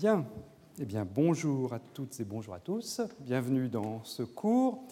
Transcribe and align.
Eh 0.00 0.84
bien, 0.84 1.04
bonjour 1.04 1.72
à 1.72 1.80
toutes 1.80 2.20
et 2.20 2.24
bonjour 2.24 2.54
à 2.54 2.60
tous. 2.60 3.00
Bienvenue 3.18 3.68
dans 3.68 4.04
ce 4.04 4.22
cours, 4.22 4.84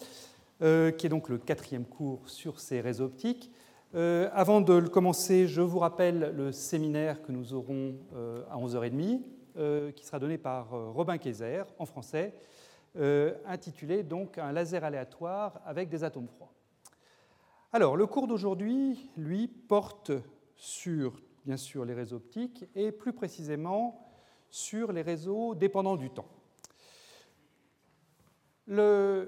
euh, 0.61 0.91
qui 0.91 1.05
est 1.05 1.09
donc 1.09 1.29
le 1.29 1.37
quatrième 1.37 1.85
cours 1.85 2.27
sur 2.29 2.59
ces 2.59 2.81
réseaux 2.81 3.05
optiques. 3.05 3.49
Euh, 3.95 4.29
avant 4.33 4.59
de 4.59 4.73
le 4.73 4.89
commencer, 4.89 5.47
je 5.47 5.61
vous 5.61 5.79
rappelle 5.79 6.33
le 6.35 6.51
séminaire 6.51 7.21
que 7.21 7.31
nous 7.31 7.53
aurons 7.53 7.95
euh, 8.15 8.43
à 8.51 8.57
11h30, 8.57 9.93
qui 9.93 10.05
sera 10.05 10.19
donné 10.19 10.37
par 10.37 10.71
Robin 10.93 11.17
Kayser 11.17 11.63
en 11.79 11.85
français, 11.85 12.33
intitulé 13.45 14.03
donc 14.03 14.37
Un 14.37 14.51
laser 14.51 14.83
aléatoire 14.83 15.61
avec 15.65 15.87
des 15.87 16.03
atomes 16.03 16.27
froids. 16.27 16.51
Alors, 17.71 17.95
le 17.95 18.05
cours 18.07 18.27
d'aujourd'hui, 18.27 19.09
lui, 19.15 19.47
porte 19.47 20.11
sur, 20.57 21.13
bien 21.45 21.57
sûr, 21.57 21.85
les 21.85 21.93
réseaux 21.93 22.17
optiques 22.17 22.65
et 22.75 22.91
plus 22.91 23.13
précisément 23.13 24.06
sur 24.49 24.91
les 24.91 25.01
réseaux 25.01 25.55
dépendants 25.55 25.97
du 25.97 26.09
temps. 26.09 26.27
la 28.67 29.27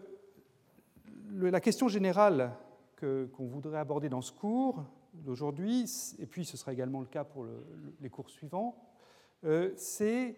question 1.61 1.87
générale 1.87 2.53
qu'on 2.99 3.47
voudrait 3.47 3.79
aborder 3.79 4.09
dans 4.09 4.21
ce 4.21 4.31
cours 4.31 4.83
d'aujourd'hui, 5.13 5.85
et 6.19 6.25
puis 6.25 6.45
ce 6.45 6.57
sera 6.57 6.73
également 6.73 6.99
le 6.99 7.05
cas 7.05 7.23
pour 7.23 7.45
les 8.01 8.09
cours 8.09 8.29
suivants, 8.29 8.75
euh, 9.45 9.71
c'est 9.75 10.35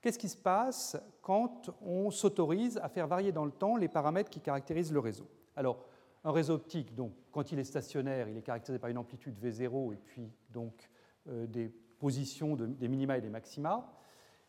qu'est-ce 0.00 0.18
qui 0.18 0.28
se 0.28 0.36
passe 0.36 0.96
quand 1.22 1.70
on 1.82 2.10
s'autorise 2.10 2.78
à 2.78 2.88
faire 2.88 3.06
varier 3.06 3.32
dans 3.32 3.44
le 3.44 3.50
temps 3.50 3.76
les 3.76 3.88
paramètres 3.88 4.30
qui 4.30 4.40
caractérisent 4.40 4.92
le 4.92 5.00
réseau. 5.00 5.28
Alors, 5.56 5.84
un 6.22 6.32
réseau 6.32 6.54
optique, 6.54 6.94
donc, 6.94 7.12
quand 7.30 7.52
il 7.52 7.58
est 7.58 7.64
stationnaire, 7.64 8.28
il 8.28 8.36
est 8.36 8.42
caractérisé 8.42 8.78
par 8.78 8.90
une 8.90 8.98
amplitude 8.98 9.38
V0 9.38 9.92
et 9.92 9.96
puis 9.96 10.30
donc 10.50 10.88
euh, 11.28 11.46
des 11.46 11.72
positions 11.98 12.56
des 12.56 12.88
minima 12.88 13.18
et 13.18 13.20
des 13.20 13.28
maxima. 13.28 13.92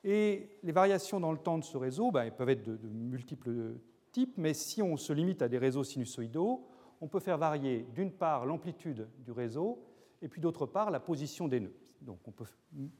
Et 0.03 0.49
les 0.63 0.71
variations 0.71 1.19
dans 1.19 1.31
le 1.31 1.37
temps 1.37 1.57
de 1.57 1.63
ce 1.63 1.77
réseau 1.77 2.11
ben, 2.11 2.31
peuvent 2.31 2.49
être 2.49 2.63
de, 2.63 2.87
multiples 2.87 3.75
types, 4.11 4.37
mais 4.37 4.53
si 4.53 4.81
on 4.81 4.95
se 4.97 5.11
limite 5.13 5.41
à 5.41 5.49
des 5.49 5.57
réseaux 5.57 5.83
sinusoïdaux, 5.83 6.67
on 7.01 7.07
peut 7.07 7.19
faire 7.19 7.37
varier 7.37 7.85
d'une 7.93 8.11
part 8.11 8.45
l'amplitude 8.45 9.07
du 9.19 9.31
réseau 9.31 9.83
et 10.21 10.27
puis 10.27 10.41
d'autre 10.41 10.65
part 10.65 10.91
la 10.91 10.99
position 10.99 11.47
des 11.47 11.59
nœuds. 11.59 11.75
Donc 12.01 12.19
on 12.25 12.31
peut 12.31 12.45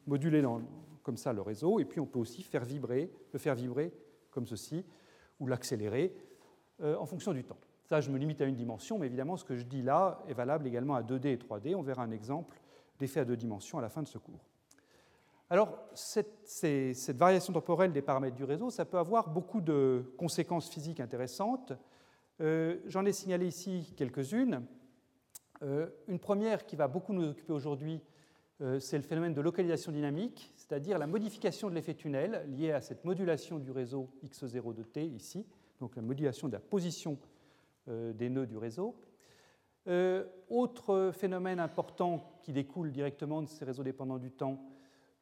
moduler 0.06 0.44
comme 1.04 1.18
ça 1.18 1.34
le 1.34 1.42
réseau 1.42 1.80
et 1.80 1.86
puis 1.86 2.00
on 2.00 2.06
peut 2.06 2.20
aussi 2.20 2.44
faire 2.44 2.66
vibrer, 2.66 3.12
le 3.32 3.40
faire 3.40 3.56
vibrer 3.56 3.94
comme 4.32 4.46
ceci 4.46 4.84
ou 5.40 5.48
l'accélérer 5.48 6.14
euh, 6.82 6.96
en 6.98 7.06
fonction 7.06 7.34
du 7.34 7.44
temps. 7.44 7.58
Ça, 7.86 8.02
je 8.02 8.12
me 8.12 8.18
limite 8.18 8.42
à 8.42 8.46
une 8.46 8.56
dimension, 8.56 9.00
mais 9.00 9.06
évidemment, 9.06 9.38
ce 9.38 9.46
que 9.46 9.56
je 9.56 9.64
dis 9.64 9.82
là 9.82 10.22
est 10.28 10.34
valable 10.34 10.68
également 10.68 10.96
à 10.96 11.02
2D 11.02 11.28
et 11.28 11.38
3D. 11.38 11.74
On 11.74 11.82
verra 11.82 12.04
un 12.04 12.12
exemple 12.12 12.60
d'effet 13.00 13.20
à 13.22 13.26
deux 13.26 13.38
dimensions 13.38 13.78
à 13.78 13.82
la 13.82 13.90
fin 13.90 14.02
de 14.02 14.08
ce 14.08 14.18
cours. 14.18 14.46
Alors, 15.50 15.80
cette, 15.94 17.10
variation 17.16 17.54
temporelle 17.54 17.94
des 17.94 18.02
paramètres 18.02 18.36
du 18.36 18.44
réseau, 18.44 18.70
ça 18.70 18.84
peut 18.84 18.98
avoir 18.98 19.30
beaucoup 19.30 19.62
de 19.62 20.04
conséquences 20.18 20.70
physiques 20.70 21.00
intéressantes. 21.00 21.72
Euh, 22.42 22.80
j'en 22.88 23.06
ai 23.06 23.14
signalé 23.14 23.48
ici 23.48 23.94
quelques-unes. 23.96 24.66
Euh, 25.64 25.88
une 26.10 26.20
première 26.20 26.66
qui 26.66 26.76
va 26.76 26.90
beaucoup 26.90 27.14
nous 27.14 27.30
occuper 27.30 27.54
aujourd'hui, 27.54 28.02
euh, 28.60 28.80
c'est 28.80 28.98
le 28.98 29.04
phénomène 29.04 29.34
de 29.34 29.40
localisation 29.40 29.94
dynamique, 29.94 30.52
c'est-à-dire 30.58 31.00
la 31.00 31.08
modification 31.08 31.70
de 31.70 31.76
l'effet 31.76 31.94
tunnel 31.94 32.46
lié 32.50 32.74
à 32.74 32.82
cette 32.82 33.06
modulation 33.06 33.58
du 33.58 33.72
réseau 33.72 34.10
X0 34.26 34.74
de 34.74 34.84
T 34.84 35.06
ici, 35.06 35.46
donc 35.80 35.96
la 35.96 36.02
modulation 36.02 36.50
de 36.50 36.54
la 36.54 36.60
position 36.60 37.18
des 37.88 38.30
nœuds 38.30 38.48
du 38.48 38.58
réseau. 38.58 38.98
Euh, 39.88 40.26
autre 40.50 41.12
phénomène 41.14 41.60
important 41.60 42.40
qui 42.42 42.52
découle 42.52 42.92
directement 42.92 43.42
de 43.42 43.48
ces 43.48 43.64
réseaux 43.64 43.84
dépendants 43.84 44.18
du 44.18 44.32
temps, 44.32 44.62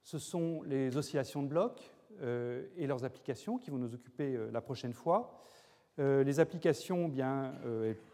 ce 0.02 0.18
sont 0.18 0.64
les 0.64 0.98
oscillations 0.98 1.44
de 1.44 1.48
blocs 1.48 1.92
euh, 2.22 2.66
et 2.76 2.88
leurs 2.88 3.06
applications 3.06 3.58
qui 3.58 3.70
vont 3.70 3.78
nous 3.78 3.94
occuper 3.94 4.36
euh, 4.36 4.50
la 4.52 4.62
prochaine 4.62 4.94
fois. 4.94 5.40
les 5.98 6.40
applications 6.42 7.08
bien, 7.08 7.54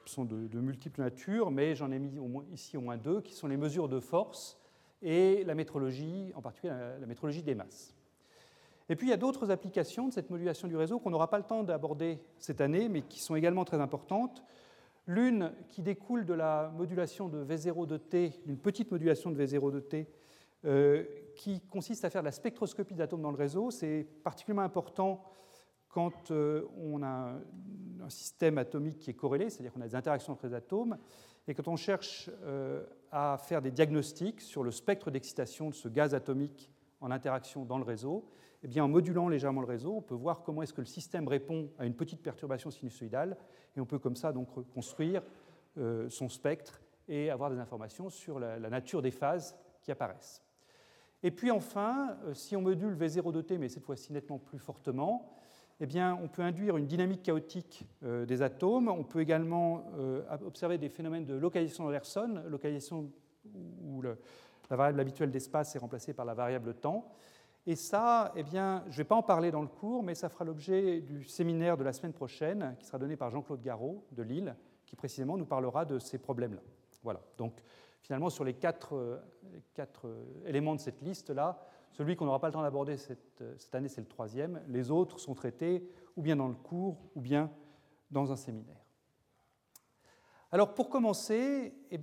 sont 0.06 0.24
de, 0.24 0.60
multiples 0.60 1.02
natures, 1.02 1.50
mais 1.50 1.74
j'en 1.74 1.92
ai 1.92 1.98
mis 1.98 2.12
ici 2.52 2.78
au 2.78 2.82
moins 2.82 2.98
deux, 2.98 3.22
qui 3.22 3.34
sont 3.34 3.48
les 3.48 3.58
mesures 3.58 3.90
de 3.90 4.00
force 4.00 4.60
et 5.02 5.44
la 5.46 5.56
métrologie, 5.56 6.32
en 6.36 6.42
particulier 6.44 6.74
la 7.00 7.08
métrologie 7.08 7.42
des 7.42 7.56
masses. 7.56 7.96
Et 8.88 8.96
puis 8.96 9.08
il 9.08 9.10
y 9.10 9.14
a 9.14 9.18
d'autres 9.18 9.50
applications 9.50 10.08
de 10.08 10.14
cette 10.14 10.30
modulation 10.30 10.68
du 10.68 10.78
réseau 10.78 11.00
qu'on 11.00 11.10
n'aura 11.10 11.30
pas 11.32 11.40
le 11.40 11.44
temps 11.44 11.64
d'aborder 11.64 12.20
cette 12.38 12.62
année, 12.62 12.88
mais 12.88 13.02
qui 13.02 13.20
sont 13.20 13.36
également 13.36 13.66
très 13.66 13.82
importantes. 13.82 14.44
L'une 15.08 15.52
qui 15.70 15.82
découle 15.82 16.26
de 16.26 16.34
la 16.34 16.72
modulation 16.76 17.28
de 17.28 17.44
V0 17.44 17.88
de 17.88 17.98
t, 17.98 18.34
d'une 18.46 18.58
petite 18.58 18.92
modulation 18.92 19.32
de 19.32 19.44
V0 19.44 19.72
de 19.72 19.80
t, 19.80 20.08
euh, 20.64 21.04
qui 21.36 21.60
consiste 21.62 22.06
à 22.06 22.12
faire 22.12 22.22
de 22.22 22.28
la 22.28 22.32
spectroscopie 22.32 22.94
d'atomes 22.94 23.24
dans 23.24 23.32
le 23.32 23.38
réseau. 23.38 23.72
C'est 23.72 24.06
particulièrement 24.24 24.62
important 24.62 25.24
quand 25.90 26.30
euh, 26.30 26.68
on 26.78 27.02
a 27.02 27.36
un, 28.04 28.10
système 28.10 28.58
atomique 28.58 29.00
qui 29.00 29.10
est 29.10 29.16
corrélé, 29.16 29.50
c'est-à-dire 29.50 29.74
qu'on 29.74 29.82
a 29.82 29.88
des 29.88 29.96
interactions 29.96 30.34
entre 30.34 30.48
les 30.48 30.54
atomes, 30.54 30.98
et 31.48 31.54
quand 31.54 31.68
on 31.68 31.76
cherche 31.76 32.30
euh, 32.44 32.86
à 33.12 33.38
faire 33.38 33.62
des 33.62 33.72
diagnostics 33.72 34.42
sur 34.42 34.64
le 34.64 34.72
spectre 34.72 35.12
d'excitation 35.12 35.70
de 35.70 35.76
ce 35.76 35.88
gaz 35.88 36.14
atomique 36.14 36.72
en 37.00 37.10
interaction 37.10 37.66
dans 37.66 37.78
le 37.78 37.84
réseau, 37.84 38.26
eh 38.64 38.68
bien, 38.68 38.84
en 38.84 38.88
modulant 38.88 39.28
légèrement 39.28 39.62
le 39.62 39.68
réseau, 39.68 39.96
on 39.96 40.02
peut 40.02 40.16
voir 40.16 40.44
comment 40.44 40.62
est-ce 40.62 40.74
que 40.74 40.82
le 40.82 40.88
système 40.88 41.28
répond 41.28 41.70
à 41.80 41.86
une 41.86 41.96
petite 41.96 42.22
perturbation 42.22 42.70
sinusoïdale, 42.70 43.38
et 43.76 43.80
on 43.80 43.86
peut 43.86 43.98
comme 43.98 44.16
ça 44.16 44.32
donc 44.32 44.52
reconstruire 44.52 45.24
euh, 45.78 46.10
son 46.10 46.30
spectre 46.30 46.82
et 47.08 47.32
avoir 47.32 47.50
des 47.50 47.58
informations 47.58 48.10
sur 48.10 48.40
la, 48.40 48.60
nature 48.60 49.02
des 49.02 49.10
phases 49.10 49.58
qui 49.82 49.92
apparaissent. 49.92 50.44
Et 51.24 51.32
puis 51.32 51.50
enfin, 51.50 52.18
euh, 52.26 52.34
si 52.36 52.56
on 52.56 52.62
module 52.62 52.96
V0 52.96 53.32
de 53.32 53.42
t, 53.42 53.58
mais 53.58 53.68
cette 53.68 53.84
fois-ci 53.84 54.14
nettement 54.14 54.38
plus 54.38 54.60
fortement, 54.60 55.34
eh 55.80 55.88
bien, 55.88 56.20
on 56.22 56.28
peut 56.28 56.44
induire 56.44 56.78
une 56.78 56.86
dynamique 56.86 57.24
chaotique 57.24 57.88
euh, 58.04 58.28
des 58.28 58.44
atomes. 58.44 58.90
On 58.90 59.04
peut 59.04 59.22
également 59.22 59.86
observer 60.46 60.78
des 60.78 60.90
phénomènes 60.90 61.26
de 61.26 61.34
localisation 61.34 61.86
d'Anderson, 61.86 62.44
localisation 62.48 63.10
où 63.82 64.04
la 64.04 64.16
variable 64.70 65.00
habituelle 65.00 65.32
d'espace 65.32 65.76
est 65.76 65.80
remplacée 65.80 66.14
par 66.14 66.26
la 66.26 66.36
variable 66.36 66.76
temps. 66.76 67.12
Et 67.68 67.76
ça, 67.76 68.32
eh 68.36 68.44
bien, 68.44 68.84
je 68.88 68.94
ne 68.94 68.98
vais 68.98 69.04
pas 69.04 69.16
en 69.16 69.22
parler 69.22 69.52
dans 69.52 69.62
le 69.62 69.68
cours, 69.68 70.02
mais 70.02 70.16
ça 70.16 70.30
fera 70.30 70.44
l'objet 70.46 71.00
du 71.02 71.24
séminaire 71.24 71.78
de 71.78 71.84
la 71.84 71.94
semaine 71.94 72.14
prochaine, 72.14 72.76
qui 72.80 72.86
sera 72.88 72.98
donné 72.98 73.16
par 73.16 73.30
Jean-Claude 73.30 73.62
Garot 73.62 74.04
de 74.12 74.24
Lille, 74.24 74.56
qui 74.86 74.96
précisément 74.96 75.38
nous 75.38 75.46
parlera 75.46 75.86
de 75.86 76.00
ces 76.00 76.18
problèmes-là. 76.18 76.62
Voilà. 77.04 77.22
Donc, 77.38 77.62
finalement, 78.02 78.30
sur 78.30 78.44
les 78.44 78.56
quatre, 78.56 78.96
euh, 78.96 79.18
euh, 80.06 80.24
éléments 80.46 80.74
de 80.74 80.80
cette 80.80 81.02
liste-là, 81.02 81.60
celui 81.92 82.16
qu'on 82.16 82.26
n'aura 82.26 82.40
pas 82.40 82.48
le 82.48 82.54
temps 82.54 82.62
d'aborder 82.64 82.98
cette, 82.98 83.42
euh, 83.42 83.54
cette, 83.58 83.76
année, 83.76 83.90
c'est 83.90 84.02
le 84.02 84.08
troisième. 84.08 84.62
Les 84.68 84.90
autres 84.90 85.20
sont 85.20 85.36
traités 85.36 85.88
ou 86.16 86.24
bien 86.24 86.36
dans 86.36 86.48
le 86.48 86.56
cours 86.56 86.98
ou 87.16 87.22
bien 87.22 87.52
dans 88.10 88.32
un 88.32 88.36
séminaire. 88.36 88.84
Alors, 90.52 90.74
pour 90.74 90.90
commencer, 90.90 91.74
eh 91.92 92.00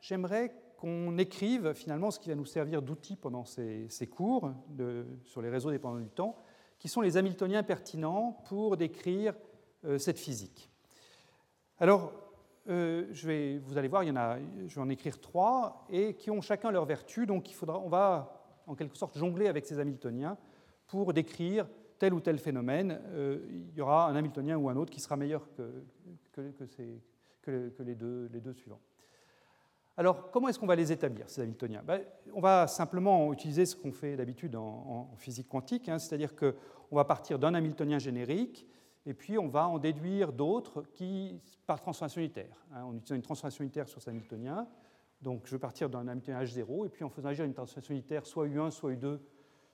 j'aimerais 0.00 0.54
qu'on 0.76 1.16
écrive 1.18 1.72
finalement 1.74 2.10
ce 2.10 2.18
qui 2.18 2.28
va 2.28 2.34
nous 2.34 2.44
servir 2.44 2.82
d'outil 2.82 3.16
pendant 3.16 3.44
ces, 3.44 3.88
cours 4.10 4.52
sur 5.24 5.42
les 5.42 5.48
réseaux 5.48 5.70
dépendants 5.70 6.00
du 6.00 6.10
temps, 6.10 6.36
qui 6.78 6.88
sont 6.88 7.00
les 7.00 7.16
Hamiltoniens 7.16 7.62
pertinents 7.62 8.42
pour 8.46 8.76
décrire 8.76 9.34
euh, 9.84 9.98
cette 9.98 10.18
physique. 10.18 10.70
Alors, 11.78 12.12
euh, 12.68 13.06
je 13.12 13.26
vais, 13.26 13.58
vous 13.58 13.76
allez 13.76 13.88
voir, 13.88 14.04
il 14.04 14.08
y 14.08 14.10
en 14.10 14.16
a, 14.16 14.38
je 14.66 14.74
vais 14.74 14.80
en 14.80 14.88
écrire 14.88 15.20
trois, 15.20 15.86
et 15.90 16.14
qui 16.14 16.30
ont 16.30 16.40
chacun 16.40 16.70
leur 16.70 16.84
vertu, 16.84 17.26
donc 17.26 17.50
il 17.50 17.54
faudra, 17.54 17.78
on 17.78 17.88
va 17.88 18.42
en 18.66 18.74
quelque 18.74 18.96
sorte 18.96 19.18
jongler 19.18 19.48
avec 19.48 19.66
ces 19.66 19.78
Hamiltoniens 19.78 20.38
pour 20.86 21.12
décrire 21.12 21.66
tel 21.98 22.14
ou 22.14 22.20
tel 22.20 22.38
phénomène. 22.38 23.00
Euh, 23.12 23.38
il 23.50 23.74
y 23.74 23.80
aura 23.80 24.08
un 24.08 24.16
Hamiltonien 24.16 24.56
ou 24.56 24.68
un 24.68 24.76
autre 24.76 24.90
qui 24.90 25.00
sera 25.00 25.16
meilleur 25.16 25.46
que, 25.54 25.84
les 27.82 27.94
deux 27.94 28.54
suivants. 28.54 28.80
Alors, 29.96 30.32
comment 30.32 30.48
est-ce 30.48 30.58
qu'on 30.58 30.66
va 30.66 30.74
les 30.74 30.90
établir, 30.90 31.30
ces 31.30 31.42
Hamiltoniens? 31.42 31.82
Ben, 31.84 32.02
On 32.32 32.40
va 32.40 32.66
simplement 32.66 33.32
utiliser 33.32 33.64
ce 33.64 33.76
qu'on 33.76 33.92
fait 33.92 34.16
d'habitude 34.16 34.56
en, 34.56 35.14
physique 35.16 35.48
quantique, 35.48 35.88
hein, 35.88 35.98
c'est-à-dire 36.00 36.34
qu'on 36.34 36.96
va 36.96 37.04
partir 37.04 37.38
d'un 37.38 37.54
Hamiltonien 37.54 38.00
générique, 38.00 38.66
et 39.06 39.14
puis 39.14 39.38
on 39.38 39.46
va 39.46 39.68
en 39.68 39.78
déduire 39.78 40.32
d'autres 40.32 40.82
qui, 40.94 41.40
par 41.66 41.80
transformation 41.80 42.20
unitaire. 42.20 42.66
Hein, 42.72 42.82
on 42.86 42.96
utilise 42.96 43.16
une 43.16 43.22
transformation 43.22 43.62
unitaire 43.62 43.88
sur 43.88 44.00
cet 44.00 44.08
Hamiltonien, 44.08 44.66
donc 45.22 45.42
je 45.44 45.52
vais 45.52 45.60
partir 45.60 45.88
d'un 45.88 46.08
Hamiltonien 46.08 46.42
H0, 46.42 46.86
et 46.86 46.88
puis 46.88 47.04
en 47.04 47.08
faisant 47.08 47.28
agir 47.28 47.44
une 47.44 47.54
transformation 47.54 47.94
unitaire 47.94 48.26
soit 48.26 48.48
U1, 48.48 48.72
soit 48.72 48.90
U2 48.92 49.20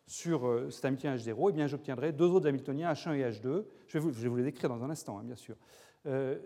sur 0.06 0.46
euh, 0.46 0.68
cet 0.70 0.84
Hamiltonien 0.84 1.16
H0, 1.16 1.48
et 1.48 1.52
bien 1.52 1.66
j'obtiendrai 1.66 2.12
deux 2.12 2.26
autres 2.26 2.46
Hamiltoniens 2.46 2.92
H1 2.92 3.14
et 3.14 3.30
H2. 3.30 3.64
Je 3.86 3.98
vais 3.98 4.28
vous, 4.28 4.36
les 4.36 4.48
écrire 4.48 4.68
dans 4.68 4.84
un 4.84 4.90
instant, 4.90 5.18
hein, 5.18 5.24
bien 5.24 5.36
sûr. 5.36 5.56
Euh, 6.06 6.38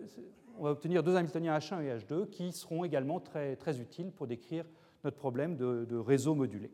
on 0.57 0.63
va 0.63 0.71
obtenir 0.71 1.03
deux 1.03 1.15
Hamiltoniens 1.15 1.57
H1 1.57 1.81
et 1.83 1.97
H2 1.97 2.29
qui 2.29 2.51
seront 2.51 2.83
également 2.83 3.19
très, 3.19 3.55
très 3.55 3.79
utiles 3.79 4.11
pour 4.11 4.27
décrire 4.27 4.65
notre 5.03 5.17
problème 5.17 5.55
de, 5.55 5.97
réseau 5.97 6.35
modulé. 6.35 6.71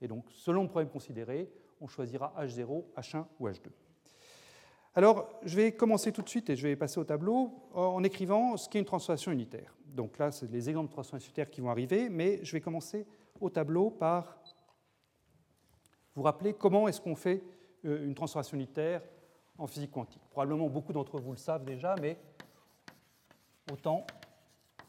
Et 0.00 0.08
donc, 0.08 0.24
selon 0.30 0.62
le 0.62 0.68
problème 0.68 0.90
considéré, 0.90 1.50
on 1.80 1.86
choisira 1.86 2.32
H0, 2.38 2.84
H1 2.96 3.24
ou 3.40 3.48
H2. 3.48 3.68
Alors, 4.94 5.28
je 5.42 5.56
vais 5.56 5.72
commencer 5.72 6.12
tout 6.12 6.22
de 6.22 6.28
suite 6.28 6.50
et 6.50 6.56
je 6.56 6.68
vais 6.68 6.76
passer 6.76 7.00
au 7.00 7.04
tableau 7.04 7.50
en 7.72 8.04
écrivant 8.04 8.56
ce 8.56 8.68
qu'est 8.68 8.78
une 8.78 8.84
transformation 8.84 9.32
unitaire. 9.32 9.74
Donc 9.86 10.18
là, 10.18 10.30
c'est 10.30 10.50
les 10.50 10.68
exemples 10.68 10.88
de 10.88 10.92
transformation 10.92 11.28
unitaire 11.28 11.50
qui 11.50 11.60
vont 11.60 11.70
arriver, 11.70 12.08
mais 12.10 12.40
je 12.44 12.52
vais 12.52 12.60
commencer 12.60 13.06
au 13.40 13.48
tableau 13.48 13.90
par 13.90 14.38
vous 16.14 16.22
rappeler 16.22 16.52
comment 16.52 16.88
est-ce 16.88 17.00
qu'on 17.00 17.16
fait 17.16 17.42
euh, 17.84 18.04
une 18.04 18.14
transformation 18.14 18.56
unitaire 18.56 19.02
en 19.62 19.68
physique 19.68 19.92
quantique. 19.92 20.22
Probablement 20.30 20.68
beaucoup 20.68 20.92
d'entre 20.92 21.20
vous 21.20 21.30
le 21.30 21.38
savent 21.38 21.64
déjà, 21.64 21.94
mais 22.00 22.18
autant 23.70 24.04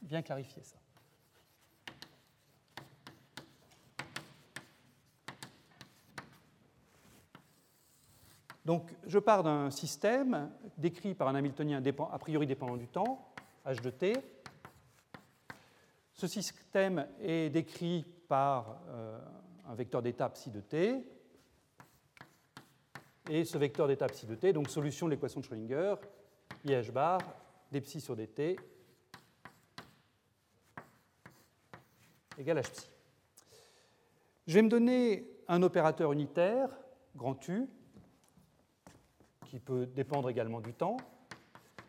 bien 0.02 0.24
clarifier 0.24 0.64
ça. 0.64 0.78
Donc, 8.66 8.96
je 9.06 9.20
pars 9.20 9.44
d'un 9.44 9.70
système 9.70 10.50
décrit 10.78 11.14
par 11.14 11.28
un 11.28 11.36
Hamiltonien 11.36 11.84
a 12.12 12.18
priori 12.18 12.48
dépendant 12.48 12.78
du 12.78 12.88
temps, 12.88 13.32
h 13.68 13.80
de 13.80 13.90
t. 13.92 14.14
Ce 16.14 16.26
système 16.26 17.08
est 17.22 17.52
décrit 17.52 18.06
par 18.28 18.82
euh, 18.88 19.20
un 19.68 19.76
vecteur 19.76 20.02
d'étape 20.02 20.34
psi 20.34 20.50
de 20.50 20.62
t. 20.62 21.13
Et 23.30 23.46
ce 23.46 23.58
vecteur 23.58 23.88
d'étape 23.88 24.12
psi 24.12 24.26
de 24.26 24.36
t, 24.36 24.52
donc 24.52 24.70
solution 24.70 25.08
de 25.08 25.12
l'équation 25.12 25.40
de 25.40 25.46
Schrödinger, 25.46 25.96
IH 26.66 26.92
bar, 26.92 27.22
d 27.72 27.80
psi 27.80 28.02
sur 28.02 28.16
dt, 28.18 28.58
égale 32.38 32.60
h 32.60 32.70
psi. 32.70 32.90
Je 34.46 34.54
vais 34.56 34.62
me 34.62 34.70
donner 34.70 35.26
un 35.48 35.64
opérateur 35.64 36.12
unitaire, 36.12 36.70
grand 37.16 37.48
U, 37.48 37.70
qui 39.46 39.60
peut 39.60 39.86
dépendre 39.86 40.30
également 40.30 40.60
du 40.60 40.74
temps. 40.74 40.98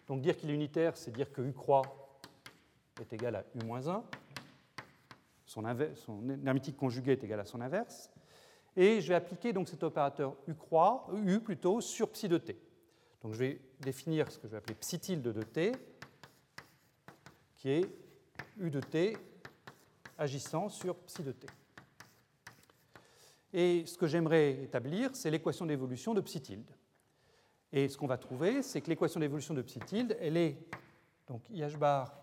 Donc 0.06 0.20
dire 0.20 0.36
qu'il 0.36 0.50
est 0.50 0.54
unitaire, 0.54 0.96
c'est 0.96 1.10
dire 1.10 1.32
que 1.32 1.42
U 1.42 1.52
croix 1.52 1.82
est 3.00 3.12
égal 3.12 3.34
à 3.34 3.44
U-1. 3.54 4.02
Son, 5.46 5.62
son 5.96 6.28
hermétique 6.46 6.76
conjugué 6.76 7.12
est 7.12 7.24
égal 7.24 7.40
à 7.40 7.44
son 7.44 7.60
inverse. 7.60 8.10
Et 8.76 9.00
je 9.00 9.08
vais 9.08 9.14
appliquer 9.14 9.52
donc 9.52 9.68
cet 9.68 9.82
opérateur 9.82 10.34
U 10.48 10.54
croix, 10.54 11.06
U 11.12 11.40
plutôt, 11.40 11.80
sur 11.80 12.10
psi 12.10 12.28
de 12.28 12.38
t. 12.38 12.58
Donc 13.22 13.32
je 13.32 13.38
vais 13.38 13.60
définir 13.80 14.30
ce 14.30 14.38
que 14.38 14.48
je 14.48 14.52
vais 14.52 14.58
appeler 14.58 14.74
psi 14.74 14.98
tilde 14.98 15.22
de 15.22 15.42
t, 15.42 15.72
qui 17.54 17.70
est 17.70 17.88
U 18.58 18.70
de 18.70 18.80
t 18.80 19.16
agissant 20.18 20.68
sur 20.68 20.96
psi 20.96 21.22
de 21.22 21.32
t. 21.32 21.46
Et 23.52 23.86
ce 23.86 23.96
que 23.96 24.08
j'aimerais 24.08 24.64
établir, 24.64 25.14
c'est 25.14 25.30
l'équation 25.30 25.64
d'évolution 25.64 26.12
de 26.12 26.20
psi 26.20 26.40
tilde. 26.40 26.70
Et 27.72 27.88
ce 27.88 27.96
qu'on 27.96 28.08
va 28.08 28.18
trouver, 28.18 28.62
c'est 28.62 28.80
que 28.80 28.88
l'équation 28.88 29.20
d'évolution 29.20 29.54
de 29.54 29.62
psi 29.62 29.78
tilde, 29.80 30.16
elle 30.20 30.36
est 30.36 30.58
donc 31.26 31.48
IH 31.50 31.76
bar 31.78 32.20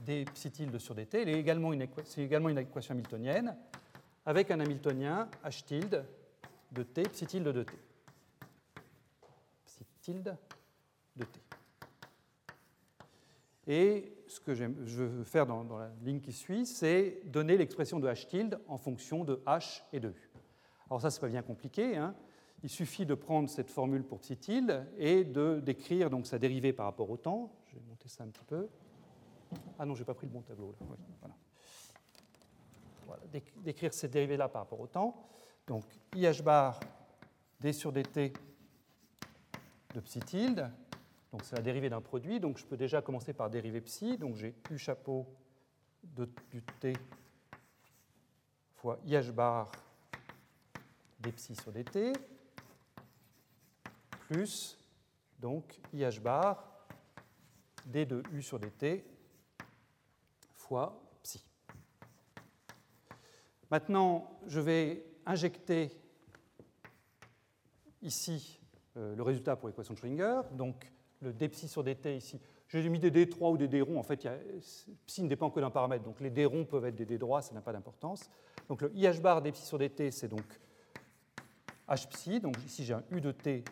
d 0.00 0.24
psi 0.34 0.50
tilde 0.50 0.78
sur 0.78 0.94
dt, 0.94 1.24
c'est 1.24 1.32
également 1.32 1.72
une 1.72 2.58
équation 2.58 2.92
hamiltonienne 2.92 3.56
avec 4.26 4.50
un 4.50 4.60
hamiltonien 4.60 5.28
h 5.44 5.64
tilde 5.64 6.04
de 6.72 6.82
t, 6.82 7.02
psi 7.02 7.26
tilde 7.26 7.48
de 7.48 7.62
t. 7.62 7.72
Psi 9.64 9.84
tilde 10.00 10.36
de 11.16 11.24
t. 11.24 11.40
Et 13.66 14.24
ce 14.28 14.40
que 14.40 14.54
je 14.54 14.64
veux 14.64 15.24
faire 15.24 15.46
dans, 15.46 15.78
la 15.78 15.90
ligne 16.02 16.20
qui 16.20 16.32
suit, 16.32 16.66
c'est 16.66 17.20
donner 17.24 17.56
l'expression 17.56 18.00
de 18.00 18.08
h 18.08 18.26
tilde 18.26 18.60
en 18.66 18.78
fonction 18.78 19.24
de 19.24 19.42
h 19.46 19.82
et 19.92 20.00
de 20.00 20.08
u. 20.08 20.30
Alors 20.88 21.00
ça, 21.00 21.10
c'est 21.10 21.20
pas 21.20 21.28
bien 21.28 21.42
compliqué. 21.42 21.96
Hein 21.96 22.14
il 22.62 22.68
suffit 22.68 23.06
de 23.06 23.14
prendre 23.14 23.48
cette 23.48 23.70
formule 23.70 24.04
pour 24.04 24.20
psi 24.20 24.36
tilde 24.36 24.86
et 24.98 25.24
de 25.24 25.60
décrire 25.60 26.10
donc 26.10 26.26
sa 26.26 26.38
dérivée 26.38 26.72
par 26.72 26.86
rapport 26.86 27.10
au 27.10 27.16
temps. 27.16 27.52
Je 27.66 27.76
vais 27.76 27.82
monter 27.88 28.08
ça 28.08 28.24
un 28.24 28.28
petit 28.28 28.44
peu. 28.44 28.68
Ah 29.78 29.86
non, 29.86 29.94
je 29.94 30.00
n'ai 30.00 30.04
pas 30.04 30.14
pris 30.14 30.26
le 30.26 30.32
bon 30.32 30.42
tableau. 30.42 30.74
Là. 30.78 30.86
voilà. 31.20 31.34
Décrire 33.32 33.94
cette 33.94 34.10
dérivée-là 34.10 34.48
par 34.48 34.62
rapport 34.62 34.80
au 34.80 34.86
temps. 34.86 35.28
Donc 35.66 35.84
IH 36.14 36.42
bar 36.42 36.80
d 37.60 37.72
sur 37.72 37.92
dt 37.92 38.32
de 39.94 40.00
psi 40.00 40.20
tilde. 40.20 40.70
Donc 41.30 41.44
c'est 41.44 41.56
la 41.56 41.62
dérivée 41.62 41.90
d'un 41.90 42.00
produit. 42.00 42.40
Donc 42.40 42.58
je 42.58 42.66
peux 42.66 42.76
déjà 42.76 43.02
commencer 43.02 43.32
par 43.32 43.50
dériver 43.50 43.80
psi. 43.80 44.18
Donc 44.18 44.36
j'ai 44.36 44.54
U 44.70 44.78
chapeau 44.78 45.26
du 46.02 46.62
t 46.80 46.94
fois 48.76 48.98
IH 49.04 49.30
bar 49.32 49.70
d 51.20 51.32
psi 51.32 51.54
sur 51.54 51.70
dt 51.70 52.12
plus 54.20 54.78
donc 55.38 55.78
IH 55.92 56.18
bar 56.20 56.64
d 57.84 58.06
de 58.06 58.22
U 58.32 58.42
sur 58.42 58.58
dt 58.58 59.04
fois. 60.56 61.00
Maintenant, 63.70 64.30
je 64.46 64.60
vais 64.60 65.04
injecter 65.26 65.90
ici 68.02 68.60
euh, 68.96 69.14
le 69.14 69.22
résultat 69.22 69.56
pour 69.56 69.68
l'équation 69.68 69.94
de 69.94 69.98
Schrödinger, 69.98 70.40
donc 70.52 70.90
le 71.20 71.32
d 71.32 71.48
psi 71.48 71.68
sur 71.68 71.84
dt 71.84 72.16
ici. 72.16 72.40
J'ai 72.68 72.88
mis 72.88 72.98
des 72.98 73.10
d3 73.10 73.52
ou 73.52 73.56
des 73.56 73.68
d 73.68 73.82
ronds, 73.82 73.98
en 73.98 74.02
fait, 74.02 74.28
psi 75.06 75.22
ne 75.22 75.28
dépend 75.28 75.50
que 75.50 75.60
d'un 75.60 75.70
paramètre, 75.70 76.04
donc 76.04 76.20
les 76.20 76.30
d 76.30 76.44
ronds 76.46 76.64
peuvent 76.64 76.86
être 76.86 76.96
des 76.96 77.04
d 77.06 77.18
droits, 77.18 77.42
ça 77.42 77.54
n'a 77.54 77.60
pas 77.60 77.72
d'importance. 77.72 78.30
Donc 78.68 78.82
le 78.82 78.92
IH 78.94 79.20
bar 79.20 79.42
d 79.42 79.52
psi 79.52 79.66
sur 79.66 79.78
dt, 79.78 80.10
c'est 80.10 80.28
donc 80.28 80.46
h 81.88 82.08
psi, 82.08 82.40
donc 82.40 82.56
ici 82.64 82.84
j'ai 82.84 82.94
un 82.94 83.02
U 83.10 83.20
de 83.20 83.32
t 83.32 83.64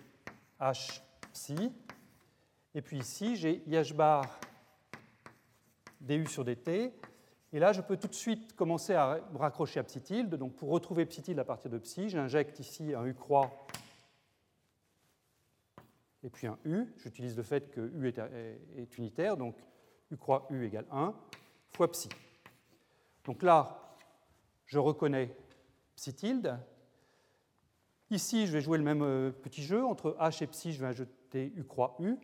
H 0.60 1.00
psi. 1.32 1.72
Et 2.74 2.82
puis 2.82 2.98
ici, 2.98 3.36
j'ai 3.36 3.62
IH 3.66 3.94
bar 3.94 4.38
du 6.00 6.26
sur 6.26 6.44
dt. 6.44 6.92
Et 7.52 7.58
là, 7.58 7.72
je 7.72 7.80
peux 7.80 7.96
tout 7.96 8.08
de 8.08 8.14
suite 8.14 8.54
commencer 8.54 8.94
à 8.94 9.20
raccrocher 9.34 9.80
à 9.80 9.84
psi 9.84 10.00
tilde. 10.02 10.34
Donc 10.34 10.54
pour 10.56 10.68
retrouver 10.68 11.06
psi 11.06 11.22
tilde 11.22 11.38
à 11.38 11.44
partir 11.44 11.70
de 11.70 11.78
psi, 11.78 12.10
j'injecte 12.10 12.60
ici 12.60 12.94
un 12.94 13.04
U 13.06 13.14
croix 13.14 13.66
et 16.22 16.30
puis 16.30 16.46
un 16.46 16.58
U. 16.64 16.86
J'utilise 16.98 17.36
le 17.36 17.42
fait 17.42 17.70
que 17.70 17.80
U 17.80 18.08
est, 18.76 18.98
unitaire, 18.98 19.36
donc 19.36 19.56
U 20.10 20.16
croix 20.16 20.46
U 20.50 20.64
égale 20.64 20.86
1 20.90 21.14
fois 21.70 21.90
psi. 21.90 22.08
Donc 23.24 23.42
là, 23.42 23.96
je 24.66 24.78
reconnais 24.78 25.34
psi 25.96 26.14
tilde. 26.14 26.58
Ici, 28.10 28.46
je 28.46 28.52
vais 28.52 28.60
jouer 28.60 28.78
le 28.78 28.84
même 28.84 29.02
euh, 29.02 29.30
petit 29.30 29.62
jeu. 29.62 29.84
Entre 29.84 30.16
h 30.18 30.42
et 30.42 30.46
psi, 30.46 30.72
je 30.72 30.80
vais 30.80 30.86
ajouter 30.86 31.52
u 31.56 31.64
croix 31.64 31.96
u. 32.00 32.16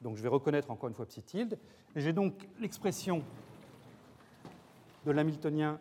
Donc 0.00 0.16
je 0.16 0.22
vais 0.22 0.28
reconnaître 0.28 0.70
encore 0.70 0.88
une 0.88 0.94
fois 0.94 1.06
psi 1.06 1.22
tilde. 1.22 1.58
Et 1.96 2.00
j'ai 2.00 2.12
donc 2.12 2.48
l'expression 2.60 3.24
de 5.04 5.10
l'hamiltonien 5.10 5.78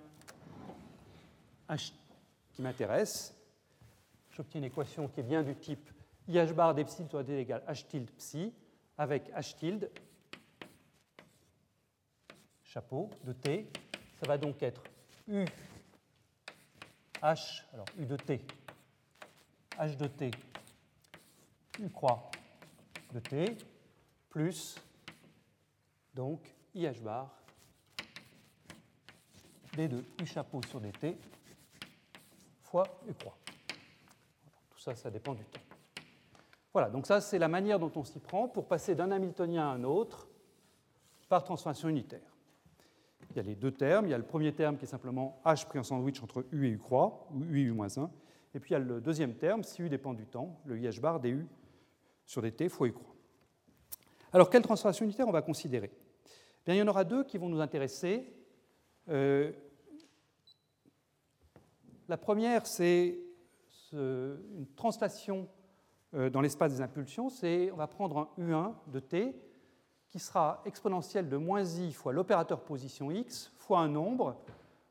h 1.69 1.93
qui 2.51 2.61
m'intéresse. 2.61 3.35
J'obtiens 4.31 4.59
une 4.59 4.65
équation 4.65 5.07
qui 5.07 5.21
est 5.21 5.23
bien 5.23 5.43
du 5.43 5.55
type 5.55 5.89
ih 6.27 6.53
bar 6.53 6.73
d'epsilon 6.73 7.07
doit 7.07 7.21
être 7.21 7.29
égal 7.29 7.63
h 7.67 7.85
tilde 7.87 8.11
psi 8.11 8.53
avec 8.97 9.29
h 9.31 9.55
tilde 9.55 9.89
chapeau 12.63 13.09
de 13.23 13.33
t. 13.33 13.69
Ça 14.19 14.27
va 14.27 14.37
donc 14.37 14.61
être 14.63 14.83
u 15.27 15.45
h, 17.21 17.63
alors 17.73 17.85
u 17.97 18.05
de 18.05 18.17
t 18.17 18.41
h 19.77 19.97
de 19.97 20.07
t 20.07 20.31
u 21.79 21.89
croix 21.89 22.29
de 23.13 23.19
t 23.19 23.57
plus 24.29 24.75
donc 26.13 26.41
ih 26.73 26.89
bar 27.01 27.42
d 29.75 29.87
de 29.87 30.03
u 30.21 30.25
chapeau 30.25 30.61
sur 30.69 30.79
dt 30.79 31.17
fois 32.61 32.83
u 33.07 33.13
croix. 33.13 33.37
Tout 34.69 34.79
ça, 34.79 34.95
ça 34.95 35.09
dépend 35.09 35.33
du 35.33 35.43
temps. 35.43 35.61
Voilà, 36.73 36.89
donc 36.89 37.05
ça, 37.05 37.21
c'est 37.21 37.37
la 37.37 37.47
manière 37.47 37.79
dont 37.79 37.91
on 37.95 38.03
s'y 38.03 38.19
prend 38.19 38.47
pour 38.47 38.67
passer 38.67 38.95
d'un 38.95 39.11
Hamiltonien 39.11 39.69
à 39.69 39.73
un 39.73 39.83
autre 39.83 40.27
par 41.29 41.43
transformation 41.43 41.89
unitaire. 41.89 42.35
Il 43.29 43.37
y 43.37 43.39
a 43.39 43.43
les 43.43 43.55
deux 43.55 43.71
termes. 43.71 44.07
Il 44.07 44.09
y 44.09 44.13
a 44.13 44.17
le 44.17 44.25
premier 44.25 44.53
terme 44.53 44.77
qui 44.77 44.85
est 44.85 44.87
simplement 44.87 45.39
h 45.45 45.65
pris 45.67 45.79
en 45.79 45.83
sandwich 45.83 46.21
entre 46.21 46.45
u 46.51 46.67
et 46.67 46.71
u 46.71 46.77
croix, 46.77 47.27
ou 47.31 47.43
u 47.43 47.59
et 47.59 47.63
u-1. 47.63 48.09
Et 48.55 48.59
puis 48.59 48.71
il 48.71 48.73
y 48.73 48.75
a 48.75 48.79
le 48.79 49.01
deuxième 49.01 49.35
terme, 49.35 49.63
si 49.63 49.81
U 49.81 49.89
dépend 49.89 50.13
du 50.13 50.27
temps, 50.27 50.59
le 50.65 50.79
IH 50.79 50.99
bar 50.99 51.19
du 51.19 51.47
sur 52.25 52.41
dt 52.41 52.69
fois 52.69 52.87
U 52.87 52.93
croix. 52.93 53.15
Alors, 54.31 54.49
quelle 54.49 54.63
transformation 54.63 55.05
unitaire 55.05 55.27
on 55.27 55.31
va 55.31 55.41
considérer? 55.41 55.91
Bien, 56.65 56.75
Il 56.75 56.77
y 56.77 56.81
en 56.81 56.87
aura 56.87 57.03
deux 57.03 57.23
qui 57.23 57.37
vont 57.37 57.49
nous 57.49 57.61
intéresser. 57.61 58.31
Euh, 59.09 59.51
la 62.07 62.17
première, 62.17 62.65
c'est 62.65 63.17
une 63.91 64.67
translation 64.75 65.47
euh, 66.15 66.29
dans 66.29 66.41
l'espace 66.41 66.73
des 66.73 66.81
impulsions. 66.81 67.29
C'est, 67.29 67.71
on 67.71 67.75
va 67.75 67.87
prendre 67.87 68.17
un 68.37 68.43
U1 68.43 68.73
de 68.87 68.99
t 68.99 69.35
qui 70.09 70.19
sera 70.19 70.61
exponentielle 70.65 71.29
de 71.29 71.37
moins 71.37 71.63
i 71.63 71.91
fois 71.93 72.13
l'opérateur 72.13 72.61
position 72.61 73.11
x 73.11 73.51
fois 73.57 73.79
un 73.79 73.89
nombre 73.89 74.37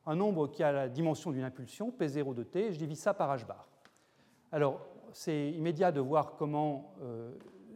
un 0.06 0.16
nombre 0.16 0.48
qui 0.48 0.62
a 0.62 0.72
la 0.72 0.88
dimension 0.88 1.30
d'une 1.30 1.44
impulsion, 1.44 1.94
P0 1.98 2.34
de 2.34 2.42
t, 2.42 2.66
et 2.66 2.72
je 2.72 2.78
divise 2.78 3.00
ça 3.00 3.14
par 3.14 3.34
h 3.36 3.46
bar. 3.46 3.68
Alors, 4.50 4.80
c'est 5.12 5.50
immédiat 5.52 5.92
de 5.92 6.00
voir 6.00 6.34
comment 6.36 6.94
euh, 7.02 7.32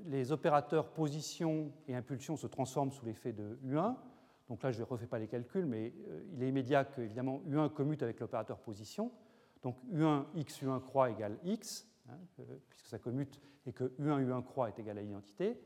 les 0.07 0.33
opérateurs 0.33 0.89
position 0.89 1.71
et 1.87 1.95
impulsion 1.95 2.37
se 2.37 2.47
transforment 2.47 2.93
sous 2.93 3.05
l'effet 3.05 3.33
de 3.33 3.59
U1. 3.67 3.95
Donc 4.49 4.63
là, 4.63 4.71
je 4.71 4.81
ne 4.81 4.85
refais 4.85 5.07
pas 5.07 5.19
les 5.19 5.27
calculs, 5.27 5.67
mais 5.67 5.93
euh, 6.09 6.23
il 6.33 6.43
est 6.43 6.49
immédiat 6.49 6.85
que, 6.85 7.01
évidemment, 7.01 7.43
U1 7.49 7.71
commute 7.71 8.03
avec 8.03 8.21
l'opérateur 8.21 8.59
position. 8.59 9.11
Donc 9.63 9.77
U1 9.93 10.25
x 10.35 10.63
U1 10.63 10.81
croix 10.81 11.11
égale 11.11 11.39
x, 11.43 11.89
hein, 12.09 12.17
puisque 12.69 12.87
ça 12.87 12.99
commute 12.99 13.41
et 13.67 13.73
que 13.73 13.85
U1 14.01 14.25
U1 14.25 14.45
croix 14.45 14.69
est 14.69 14.79
égal 14.79 14.99
à 14.99 15.03
l'identité. 15.03 15.61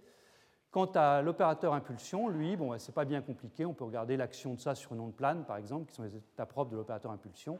Quant 0.71 0.91
à 0.95 1.21
l'opérateur 1.21 1.75
impulsion, 1.75 2.29
lui, 2.29 2.57
bon, 2.57 2.79
c'est 2.79 2.95
pas 2.95 3.05
bien 3.05 3.21
compliqué. 3.23 3.67
On 3.67 3.75
peut 3.75 3.85
regarder 3.85 4.17
l'action 4.17 4.55
de 4.55 4.61
ça 4.61 4.75
sur 4.75 4.95
une 4.95 5.01
onde 5.01 5.15
plane, 5.15 5.45
par 5.45 5.57
exemple, 5.57 5.87
qui 5.87 5.95
sont 5.95 6.05
les 6.05 6.17
états 6.17 6.47
propres 6.47 6.71
de 6.71 6.77
l'opérateur 6.77 7.11
impulsion. 7.11 7.59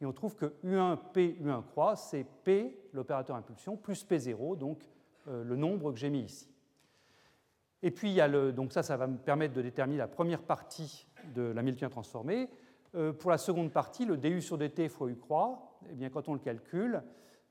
Et 0.00 0.06
on 0.06 0.12
trouve 0.12 0.36
que 0.36 0.54
U1 0.64 0.98
P 1.12 1.36
U1 1.42 1.64
croix, 1.64 1.96
c'est 1.96 2.24
P, 2.44 2.88
l'opérateur 2.92 3.36
impulsion, 3.36 3.76
plus 3.76 4.06
P0, 4.06 4.56
donc 4.56 4.88
euh, 5.28 5.42
le 5.44 5.56
nombre 5.56 5.92
que 5.92 5.98
j'ai 5.98 6.10
mis 6.10 6.22
ici. 6.22 6.53
Et 7.82 7.90
puis, 7.90 8.10
il 8.10 8.14
y 8.14 8.20
a 8.20 8.28
le, 8.28 8.52
donc 8.52 8.72
ça, 8.72 8.82
ça 8.82 8.96
va 8.96 9.06
me 9.06 9.18
permettre 9.18 9.54
de 9.54 9.62
déterminer 9.62 9.98
la 9.98 10.08
première 10.08 10.42
partie 10.42 11.06
de 11.34 11.42
la 11.42 11.60
Hamiltonien 11.60 11.90
transformée. 11.90 12.48
Euh, 12.94 13.12
pour 13.12 13.30
la 13.30 13.38
seconde 13.38 13.72
partie, 13.72 14.04
le 14.04 14.16
du 14.16 14.40
sur 14.40 14.56
dt 14.56 14.88
fois 14.88 15.08
u 15.08 15.16
croix, 15.16 15.78
eh 15.90 15.94
bien, 15.94 16.10
quand 16.10 16.28
on 16.28 16.34
le 16.34 16.38
calcule, 16.38 17.02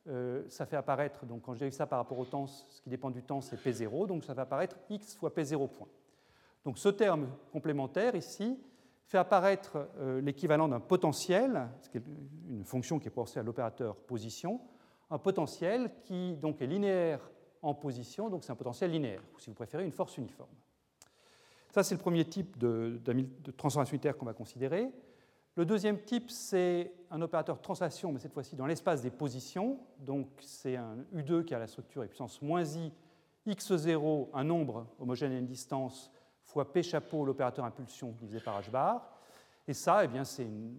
euh, 0.07 0.43
ça 0.49 0.65
fait 0.65 0.75
apparaître, 0.75 1.25
donc 1.25 1.43
quand 1.43 1.53
je 1.53 1.59
dérive 1.59 1.73
ça 1.73 1.85
par 1.85 1.99
rapport 1.99 2.19
au 2.19 2.25
temps, 2.25 2.47
ce 2.47 2.81
qui 2.81 2.89
dépend 2.89 3.09
du 3.09 3.23
temps, 3.23 3.39
c'est 3.39 3.55
P0, 3.55 4.07
donc 4.07 4.25
ça 4.25 4.35
fait 4.35 4.41
apparaître 4.41 4.75
x 4.89 5.15
fois 5.15 5.29
P0 5.29 5.69
point. 5.69 5.87
Donc 6.65 6.77
ce 6.77 6.89
terme 6.89 7.29
complémentaire 7.53 8.15
ici 8.15 8.59
fait 9.05 9.17
apparaître 9.17 9.87
euh, 9.99 10.19
l'équivalent 10.19 10.67
d'un 10.67 10.81
potentiel, 10.81 11.69
une 12.49 12.65
fonction 12.65 12.99
qui 12.99 13.07
est 13.07 13.11
proportionnelle 13.11 13.45
à 13.45 13.47
l'opérateur 13.47 13.95
position, 13.95 14.59
un 15.09 15.19
potentiel 15.19 15.91
qui 16.01 16.35
donc 16.35 16.61
est 16.61 16.67
linéaire 16.67 17.31
en 17.63 17.73
position, 17.73 18.29
donc 18.29 18.43
c'est 18.43 18.51
un 18.51 18.55
potentiel 18.55 18.91
linéaire, 18.91 19.23
ou 19.33 19.39
si 19.39 19.49
vous 19.49 19.55
préférez, 19.55 19.83
une 19.83 19.91
force 19.91 20.17
uniforme. 20.17 20.53
Ça, 21.73 21.81
c'est 21.81 21.95
le 21.95 22.01
premier 22.01 22.25
type 22.25 22.57
de, 22.59 23.01
transformation 23.57 23.93
unitaire 23.93 24.15
qu'on 24.15 24.27
va 24.27 24.33
considérer. 24.33 24.91
Le 25.55 25.65
deuxième 25.65 25.99
type, 26.03 26.29
c'est 26.29 26.91
un 27.09 27.21
opérateur 27.21 27.59
translation, 27.61 28.11
mais 28.11 28.19
cette 28.19 28.33
fois-ci 28.33 28.55
dans 28.55 28.67
l'espace 28.67 29.01
des 29.01 29.09
positions. 29.09 29.79
Donc 29.99 30.27
c'est 30.39 30.75
un 30.75 30.97
U2 31.15 31.45
qui 31.45 31.55
a 31.55 31.59
la 31.59 31.67
structure 31.67 32.03
et 32.03 32.07
puissance 32.07 32.41
moins 32.41 32.63
i, 32.63 32.91
x0, 33.47 34.29
un 34.33 34.43
nombre 34.43 34.87
homogène 34.99 35.31
à 35.31 35.37
une 35.37 35.47
distance, 35.47 36.11
fois 36.43 36.71
p 36.71 36.83
chapeau, 36.83 37.25
l'opérateur 37.25 37.65
impulsion 37.65 38.11
divisé 38.11 38.39
par 38.39 38.61
h 38.61 38.69
bar. 38.69 39.09
Et 39.67 39.73
ça, 39.73 40.03
eh 40.03 40.09
c'est 40.25 40.43
une 40.43 40.77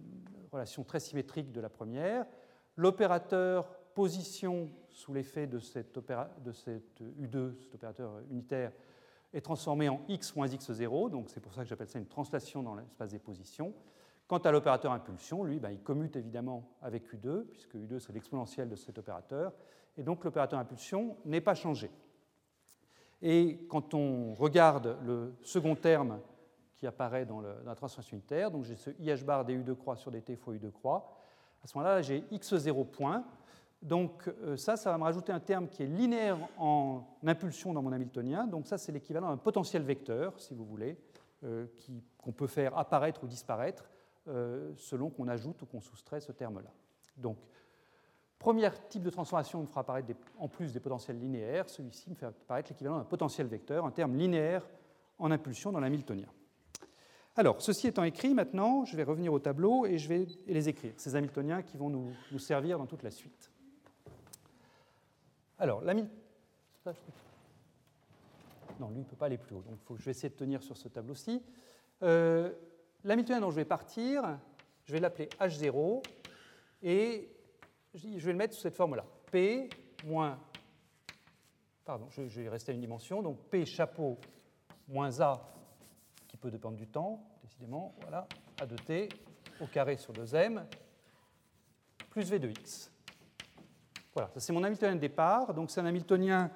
relation 0.51 0.83
très 0.83 0.99
symétrique 0.99 1.51
de 1.51 1.59
la 1.59 1.69
première. 1.69 2.25
L'opérateur 2.77 3.67
position 3.95 4.69
sous 4.91 5.13
l'effet 5.13 5.47
de, 5.47 5.57
cet 5.57 5.97
de 5.97 6.51
cette 6.51 7.01
U2, 7.01 7.59
cet 7.61 7.73
opérateur 7.73 8.19
unitaire, 8.29 8.71
est 9.33 9.41
transformé 9.41 9.89
en 9.89 10.01
x 10.07 10.35
moins 10.35 10.47
x0, 10.47 11.09
donc 11.09 11.29
c'est 11.29 11.39
pour 11.39 11.53
ça 11.53 11.63
que 11.63 11.69
j'appelle 11.69 11.87
ça 11.87 11.97
une 11.97 12.05
translation 12.05 12.61
dans 12.61 12.75
l'espace 12.75 13.09
des 13.09 13.19
positions. 13.19 13.73
Quant 14.27 14.37
à 14.37 14.51
l'opérateur 14.51 14.91
impulsion, 14.91 15.43
lui, 15.43 15.59
ben, 15.59 15.71
il 15.71 15.81
commute 15.81 16.15
évidemment 16.15 16.69
avec 16.81 17.11
U2, 17.13 17.45
puisque 17.45 17.75
U2 17.75 17.99
c'est 17.99 18.13
l'exponentielle 18.13 18.69
de 18.69 18.75
cet 18.75 18.97
opérateur, 18.97 19.53
et 19.97 20.03
donc 20.03 20.23
l'opérateur 20.23 20.59
impulsion 20.59 21.17
n'est 21.25 21.41
pas 21.41 21.55
changé. 21.55 21.89
Et 23.21 23.65
quand 23.69 23.93
on 23.93 24.33
regarde 24.33 24.97
le 25.05 25.35
second 25.41 25.75
terme 25.75 26.19
qui 26.77 26.85
apparaît 26.85 27.25
dans, 27.25 27.41
la 27.41 27.75
transformation 27.75 28.17
unitaire, 28.17 28.51
donc 28.51 28.65
j'ai 28.65 28.75
ce 28.75 28.91
IH 28.99 29.23
bar 29.23 29.45
du2 29.45 29.75
croix 29.75 29.95
sur 29.95 30.11
dt 30.11 30.35
fois 30.35 30.53
U2 30.53 30.71
croix, 30.71 31.15
à 31.63 31.67
ce 31.67 31.77
moment-là, 31.77 32.01
j'ai 32.03 32.21
x0 32.31 32.85
point. 32.85 33.25
Donc 33.85 34.27
euh, 34.27 34.57
ça, 34.57 34.77
ça 34.77 34.91
va 34.91 34.97
me 34.97 35.03
rajouter 35.03 35.31
un 35.31 35.39
terme 35.39 35.67
qui 35.67 35.83
est 35.83 35.87
linéaire 35.87 36.39
en 36.57 37.03
impulsion 37.23 37.71
dans 37.71 37.83
mon 37.83 37.91
Hamiltonien. 37.91 38.47
Donc 38.47 38.65
ça, 38.65 38.79
c'est 38.79 38.91
l'équivalent 38.91 39.29
d'un 39.29 39.37
potentiel 39.37 39.83
vecteur, 39.83 40.39
si 40.39 40.55
vous 40.55 40.65
voulez, 40.65 40.97
euh, 41.43 41.67
qu'on 42.17 42.31
peut 42.31 42.47
faire 42.47 42.75
apparaître 42.75 43.23
ou 43.23 43.27
disparaître 43.27 43.87
euh, 44.27 44.73
selon 44.77 45.11
qu'on 45.11 45.27
ajoute 45.27 45.61
ou 45.61 45.67
qu'on 45.67 45.81
soustrait 45.81 46.19
ce 46.19 46.31
terme-là. 46.31 46.71
Donc, 47.15 47.37
premier 48.39 48.67
type 48.89 49.03
de 49.03 49.11
transformation 49.11 49.61
me 49.61 49.67
fera 49.67 49.81
apparaître 49.81 50.07
en 50.39 50.47
plus 50.47 50.73
des 50.73 50.79
potentiels 50.79 51.19
linéaires, 51.19 51.69
celui-ci 51.69 52.09
me 52.09 52.15
fait 52.15 52.25
apparaître 52.25 52.71
l'équivalent 52.71 52.97
d'un 52.97 53.03
potentiel 53.03 53.45
vecteur, 53.45 53.85
un 53.85 53.91
terme 53.91 54.15
linéaire 54.15 54.67
en 55.19 55.29
impulsion 55.29 55.71
dans 55.71 55.79
l'hamiltonien. 55.79 56.27
Alors, 57.35 57.61
ceci 57.61 57.87
étant 57.87 58.03
écrit, 58.03 58.33
maintenant, 58.33 58.83
je 58.83 58.97
vais 58.97 59.03
revenir 59.03 59.31
au 59.31 59.39
tableau 59.39 59.85
et 59.85 59.99
je 59.99 60.09
vais 60.09 60.25
les 60.47 60.69
écrire, 60.69 60.93
ces 60.97 61.15
hamiltoniens 61.15 61.61
qui 61.61 61.77
vont 61.77 61.91
nous, 61.91 62.11
nous 62.31 62.39
servir 62.39 62.79
dans 62.79 62.87
toute 62.87 63.03
la 63.03 63.11
suite. 63.11 63.51
Alors, 65.59 65.81
l'hamiltonien. 65.81 66.19
Non, 68.79 68.89
lui, 68.89 68.99
ne 68.99 69.03
peut 69.05 69.15
pas 69.15 69.27
aller 69.27 69.37
plus 69.37 69.55
haut, 69.55 69.63
donc 69.63 69.79
je 69.97 70.03
vais 70.03 70.11
essayer 70.11 70.29
de 70.29 70.35
tenir 70.35 70.61
sur 70.61 70.75
ce 70.75 70.87
tableau-ci. 70.87 71.41
Euh, 72.03 72.53
L'Hamiltonien 73.05 73.39
dont 73.39 73.51
je 73.51 73.55
vais 73.57 73.65
partir, 73.65 74.39
je 74.85 74.93
vais 74.93 74.99
l'appeler 74.99 75.29
H0 75.39 76.03
et 76.81 77.29
je 77.93 78.25
vais 78.25 78.31
le 78.31 78.37
mettre 78.37 78.55
sous 78.55 78.61
cette 78.61 78.75
forme-là. 78.75 79.05
P 79.31 79.69
moins. 80.05 80.39
Pardon, 81.85 82.07
je, 82.09 82.23
vais 82.23 82.49
rester 82.49 82.71
à 82.71 82.75
une 82.75 82.81
dimension. 82.81 83.21
Donc 83.21 83.37
P 83.51 83.63
chapeau 83.63 84.17
moins 84.87 85.21
A, 85.21 85.39
qui 86.27 86.35
peut 86.35 86.49
dépendre 86.49 86.77
du 86.77 86.87
temps, 86.87 87.23
décidément, 87.43 87.93
voilà, 88.01 88.27
A 88.59 88.65
de 88.65 88.75
T 88.75 89.07
au 89.61 89.67
carré 89.67 89.97
sur 89.97 90.11
2M, 90.13 90.65
plus 92.09 92.27
V 92.31 92.39
de 92.39 92.49
X. 92.49 92.91
Voilà, 94.15 94.31
ça 94.33 94.39
c'est 94.39 94.53
mon 94.53 94.63
Hamiltonien 94.63 94.95
de 94.95 94.99
départ. 94.99 95.53
Donc 95.53 95.69
c'est 95.69 95.81
un 95.81 95.85
Hamiltonien 95.85 96.49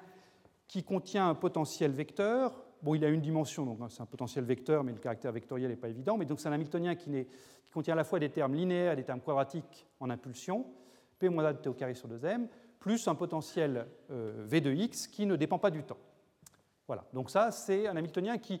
qui 0.66 0.82
contient 0.82 1.28
un 1.28 1.34
potentiel 1.34 1.92
vecteur 1.92 2.52
Bon, 2.82 2.94
il 2.94 3.04
a 3.04 3.08
une 3.08 3.20
dimension, 3.20 3.66
donc 3.66 3.78
hein, 3.82 3.88
c'est 3.90 4.00
un 4.00 4.06
potentiel 4.06 4.44
vecteur, 4.44 4.84
mais 4.84 4.92
le 4.92 4.98
caractère 4.98 5.32
vectoriel 5.32 5.70
n'est 5.70 5.76
pas 5.76 5.88
évident. 5.88 6.16
Mais 6.16 6.24
donc 6.24 6.40
c'est 6.40 6.48
un 6.48 6.52
Hamiltonien 6.52 6.94
qui, 6.94 7.26
contient 7.72 7.92
à 7.92 7.96
la 7.96 8.04
fois 8.04 8.18
des 8.18 8.30
termes 8.30 8.54
linéaires 8.54 8.94
et 8.94 8.96
des 8.96 9.04
termes 9.04 9.20
quadratiques 9.20 9.86
en 10.00 10.10
impulsion, 10.10 10.66
P 11.18 11.28
moins 11.28 11.44
A 11.44 11.52
de 11.52 11.58
t 11.58 11.68
au 11.68 11.74
carré 11.74 11.94
sur 11.94 12.08
2m, 12.08 12.48
plus 12.78 13.06
un 13.06 13.14
potentiel 13.14 13.86
euh, 14.10 14.44
V 14.46 14.60
de 14.60 14.72
x 14.72 15.06
qui 15.06 15.26
ne 15.26 15.36
dépend 15.36 15.58
pas 15.58 15.70
du 15.70 15.84
temps. 15.84 15.98
Voilà, 16.86 17.04
donc 17.12 17.30
ça 17.30 17.50
c'est 17.52 17.86
un 17.86 17.96
Hamiltonien 17.96 18.38
qui, 18.38 18.60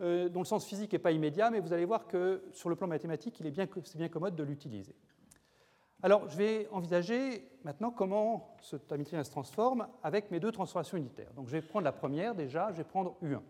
euh, 0.00 0.28
dont 0.28 0.40
le 0.40 0.44
sens 0.44 0.66
physique 0.66 0.92
n'est 0.92 0.98
pas 0.98 1.12
immédiat, 1.12 1.50
mais 1.50 1.60
vous 1.60 1.72
allez 1.72 1.84
voir 1.84 2.06
que 2.08 2.42
sur 2.52 2.68
le 2.68 2.76
plan 2.76 2.88
mathématique, 2.88 3.40
c'est 3.84 3.96
bien 3.96 4.08
commode 4.08 4.34
de 4.34 4.42
l'utiliser. 4.42 4.94
Alors, 6.04 6.28
je 6.28 6.36
vais 6.36 6.68
envisager 6.72 7.48
maintenant 7.62 7.92
comment 7.92 8.56
ce 8.60 8.74
Hamiltonien 8.90 9.22
se 9.22 9.30
transforme 9.30 9.86
avec 10.02 10.32
mes 10.32 10.40
deux 10.40 10.50
transformations 10.50 10.96
unitaires. 10.96 11.32
Donc, 11.34 11.46
je 11.46 11.52
vais 11.52 11.62
prendre 11.62 11.84
la 11.84 11.92
première 11.92 12.34
déjà, 12.34 12.72
je 12.72 12.78
vais 12.78 12.84
prendre 12.84 13.16
U1. 13.22 13.40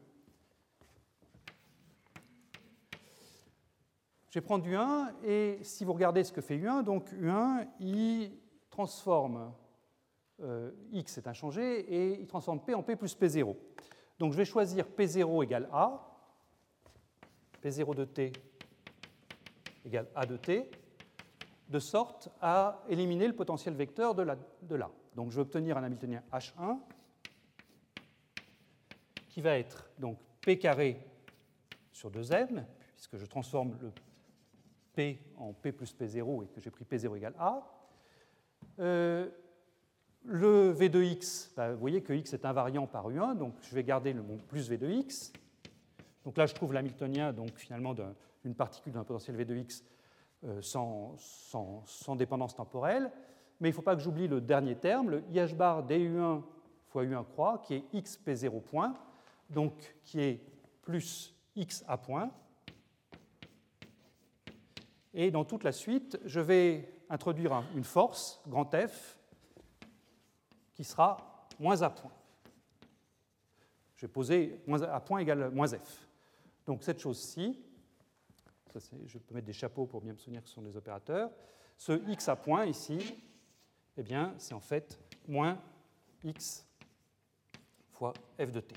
Je 4.29 4.39
vais 4.39 4.45
prendre 4.45 4.67
U1 4.67 5.13
et 5.25 5.61
si 5.63 5.87
vous 5.87 5.95
regardez 5.95 6.25
ce 6.25 6.33
que 6.33 6.43
fait 6.43 6.59
U1, 6.59 6.83
donc 6.85 7.11
U1, 7.13 7.69
il 7.81 8.33
transforme 8.69 9.55
euh, 10.41 10.73
X 10.91 11.19
est 11.19 11.27
inchangé 11.27 11.81
et 11.81 12.21
il 12.21 12.27
transforme 12.27 12.61
P 12.61 12.75
en 12.75 12.83
P 12.83 12.97
plus 12.97 13.17
P0. 13.17 13.57
Donc 14.19 14.33
je 14.33 14.37
vais 14.37 14.45
choisir 14.45 14.87
P0 14.87 15.45
égale 15.45 15.69
A, 15.73 16.19
P0 17.63 17.95
de 17.95 18.05
T 18.05 18.33
égale 19.85 20.09
A 20.15 20.27
de 20.27 20.37
T, 20.37 20.71
de 21.73 21.79
sorte 21.81 22.29
à 22.41 22.85
éliminer 22.89 23.27
le 23.27 23.35
potentiel 23.35 23.75
vecteur 23.75 24.15
de, 24.15 24.23
là. 24.23 24.91
Donc 25.17 25.31
je 25.31 25.37
vais 25.37 25.43
obtenir 25.43 25.77
un 25.77 25.83
Hamiltonien 25.83 26.23
H1 26.33 26.79
qui 29.29 29.41
va 29.41 29.59
être 29.59 29.91
donc 29.99 30.19
P 30.43 30.59
carré 30.59 31.01
sur 31.91 32.11
2m, 32.11 32.63
puisque 32.95 33.17
je 33.17 33.25
transforme 33.25 33.77
le 33.81 33.91
P 34.95 35.19
en 35.39 35.55
P 35.55 35.73
plus 35.73 35.97
P0 35.97 36.45
et 36.45 36.49
que 36.49 36.61
j'ai 36.61 36.71
pris 36.71 36.85
P0 36.85 37.17
égale 37.17 37.35
A. 37.39 37.63
Euh, 38.79 39.29
le 40.25 40.71
V 40.71 40.89
de 40.89 41.03
x, 41.03 41.53
bah, 41.57 41.73
vous 41.73 41.81
voyez 41.81 42.03
que 42.03 42.13
x 42.13 42.33
est 42.33 42.45
invariant 42.45 42.87
par 42.87 43.09
U1, 43.09 43.37
donc 43.37 43.55
je 43.63 43.75
vais 43.75 43.83
garder 43.83 44.13
le 44.13 44.23
mon 44.23 44.37
plus 44.37 44.69
V 44.69 44.77
de 44.77 44.89
x. 44.89 45.33
Donc 46.25 46.37
là, 46.37 46.47
je 46.47 46.55
trouve 46.55 46.73
l'Hamiltonien, 46.73 47.33
donc 47.33 47.57
finalement, 47.57 47.95
d'une 47.95 48.55
particule 48.55 48.93
d'un 48.93 49.05
potentiel 49.05 49.37
V 49.37 49.45
de 49.45 49.57
x 49.57 49.83
euh, 50.45 50.61
sans, 50.61 52.17
dépendance 52.17 52.55
temporelle. 52.55 53.11
Mais 53.61 53.69
il 53.69 53.73
ne 53.73 53.77
faut 53.77 53.83
pas 53.83 53.95
que 53.95 54.03
j'oublie 54.03 54.27
le 54.27 54.41
dernier 54.41 54.75
terme, 54.75 55.11
le 55.11 55.25
IH 55.31 55.55
bar 55.55 55.87
DU1 55.87 56.43
fois 56.89 57.05
U1 57.05 57.25
croix, 57.25 57.59
qui 57.59 57.75
est 57.75 57.85
XP0 57.95 58.61
point, 58.61 58.95
donc 59.49 59.73
qui 60.05 60.21
est 60.21 60.41
plus 60.83 61.35
XA 61.57 61.97
point. 61.97 62.31
Et 65.15 65.31
dans 65.31 65.45
toute 65.45 65.63
la 65.63 65.73
suite, 65.73 66.19
je 66.25 66.41
vais 66.41 66.93
introduire 67.09 67.63
une 67.77 67.85
force, 67.85 68.43
grand 68.49 68.69
F, 68.75 69.19
qui 70.75 70.83
sera 70.83 71.47
moins 71.61 71.83
A 71.83 71.91
point. 71.91 72.13
Je 73.97 74.07
vais 74.07 74.13
poser 74.13 74.61
moins 74.67 74.83
A 74.83 74.99
point 75.01 75.21
égale 75.21 75.51
moins 75.51 75.69
F. 75.69 76.09
Donc 76.67 76.83
cette 76.83 76.99
chose-ci, 76.99 77.63
je 79.07 79.19
peux 79.19 79.35
mettre 79.35 79.47
des 79.47 79.53
chapeaux 79.53 79.87
pour 79.87 80.01
bien 80.01 80.13
me 80.13 80.19
souvenir 80.19 80.43
que 80.43 80.49
ce 80.49 80.55
sont 80.55 80.63
des 80.63 80.77
opérateurs. 80.77 81.31
Ce 81.77 81.93
x 82.09 82.29
à 82.29 82.37
point 82.37 82.67
ici, 82.67 82.99
eh 83.97 84.03
bien, 84.03 84.35
c'est 84.39 84.55
en 84.55 84.61
fait 84.61 85.01
moins 85.29 85.59
x 86.25 86.67
fois 87.93 88.13
f 88.39 88.51
de 88.51 88.61
t. 88.61 88.75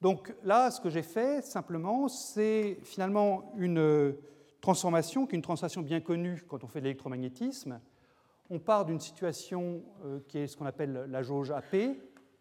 Donc 0.00 0.32
là, 0.44 0.70
ce 0.70 0.80
que 0.80 0.90
j'ai 0.90 1.02
fait 1.02 1.42
simplement, 1.42 2.08
c'est 2.08 2.78
finalement 2.82 3.52
une 3.56 4.14
transformation, 4.60 5.26
qui 5.26 5.34
est 5.34 5.36
une 5.38 5.42
transformation 5.42 5.82
bien 5.82 6.00
connue 6.00 6.42
quand 6.46 6.62
on 6.62 6.68
fait 6.68 6.80
de 6.80 6.84
l'électromagnétisme. 6.84 7.80
On 8.50 8.58
part 8.58 8.84
d'une 8.84 9.00
situation 9.00 9.82
euh, 10.04 10.20
qui 10.28 10.38
est 10.38 10.46
ce 10.46 10.56
qu'on 10.56 10.66
appelle 10.66 11.06
la 11.08 11.22
jauge 11.22 11.50
AP, 11.50 11.76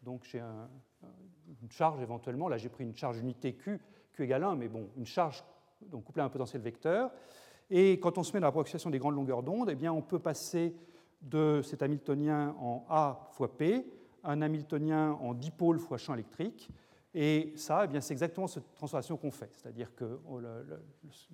donc 0.03 0.23
j'ai 0.23 0.39
une 0.39 1.71
charge 1.71 2.01
éventuellement, 2.01 2.47
là 2.47 2.57
j'ai 2.57 2.69
pris 2.69 2.83
une 2.83 2.95
charge 2.95 3.17
unité 3.17 3.53
Q, 3.53 3.79
Q 4.13 4.23
égale 4.23 4.43
1, 4.43 4.55
mais 4.55 4.67
bon, 4.67 4.89
une 4.95 5.05
charge 5.05 5.43
donc 5.81 6.03
couplée 6.03 6.21
à 6.21 6.25
un 6.25 6.29
potentiel 6.29 6.61
vecteur. 6.61 7.11
Et 7.69 7.99
quand 7.99 8.17
on 8.17 8.23
se 8.23 8.33
met 8.33 8.39
dans 8.39 8.47
l'approximation 8.47 8.89
des 8.89 8.99
grandes 8.99 9.15
longueurs 9.15 9.43
d'onde, 9.43 9.69
eh 9.69 9.75
bien 9.75 9.91
on 9.91 10.01
peut 10.01 10.19
passer 10.19 10.75
de 11.21 11.61
cet 11.63 11.81
Hamiltonien 11.81 12.55
en 12.59 12.85
A 12.89 13.27
fois 13.31 13.55
P 13.55 13.85
un 14.23 14.41
Hamiltonien 14.41 15.13
en 15.21 15.33
dipôle 15.33 15.79
fois 15.79 15.97
champ 15.97 16.13
électrique. 16.13 16.69
Et 17.13 17.53
ça, 17.55 17.87
eh 17.91 18.01
c'est 18.01 18.13
exactement 18.13 18.47
cette 18.47 18.73
transformation 18.73 19.17
qu'on 19.17 19.31
fait, 19.31 19.49
c'est-à-dire 19.53 19.95
que 19.95 20.19
oh, 20.29 20.39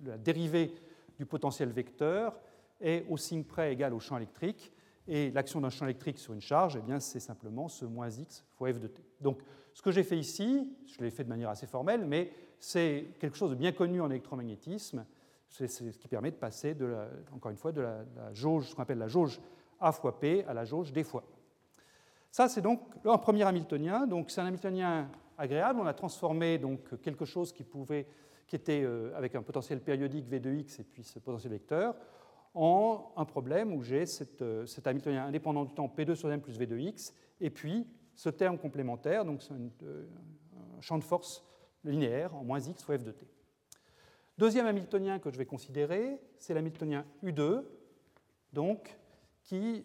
la 0.04 0.16
dérivée 0.16 0.72
du 1.18 1.26
potentiel 1.26 1.70
vecteur 1.70 2.34
est 2.80 3.04
au 3.10 3.16
signe 3.16 3.44
près 3.44 3.72
égal 3.72 3.92
au 3.92 4.00
champ 4.00 4.16
électrique, 4.16 4.72
et 5.06 5.30
l'action 5.32 5.60
d'un 5.60 5.68
champ 5.68 5.84
électrique 5.84 6.18
sur 6.18 6.32
une 6.32 6.40
charge, 6.40 6.76
eh 6.76 7.00
c'est 7.00 7.20
simplement 7.20 7.68
ce 7.68 7.84
moins 7.84 8.08
x 8.08 8.46
fois 8.54 8.72
f 8.72 8.78
de 8.78 8.86
t. 8.86 9.02
Donc, 9.20 9.42
ce 9.74 9.82
que 9.82 9.90
j'ai 9.90 10.04
fait 10.04 10.16
ici, 10.16 10.72
je 10.86 11.02
l'ai 11.02 11.10
fait 11.10 11.24
de 11.24 11.28
manière 11.28 11.50
assez 11.50 11.66
formelle, 11.66 12.06
mais 12.06 12.30
c'est 12.64 13.08
quelque 13.18 13.36
chose 13.36 13.50
de 13.50 13.56
bien 13.56 13.72
connu 13.72 14.00
en 14.00 14.10
électromagnétisme. 14.10 15.04
C'est 15.48 15.68
ce 15.68 15.84
qui 15.98 16.08
permet 16.08 16.30
de 16.30 16.36
passer, 16.36 16.74
encore 17.34 17.50
une 17.50 17.58
fois, 17.58 17.72
de 17.72 17.82
la, 17.82 18.32
jauge, 18.32 18.70
ce 18.70 18.74
qu'on 18.74 18.82
appelle 18.82 18.98
la 18.98 19.06
jauge 19.06 19.40
A 19.80 19.92
fois 19.92 20.18
P 20.18 20.44
à 20.48 20.54
la 20.54 20.64
jauge 20.64 20.90
D 20.90 21.04
fois. 21.04 21.24
Ça, 22.30 22.48
c'est 22.48 22.62
donc 22.62 22.80
un 23.04 23.18
premier 23.18 23.42
Hamiltonien. 23.42 24.06
Donc, 24.06 24.30
c'est 24.30 24.40
un 24.40 24.46
Hamiltonien 24.46 25.10
agréable. 25.36 25.78
On 25.78 25.86
a 25.86 25.92
transformé 25.92 26.56
donc 26.56 27.00
quelque 27.02 27.26
chose 27.26 27.52
qui 27.52 27.64
pouvait, 27.64 28.06
qui 28.46 28.56
était 28.56 28.82
euh, 28.82 29.14
avec 29.14 29.34
un 29.34 29.42
potentiel 29.42 29.80
périodique 29.80 30.26
V 30.26 30.40
de 30.40 30.50
x 30.50 30.80
et 30.80 30.84
puis 30.84 31.04
ce 31.04 31.18
potentiel 31.18 31.52
vecteur, 31.52 31.94
en 32.54 33.12
un 33.16 33.26
problème 33.26 33.74
où 33.74 33.82
j'ai 33.82 34.04
euh, 34.40 34.64
cet 34.64 34.86
Hamiltonien 34.86 35.26
indépendant 35.26 35.64
du 35.64 35.74
temps 35.74 35.92
P2 35.94 36.14
sur 36.14 36.32
M 36.32 36.40
plus 36.40 36.58
V 36.58 36.66
de 36.66 36.78
x, 36.78 37.12
et 37.40 37.50
puis 37.50 37.86
ce 38.14 38.30
terme 38.30 38.56
complémentaire, 38.56 39.26
donc 39.26 39.42
c'est 39.42 39.52
euh, 39.52 40.06
un 40.78 40.80
champ 40.80 40.96
de 40.96 41.04
force 41.04 41.44
linéaire 41.84 42.34
en 42.34 42.44
moins 42.44 42.60
x 42.60 42.82
fois 42.82 42.98
f 42.98 43.04
de 43.04 43.12
t. 43.12 43.26
Deuxième 44.36 44.66
Hamiltonien 44.66 45.18
que 45.18 45.30
je 45.30 45.38
vais 45.38 45.46
considérer, 45.46 46.20
c'est 46.38 46.54
l'Hamiltonien 46.54 47.04
U2, 47.22 47.62
donc, 48.52 48.96
qui 49.44 49.84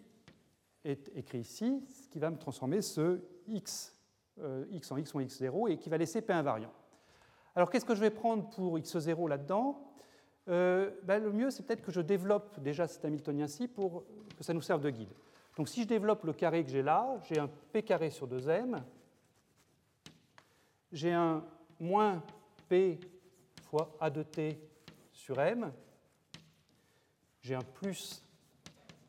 est 0.84 1.10
écrit 1.14 1.40
ici, 1.40 1.84
qui 2.10 2.18
va 2.18 2.30
me 2.30 2.38
transformer 2.38 2.82
ce 2.82 3.20
x, 3.46 3.96
euh, 4.38 4.64
en 4.90 4.96
x 4.96 5.14
moins 5.14 5.24
x0 5.24 5.70
et 5.70 5.76
qui 5.76 5.88
va 5.88 5.98
laisser 5.98 6.22
p 6.22 6.32
invariant. 6.32 6.72
Alors 7.54 7.70
qu'est-ce 7.70 7.84
que 7.84 7.94
je 7.94 8.00
vais 8.00 8.10
prendre 8.10 8.48
pour 8.50 8.78
x0 8.78 9.28
là-dedans? 9.28 9.92
Euh, 10.48 10.90
ben, 11.02 11.22
Le 11.22 11.32
mieux, 11.32 11.50
c'est 11.50 11.64
peut-être 11.64 11.82
que 11.82 11.92
je 11.92 12.00
développe 12.00 12.58
déjà 12.60 12.88
cet 12.88 13.04
Hamiltonien-ci 13.04 13.68
pour 13.68 14.04
que 14.36 14.42
ça 14.42 14.54
nous 14.54 14.62
serve 14.62 14.80
de 14.80 14.90
guide. 14.90 15.12
Donc 15.56 15.68
si 15.68 15.82
je 15.82 15.88
développe 15.88 16.24
le 16.24 16.32
carré 16.32 16.64
que 16.64 16.70
j'ai 16.70 16.82
là, 16.82 17.20
j'ai 17.28 17.38
un 17.38 17.48
p 17.72 17.82
carré 17.82 18.10
sur 18.10 18.26
2m, 18.26 18.82
j'ai 20.92 21.12
un 21.12 21.44
moins 21.80 22.22
p 22.68 23.00
fois 23.62 23.96
a 23.98 24.10
de 24.10 24.22
t 24.22 24.60
sur 25.12 25.40
m, 25.40 25.72
j'ai 27.40 27.54
un 27.54 27.62
plus 27.62 28.22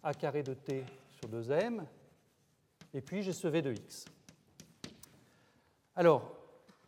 a 0.01 0.13
carré 0.13 0.42
de 0.42 0.54
t 0.54 0.84
sur 1.10 1.30
2m, 1.30 1.84
et 2.94 3.01
puis 3.01 3.22
j'ai 3.22 3.34
ce 3.34 3.48
v 3.48 3.62
de 3.62 3.74
x. 3.74 4.06
Alors, 5.96 6.38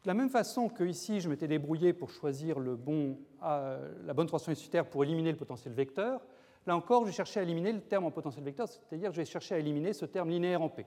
de 0.04 0.08
la 0.08 0.13
même 0.13 0.30
façon 0.30 0.70
que 0.70 0.84
ici, 0.84 1.22
je 1.22 1.30
m'étais 1.30 1.48
débrouillé 1.48 1.94
pour 1.94 2.10
choisir 2.10 2.60
la 2.60 4.13
bonne 4.13 4.28
transformation 4.28 4.63
unitaire 4.63 4.90
pour 4.90 5.04
éliminer 5.04 5.32
le 5.32 5.38
potentiel 5.38 5.74
vecteur, 5.74 6.22
là 6.66 6.75
encore, 6.75 7.04
je 7.04 7.08
vais 7.08 7.16
chercher 7.16 7.40
à 7.40 7.44
éliminer 7.44 7.72
le 7.72 7.82
terme 7.82 8.06
en 8.06 8.12
potentiel 8.12 8.44
vecteur, 8.44 8.68
c'est-à-dire 8.68 9.10
que 9.10 9.16
je 9.16 9.22
vais 9.22 9.25
chercher 9.25 9.56
à 9.56 9.60
éliminer 9.60 9.94
ce 9.94 10.06
terme 10.06 10.30
linéaire 10.30 10.62
en 10.62 10.70
P. 10.70 10.86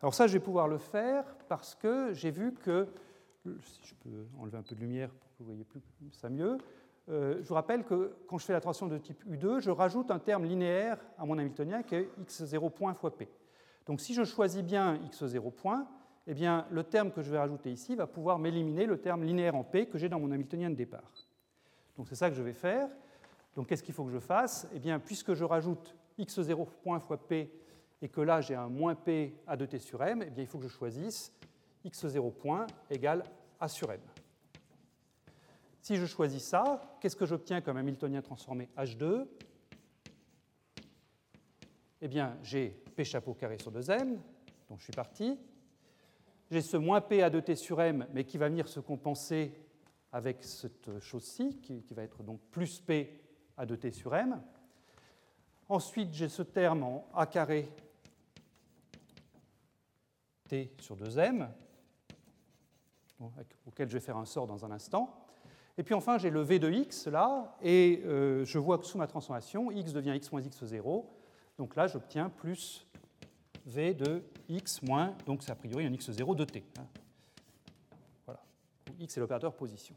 Alors 0.00 0.14
ça, 0.14 0.26
je 0.26 0.32
vais 0.32 0.40
pouvoir 0.40 0.68
le 0.68 0.78
faire 0.78 1.24
parce 1.48 1.74
que 1.74 2.12
j'ai 2.12 2.30
vu 2.30 2.54
que, 2.54 2.88
si 3.62 3.80
je 3.84 3.94
peux 3.94 4.26
enlever 4.38 4.58
un 4.58 4.62
peu 4.62 4.74
de 4.74 4.80
lumière 4.80 5.10
pour 5.10 5.30
que 5.30 5.38
vous 5.40 5.46
voyez 5.46 5.64
plus 5.64 5.80
ça 6.12 6.28
mieux, 6.28 6.58
euh, 7.08 7.38
je 7.42 7.48
vous 7.48 7.54
rappelle 7.54 7.84
que 7.84 8.14
quand 8.28 8.38
je 8.38 8.44
fais 8.44 8.52
la 8.52 8.60
transition 8.60 8.86
de 8.86 8.98
type 8.98 9.24
U2, 9.28 9.60
je 9.60 9.70
rajoute 9.70 10.10
un 10.10 10.18
terme 10.18 10.44
linéaire 10.44 10.98
à 11.18 11.26
mon 11.26 11.36
Hamiltonien 11.38 11.82
qui 11.82 11.96
est 11.96 12.08
x0 12.20 12.70
point 12.70 12.94
fois 12.94 13.16
p. 13.16 13.28
Donc 13.86 14.00
si 14.00 14.14
je 14.14 14.22
choisis 14.22 14.62
bien 14.62 14.96
x0 15.10 15.50
point, 15.52 15.88
eh 16.28 16.34
bien, 16.34 16.66
le 16.70 16.84
terme 16.84 17.10
que 17.10 17.20
je 17.20 17.30
vais 17.30 17.38
rajouter 17.38 17.72
ici 17.72 17.96
va 17.96 18.06
pouvoir 18.06 18.38
m'éliminer 18.38 18.86
le 18.86 18.98
terme 18.98 19.24
linéaire 19.24 19.56
en 19.56 19.64
p 19.64 19.86
que 19.86 19.98
j'ai 19.98 20.08
dans 20.08 20.20
mon 20.20 20.30
Hamiltonien 20.30 20.70
de 20.70 20.76
départ. 20.76 21.10
Donc 21.96 22.06
c'est 22.08 22.14
ça 22.14 22.30
que 22.30 22.36
je 22.36 22.42
vais 22.42 22.52
faire. 22.52 22.88
Donc 23.56 23.66
qu'est-ce 23.66 23.82
qu'il 23.82 23.94
faut 23.94 24.04
que 24.04 24.12
je 24.12 24.20
fasse? 24.20 24.68
Eh 24.72 24.78
bien, 24.78 25.00
puisque 25.00 25.34
je 25.34 25.44
rajoute 25.44 25.96
x0 26.18 26.66
point 26.84 27.00
fois 27.00 27.16
p 27.16 27.50
et 28.00 28.08
que 28.08 28.20
là 28.20 28.40
j'ai 28.40 28.54
un 28.54 28.68
moins 28.68 28.94
p 28.94 29.34
à 29.46 29.56
2t 29.56 29.80
sur 29.80 30.02
m, 30.04 30.22
eh 30.24 30.30
bien, 30.30 30.44
il 30.44 30.46
faut 30.46 30.58
que 30.58 30.64
je 30.64 30.70
choisisse 30.70 31.32
x0 31.84 32.32
point 32.34 32.66
égale 32.90 33.24
a 33.60 33.68
sur 33.68 33.90
m. 33.90 34.00
Si 35.80 35.96
je 35.96 36.06
choisis 36.06 36.44
ça, 36.44 36.96
qu'est-ce 37.00 37.16
que 37.16 37.26
j'obtiens 37.26 37.60
comme 37.60 37.76
Hamiltonien 37.76 38.22
transformé 38.22 38.68
H2 38.76 39.26
Eh 42.00 42.08
bien, 42.08 42.38
j'ai 42.42 42.68
P 42.94 43.04
chapeau 43.04 43.34
carré 43.34 43.58
sur 43.58 43.72
2m, 43.72 44.16
donc 44.68 44.78
je 44.78 44.84
suis 44.84 44.92
parti. 44.92 45.38
J'ai 46.52 46.60
ce 46.60 46.76
moins 46.76 47.00
P 47.00 47.22
à 47.22 47.30
2T 47.30 47.56
sur 47.56 47.80
M, 47.80 48.06
mais 48.12 48.24
qui 48.24 48.38
va 48.38 48.48
venir 48.48 48.68
se 48.68 48.78
compenser 48.78 49.54
avec 50.12 50.44
cette 50.44 51.00
chose-ci, 51.00 51.58
qui, 51.60 51.82
va 51.94 52.02
être 52.02 52.22
donc 52.22 52.40
plus 52.50 52.80
P 52.80 53.20
à 53.56 53.66
2T 53.66 53.92
sur 53.92 54.14
M. 54.14 54.40
Ensuite, 55.68 56.12
j'ai 56.12 56.28
ce 56.28 56.42
terme 56.42 56.82
en 56.82 57.08
A 57.14 57.26
carré 57.26 57.68
T 60.48 60.74
sur 60.78 60.96
2M, 60.96 61.48
auquel 63.66 63.88
je 63.88 63.94
vais 63.94 64.00
faire 64.00 64.16
un 64.16 64.24
sort 64.24 64.46
dans 64.46 64.64
un 64.64 64.70
instant. 64.70 65.14
Et 65.78 65.82
puis 65.82 65.94
enfin, 65.94 66.18
j'ai 66.18 66.30
le 66.30 66.42
v 66.42 66.58
de 66.58 66.70
x 66.70 67.06
là, 67.06 67.56
et 67.62 68.02
euh, 68.04 68.44
je 68.44 68.58
vois 68.58 68.78
que 68.78 68.84
sous 68.84 68.98
ma 68.98 69.06
transformation, 69.06 69.70
x 69.70 69.92
devient 69.92 70.14
x 70.16 70.30
moins 70.30 70.42
x0. 70.42 71.04
Donc 71.58 71.76
là, 71.76 71.86
j'obtiens 71.86 72.28
plus 72.28 72.86
v 73.66 73.94
de 73.94 74.22
x 74.48 74.82
moins, 74.82 75.14
donc 75.24 75.42
c'est 75.42 75.52
a 75.52 75.54
priori 75.54 75.86
un 75.86 75.90
x0 75.90 76.36
de 76.36 76.44
t. 76.44 76.64
Hein. 76.78 76.84
Voilà. 78.26 78.40
X 78.98 79.16
est 79.16 79.20
l'opérateur 79.20 79.54
position. 79.54 79.94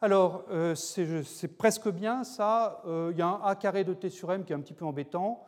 Alors, 0.00 0.44
euh, 0.50 0.74
c'est 0.74 1.56
presque 1.56 1.88
bien 1.88 2.22
ça. 2.22 2.82
Euh, 2.86 3.10
il 3.12 3.18
y 3.18 3.22
a 3.22 3.28
un 3.28 3.40
a 3.42 3.54
carré 3.56 3.82
de 3.82 3.94
t 3.94 4.10
sur 4.10 4.30
m 4.32 4.44
qui 4.44 4.52
est 4.52 4.56
un 4.56 4.60
petit 4.60 4.74
peu 4.74 4.84
embêtant. 4.84 5.44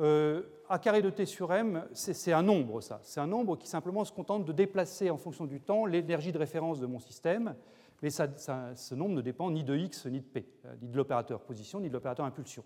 A 0.00 0.78
carré 0.78 1.02
de 1.02 1.10
t 1.10 1.26
sur 1.26 1.52
m, 1.52 1.84
c'est 1.92 2.32
un 2.32 2.42
nombre, 2.42 2.80
ça. 2.80 3.00
C'est 3.02 3.20
un 3.20 3.26
nombre 3.26 3.56
qui 3.56 3.68
simplement 3.68 4.04
se 4.04 4.12
contente 4.12 4.44
de 4.44 4.52
déplacer 4.52 5.10
en 5.10 5.18
fonction 5.18 5.44
du 5.44 5.60
temps 5.60 5.84
l'énergie 5.84 6.32
de 6.32 6.38
référence 6.38 6.80
de 6.80 6.86
mon 6.86 6.98
système 6.98 7.54
mais 8.02 8.10
ce 8.10 8.94
nombre 8.94 9.14
ne 9.14 9.20
dépend 9.20 9.50
ni 9.50 9.64
de 9.64 9.76
x 9.76 10.06
ni 10.06 10.20
de 10.20 10.24
p, 10.24 10.46
euh, 10.64 10.74
ni 10.80 10.88
de 10.88 10.96
l'opérateur 10.96 11.40
position, 11.40 11.80
ni 11.80 11.88
de 11.88 11.92
l'opérateur 11.92 12.24
impulsion. 12.24 12.64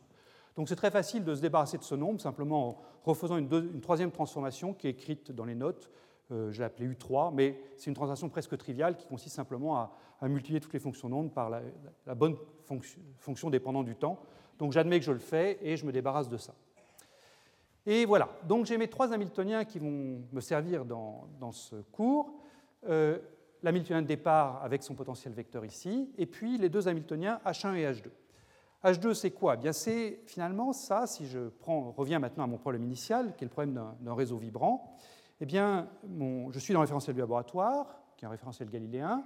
Donc 0.57 0.69
c'est 0.69 0.77
très 0.77 0.91
facile 0.91 1.25
de 1.25 1.35
se 1.35 1.41
débarrasser 1.41 1.79
de 1.79 1.83
ce 1.83 1.97
nombre 1.97 2.21
simplement 2.21 2.69
en 2.69 2.83
refaisant 3.05 3.37
une, 3.37 3.81
troisième 3.81 4.13
transformation 4.13 4.73
qui 4.73 4.87
est 4.87 4.91
écrite 4.91 5.33
dans 5.33 5.45
les 5.45 5.57
notes. 5.57 5.91
Euh, 6.31 6.53
je 6.53 6.59
l'ai 6.59 6.65
appelée 6.65 6.89
U3, 6.89 7.35
mais 7.35 7.61
c'est 7.77 7.87
une 7.91 7.95
transformation 7.95 8.29
presque 8.29 8.57
triviale 8.57 8.97
qui 8.97 9.07
consiste 9.07 9.35
simplement 9.35 9.77
à, 9.77 9.91
multiplier 10.23 10.61
toutes 10.61 10.73
les 10.73 10.79
fonctions 10.79 11.11
d'onde 11.11 11.35
par 11.35 11.51
la, 11.51 12.15
bonne 12.15 12.37
fonction, 13.19 13.51
dépendant 13.51 13.83
du 13.83 13.95
temps. 13.95 14.23
Donc 14.59 14.73
j'admets 14.73 14.99
que 14.99 15.05
je 15.05 15.13
le 15.13 15.19
fais 15.19 15.59
et 15.61 15.77
je 15.77 15.85
me 15.85 15.93
débarrasse 15.93 16.31
de 16.31 16.39
ça. 16.39 16.55
Et 17.87 18.07
voilà, 18.07 18.31
donc 18.49 18.65
j'ai 18.65 18.79
mes 18.79 18.89
trois 18.89 19.13
Hamiltoniens 19.13 19.65
qui 19.65 19.79
vont 19.79 20.23
me 20.33 20.41
servir 20.41 20.85
dans, 20.85 21.53
ce 21.53 21.77
cours. 21.93 22.33
Euh, 22.89 23.19
l'Hamiltonien 23.63 24.03
de 24.03 24.07
départ 24.07 24.63
avec 24.63 24.83
son 24.83 24.95
potentiel 24.95 25.35
vecteur 25.35 25.65
ici, 25.65 26.11
et 26.19 26.27
puis 26.27 26.59
les 26.59 26.69
deux 26.69 26.89
Hamiltoniens 26.89 27.41
H1 27.45 27.75
et 27.75 27.85
H2. 27.85 28.11
H2, 28.85 29.15
c'est 29.15 29.31
quoi? 29.31 29.55
Eh 29.55 29.57
Bien, 29.59 29.73
C'est 29.73 30.21
finalement 30.27 30.73
ça, 30.73 31.07
si 31.07 31.27
je 31.27 31.49
prends, 31.49 31.91
reviens 31.93 32.19
maintenant 32.19 32.45
à 32.45 32.47
mon 32.47 32.59
problème 32.59 32.85
initial, 32.85 33.35
qui 33.37 33.45
est 33.45 33.47
le 33.47 33.51
problème 33.51 33.75
d'un 34.01 34.15
réseau 34.15 34.37
vibrant, 34.37 34.97
eh 35.41 35.47
bien, 35.47 35.89
je 36.51 36.59
suis 36.59 36.73
dans 36.73 36.81
le 36.81 36.85
référentiel 36.85 37.15
du 37.15 37.21
laboratoire, 37.21 38.01
qui 38.17 38.25
est 38.25 38.29
un 38.29 38.31
référentiel 38.31 38.69
galiléen, 38.71 39.25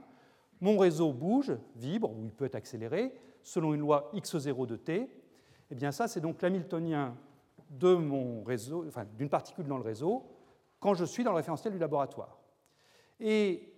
mon 0.61 0.79
réseau 0.79 1.13
bouge, 1.13 1.53
vibre, 1.77 2.11
ou 2.11 2.25
il 2.25 2.33
peut 2.33 2.45
être 2.45 2.55
accéléré, 2.55 3.13
selon 3.43 3.75
une 3.75 3.81
loi 3.81 4.11
x0 4.15 4.67
de 4.67 4.77
t. 4.77 5.11
Eh 5.71 5.75
bien, 5.75 5.93
ça, 5.93 6.09
c'est 6.09 6.21
donc 6.21 6.41
l'Hamiltonien 6.43 7.15
d'une 7.71 9.29
particule 9.29 9.67
dans 9.67 9.77
le 9.77 9.83
réseau, 9.83 10.25
quand 10.81 10.95
je 10.95 11.05
suis 11.05 11.25
dans 11.25 11.33
le 11.33 11.37
référentiel 11.37 11.73
du 11.73 11.79
laboratoire. 11.79 12.39
Et 13.21 13.73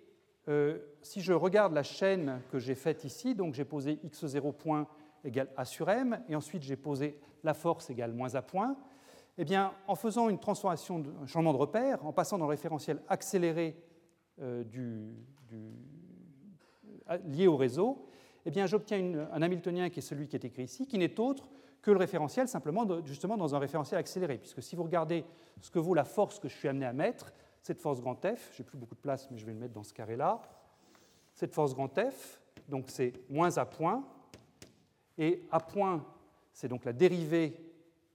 euh, 0.49 0.79
si 1.03 1.21
je 1.21 1.33
regarde 1.33 1.73
la 1.73 1.83
chaîne 1.83 2.43
que 2.51 2.59
j'ai 2.59 2.75
faite 2.75 3.05
ici, 3.05 3.35
donc 3.35 3.55
j'ai 3.55 3.65
posé 3.65 3.99
x0 4.05 4.53
point 4.53 4.87
égale 5.25 5.49
a 5.57 5.65
sur 5.65 5.89
m, 5.89 6.23
et 6.29 6.37
ensuite 6.37 6.63
j'ai 6.63 6.77
posé 6.77 7.19
la 7.43 7.55
force 7.55 7.91
égale 7.91 8.13
moins 8.13 8.35
a 8.35 8.43
point, 8.43 8.77
eh 9.39 9.45
bien, 9.45 9.73
en 9.87 9.95
faisant 9.95 10.29
une 10.29 10.39
transformation, 10.39 11.03
un 11.23 11.27
changement 11.27 11.53
de 11.53 11.59
repère, 11.59 12.05
en 12.05 12.13
passant 12.13 12.37
dans 12.37 12.45
le 12.45 12.51
référentiel 12.51 13.01
accéléré 13.09 13.83
euh, 14.41 14.65
lié 17.25 17.47
au 17.47 17.57
réseau, 17.57 18.07
eh 18.47 18.67
j'obtiens 18.67 19.29
un 19.33 19.43
Hamiltonien 19.43 19.91
qui 19.91 20.01
est 20.01 20.03
celui 20.03 20.27
qui 20.27 20.37
est 20.37 20.45
écrit 20.45 20.65
ici, 20.65 20.87
qui 20.87 20.99
n'est 20.99 21.19
autre 21.21 21.49
que 21.83 21.91
le 21.91 21.97
référentiel 21.97 22.49
simplement 22.49 22.87
justement 23.05 23.37
dans 23.37 23.55
un 23.55 23.59
référentiel 23.59 23.99
accéléré. 23.99 24.39
Puisque 24.39 24.63
si 24.63 24.77
vous 24.77 24.83
regardez 24.83 25.25
ce 25.61 25.71
que 25.71 25.79
vaut 25.79 25.95
la 25.95 26.05
force 26.05 26.39
que 26.39 26.49
je 26.49 26.57
suis 26.57 26.69
amené 26.69 26.87
à 26.87 26.93
mettre, 26.93 27.33
cette 27.63 27.81
force 27.81 28.01
grand 28.01 28.17
F, 28.25 28.53
j'ai 28.57 28.65
plus 28.65 28.79
beaucoup 28.79 28.95
de 28.95 29.01
place 29.01 29.31
mais 29.31 29.39
je 29.39 29.47
vais 29.47 29.53
le 29.53 29.59
mettre 29.59 29.75
dans 29.75 29.83
ce 29.83 29.93
carré-là, 29.93 30.41
cette 31.35 31.55
force 31.55 31.75
grand 31.75 31.95
F, 31.99 32.41
donc 32.69 32.87
c'est 32.89 33.13
moins 33.31 33.57
A 33.59 33.65
point, 33.65 34.05
et 35.19 35.43
A 35.51 35.61
point 35.61 36.05
c'est 36.53 36.69
donc 36.69 36.85
la 36.85 36.93
dérivée 36.93 37.55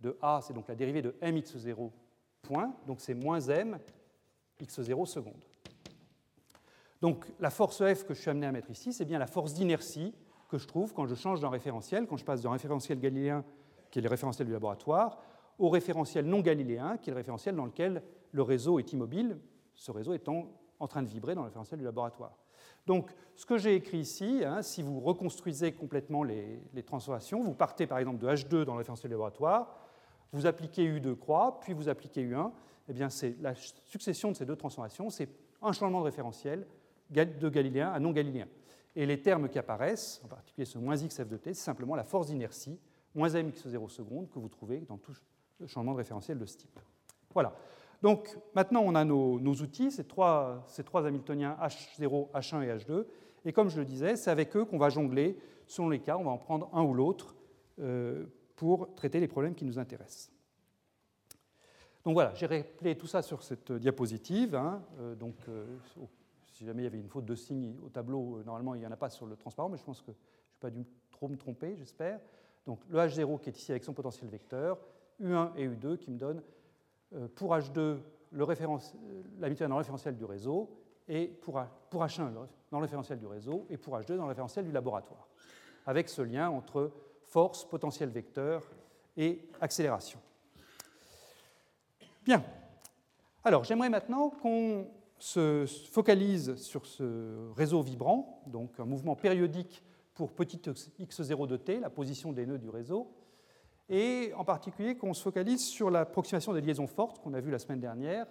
de 0.01 0.17
A, 0.21 0.39
c'est 0.43 0.53
donc 0.53 0.67
la 0.67 0.75
dérivée 0.75 1.01
de 1.01 1.15
mx0 1.21 1.91
point, 2.41 2.75
donc 2.85 3.01
c'est 3.01 3.13
moins 3.13 3.39
m 3.41 3.79
x0 4.61 5.05
seconde. 5.05 5.43
Donc 7.01 7.25
la 7.39 7.49
force 7.49 7.83
F 7.83 8.03
que 8.03 8.13
je 8.13 8.21
suis 8.21 8.29
amené 8.29 8.47
à 8.47 8.51
mettre 8.51 8.69
ici, 8.69 8.93
c'est 8.93 9.05
bien 9.05 9.19
la 9.19 9.27
force 9.27 9.53
d'inertie 9.53 10.13
que 10.47 10.57
je 10.57 10.67
trouve 10.67 10.93
quand 10.93 11.05
je 11.05 11.15
change 11.15 11.39
d'un 11.39 11.49
référentiel, 11.49 12.07
quand 12.07 12.17
je 12.17 12.25
passe 12.25 12.41
d'un 12.41 12.51
référentiel 12.51 12.99
galiléen, 12.99 13.43
qui 13.91 13.99
est 13.99 14.01
le 14.01 14.09
référentiel 14.09 14.47
du 14.47 14.53
laboratoire, 14.53 15.21
au 15.57 15.69
référentiel 15.69 16.25
non 16.25 16.41
galiléen, 16.41 16.97
qui 16.97 17.09
est 17.09 17.13
le 17.13 17.17
référentiel 17.17 17.55
dans 17.55 17.65
lequel 17.65 18.03
le 18.31 18.41
réseau 18.41 18.79
est 18.79 18.91
immobile, 18.93 19.39
ce 19.73 19.91
réseau 19.91 20.13
étant 20.13 20.51
en 20.79 20.87
train 20.87 21.01
de 21.01 21.07
vibrer 21.07 21.35
dans 21.35 21.41
le 21.41 21.47
référentiel 21.47 21.79
du 21.79 21.85
laboratoire. 21.85 22.37
Donc, 22.85 23.09
ce 23.35 23.45
que 23.45 23.57
j'ai 23.57 23.75
écrit 23.75 23.99
ici, 23.99 24.43
hein, 24.45 24.61
si 24.61 24.81
vous 24.81 24.99
reconstruisez 24.99 25.71
complètement 25.71 26.23
les, 26.23 26.61
transformations, 26.85 27.41
vous 27.41 27.53
partez 27.53 27.87
par 27.87 27.97
exemple 27.97 28.19
de 28.19 28.27
H2 28.27 28.63
dans 28.63 28.73
le 28.73 28.79
référentiel 28.79 29.09
du 29.09 29.13
laboratoire, 29.13 29.79
vous 30.31 30.45
appliquez 30.45 30.87
U2 30.87 31.15
croix, 31.15 31.59
puis 31.61 31.73
vous 31.73 31.89
appliquez 31.89 32.23
U1, 32.23 32.51
eh 32.89 32.93
bien 32.93 33.09
c'est 33.09 33.35
la 33.41 33.55
succession 33.55 34.31
de 34.31 34.35
ces 34.35 34.45
deux 34.45 34.55
transformations, 34.55 35.09
c'est 35.09 35.29
un 35.61 35.71
changement 35.71 35.99
de 35.99 36.05
référentiel 36.05 36.67
de 37.09 37.49
galiléen 37.49 37.91
à 37.91 37.99
non 37.99 38.11
galiléen. 38.11 38.47
Et 38.95 39.05
les 39.05 39.21
termes 39.21 39.49
qui 39.49 39.59
apparaissent, 39.59 40.21
en 40.23 40.27
particulier 40.27 40.65
ce 40.65 40.77
moins 40.77 40.95
x 40.95 41.21
f 41.21 41.27
de 41.27 41.37
t, 41.37 41.53
c'est 41.53 41.63
simplement 41.63 41.95
la 41.95 42.03
force 42.03 42.27
d'inertie, 42.27 42.79
moins 43.13 43.29
m 43.29 43.49
x0 43.49 43.89
seconde, 43.89 44.29
que 44.29 44.39
vous 44.39 44.49
trouvez 44.49 44.79
dans 44.81 44.97
tout 44.97 45.13
changement 45.67 45.93
de 45.93 45.97
référentiel 45.97 46.37
de 46.37 46.45
ce 46.45 46.57
type. 46.57 46.79
Voilà. 47.33 47.53
Donc 48.01 48.37
maintenant, 48.53 48.81
on 48.85 48.95
a 48.95 49.03
nos, 49.03 49.39
outils, 49.39 49.91
ces 49.91 50.03
trois, 50.03 50.65
Hamiltoniens 50.93 51.57
H0, 51.61 52.31
H1 52.31 52.63
et 52.63 52.77
H2. 52.77 53.05
Et 53.45 53.53
comme 53.53 53.69
je 53.69 53.79
le 53.79 53.85
disais, 53.85 54.15
c'est 54.15 54.31
avec 54.31 54.55
eux 54.55 54.65
qu'on 54.65 54.77
va 54.77 54.89
jongler 54.89 55.37
selon 55.67 55.89
les 55.89 55.99
cas. 55.99 56.17
On 56.17 56.23
va 56.23 56.31
en 56.31 56.37
prendre 56.37 56.69
un 56.73 56.83
ou 56.83 56.93
l'autre 56.93 57.35
euh, 57.79 58.25
pour 58.55 58.93
traiter 58.95 59.19
les 59.19 59.27
problèmes 59.27 59.55
qui 59.55 59.65
nous 59.65 59.79
intéressent. 59.79 60.31
Donc 62.03 62.13
voilà, 62.13 62.33
j'ai 62.35 62.45
rappelé 62.45 62.95
tout 62.95 63.07
ça 63.07 63.21
sur 63.21 63.41
cette 63.43 63.71
diapositive. 63.71 64.55
Hein. 64.55 64.83
Euh, 64.99 65.15
donc, 65.15 65.35
euh, 65.49 65.65
si 66.55 66.63
jamais 66.63 66.83
il 66.83 66.85
y 66.85 66.87
avait 66.87 66.99
une 66.99 67.09
faute 67.09 67.25
de 67.25 67.35
signe 67.35 67.75
au 67.85 67.89
tableau, 67.89 68.41
normalement 68.45 68.75
il 68.75 68.79
n'y 68.79 68.87
en 68.87 68.91
a 68.91 68.95
pas 68.95 69.09
sur 69.09 69.25
le 69.25 69.35
transparent, 69.35 69.67
mais 69.67 69.77
je 69.77 69.83
pense 69.83 70.01
que 70.01 70.13
je 70.13 70.17
n'ai 70.17 70.59
pas 70.61 70.69
dû 70.69 70.85
trop 71.11 71.27
me 71.27 71.35
tromper, 71.35 71.75
j'espère. 71.75 72.21
Donc 72.65 72.79
le 72.87 72.97
H0 72.97 73.41
qui 73.41 73.49
est 73.49 73.57
ici 73.57 73.71
avec 73.73 73.83
son 73.83 73.93
potentiel 73.93 74.29
vecteur, 74.29 74.79
U1 75.21 75.51
et 75.57 75.67
U2 75.67 75.97
qui 75.97 76.11
me 76.11 76.17
donnent 76.17 76.41
euh, 77.13 77.27
pour 77.35 77.53
H2 77.53 77.97
l'habitude 78.31 79.67
dans 79.67 79.75
le 79.75 79.79
référentiel 79.79 80.15
du 80.15 80.23
réseau, 80.23 80.69
et 81.09 81.27
pour, 81.27 81.59
H1 81.91 82.33
dans 82.71 82.79
le 82.79 82.83
référentiel 82.83 83.19
du 83.19 83.27
réseau, 83.27 83.67
et 83.69 83.77
pour 83.77 83.97
H2 83.97 84.15
dans 84.15 84.23
le 84.23 84.29
référentiel 84.29 84.63
du 84.63 84.71
laboratoire, 84.71 85.27
avec 85.85 86.07
ce 86.07 86.21
lien 86.21 86.49
entre 86.49 86.89
force, 87.25 87.65
potentiel 87.65 88.09
vecteur 88.09 88.63
et 89.17 89.41
accélération. 89.59 90.19
Bien. 92.23 92.41
Alors, 93.43 93.65
j'aimerais 93.65 93.89
maintenant 93.89 94.29
qu'on 94.29 94.87
se 95.17 95.65
focalise 95.91 96.55
sur 96.55 96.85
ce 96.85 97.51
réseau 97.55 97.81
vibrant, 97.81 98.43
donc 98.47 98.79
un 98.79 98.85
mouvement 98.85 99.15
périodique 99.15 99.83
pour 100.13 100.31
petit 100.31 100.57
x0 100.57 101.47
de 101.47 101.57
t, 101.57 101.79
la 101.79 101.89
position 101.89 102.31
des 102.31 102.45
nœuds 102.45 102.57
du 102.57 102.69
réseau, 102.69 103.11
et 103.89 104.31
en 104.35 104.43
particulier 104.43 104.97
qu'on 104.97 105.13
se 105.13 105.21
focalise 105.21 105.65
sur 105.65 105.89
l'approximation 105.89 106.53
des 106.53 106.61
liaisons 106.61 106.87
fortes 106.87 107.19
qu'on 107.19 107.33
a 107.33 107.39
vu 107.39 107.51
la 107.51 107.59
semaine 107.59 107.79
dernière, 107.79 108.25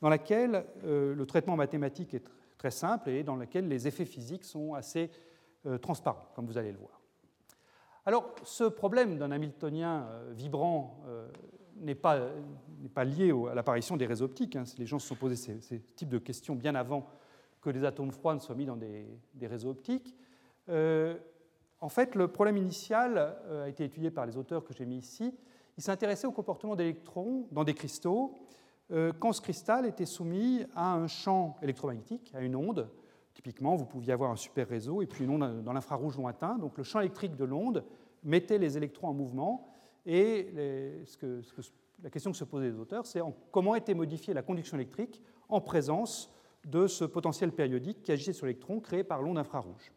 dans 0.00 0.08
laquelle 0.08 0.66
euh, 0.84 1.14
le 1.14 1.26
traitement 1.26 1.56
mathématique 1.56 2.14
est 2.14 2.24
très 2.58 2.70
simple 2.70 3.10
et 3.10 3.22
dans 3.22 3.36
laquelle 3.36 3.68
les 3.68 3.86
effets 3.86 4.04
physiques 4.04 4.44
sont 4.44 4.74
assez 4.74 5.10
euh, 5.66 5.78
transparents, 5.78 6.26
comme 6.34 6.46
vous 6.46 6.58
allez 6.58 6.72
le 6.72 6.78
voir. 6.78 7.00
Alors, 8.04 8.34
ce 8.44 8.64
problème 8.64 9.18
d'un 9.18 9.30
Hamiltonien 9.30 10.06
euh, 10.08 10.32
vibrant 10.32 11.02
n'est 11.80 11.94
pas, 11.94 12.20
pas, 12.94 13.04
lié 13.04 13.32
à 13.50 13.54
l'apparition 13.54 13.96
des 13.96 14.06
réseaux 14.06 14.24
optiques. 14.24 14.56
Hein. 14.56 14.64
Les 14.78 14.86
gens 14.86 14.98
se 14.98 15.08
sont 15.08 15.14
posés 15.14 15.36
ces, 15.36 15.80
types 15.80 16.08
de 16.08 16.18
questions 16.18 16.54
bien 16.54 16.74
avant 16.74 17.06
que 17.60 17.70
les 17.70 17.84
atomes 17.84 18.12
froids 18.12 18.34
ne 18.34 18.40
soient 18.40 18.54
mis 18.54 18.66
dans 18.66 18.76
des, 18.76 19.06
des 19.34 19.46
réseaux 19.46 19.70
optiques. 19.70 20.14
En 21.80 21.88
fait, 21.88 22.14
le 22.14 22.28
problème 22.28 22.56
initial 22.56 23.36
euh, 23.46 23.64
a 23.64 23.68
été 23.68 23.84
étudié 23.84 24.10
par 24.10 24.26
les 24.26 24.36
auteurs 24.36 24.64
que 24.64 24.72
j'ai 24.72 24.86
mis 24.86 24.98
ici. 24.98 25.34
Il 25.76 25.82
s'intéressait 25.82 26.26
au 26.26 26.32
comportement 26.32 26.74
d'électrons 26.74 27.46
dans 27.52 27.64
des 27.64 27.74
cristaux 27.74 28.34
euh, 28.90 29.12
quand 29.18 29.32
ce 29.32 29.42
cristal 29.42 29.84
était 29.84 30.06
soumis 30.06 30.64
à 30.74 30.94
un 30.94 31.06
champ 31.06 31.56
électromagnétique, 31.60 32.32
à 32.34 32.40
une 32.40 32.56
onde. 32.56 32.88
Typiquement, 33.34 33.76
vous 33.76 33.84
pouviez 33.84 34.14
avoir 34.14 34.30
un 34.30 34.36
super 34.36 34.66
réseau 34.68 35.02
et 35.02 35.06
puis 35.06 35.24
une 35.24 35.30
onde 35.30 35.62
dans 35.62 35.72
l'infrarouge 35.74 36.16
lointain. 36.16 36.56
Donc 36.56 36.78
le 36.78 36.84
champ 36.84 37.00
électrique 37.00 37.36
de 37.36 37.44
l'onde 37.44 37.84
mettait 38.24 38.58
les 38.58 38.78
électrons 38.78 39.08
en 39.08 39.14
mouvement. 39.14 39.68
Et 40.06 40.50
la 42.02 42.10
question 42.10 42.30
que 42.30 42.36
se 42.36 42.44
posaient 42.44 42.70
les 42.70 42.78
auteurs, 42.78 43.04
c'est 43.06 43.20
comment 43.50 43.74
était 43.74 43.94
modifiée 43.94 44.32
la 44.32 44.42
conduction 44.42 44.76
électrique 44.76 45.20
en 45.48 45.60
présence 45.60 46.32
de 46.64 46.86
ce 46.86 47.04
potentiel 47.04 47.52
périodique 47.52 48.02
qui 48.02 48.12
agissait 48.12 48.32
sur 48.32 48.46
l'électron 48.46 48.80
créé 48.80 49.04
par 49.04 49.20
l'onde 49.20 49.38
infrarouge. 49.38 49.92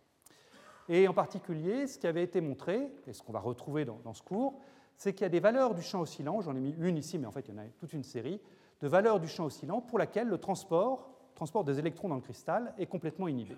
Et 0.87 1.07
en 1.07 1.13
particulier, 1.13 1.85
ce 1.85 1.99
qui 1.99 2.07
avait 2.07 2.23
été 2.23 2.41
montré, 2.41 2.91
et 3.05 3.13
ce 3.13 3.21
qu'on 3.21 3.31
va 3.31 3.39
retrouver 3.39 3.85
dans, 3.85 4.13
ce 4.13 4.23
cours, 4.23 4.59
c'est 4.95 5.13
qu'il 5.13 5.21
y 5.21 5.25
a 5.25 5.29
des 5.29 5.39
valeurs 5.39 5.75
du 5.75 5.83
champ 5.83 6.01
oscillant, 6.01 6.41
j'en 6.41 6.55
ai 6.55 6.59
mis 6.59 6.75
une 6.79 6.97
ici, 6.97 7.19
mais 7.19 7.27
en 7.27 7.31
fait 7.31 7.47
il 7.47 7.53
y 7.53 7.57
en 7.57 7.61
a 7.61 7.65
toute 7.77 7.93
une 7.93 8.03
série, 8.03 8.41
de 8.81 8.87
valeurs 8.87 9.19
du 9.19 9.27
champ 9.27 9.45
oscillant 9.45 9.81
pour 9.81 9.99
laquelle 9.99 10.27
le 10.27 10.39
transport, 10.39 11.15
des 11.63 11.79
électrons 11.79 12.09
dans 12.09 12.15
le 12.15 12.21
cristal 12.21 12.73
est 12.77 12.87
complètement 12.87 13.27
inhibé. 13.27 13.55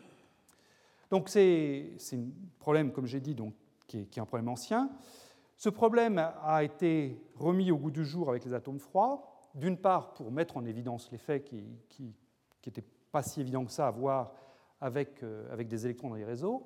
Donc 1.09 1.29
c'est 1.29 1.93
un 2.13 2.29
problème, 2.59 2.91
comme 2.91 3.07
j'ai 3.07 3.21
dit, 3.21 3.35
qui, 3.87 3.97
est, 3.97 4.19
un 4.19 4.25
problème 4.25 4.49
ancien. 4.49 4.89
Ce 5.61 5.69
problème 5.69 6.17
a 6.17 6.63
été 6.63 7.21
remis 7.35 7.69
au 7.69 7.77
goût 7.77 7.91
du 7.91 8.03
jour 8.03 8.31
avec 8.31 8.43
les 8.45 8.55
atomes 8.55 8.79
froids, 8.79 9.31
d'une 9.53 9.77
part 9.77 10.15
pour 10.15 10.31
mettre 10.31 10.57
en 10.57 10.65
évidence 10.65 11.11
l'effet 11.11 11.43
qui 11.43 12.15
n'était 12.65 12.83
pas 13.11 13.21
si 13.21 13.41
évident 13.41 13.63
que 13.63 13.71
ça 13.71 13.85
à 13.85 13.91
voir 13.91 14.33
avec, 14.79 15.21
euh, 15.21 15.53
avec 15.53 15.67
des 15.67 15.85
électrons 15.85 16.09
dans 16.09 16.15
les 16.15 16.25
réseaux, 16.25 16.65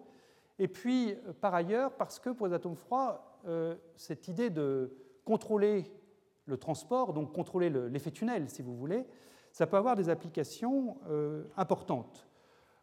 et 0.60 0.70
puis, 0.70 1.12
euh, 1.12 1.34
par 1.34 1.54
ailleurs, 1.54 1.92
parce 1.98 2.20
que 2.20 2.30
pour 2.30 2.48
les 2.48 2.54
atomes 2.54 2.78
froids, 2.78 3.42
euh, 3.46 3.76
cette 3.98 4.30
idée 4.30 4.50
de 4.50 4.96
contrôler 5.26 5.92
le 6.46 6.56
transport, 6.56 7.12
donc 7.12 7.34
contrôler 7.34 7.70
l'effet 7.70 8.12
tunnel, 8.12 8.50
si 8.50 8.62
vous 8.62 8.78
voulez, 8.78 9.06
ça 9.52 9.68
peut 9.68 9.76
avoir 9.76 9.98
des 9.98 10.08
applications 10.08 10.96
importantes. 11.58 12.30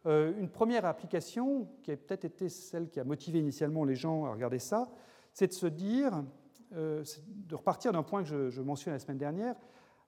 une 0.05 0.49
première 0.49 0.85
application, 0.85 1.67
qui 1.81 1.91
a 1.91 1.97
peut-être 1.97 2.25
été 2.25 2.49
celle 2.49 2.89
qui 2.91 2.99
a 2.99 3.03
motivé 3.03 3.39
initialement 3.39 3.83
les 3.83 3.95
gens 3.95 4.25
à 4.25 4.31
regarder 4.33 4.59
ça, 4.59 4.91
c'est 5.33 5.47
de 5.47 5.53
se 5.53 5.67
dire, 5.67 6.23
de 6.71 7.55
repartir 7.55 7.91
d'un 7.91 8.03
point 8.03 8.23
que 8.23 8.49
je, 8.49 8.61
mentionnais 8.61 8.95
la 8.95 8.99
semaine 8.99 9.17
dernière, 9.17 9.55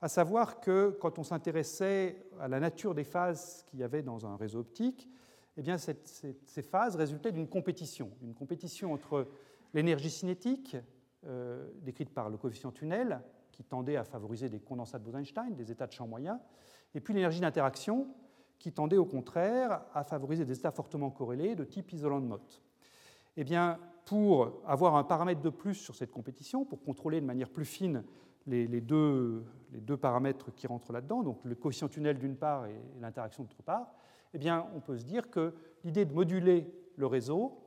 à 0.02 0.08
savoir 0.08 0.60
que 0.60 0.96
quand 1.00 1.20
on 1.20 1.24
s'intéressait 1.24 2.26
à 2.40 2.48
la 2.48 2.60
nature 2.60 2.94
des 2.94 3.04
phases 3.04 3.64
qu'il 3.68 3.80
y 3.80 3.84
avait 3.84 4.04
dans 4.04 4.26
un 4.26 4.36
réseau 4.36 4.60
optique, 4.60 5.10
eh 5.58 5.62
bien, 5.62 5.78
ces 5.78 6.62
phases 6.62 6.96
résultaient 6.96 7.32
d'une 7.32 7.48
compétition, 7.48 8.12
une 8.22 8.34
compétition 8.34 8.94
entre 8.94 9.28
l'énergie 9.74 10.10
cinétique, 10.10 10.76
euh, 11.26 11.70
décrite 11.82 12.14
par 12.14 12.30
le 12.30 12.38
coefficient 12.38 12.72
tunnel, 12.72 13.22
qui 13.52 13.64
tendait 13.64 13.96
à 13.96 14.04
favoriser 14.04 14.50
des 14.50 14.60
condensats 14.60 15.00
de 15.00 15.04
Bose-Einstein, 15.06 15.56
des 15.56 15.72
états 15.72 15.88
de 15.88 15.94
champ 15.94 16.08
moyens, 16.08 16.40
et 16.94 17.00
puis 17.00 17.14
l'énergie 17.14 17.40
d'interaction, 17.40 18.08
qui 18.60 18.72
tendait 18.72 18.98
au 18.98 19.06
contraire 19.06 19.82
à 19.94 20.04
favoriser 20.04 20.46
des 20.46 20.58
états 20.58 20.72
fortement 20.72 21.10
corrélés 21.10 21.56
de 21.56 21.64
type 21.64 21.92
isolant 21.94 22.20
de 22.20 22.26
Mott. 22.26 22.62
Eh 23.38 23.44
bien, 23.44 23.80
pour 24.06 24.62
avoir 24.66 24.96
un 24.96 25.04
paramètre 25.04 25.42
de 25.42 25.50
plus 25.50 25.74
sur 25.74 25.96
cette 25.96 26.12
compétition, 26.12 26.64
pour 26.64 26.82
contrôler 26.84 27.20
de 27.20 27.26
manière 27.26 27.50
plus 27.50 27.66
fine 27.66 28.04
les, 28.48 28.68
deux, 28.82 29.44
paramètres 30.00 30.54
qui 30.54 30.68
rentrent 30.68 30.94
là-dedans, 30.94 31.24
donc 31.24 31.40
le 31.44 31.56
coefficient 31.56 31.88
tunnel 31.88 32.20
d'une 32.20 32.36
part 32.36 32.68
et 32.68 32.80
l'interaction 33.02 33.44
d'autre 33.44 33.64
part, 33.64 33.92
eh 34.34 34.38
bien, 34.38 34.68
on 34.76 34.80
peut 34.80 34.98
se 34.98 35.06
dire 35.06 35.30
que 35.32 35.56
l'idée 35.84 36.06
de 36.06 36.14
moduler 36.14 36.68
le 36.96 37.08
réseau, 37.08 37.58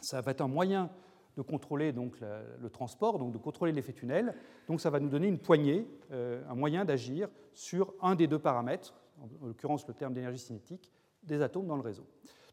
ça 0.00 0.20
va 0.20 0.32
être 0.32 0.42
un 0.42 0.48
moyen 0.48 0.90
de 1.36 1.42
contrôler 1.42 1.92
donc 1.92 2.18
le, 2.20 2.68
transport, 2.70 3.18
donc 3.18 3.32
de 3.32 3.38
contrôler 3.38 3.72
l'effet 3.72 3.92
tunnel. 3.92 4.34
Donc 4.68 4.80
ça 4.80 4.90
va 4.90 5.00
nous 5.00 5.08
donner 5.08 5.28
une 5.28 5.38
poignée, 5.38 5.86
euh, 6.10 6.42
un 6.48 6.54
moyen 6.54 6.84
d'agir 6.84 7.28
sur 7.52 7.94
un 8.00 8.14
des 8.14 8.26
deux 8.26 8.38
paramètres, 8.38 8.94
en 9.20 9.46
l'occurrence 9.46 9.86
le 9.86 9.94
terme 9.94 10.12
d'énergie 10.12 10.38
cinétique, 10.38 10.90
des 11.22 11.40
atomes 11.42 11.66
dans 11.66 11.76
le 11.76 11.82
réseau. 11.82 12.06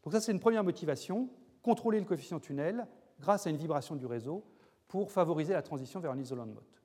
Donc 0.04 0.12
ça 0.12 0.20
c'est 0.20 0.32
une 0.32 0.40
première 0.40 0.64
motivation, 0.64 1.28
contrôler 1.64 1.98
le 1.98 2.04
coefficient 2.04 2.38
tunnel 2.38 2.86
grâce 3.18 3.46
à 3.46 3.50
une 3.50 3.56
vibration 3.56 3.96
du 3.96 4.06
réseau 4.06 4.44
pour 4.86 5.10
favoriser 5.10 5.54
la 5.54 5.62
transition 5.62 5.98
vers 5.98 6.12
un 6.12 6.18
isolant 6.18 6.46
de 6.46 6.52
Mott. 6.52 6.82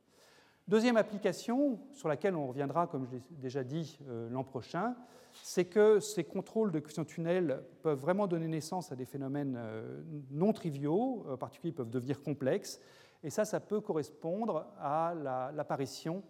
Deuxième 0.68 0.98
application, 0.98 1.80
sur 1.94 2.08
laquelle 2.08 2.36
on 2.36 2.48
reviendra, 2.48 2.88
comme 2.88 3.06
je 3.06 3.12
l'ai 3.12 3.22
déjà 3.32 3.64
dit, 3.64 4.00
euh, 4.08 4.30
l'an 4.30 4.44
prochain, 4.44 4.96
c'est 5.44 5.66
que 5.66 6.00
ces 6.00 6.24
contrôles 6.24 6.72
de 6.72 6.80
coefficient 6.80 7.06
tunnel 7.06 7.64
peuvent 7.82 8.00
vraiment 8.00 8.28
donner 8.28 8.48
naissance 8.48 8.92
à 8.92 8.96
des 8.96 9.06
phénomènes 9.06 9.56
euh, 9.58 10.02
non 10.32 10.54
triviaux, 10.54 11.26
en 11.30 11.38
particulier 11.38 11.72
ils 11.72 11.76
peuvent 11.76 11.90
devenir 11.90 12.22
complexes, 12.22 12.80
et 13.24 13.30
ça, 13.30 13.46
ça 13.46 13.60
peut 13.60 13.82
correspondre 13.82 14.66
à 14.80 15.14
l'apparition 15.54 16.24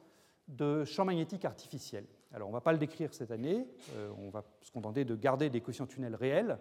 de 0.48 0.84
champs 0.86 1.06
magnétiques 1.06 1.46
artificiels. 1.46 2.08
Alors, 2.34 2.48
on 2.48 2.52
ne 2.52 2.58
va 2.58 2.62
pas 2.62 2.72
le 2.72 2.78
décrire 2.78 3.14
cette 3.14 3.32
année, 3.32 3.68
euh, 3.96 4.10
on 4.18 4.30
va 4.30 4.44
se 4.62 4.72
contenter 4.72 5.06
de 5.06 5.16
garder 5.16 5.50
des 5.50 5.62
coefficients 5.62 5.86
tunnels 5.86 6.16
réels. 6.16 6.58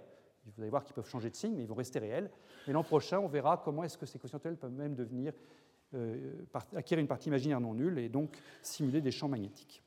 Vous 0.57 0.63
allez 0.63 0.71
voir 0.71 0.85
qu'ils 0.85 0.95
peuvent 0.95 1.09
changer 1.09 1.31
de 1.31 1.37
signe, 1.37 1.55
mais 1.55 1.63
ils 1.63 1.69
vont 1.69 1.75
rester 1.75 1.99
réels. 1.99 2.31
Mais 2.67 2.73
l'an 2.73 2.83
prochain, 2.83 3.19
on 3.19 3.29
verra 3.29 3.61
comment 3.65 3.85
est-ce 3.85 3.99
que 3.99 4.07
ces 4.07 4.19
tunnels 4.19 4.57
peuvent 4.57 4.73
même 4.73 4.95
devenir, 4.95 5.33
euh, 5.95 6.45
acquérir 6.75 7.01
une 7.01 7.09
partie 7.09 7.29
imaginaire 7.29 7.61
non 7.61 7.75
nulle 7.75 7.99
et 7.99 8.09
donc 8.09 8.39
simuler 8.63 9.01
des 9.01 9.11
champs 9.11 9.29
magnétiques. 9.29 9.83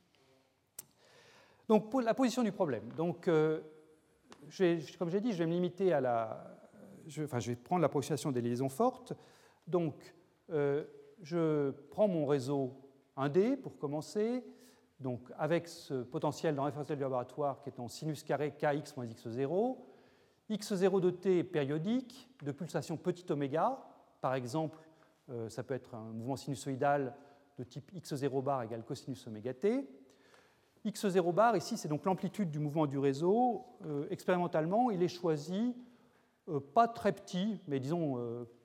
Donc, 1.67 1.93
la 2.03 2.13
position 2.13 2.43
du 2.43 2.51
problème. 2.51 2.91
Donc, 2.97 3.27
euh, 3.27 3.61
comme 4.99 5.09
j'ai 5.09 5.21
dit, 5.21 5.31
je 5.31 5.37
vais 5.37 5.45
me 5.45 5.53
limiter 5.53 5.93
à 5.93 6.01
la. 6.01 6.57
Je, 7.07 7.23
enfin, 7.23 7.39
je 7.39 7.51
vais 7.51 7.55
prendre 7.55 7.81
l'approximation 7.81 8.31
des 8.31 8.41
liaisons 8.41 8.69
fortes. 8.69 9.13
Donc, 9.67 10.13
je 11.21 11.71
prends 11.89 12.07
mon 12.07 12.25
réseau 12.25 12.73
1D 13.17 13.57
pour 13.57 13.77
commencer, 13.77 14.43
donc 14.99 15.21
avec 15.37 15.67
ce 15.67 16.03
potentiel 16.03 16.55
dans 16.55 16.63
référentiel 16.63 16.97
du 16.97 17.03
laboratoire 17.03 17.61
qui 17.61 17.69
est 17.69 17.79
en 17.79 17.87
sinus 17.87 18.23
carré 18.23 18.51
kx 18.51 18.95
moins 18.95 19.05
x0. 19.05 19.77
X0 20.51 20.99
de 20.99 21.09
t 21.09 21.43
périodique, 21.43 22.29
de 22.43 22.51
pulsation 22.51 22.97
petit 22.97 23.25
oméga. 23.31 23.79
Par 24.19 24.35
exemple, 24.35 24.77
euh, 25.29 25.49
ça 25.49 25.63
peut 25.63 25.73
être 25.73 25.95
un 25.95 26.11
mouvement 26.11 26.35
sinusoïdal 26.35 27.15
de 27.57 27.63
type 27.63 27.91
x0 27.93 28.43
bar 28.43 28.63
égale 28.63 28.83
cosinus 28.83 29.25
oméga 29.27 29.53
t. 29.53 29.87
x0 30.85 31.33
bar, 31.33 31.55
ici, 31.55 31.77
c'est 31.77 31.87
donc 31.87 32.05
l'amplitude 32.05 32.49
du 32.49 32.59
mouvement 32.59 32.85
du 32.85 32.97
réseau. 32.97 33.65
Euh, 33.85 34.07
expérimentalement, 34.09 34.91
il 34.91 35.01
est 35.03 35.07
choisi 35.07 35.75
euh, 36.49 36.59
pas 36.59 36.87
très 36.87 37.13
petit, 37.13 37.59
mais 37.67 37.79
disons 37.79 38.17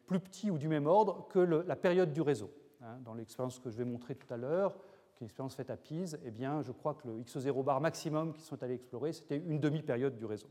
plus 0.06 0.20
petit 0.20 0.50
ou 0.50 0.58
du 0.58 0.68
même 0.68 0.86
ordre 0.86 1.26
que 1.28 1.38
la 1.38 1.76
période 1.76 2.12
du 2.12 2.20
réseau. 2.20 2.50
Hein, 2.80 2.98
dans 3.04 3.14
l'expérience 3.14 3.58
que 3.58 3.70
je 3.70 3.76
vais 3.76 3.84
montrer 3.84 4.14
tout 4.14 4.32
à 4.32 4.36
l'heure, 4.36 4.76
qui 5.14 5.18
est 5.18 5.20
une 5.22 5.26
expérience 5.26 5.54
faite 5.54 5.70
à 5.70 5.76
Pise, 5.76 6.18
eh 6.24 6.30
bien, 6.30 6.62
je 6.62 6.72
crois 6.72 6.94
que 6.94 7.08
le 7.08 7.18
x0 7.20 7.64
bar 7.64 7.80
maximum 7.80 8.32
qu'ils 8.32 8.44
sont 8.44 8.62
allés 8.62 8.74
explorer, 8.74 9.12
c'était 9.12 9.38
une 9.38 9.60
demi-période 9.60 10.16
du 10.16 10.24
réseau. 10.24 10.48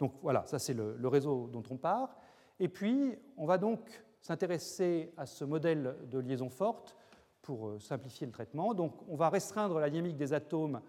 Donc 0.00 0.14
voilà, 0.22 0.44
ça 0.46 0.58
c'est 0.58 0.74
le, 0.74 1.06
réseau 1.06 1.48
dont 1.52 1.62
on 1.70 1.76
part. 1.76 2.16
Et 2.58 2.68
puis, 2.68 3.16
on 3.36 3.46
va 3.46 3.58
donc 3.58 3.80
s'intéresser 4.20 5.12
à 5.16 5.26
ce 5.26 5.44
modèle 5.44 5.96
de 6.10 6.18
liaison 6.18 6.50
forte 6.50 6.96
pour 7.42 7.68
euh, 7.68 7.78
simplifier 7.78 8.26
le 8.26 8.32
traitement. 8.32 8.74
Donc, 8.74 8.94
on 9.08 9.16
va 9.16 9.28
restreindre 9.28 9.78
la 9.78 9.88
dynamique 9.88 10.16
des 10.16 10.32
atomes 10.32 10.80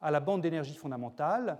à 0.00 0.10
la 0.10 0.20
bande 0.20 0.42
d'énergie 0.42 0.74
fondamentale 0.74 1.58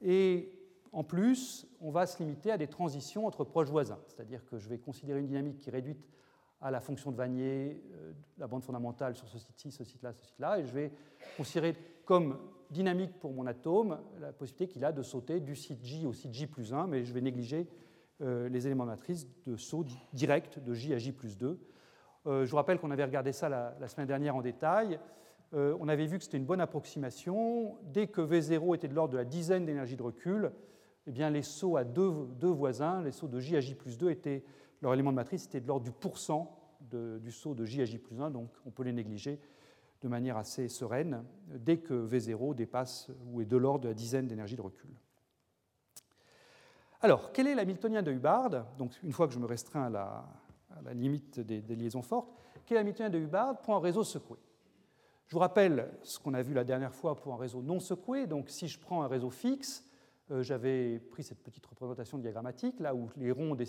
et 0.00 0.52
en 0.92 1.04
plus, 1.04 1.66
on 1.80 1.90
va 1.90 2.06
se 2.06 2.22
limiter 2.22 2.50
à 2.50 2.58
des 2.58 2.68
transitions 2.68 3.26
entre 3.26 3.44
proches 3.44 3.70
voisins, 3.70 3.98
c'est-à-dire 4.08 4.44
que 4.44 4.58
je 4.58 4.68
vais 4.68 4.78
considérer 4.78 5.20
une 5.20 5.26
dynamique 5.26 5.58
qui 5.58 5.70
est 5.70 5.72
réduite 5.72 6.06
à 6.60 6.70
la 6.70 6.80
fonction 6.80 7.10
de 7.10 7.16
Vanier, 7.16 7.82
euh, 7.94 8.12
la 8.38 8.46
bande 8.46 8.62
fondamentale 8.62 9.16
sur 9.16 9.26
ce 9.28 9.38
site-ci, 9.38 9.72
ce 9.72 9.84
site-là, 9.84 10.12
ce 10.12 10.24
site-là, 10.24 10.58
et 10.58 10.66
je 10.66 10.72
vais 10.72 10.92
considérer 11.36 11.74
comme 12.04 12.38
dynamique 12.70 13.18
pour 13.20 13.32
mon 13.32 13.46
atome 13.46 13.98
la 14.20 14.32
possibilité 14.32 14.72
qu'il 14.72 14.84
a 14.84 14.92
de 14.92 15.02
sauter 15.02 15.40
du 15.40 15.54
site 15.54 15.84
J 15.84 16.06
au 16.06 16.12
site 16.12 16.32
J 16.32 16.46
plus 16.46 16.72
1, 16.72 16.86
mais 16.86 17.04
je 17.04 17.12
vais 17.12 17.20
négliger 17.20 17.68
euh, 18.20 18.48
les 18.48 18.66
éléments 18.66 18.84
de 18.84 18.90
matrice 18.90 19.26
de 19.44 19.56
saut 19.56 19.84
direct 20.12 20.58
de 20.58 20.72
J 20.72 20.94
à 20.94 20.98
J 20.98 21.12
plus 21.12 21.36
2. 21.36 21.58
Euh, 22.26 22.44
je 22.44 22.50
vous 22.50 22.56
rappelle 22.56 22.78
qu'on 22.78 22.90
avait 22.90 23.04
regardé 23.04 23.32
ça 23.32 23.48
la, 23.48 23.88
semaine 23.88 24.06
dernière 24.06 24.36
en 24.36 24.42
détail. 24.42 24.98
on 25.52 25.88
avait 25.88 26.06
vu 26.06 26.18
que 26.18 26.24
c'était 26.24 26.38
une 26.38 26.46
bonne 26.46 26.60
approximation. 26.60 27.76
Dès 27.92 28.06
que 28.06 28.22
V0 28.22 28.74
était 28.74 28.88
de 28.88 28.94
l'ordre 28.94 29.12
de 29.12 29.18
la 29.18 29.24
dizaine 29.24 29.66
d'énergie 29.66 29.96
de 29.96 30.02
recul, 30.02 30.52
eh 31.06 31.10
bien, 31.10 31.30
les 31.30 31.42
sauts 31.42 31.76
à 31.76 31.84
deux, 31.84 32.08
voisins, 32.42 33.02
les 33.02 33.12
sauts 33.12 33.28
de 33.28 33.38
J 33.38 33.56
à 33.56 33.60
J 33.60 33.74
plus 33.74 33.98
2 33.98 34.10
étaient 34.10 34.44
leur 34.80 34.94
élément 34.94 35.10
de 35.10 35.16
matrice 35.16 35.44
était 35.46 35.60
de 35.60 35.68
l'ordre 35.68 35.84
du 35.84 35.92
pourcent 35.92 36.58
du 36.90 37.30
saut 37.30 37.54
de 37.54 37.64
J 37.64 37.82
à 37.82 37.84
J 37.84 37.98
plus 37.98 38.20
1, 38.20 38.30
donc 38.30 38.50
on 38.66 38.70
peut 38.70 38.82
les 38.82 38.92
négliger 38.92 39.38
de 40.02 40.08
manière 40.08 40.36
assez 40.36 40.68
sereine 40.68 41.24
dès 41.46 41.78
que 41.78 42.06
V0 42.06 42.54
dépasse 42.54 43.08
ou 43.26 43.40
est 43.40 43.46
de 43.46 43.56
l'ordre 43.56 43.84
de 43.84 43.88
la 43.88 43.94
dizaine 43.94 44.26
d'énergie 44.26 44.56
de 44.56 44.62
recul. 44.62 44.90
Alors, 47.00 47.32
quel 47.32 47.46
est 47.48 47.54
l'hamiltonien 47.54 48.02
de 48.02 48.12
Hubbard? 48.12 48.50
Donc, 48.78 48.92
une 49.02 49.12
fois 49.12 49.26
que 49.26 49.34
je 49.34 49.38
me 49.38 49.46
restreins 49.46 49.86
à 49.86 49.90
la, 49.90 50.94
limite 50.94 51.40
des, 51.40 51.60
liaisons 51.74 52.02
fortes, 52.02 52.32
quel 52.64 52.76
est 52.76 52.80
l'hamiltonien 52.80 53.10
de 53.10 53.18
Hubbard? 53.18 53.60
Pour 53.60 53.74
un 53.74 53.80
réseau 53.80 54.04
secoué 54.04 54.38
Je 55.26 55.34
vous 55.34 55.40
rappelle 55.40 55.92
ce 56.02 56.18
qu'on 56.18 56.34
a 56.34 56.42
vu 56.42 56.54
la 56.54 56.62
dernière 56.62 56.94
fois 56.94 57.16
pour 57.16 57.34
un 57.34 57.36
réseau 57.36 57.60
non 57.60 57.80
secoué. 57.80 58.26
Donc, 58.26 58.48
si 58.48 58.68
je 58.68 58.78
prends 58.78 59.02
un 59.02 59.08
réseau 59.08 59.30
fixe, 59.30 59.84
euh, 60.30 60.42
j'avais 60.42 61.00
pris 61.00 61.24
cette 61.24 61.42
petite 61.42 61.66
représentation 61.66 62.18
diagrammatique, 62.18 62.78
là 62.78 62.94
où 62.94 63.08
les 63.16 63.32
ronds 63.32 63.56
euh, 63.58 63.64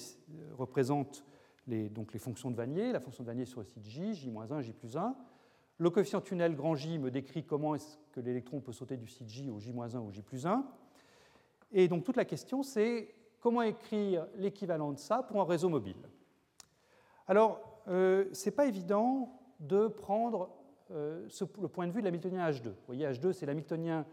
représentent 0.56 1.26
les, 1.66 1.90
donc 1.90 2.14
les 2.14 2.20
fonctions 2.20 2.52
de 2.52 2.56
Vanier, 2.56 2.92
la 2.92 3.00
fonction 3.00 3.24
de 3.24 3.28
Vanier 3.28 3.46
sur 3.46 3.62
le 3.62 3.66
site 3.66 3.84
J, 3.84 4.14
J-1, 4.14 4.62
J+1. 4.62 5.16
Le 5.84 5.90
coefficient 5.90 6.22
tunnel 6.22 6.56
grand 6.56 6.76
J 6.76 6.98
me 6.98 7.12
décrit 7.12 7.44
comment 7.44 7.76
est-ce 7.76 7.98
que 8.14 8.22
l'électron 8.22 8.62
peut 8.62 8.72
sauter 8.72 8.96
du 8.96 9.06
site 9.06 9.28
J 9.28 9.50
au 9.50 9.60
J-1 9.60 9.98
ou 9.98 10.14
J+1. 10.14 10.64
Et 11.74 11.90
donc 11.90 12.06
toute 12.06 12.16
la 12.16 12.24
question, 12.24 12.64
c'est 12.64 13.14
comment 13.42 13.64
écrire 13.64 14.26
l'équivalent 14.38 14.94
de 14.94 14.98
ça 14.98 15.24
pour 15.24 15.42
un 15.42 15.44
réseau 15.44 15.68
mobile. 15.68 15.98
Alors, 17.28 17.82
euh, 17.90 18.30
ce 18.32 18.46
n'est 18.46 18.56
pas 18.56 18.66
évident 18.66 19.42
de 19.60 19.90
prendre 19.90 20.52
le 20.90 21.68
point 21.68 21.86
de 21.86 21.92
vue 21.92 22.00
de 22.00 22.06
l'hamiltonien 22.06 22.50
H2. 22.50 22.70
Vous 22.70 22.76
voyez, 22.88 23.06
H2, 23.06 23.34
c'est 23.34 23.46
l'hamiltonien 23.46 24.06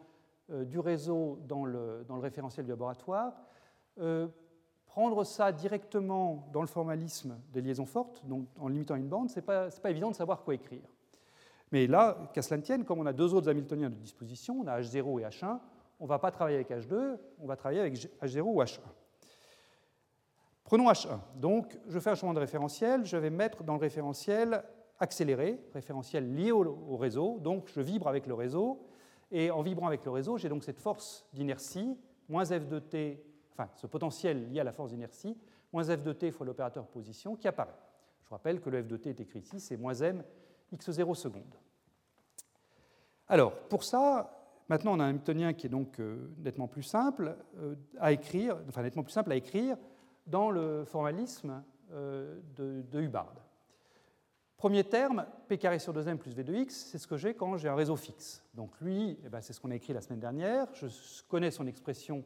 euh, 0.50 0.64
du 0.64 0.80
réseau 0.80 1.38
dans 1.46 1.64
le, 1.64 2.04
référentiel 2.08 2.66
du 2.66 2.70
laboratoire, 2.70 3.32
euh, 4.00 4.26
prendre 4.86 5.22
ça 5.22 5.52
directement 5.52 6.48
dans 6.52 6.62
le 6.62 6.66
formalisme 6.66 7.38
des 7.52 7.60
liaisons 7.60 7.86
fortes, 7.86 8.26
donc 8.26 8.48
en 8.58 8.66
limitant 8.66 8.96
une 8.96 9.08
bande, 9.08 9.30
ce 9.30 9.36
n'est 9.36 9.46
pas, 9.46 9.68
évident 9.84 10.10
de 10.10 10.16
savoir 10.16 10.42
quoi 10.42 10.54
écrire. 10.54 10.82
Mais 11.72 11.86
là, 11.86 12.30
qu'à 12.32 12.42
cela 12.42 12.56
ne 12.56 12.62
tienne, 12.62 12.84
comme 12.84 12.98
on 12.98 13.06
a 13.06 13.12
deux 13.12 13.32
autres 13.34 13.48
Hamiltoniens 13.48 13.90
de 13.90 13.94
disposition, 13.94 14.60
on 14.60 14.66
a 14.66 14.80
H0 14.80 15.20
et 15.20 15.24
H1, 15.24 15.58
on 16.00 16.04
ne 16.04 16.08
va 16.08 16.18
pas 16.18 16.30
travailler 16.30 16.56
avec 16.56 16.70
H2, 16.70 17.18
on 17.38 17.46
va 17.46 17.56
travailler 17.56 17.80
avec 17.80 17.94
H0 17.94 18.40
ou 18.40 18.62
H1. 18.62 18.80
Prenons 20.64 20.90
H1. 20.90 21.18
Donc, 21.36 21.78
je 21.88 21.98
fais 21.98 22.10
un 22.10 22.14
changement 22.14 22.34
de 22.34 22.40
référentiel, 22.40 23.04
je 23.04 23.16
vais 23.16 23.30
mettre 23.30 23.62
dans 23.62 23.74
le 23.74 23.80
référentiel 23.80 24.64
accéléré, 24.98 25.60
référentiel 25.72 26.34
lié 26.34 26.52
au, 26.52 26.64
au 26.64 26.96
réseau, 26.96 27.38
donc 27.40 27.68
je 27.68 27.80
vibre 27.80 28.08
avec 28.08 28.26
le 28.26 28.34
réseau, 28.34 28.86
et 29.30 29.50
en 29.50 29.62
vibrant 29.62 29.86
avec 29.86 30.04
le 30.04 30.10
réseau, 30.10 30.38
j'ai 30.38 30.48
donc 30.48 30.64
cette 30.64 30.80
force 30.80 31.26
d'inertie, 31.32 31.96
moins 32.28 32.44
f 32.44 32.66
de 32.66 32.78
t, 32.78 33.24
enfin 33.52 33.68
ce 33.76 33.86
potentiel 33.86 34.50
lié 34.50 34.60
à 34.60 34.64
la 34.64 34.72
force 34.72 34.90
d'inertie, 34.90 35.36
moins 35.72 35.84
f 35.84 36.02
de 36.02 36.12
t 36.12 36.30
fois 36.30 36.46
l'opérateur 36.46 36.86
position 36.86 37.36
qui 37.36 37.46
apparaît. 37.46 37.78
Je 38.24 38.30
rappelle 38.30 38.60
que 38.60 38.70
le 38.70 38.82
f 38.82 38.86
de 38.86 38.96
t 38.96 39.10
est 39.10 39.20
écrit 39.20 39.40
ici, 39.40 39.60
c'est 39.60 39.76
moins 39.76 39.94
m 39.94 40.22
x0 40.72 41.14
secondes. 41.14 41.54
Alors, 43.30 43.54
pour 43.68 43.84
ça, 43.84 44.56
maintenant 44.68 44.96
on 44.96 45.00
a 45.00 45.04
un 45.04 45.10
Hamiltonien 45.10 45.52
qui 45.52 45.66
est 45.66 45.70
donc 45.70 46.00
euh, 46.00 46.30
nettement 46.38 46.66
plus 46.66 46.82
simple 46.82 47.36
euh, 47.58 47.76
à 48.00 48.10
écrire, 48.10 48.56
enfin 48.68 48.82
nettement 48.82 49.04
plus 49.04 49.12
simple 49.12 49.30
à 49.30 49.36
écrire 49.36 49.76
dans 50.26 50.50
le 50.50 50.84
formalisme 50.84 51.62
euh, 51.92 52.40
de, 52.56 53.00
Hubbard. 53.00 53.34
Premier 54.56 54.82
terme, 54.82 55.26
P 55.48 55.58
carré 55.58 55.78
sur 55.78 55.94
2m 55.94 56.16
plus 56.16 56.34
V 56.34 56.42
de 56.42 56.54
x, 56.54 56.74
c'est 56.90 56.98
ce 56.98 57.06
que 57.06 57.16
j'ai 57.16 57.34
quand 57.34 57.56
j'ai 57.56 57.68
un 57.68 57.76
réseau 57.76 57.96
fixe. 57.96 58.44
Donc 58.54 58.72
lui, 58.80 59.16
eh 59.24 59.28
ben, 59.28 59.40
c'est 59.40 59.52
ce 59.52 59.60
qu'on 59.60 59.70
a 59.70 59.76
écrit 59.76 59.92
la 59.92 60.00
semaine 60.00 60.20
dernière. 60.20 60.66
Je 60.74 60.86
connais 61.28 61.50
son 61.50 61.66
expression 61.66 62.24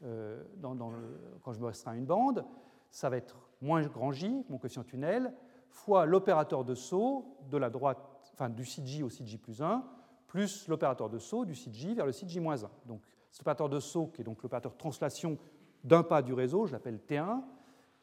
quand 0.00 1.52
je 1.52 1.60
me 1.60 1.66
restreins 1.66 1.92
à 1.92 1.96
une 1.96 2.04
bande. 2.04 2.44
Ça 2.90 3.08
va 3.08 3.16
être 3.16 3.36
moins 3.60 3.82
grand 3.82 4.12
J, 4.12 4.44
mon 4.48 4.58
coefficient 4.58 4.84
tunnel, 4.84 5.32
fois 5.72 6.06
l'opérateur 6.06 6.64
de 6.64 6.74
saut 6.74 7.36
de 7.50 7.56
la 7.56 7.70
droite, 7.70 7.98
enfin, 8.34 8.48
du 8.48 8.64
site 8.64 8.86
J 8.86 9.02
au 9.02 9.08
site 9.08 9.26
J 9.26 9.38
plus 9.38 9.62
1, 9.62 9.84
plus 10.26 10.68
l'opérateur 10.68 11.10
de 11.10 11.18
saut 11.18 11.44
du 11.44 11.54
site 11.54 11.74
J 11.74 11.94
vers 11.94 12.06
le 12.06 12.12
site 12.12 12.28
J 12.28 12.40
moins 12.40 12.62
1. 12.62 12.70
Donc 12.86 13.02
cet 13.30 13.40
opérateur 13.42 13.68
de 13.68 13.80
saut, 13.80 14.08
qui 14.08 14.20
est 14.20 14.24
donc 14.24 14.42
l'opérateur 14.42 14.76
translation 14.76 15.38
d'un 15.84 16.02
pas 16.02 16.22
du 16.22 16.32
réseau, 16.32 16.66
je 16.66 16.72
l'appelle 16.72 17.00
T1, 17.08 17.42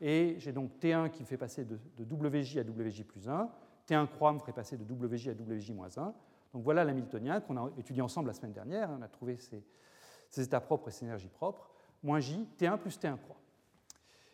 et 0.01 0.36
j'ai 0.39 0.51
donc 0.51 0.71
T1 0.79 1.10
qui 1.10 1.23
me 1.23 1.27
fait 1.27 1.38
passer 1.38 1.65
de, 1.65 1.77
WJ 1.99 2.58
à 2.58 2.62
WJ 2.62 3.03
plus 3.03 3.27
1, 3.27 3.49
T1 3.88 4.08
croix 4.08 4.34
me 4.34 4.39
ferait 4.39 4.53
passer 4.53 4.77
de 4.77 4.84
WJ 4.84 5.29
à 5.29 5.34
WJ-1. 5.34 6.13
Donc 6.53 6.63
voilà 6.63 6.84
l'hamiltonien 6.84 7.41
qu'on 7.41 7.58
a 7.58 7.69
étudié 7.77 8.01
ensemble 8.01 8.27
la 8.27 8.34
semaine 8.34 8.53
dernière. 8.53 8.89
On 8.91 9.01
a 9.01 9.08
trouvé 9.08 9.38
ses, 9.38 10.41
états 10.41 10.62
propres 10.62 10.89
et 10.89 10.91
ses 10.91 11.05
énergies 11.05 11.29
propres. 11.29 11.69
Moins 12.01 12.19
J, 12.19 12.47
T1 12.58 12.77
plus 12.77 12.97
T1 12.97 13.17
croix. 13.17 13.39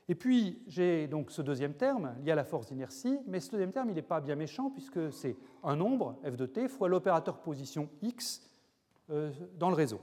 Et 0.07 0.15
puis 0.15 0.61
j'ai 0.67 1.07
donc 1.07 1.31
ce 1.31 1.41
deuxième 1.41 1.73
terme 1.73 2.15
lié 2.23 2.31
à 2.31 2.35
la 2.35 2.43
force 2.43 2.67
d'inertie, 2.67 3.19
mais 3.25 3.39
ce 3.39 3.51
deuxième 3.51 3.71
terme 3.71 3.89
il 3.89 3.95
n'est 3.95 4.01
pas 4.01 4.21
bien 4.21 4.35
méchant 4.35 4.69
puisque 4.69 5.11
c'est 5.11 5.35
un 5.63 5.75
nombre, 5.75 6.19
f 6.23 6.35
de 6.35 6.45
t, 6.45 6.67
fois 6.67 6.89
l'opérateur 6.89 7.39
position 7.39 7.89
x 8.01 8.41
euh, 9.09 9.31
dans 9.57 9.69
le 9.69 9.75
réseau. 9.75 10.01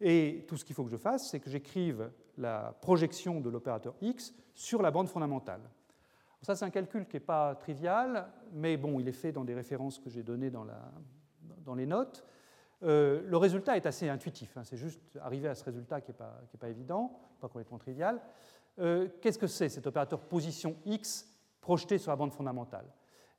Et 0.00 0.44
tout 0.48 0.56
ce 0.56 0.64
qu'il 0.64 0.74
faut 0.74 0.84
que 0.84 0.90
je 0.90 0.96
fasse, 0.96 1.30
c'est 1.30 1.40
que 1.40 1.50
j'écrive 1.50 2.10
la 2.38 2.76
projection 2.80 3.40
de 3.40 3.50
l'opérateur 3.50 3.94
x 4.00 4.34
sur 4.54 4.82
la 4.82 4.90
bande 4.90 5.08
fondamentale. 5.08 5.60
Ça, 6.42 6.56
c'est 6.56 6.64
un 6.64 6.70
calcul 6.70 7.06
qui 7.06 7.16
n'est 7.16 7.20
pas 7.20 7.54
trivial, 7.54 8.28
mais 8.52 8.78
bon, 8.78 8.98
il 8.98 9.06
est 9.08 9.12
fait 9.12 9.30
dans 9.30 9.44
des 9.44 9.54
références 9.54 9.98
que 9.98 10.08
j'ai 10.08 10.22
données 10.22 10.50
dans, 10.50 10.66
dans, 11.64 11.74
les 11.74 11.84
notes. 11.84 12.24
Euh, 12.82 13.20
le 13.26 13.36
résultat 13.36 13.76
est 13.76 13.84
assez 13.84 14.08
intuitif, 14.08 14.56
hein. 14.56 14.64
c'est 14.64 14.78
juste 14.78 15.18
arriver 15.20 15.48
à 15.48 15.54
ce 15.54 15.62
résultat 15.64 16.00
qui 16.00 16.12
n'est 16.12 16.16
pas, 16.16 16.40
pas, 16.58 16.70
évident, 16.70 17.20
pas 17.40 17.48
complètement 17.48 17.76
trivial. 17.76 18.18
Euh, 18.80 19.08
qu'est-ce 19.20 19.38
que 19.38 19.46
c'est 19.46 19.68
cet 19.68 19.86
opérateur 19.86 20.20
position 20.20 20.76
x 20.86 21.28
projeté 21.60 21.98
sur 21.98 22.10
la 22.10 22.16
bande 22.16 22.32
fondamentale? 22.32 22.86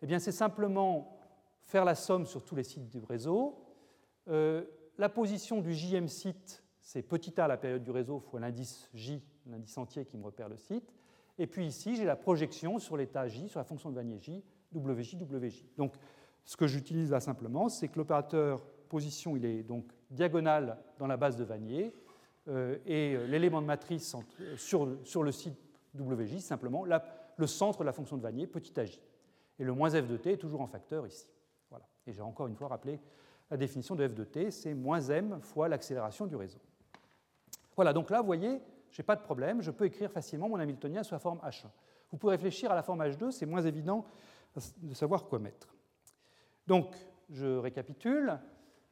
Eh 0.02 0.06
bien, 0.06 0.20
c'est 0.20 0.32
simplement 0.32 1.20
faire 1.64 1.86
la 1.86 1.96
somme 1.96 2.26
sur 2.26 2.44
tous 2.44 2.56
les 2.56 2.64
sites 2.64 2.88
du 2.88 3.00
réseau. 3.04 3.64
Euh, 4.28 4.64
la 4.98 5.10
position 5.10 5.62
du 5.62 5.74
jm 5.74 6.08
site, 6.08 6.64
c'est 6.80 7.02
petit 7.02 7.40
a 7.40 7.48
la 7.48 7.58
période 7.58 7.84
du 7.84 7.92
réseau 7.92 8.20
fois 8.20 8.40
l'indice 8.40 8.90
j, 8.94 9.24
l'indice 9.48 9.78
entier 9.78 10.06
qui 10.06 10.18
me 10.18 10.24
repère 10.24 10.50
le 10.50 10.58
site. 10.58 10.94
Et 11.38 11.48
puis 11.48 11.66
ici, 11.66 11.96
j'ai 11.96 12.06
la 12.06 12.16
projection 12.16 12.78
sur 12.78 12.98
l'état 12.98 13.28
j, 13.28 13.50
sur 13.50 13.60
la 13.60 13.64
fonction 13.64 13.90
de 13.90 13.96
Vanier 13.96 14.20
j, 14.20 14.44
wj, 14.74 15.16
wj. 15.16 15.66
Donc, 15.78 15.96
ce 16.44 16.58
que 16.58 16.68
j'utilise 16.68 17.12
là 17.12 17.20
simplement, 17.20 17.70
c'est 17.70 17.88
que 17.88 17.98
l'opérateur 17.98 18.64
position, 18.90 19.38
il 19.38 19.46
est 19.46 19.64
donc 19.64 19.86
diagonal 20.10 20.78
dans 21.00 21.08
la 21.08 21.18
base 21.18 21.38
de 21.38 21.44
Vanier, 21.44 21.94
et 22.48 23.18
l'élément 23.28 23.62
de 23.62 23.68
matrice 23.68 24.16
sur, 24.58 24.98
sur, 25.04 25.24
le 25.24 25.32
site 25.32 25.58
wj, 25.98 26.40
simplement 26.40 26.86
le 26.86 27.48
centre 27.48 27.80
de 27.80 27.86
la 27.86 27.94
fonction 27.94 28.18
de 28.18 28.22
Vanier, 28.22 28.48
petit 28.48 28.80
aj. 28.80 29.00
Et 29.60 29.64
le 29.64 29.74
moins 29.74 29.90
f 29.90 30.08
de 30.08 30.18
t 30.18 30.34
est 30.34 30.38
toujours 30.38 30.62
en 30.62 30.68
facteur 30.68 31.06
ici. 31.06 31.28
Voilà. 31.70 31.86
Et 32.08 32.14
j'ai 32.14 32.22
encore 32.22 32.48
une 32.48 32.56
fois 32.56 32.68
rappelé 32.68 33.00
la 33.50 33.58
définition 33.58 33.96
de 33.96 34.08
f 34.08 34.14
de 34.14 34.24
t, 34.24 34.50
c'est 34.50 34.74
moins 34.74 35.02
m 35.02 35.40
fois 35.42 35.68
l'accélération 35.68 36.26
du 36.26 36.36
réseau. 36.36 36.60
Voilà, 37.76 37.94
donc 37.94 38.10
là, 38.10 38.22
vous 38.22 38.26
voyez, 38.26 38.62
je 38.90 39.02
n'ai 39.02 39.06
pas 39.06 39.16
de 39.16 39.22
problème, 39.22 39.62
je 39.62 39.72
peux 39.72 39.86
écrire 39.86 40.12
facilement 40.12 40.50
mon 40.50 40.58
Hamiltonien 40.58 41.04
sous 41.04 41.14
la 41.14 41.20
forme 41.20 41.40
H1. 41.40 41.68
Vous 42.12 42.18
pouvez 42.18 42.32
réfléchir 42.32 42.72
à 42.72 42.76
la 42.76 42.84
forme 42.84 43.02
H2, 43.02 43.32
c'est 43.32 43.46
moins 43.46 43.62
évident 43.62 44.06
de 44.78 44.94
savoir 44.94 45.26
quoi 45.26 45.40
mettre. 45.40 45.74
Donc, 46.68 46.96
je 47.30 47.58
récapitule. 47.58 48.40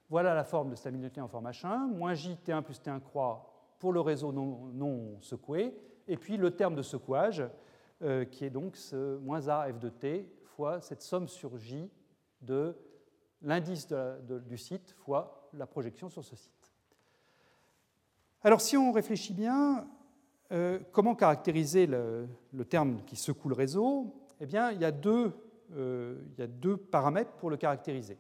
Voilà 0.10 0.34
la 0.34 0.44
forme 0.44 0.72
de 0.72 0.76
Hamiltonien 0.88 1.24
en 1.24 1.28
forme 1.28 1.48
H1, 1.48 1.88
moins 1.88 2.16
J 2.16 2.38
T1 2.44 2.64
plus 2.64 2.80
T1 2.80 3.00
croix 3.00 3.46
pour 3.78 3.94
le 3.94 4.02
réseau 4.02 4.32
non, 4.32 5.20
secoué, 5.22 5.76
et 6.08 6.18
puis 6.18 6.36
le 6.36 6.52
terme 6.52 6.76
de 6.76 6.82
secouage, 6.82 7.44
euh, 8.02 8.26
qui 8.26 8.46
est 8.46 8.50
donc 8.50 8.76
ce 8.76 9.18
moins 9.18 9.48
A 9.48 9.72
F 9.72 9.80
de 9.80 9.90
T 9.90 10.30
fois 10.44 10.82
cette 10.82 11.02
somme 11.02 11.28
sur 11.28 11.58
J 11.58 11.90
de 12.42 12.76
l'indice 13.42 13.88
du 14.48 14.58
site 14.58 14.96
fois 14.98 15.50
la 15.54 15.68
projection 15.68 16.10
sur 16.10 16.24
ce 16.24 16.36
site. 16.36 16.74
Alors 18.42 18.62
si 18.62 18.78
on 18.78 18.92
réfléchit 18.92 19.34
bien, 19.34 19.88
euh, 20.52 20.80
comment 20.92 21.14
caractériser 21.14 21.86
le, 21.86 22.28
terme 22.68 23.04
qui 23.06 23.16
secoue 23.16 23.50
le 23.50 23.56
réseau? 23.56 24.16
Eh 24.40 24.46
bien, 24.46 24.70
euh, 24.70 24.74
il 24.74 26.40
y 26.40 26.42
a 26.42 26.48
deux 26.48 26.78
paramètres 26.78 27.34
pour 27.34 27.50
le 27.50 27.58
caractériser. 27.58 28.18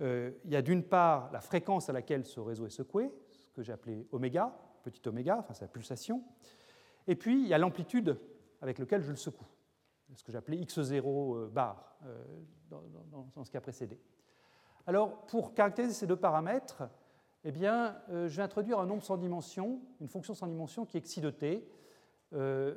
Euh, 0.00 0.32
il 0.44 0.50
y 0.50 0.56
a 0.56 0.62
d'une 0.62 0.82
part 0.82 1.30
la 1.32 1.40
fréquence 1.40 1.88
à 1.88 1.92
laquelle 1.92 2.24
ce 2.24 2.40
réseau 2.40 2.66
est 2.66 2.70
secoué, 2.70 3.12
ce 3.28 3.52
que 3.52 3.62
j'ai 3.62 3.72
appelé 3.72 4.06
oméga, 4.12 4.56
petit 4.82 5.06
oméga, 5.08 5.38
enfin 5.38 5.54
sa 5.54 5.68
pulsation. 5.68 6.22
Et 7.06 7.16
puis, 7.16 7.42
il 7.42 7.48
y 7.48 7.54
a 7.54 7.58
l'amplitude 7.58 8.18
avec 8.62 8.78
laquelle 8.78 9.02
je 9.02 9.10
le 9.10 9.16
secoue, 9.16 9.46
ce 10.14 10.22
que 10.22 10.32
j'appelais 10.32 10.58
x0 10.58 11.48
bar 11.48 11.98
dans, 12.68 12.82
dans, 13.34 13.44
ce 13.44 13.50
cas 13.50 13.60
précédé. 13.60 13.98
Alors, 14.86 15.26
pour 15.26 15.54
caractériser 15.54 15.94
ces 15.94 16.06
deux 16.06 16.16
paramètres, 16.16 16.84
eh 17.44 17.52
bien, 17.52 17.96
euh, 18.10 18.28
je 18.28 18.36
vais 18.36 18.42
introduire 18.42 18.78
un 18.80 18.86
nombre 18.86 19.02
sans 19.02 19.16
dimension, 19.16 19.80
une 20.00 20.08
fonction 20.08 20.34
sans 20.34 20.46
dimension 20.46 20.84
qui 20.84 20.96
est 20.96 21.00
xi 21.00 21.20
de 21.20 21.30
t. 21.30 21.66
Euh, 22.32 22.74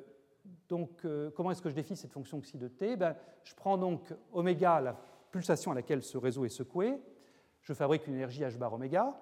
donc, 0.69 1.05
euh, 1.05 1.31
comment 1.31 1.51
est-ce 1.51 1.61
que 1.61 1.69
je 1.69 1.75
définis 1.75 1.97
cette 1.97 2.11
fonction 2.11 2.39
xi 2.39 2.57
de 2.57 2.67
t? 2.67 2.95
Ben, 2.95 3.15
Je 3.43 3.53
prends 3.55 3.77
donc 3.77 4.13
oméga, 4.31 4.79
la 4.79 4.97
pulsation 5.31 5.71
à 5.71 5.75
laquelle 5.75 6.01
ce 6.01 6.17
réseau 6.17 6.45
est 6.45 6.49
secoué. 6.49 6.99
Je 7.63 7.73
fabrique 7.73 8.05
une 8.07 8.13
énergie 8.13 8.43
h 8.43 8.57
bar 8.57 8.73
oméga. 8.73 9.19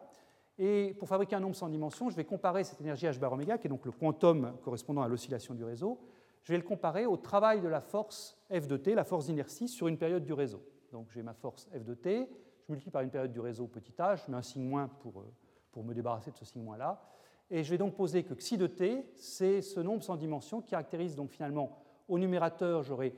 Et 0.57 0.95
pour 0.99 1.07
fabriquer 1.07 1.35
un 1.35 1.39
nombre 1.39 1.55
sans 1.55 1.69
dimension, 1.69 2.09
je 2.09 2.15
vais 2.15 2.25
comparer 2.25 2.63
cette 2.63 2.81
énergie 2.81 3.05
h 3.05 3.17
bar 3.19 3.33
oméga, 3.33 3.57
qui 3.57 3.67
est 3.67 3.69
donc 3.69 3.85
le 3.85 3.91
quantum 3.91 4.53
correspondant 4.63 5.01
à 5.01 5.07
l'oscillation 5.07 5.53
du 5.53 5.63
réseau, 5.63 5.99
je 6.43 6.51
vais 6.51 6.57
le 6.57 6.63
comparer 6.63 7.05
au 7.05 7.17
travail 7.17 7.61
de 7.61 7.67
la 7.67 7.81
force 7.81 8.37
f 8.51 8.67
de 8.67 8.77
t, 8.77 8.95
la 8.95 9.03
force 9.03 9.27
d'inertie, 9.27 9.67
sur 9.67 9.87
une 9.87 9.97
période 9.97 10.25
du 10.25 10.33
réseau. 10.33 10.61
Donc 10.91 11.09
j'ai 11.11 11.21
ma 11.21 11.33
force 11.33 11.69
f 11.71 11.83
de 11.83 11.93
t, 11.93 12.27
je 12.63 12.71
multiplie 12.71 12.91
par 12.91 13.03
une 13.03 13.11
période 13.11 13.31
du 13.31 13.39
réseau 13.39 13.67
petit 13.67 13.93
h, 13.93 14.25
je 14.25 14.31
mets 14.31 14.37
un 14.37 14.41
signe 14.41 14.67
moins 14.67 14.87
pour, 14.87 15.21
euh, 15.21 15.33
pour 15.71 15.83
me 15.83 15.93
débarrasser 15.93 16.31
de 16.31 16.37
ce 16.37 16.45
signe 16.45 16.63
moins-là. 16.63 17.01
Et 17.49 17.63
je 17.63 17.69
vais 17.69 17.77
donc 17.77 17.95
poser 17.95 18.23
que 18.23 18.33
xi 18.33 18.57
de 18.57 18.67
t, 18.67 19.05
c'est 19.15 19.61
ce 19.61 19.79
nombre 19.79 20.03
sans 20.03 20.15
dimension 20.15 20.61
qui 20.61 20.71
caractérise 20.71 21.15
donc 21.15 21.31
finalement 21.31 21.77
au 22.07 22.17
numérateur, 22.17 22.81
j'aurai 22.81 23.13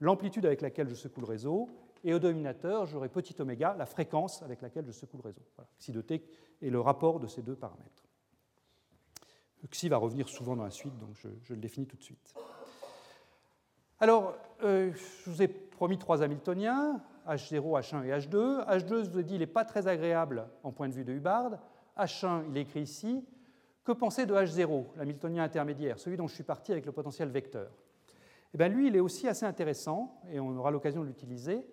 l'amplitude 0.00 0.46
avec 0.46 0.60
laquelle 0.62 0.88
je 0.88 0.94
secoue 0.94 1.20
le 1.20 1.26
réseau, 1.26 1.68
et 2.04 2.14
au 2.14 2.18
dénominateur, 2.18 2.86
j'aurai 2.86 3.08
petit 3.08 3.34
oméga, 3.40 3.74
la 3.78 3.86
fréquence 3.86 4.42
avec 4.42 4.62
laquelle 4.62 4.86
je 4.86 4.92
secoue 4.92 5.18
le 5.18 5.24
réseau. 5.24 5.42
Voilà. 5.56 5.68
Xi 5.78 5.92
de 5.92 6.00
t 6.00 6.24
est 6.62 6.70
le 6.70 6.80
rapport 6.80 7.20
de 7.20 7.26
ces 7.26 7.42
deux 7.42 7.56
paramètres. 7.56 8.04
Xi 9.70 9.88
va 9.88 9.96
revenir 9.96 10.28
souvent 10.28 10.56
dans 10.56 10.64
la 10.64 10.70
suite, 10.70 10.96
donc 10.98 11.10
je, 11.14 11.28
je 11.42 11.54
le 11.54 11.60
définis 11.60 11.86
tout 11.86 11.96
de 11.96 12.02
suite. 12.02 12.34
Alors, 14.00 14.36
euh, 14.62 14.92
je 14.94 15.30
vous 15.30 15.42
ai 15.42 15.48
promis 15.48 15.98
trois 15.98 16.22
Hamiltoniens, 16.22 17.02
H0, 17.26 17.80
H1 17.80 18.04
et 18.04 18.10
H2. 18.10 18.64
H2, 18.66 19.04
je 19.04 19.10
vous 19.10 19.18
ai 19.18 19.24
dit, 19.24 19.34
il 19.34 19.40
n'est 19.40 19.46
pas 19.46 19.64
très 19.64 19.88
agréable 19.88 20.46
en 20.62 20.70
point 20.70 20.88
de 20.88 20.94
vue 20.94 21.04
de 21.04 21.12
Hubbard. 21.12 21.58
H1, 21.98 22.44
il 22.48 22.56
est 22.56 22.62
écrit 22.62 22.82
ici. 22.82 23.24
Que 23.82 23.90
penser 23.90 24.24
de 24.24 24.34
H0, 24.34 24.84
l'Hamiltonien 24.96 25.42
intermédiaire, 25.42 25.98
celui 25.98 26.16
dont 26.16 26.28
je 26.28 26.34
suis 26.34 26.44
parti 26.44 26.70
avec 26.70 26.86
le 26.86 26.92
potentiel 26.92 27.30
vecteur? 27.30 27.70
Eh 28.54 28.58
bien, 28.58 28.68
Lui, 28.68 28.86
il 28.86 28.94
est 28.96 29.00
aussi 29.00 29.26
assez 29.26 29.46
intéressant, 29.46 30.20
et 30.30 30.38
on 30.38 30.56
aura 30.56 30.70
l'occasion 30.70 31.02
de 31.02 31.06
l'utiliser. 31.06 31.66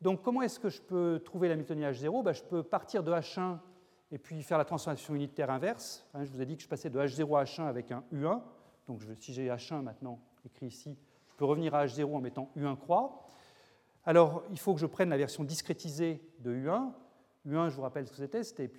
Donc, 0.00 0.22
comment 0.22 0.42
est-ce 0.42 0.58
que 0.58 0.68
je 0.68 0.80
peux 0.80 1.20
trouver 1.24 1.48
l'Hamiltonien 1.48 1.90
H0 1.90 2.22
ben, 2.22 2.32
Je 2.32 2.42
peux 2.42 2.62
partir 2.62 3.02
de 3.02 3.12
H1 3.12 3.58
et 4.12 4.18
puis 4.18 4.42
faire 4.42 4.58
la 4.58 4.64
transformation 4.64 5.14
unitaire 5.14 5.50
inverse. 5.50 6.06
Hein, 6.14 6.24
je 6.24 6.30
vous 6.30 6.40
ai 6.40 6.46
dit 6.46 6.56
que 6.56 6.62
je 6.62 6.68
passais 6.68 6.90
de 6.90 6.98
H0 6.98 7.38
à 7.38 7.44
H1 7.44 7.66
avec 7.66 7.92
un 7.92 8.02
U1. 8.12 8.40
Donc, 8.86 9.02
si 9.18 9.32
j'ai 9.32 9.48
H1 9.48 9.82
maintenant 9.82 10.18
écrit 10.44 10.66
ici, 10.66 10.96
peux 11.40 11.46
revenir 11.46 11.74
à 11.74 11.86
H0 11.86 12.14
en 12.14 12.20
mettant 12.20 12.50
U1 12.54 12.76
croix. 12.76 13.26
Alors, 14.04 14.44
il 14.50 14.58
faut 14.58 14.74
que 14.74 14.80
je 14.80 14.84
prenne 14.84 15.08
la 15.08 15.16
version 15.16 15.42
discrétisée 15.42 16.20
de 16.40 16.54
U1. 16.54 16.92
U1, 17.48 17.70
je 17.70 17.76
vous 17.76 17.80
rappelle 17.80 18.06
ce 18.06 18.10
que 18.10 18.18
c'était, 18.18 18.44
c'était 18.44 18.70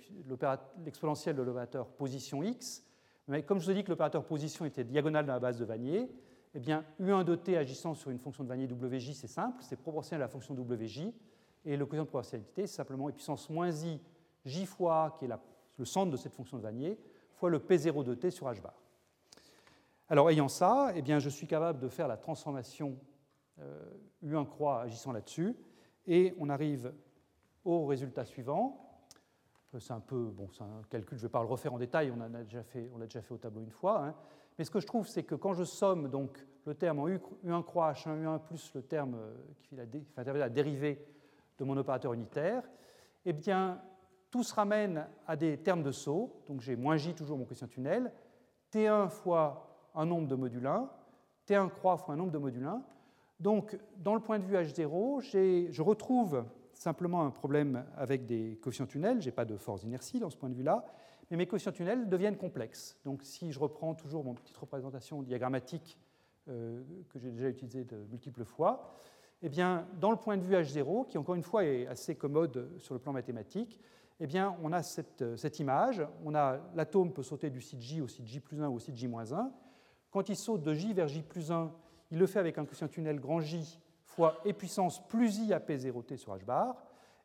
l'exponentielle 0.84 1.34
de 1.34 1.42
l'opérateur 1.42 1.88
position 1.88 2.44
x. 2.44 2.84
Mais 3.26 3.42
comme 3.42 3.58
je 3.58 3.64
vous 3.64 3.72
ai 3.72 3.74
dit 3.74 3.82
que 3.82 3.90
l'opérateur 3.90 4.24
position 4.24 4.64
était 4.64 4.84
diagonal 4.84 5.26
dans 5.26 5.32
la 5.32 5.40
base 5.40 5.58
de 5.58 5.64
Vanier, 5.64 6.08
eh 6.54 6.60
bien, 6.60 6.84
U1 7.00 7.24
de 7.24 7.34
t 7.34 7.56
agissant 7.56 7.94
sur 7.94 8.10
une 8.10 8.18
fonction 8.18 8.44
de 8.44 8.48
Vanier 8.48 8.66
WJ, 8.66 9.12
c'est 9.12 9.26
simple, 9.26 9.62
c'est 9.62 9.76
proportionnel 9.76 10.22
à 10.22 10.26
la 10.26 10.28
fonction 10.28 10.54
WJ. 10.54 11.12
Et 11.64 11.76
le 11.76 11.86
quotient 11.86 12.02
de 12.02 12.08
proportionnalité, 12.08 12.66
c'est 12.66 12.76
simplement 12.76 13.08
e 13.08 13.12
puissance 13.12 13.48
moins 13.48 13.70
i 13.70 14.00
j 14.44 14.66
fois 14.66 15.04
a, 15.04 15.10
qui 15.12 15.24
est 15.24 15.30
le 15.78 15.84
centre 15.84 16.10
de 16.10 16.16
cette 16.16 16.34
fonction 16.34 16.58
de 16.58 16.62
Vanier, 16.62 16.98
fois 17.34 17.48
le 17.48 17.58
P0 17.58 18.04
de 18.04 18.14
t 18.14 18.30
sur 18.30 18.46
h 18.48 18.60
bar. 18.60 18.74
Alors, 20.08 20.28
ayant 20.28 20.48
ça, 20.48 20.92
eh 20.94 21.00
bien, 21.00 21.18
je 21.18 21.30
suis 21.30 21.46
capable 21.46 21.78
de 21.78 21.88
faire 21.88 22.08
la 22.08 22.18
transformation 22.18 22.98
U1 24.22 24.42
euh, 24.42 24.44
croix 24.44 24.82
agissant 24.82 25.12
là-dessus, 25.12 25.56
et 26.06 26.34
on 26.38 26.50
arrive 26.50 26.92
au 27.64 27.86
résultat 27.86 28.24
suivant. 28.24 29.00
Euh, 29.74 29.78
c'est 29.78 29.92
un 29.92 30.00
peu, 30.00 30.24
bon, 30.24 30.48
c'est 30.52 30.64
un 30.64 30.82
calcul, 30.90 31.16
je 31.16 31.22
ne 31.22 31.28
vais 31.28 31.32
pas 31.32 31.40
le 31.40 31.48
refaire 31.48 31.72
en 31.72 31.78
détail, 31.78 32.10
on 32.10 32.16
l'a 32.16 32.28
déjà 32.42 32.62
fait, 32.62 32.90
l'a 32.98 33.06
déjà 33.06 33.22
fait 33.22 33.32
au 33.32 33.38
tableau 33.38 33.62
une 33.62 33.70
fois. 33.70 34.04
Hein. 34.04 34.14
Mais 34.58 34.64
ce 34.64 34.70
que 34.70 34.80
je 34.80 34.86
trouve, 34.86 35.06
c'est 35.06 35.22
que 35.22 35.34
quand 35.34 35.54
je 35.54 35.64
somme 35.64 36.08
donc 36.08 36.44
le 36.64 36.74
terme 36.74 37.00
en 37.00 37.08
U1 37.08 37.62
croix 37.64 37.92
H1 37.92 38.22
U1 38.22 38.40
plus 38.40 38.72
le 38.74 38.82
terme 38.82 39.14
euh, 39.14 39.34
qui 39.56 39.66
fait 39.66 39.76
la, 39.76 39.86
dé, 39.86 40.04
la 40.16 40.48
dérivée 40.48 41.04
de 41.58 41.64
mon 41.64 41.76
opérateur 41.76 42.12
unitaire, 42.12 42.62
eh 43.24 43.32
bien, 43.32 43.80
tout 44.30 44.42
se 44.42 44.54
ramène 44.54 45.06
à 45.26 45.36
des 45.36 45.58
termes 45.58 45.82
de 45.82 45.92
saut. 45.92 46.42
Donc 46.46 46.60
j'ai 46.60 46.76
moins 46.76 46.96
J, 46.96 47.14
toujours 47.14 47.38
mon 47.38 47.44
quotient 47.44 47.68
tunnel, 47.68 48.12
T1 48.72 49.08
fois 49.08 49.90
un 49.94 50.06
nombre 50.06 50.28
de 50.28 50.34
module 50.34 50.66
1, 50.66 50.88
T1 51.46 51.68
croix 51.70 51.96
fois 51.96 52.14
un 52.14 52.16
nombre 52.16 52.32
de 52.32 52.38
module 52.38 52.64
1. 52.64 52.82
Donc, 53.40 53.76
dans 53.96 54.14
le 54.14 54.20
point 54.20 54.38
de 54.38 54.44
vue 54.44 54.54
H0, 54.54 55.20
je 55.70 55.82
retrouve 55.82 56.44
simplement 56.72 57.24
un 57.24 57.30
problème 57.30 57.84
avec 57.96 58.24
des 58.24 58.58
coefficients 58.62 58.86
tunnels. 58.86 59.20
Je 59.20 59.26
n'ai 59.26 59.32
pas 59.32 59.44
de 59.44 59.56
force 59.56 59.82
d'inertie 59.82 60.20
dans 60.20 60.30
ce 60.30 60.36
point 60.36 60.48
de 60.48 60.54
vue-là, 60.54 60.84
mais 61.32 61.38
mes 61.38 61.46
coefficients 61.46 61.72
tunnels 61.72 62.10
deviennent 62.10 62.36
complexes. 62.36 62.98
Donc, 63.06 63.22
si 63.22 63.52
je 63.52 63.58
reprends 63.58 63.94
toujours 63.94 64.22
mon 64.22 64.34
petite 64.34 64.56
représentation 64.58 65.22
diagrammatique 65.22 65.98
euh, 66.48 66.82
que 67.08 67.18
j'ai 67.18 67.30
déjà 67.30 67.48
utilisée 67.48 67.84
de 67.84 67.96
multiples 68.10 68.44
fois, 68.44 68.92
eh 69.40 69.48
bien, 69.48 69.88
dans 69.98 70.10
le 70.10 70.18
point 70.18 70.36
de 70.36 70.42
vue 70.42 70.54
H0, 70.54 71.06
qui 71.06 71.16
encore 71.16 71.34
une 71.34 71.42
fois 71.42 71.64
est 71.64 71.86
assez 71.86 72.16
commode 72.16 72.70
sur 72.76 72.92
le 72.92 73.00
plan 73.00 73.14
mathématique, 73.14 73.80
eh 74.20 74.26
bien, 74.26 74.54
on 74.62 74.74
a 74.74 74.82
cette, 74.82 75.36
cette 75.36 75.58
image. 75.58 76.06
On 76.22 76.34
a 76.34 76.60
l'atome 76.74 77.14
peut 77.14 77.22
sauter 77.22 77.48
du 77.48 77.62
site 77.62 77.80
J 77.80 78.02
au 78.02 78.08
site 78.08 78.26
J 78.26 78.38
plus 78.38 78.60
1 78.60 78.68
ou 78.68 78.74
au 78.74 78.78
site 78.78 78.96
J 78.96 79.08
moins 79.08 79.32
1. 79.32 79.50
Quand 80.10 80.28
il 80.28 80.36
saute 80.36 80.62
de 80.62 80.74
J 80.74 80.92
vers 80.92 81.08
J 81.08 81.22
plus 81.22 81.50
1, 81.50 81.72
il 82.10 82.18
le 82.18 82.26
fait 82.26 82.40
avec 82.40 82.58
un 82.58 82.66
quotient 82.66 82.88
tunnel 82.88 83.18
grand 83.18 83.40
J 83.40 83.80
fois 84.04 84.38
e 84.46 84.52
puissance 84.52 85.02
plus 85.08 85.38
I 85.38 85.54
à 85.54 85.60
P0T 85.60 86.18
sur 86.18 86.36
H 86.36 86.44
bar. 86.44 86.76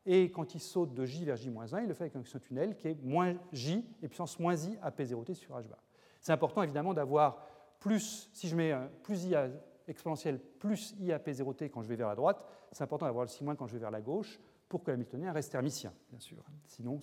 Et 0.06 0.30
quand 0.30 0.54
il 0.54 0.60
saute 0.60 0.94
de 0.94 1.04
J 1.04 1.24
vers 1.24 1.36
J 1.36 1.50
moins 1.50 1.72
1, 1.72 1.82
il 1.82 1.88
le 1.88 1.94
fait 1.94 2.04
avec 2.04 2.16
un 2.16 2.38
tunnel 2.38 2.76
qui 2.76 2.88
est 2.88 3.02
moins 3.02 3.34
J 3.52 3.84
et 4.02 4.08
puissance 4.08 4.38
moins 4.38 4.56
I 4.56 4.78
à 4.82 4.90
P0T 4.90 5.34
sur 5.34 5.56
H 5.58 5.68
bar. 5.68 5.82
C'est 6.20 6.32
important 6.32 6.62
évidemment 6.62 6.94
d'avoir 6.94 7.46
plus, 7.78 8.28
si 8.32 8.48
je 8.48 8.56
mets 8.56 8.74
plus 9.02 9.24
I 9.24 9.34
à 9.34 9.48
exponentielle 9.88 10.38
plus 10.38 10.94
i 11.00 11.12
à 11.12 11.18
p0t 11.18 11.70
quand 11.70 11.82
je 11.82 11.88
vais 11.88 11.96
vers 11.96 12.08
la 12.08 12.14
droite, 12.14 12.46
c'est 12.72 12.84
important 12.84 13.06
d'avoir 13.06 13.24
le 13.24 13.28
sigma 13.28 13.56
quand 13.56 13.66
je 13.66 13.72
vais 13.72 13.78
vers 13.78 13.90
la 13.90 14.00
gauche 14.00 14.38
pour 14.68 14.82
que 14.82 14.90
l'hamiltonien 14.90 15.32
reste 15.32 15.54
hermitien, 15.54 15.92
bien 16.10 16.20
sûr. 16.20 16.44
Sinon, 16.66 17.00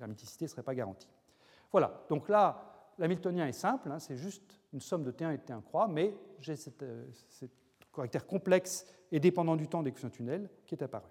l'hermiticité 0.00 0.44
ne 0.46 0.48
serait 0.48 0.62
pas 0.62 0.74
garantie. 0.74 1.08
Voilà, 1.70 2.04
donc 2.08 2.28
là, 2.28 2.92
l'hamiltonien 2.98 3.46
est 3.46 3.52
simple, 3.52 3.90
hein, 3.90 4.00
c'est 4.00 4.16
juste 4.16 4.60
une 4.72 4.80
somme 4.80 5.04
de 5.04 5.12
T1 5.12 5.34
et 5.34 5.38
de 5.38 5.42
T1 5.42 5.62
croix, 5.62 5.86
mais 5.86 6.14
j'ai 6.40 6.56
cette, 6.56 6.82
euh, 6.82 7.06
caractère 7.94 8.26
complexe 8.26 8.84
et 9.12 9.20
dépendant 9.20 9.56
du 9.56 9.68
temps 9.68 9.82
des 9.82 9.90
coefficients 9.90 10.10
tunnels 10.10 10.50
qui 10.66 10.74
est 10.74 10.82
apparu. 10.82 11.08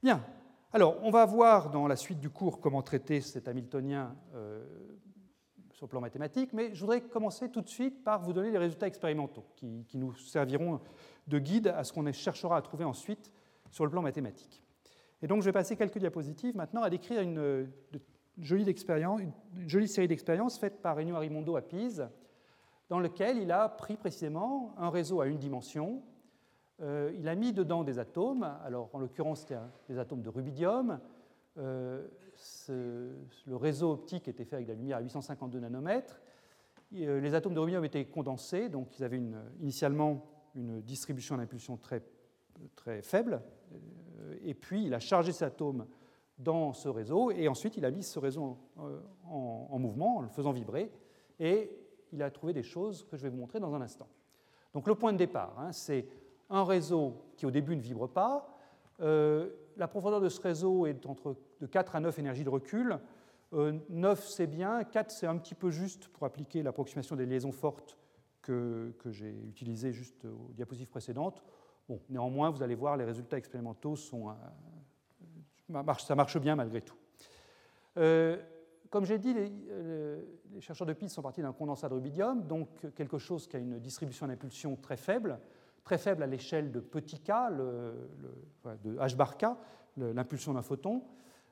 Bien, 0.00 0.24
alors 0.72 0.96
on 1.02 1.10
va 1.10 1.26
voir 1.26 1.70
dans 1.70 1.88
la 1.88 1.96
suite 1.96 2.20
du 2.20 2.30
cours 2.30 2.60
comment 2.60 2.82
traiter 2.82 3.20
cet 3.20 3.48
hamiltonien 3.48 4.14
euh, 4.34 4.64
sur 5.72 5.86
le 5.86 5.90
plan 5.90 6.00
mathématique, 6.00 6.52
mais 6.52 6.72
je 6.72 6.80
voudrais 6.80 7.00
commencer 7.00 7.50
tout 7.50 7.62
de 7.62 7.68
suite 7.68 8.04
par 8.04 8.22
vous 8.22 8.32
donner 8.32 8.52
les 8.52 8.58
résultats 8.58 8.86
expérimentaux 8.86 9.44
qui, 9.56 9.84
nous 9.94 10.14
serviront 10.14 10.80
de 11.26 11.38
guide 11.40 11.68
à 11.68 11.82
ce 11.82 11.92
qu'on 11.92 12.10
cherchera 12.12 12.56
à 12.56 12.62
trouver 12.62 12.84
ensuite 12.84 13.32
sur 13.72 13.84
le 13.84 13.90
plan 13.90 14.00
mathématique. 14.00 14.62
Et 15.20 15.26
donc 15.26 15.40
je 15.40 15.46
vais 15.46 15.52
passer 15.52 15.74
quelques 15.74 15.98
diapositives 15.98 16.56
maintenant 16.56 16.82
à 16.82 16.90
décrire 16.90 17.20
une, 17.20 17.68
jolie, 18.38 18.64
jolie 19.66 19.88
série 19.88 20.06
d'expériences 20.06 20.58
faites 20.60 20.80
par 20.80 21.00
Ennio 21.00 21.16
Arimondo 21.16 21.56
à 21.56 21.62
Pise, 21.62 22.08
dans 22.88 23.00
lequel 23.00 23.38
il 23.38 23.50
a 23.50 23.68
pris 23.68 23.96
précisément 23.96 24.74
un 24.78 24.90
réseau 24.90 25.20
à 25.20 25.26
une 25.26 25.38
dimension. 25.38 26.04
Euh, 26.80 27.12
il 27.18 27.28
a 27.28 27.34
mis 27.34 27.52
dedans 27.52 27.82
des 27.82 27.98
atomes, 27.98 28.44
alors 28.64 28.90
en 28.92 28.98
l'occurrence 28.98 29.40
c'était 29.40 29.58
des 29.88 29.98
atomes 29.98 30.22
de 30.22 30.28
rubidium. 30.28 31.00
Euh, 31.56 32.06
le 32.68 33.56
réseau 33.56 33.92
optique 33.92 34.28
était 34.28 34.44
fait 34.44 34.56
avec 34.56 34.66
de 34.66 34.72
la 34.72 34.78
lumière 34.78 34.98
à 34.98 35.00
852 35.00 35.58
nanomètres. 35.58 36.20
Euh, 36.94 37.20
les 37.20 37.34
atomes 37.34 37.54
de 37.54 37.58
rubidium 37.58 37.84
étaient 37.84 38.04
condensés, 38.04 38.68
donc 38.68 38.96
ils 38.98 39.04
avaient 39.04 39.20
initialement 39.60 40.24
une 40.54 40.80
distribution 40.80 41.36
d'impulsion 41.36 41.76
très, 41.76 42.02
très 42.76 43.02
faible. 43.02 43.42
Et 44.44 44.54
puis 44.54 44.84
il 44.84 44.94
a 44.94 45.00
chargé 45.00 45.32
ces 45.32 45.44
atomes 45.44 45.86
dans 46.38 46.72
ce 46.72 46.88
réseau 46.88 47.32
et 47.32 47.48
ensuite 47.48 47.76
il 47.76 47.84
a 47.84 47.90
mis 47.90 48.04
ce 48.04 48.20
réseau 48.20 48.56
en, 49.26 49.68
en 49.70 49.78
mouvement 49.78 50.18
en 50.18 50.20
le 50.22 50.28
faisant 50.28 50.52
vibrer. 50.52 50.92
Et 51.40 51.70
il 52.12 52.22
a 52.22 52.30
trouvé 52.30 52.52
des 52.52 52.62
choses 52.62 53.04
que 53.04 53.16
je 53.16 53.22
vais 53.24 53.28
vous 53.28 53.36
montrer 53.36 53.58
dans 53.58 53.74
un 53.74 53.80
instant. 53.80 54.08
Donc 54.74 54.86
le 54.86 54.94
point 54.94 55.12
de 55.12 55.18
départ, 55.18 55.58
hein, 55.58 55.72
c'est 55.72 56.06
un 56.50 56.64
réseau 56.64 57.22
qui 57.36 57.46
au 57.46 57.50
début 57.50 57.76
ne 57.76 57.80
vibre 57.80 58.08
pas. 58.08 58.58
Euh, 59.00 59.50
la 59.76 59.88
profondeur 59.88 60.20
de 60.20 60.28
ce 60.28 60.40
réseau 60.40 60.86
est 60.86 61.06
entre 61.06 61.36
de 61.60 61.66
4 61.66 61.96
à 61.96 62.00
9 62.00 62.18
énergies 62.18 62.44
de 62.44 62.48
recul. 62.48 62.98
9 63.52 63.54
euh, 63.54 64.14
c'est 64.14 64.46
bien, 64.46 64.84
4 64.84 65.10
c'est 65.10 65.26
un 65.26 65.36
petit 65.38 65.54
peu 65.54 65.70
juste 65.70 66.08
pour 66.08 66.24
appliquer 66.26 66.62
l'approximation 66.62 67.16
des 67.16 67.26
liaisons 67.26 67.52
fortes 67.52 67.96
que, 68.42 68.92
j'ai 69.10 69.34
utilisées 69.46 69.92
juste 69.92 70.24
aux 70.24 70.52
diapositives 70.54 70.88
précédentes. 70.88 71.42
Néanmoins, 72.08 72.50
vous 72.50 72.62
allez 72.62 72.74
voir, 72.74 72.96
les 72.96 73.04
résultats 73.04 73.36
expérimentaux 73.36 73.96
sont, 73.96 74.30
euh, 74.30 75.82
ça 75.98 76.14
marche 76.14 76.38
bien 76.38 76.56
malgré 76.56 76.80
tout 76.80 76.96
comme 78.90 79.04
j'ai 79.04 79.18
dit, 79.18 79.34
les, 79.34 80.60
chercheurs 80.60 80.86
de 80.86 80.92
PIS 80.92 81.10
sont 81.10 81.22
partis 81.22 81.42
d'un 81.42 81.52
condensat 81.52 81.88
de 81.88 81.94
rubidium, 81.94 82.46
donc 82.46 82.68
quelque 82.94 83.18
chose 83.18 83.46
qui 83.46 83.56
a 83.56 83.58
une 83.58 83.78
distribution 83.78 84.26
d'impulsion 84.26 84.76
très 84.76 84.96
faible, 84.96 85.38
très 85.84 85.98
faible 85.98 86.22
à 86.22 86.26
l'échelle 86.26 86.70
de 86.70 86.80
petit 86.80 87.20
k, 87.20 87.32
de 87.50 88.96
h 88.96 89.16
bar 89.16 89.36
k, 89.36 89.46
l'impulsion 89.96 90.54
d'un 90.54 90.62
photon. 90.62 91.02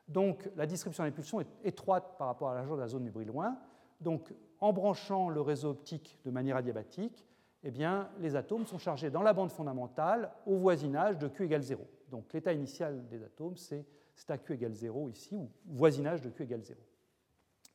Donc 0.09 0.49
la 0.57 0.67
distribution 0.67 1.05
d'impulsion 1.05 1.41
est 1.41 1.49
étroite 1.65 2.17
par 2.19 2.29
rapport 2.29 2.51
à 2.51 2.55
la 2.55 2.65
de 2.65 2.81
la 2.81 2.89
zone 2.89 3.05
du 3.05 3.11
bruit 3.11 3.27
loin. 3.27 3.59
Donc 4.01 4.33
en 4.61 4.73
branchant 4.73 5.29
le 5.29 5.41
réseau 5.41 5.71
optique 5.71 6.19
de 6.25 6.31
manière 6.31 6.57
adiabatique, 6.57 7.27
eh 7.63 7.71
bien, 7.71 8.09
les 8.21 8.37
atomes 8.37 8.67
sont 8.67 8.79
chargés 8.79 9.11
dans 9.11 9.23
la 9.23 9.33
bande 9.33 9.51
fondamentale 9.51 10.31
au 10.47 10.57
voisinage 10.57 11.19
de 11.19 11.27
Q 11.27 11.45
égale 11.45 11.63
0. 11.63 11.85
Donc 12.11 12.33
l'état 12.33 12.53
initial 12.53 13.09
des 13.09 13.25
atomes, 13.25 13.57
c'est 13.57 13.85
à 14.29 14.39
Q 14.39 14.55
égale 14.55 14.73
0 14.73 15.09
ici, 15.09 15.35
ou 15.35 15.51
voisinage 15.67 16.23
de 16.23 16.31
Q 16.31 16.45
égale 16.45 16.63
0 16.63 16.79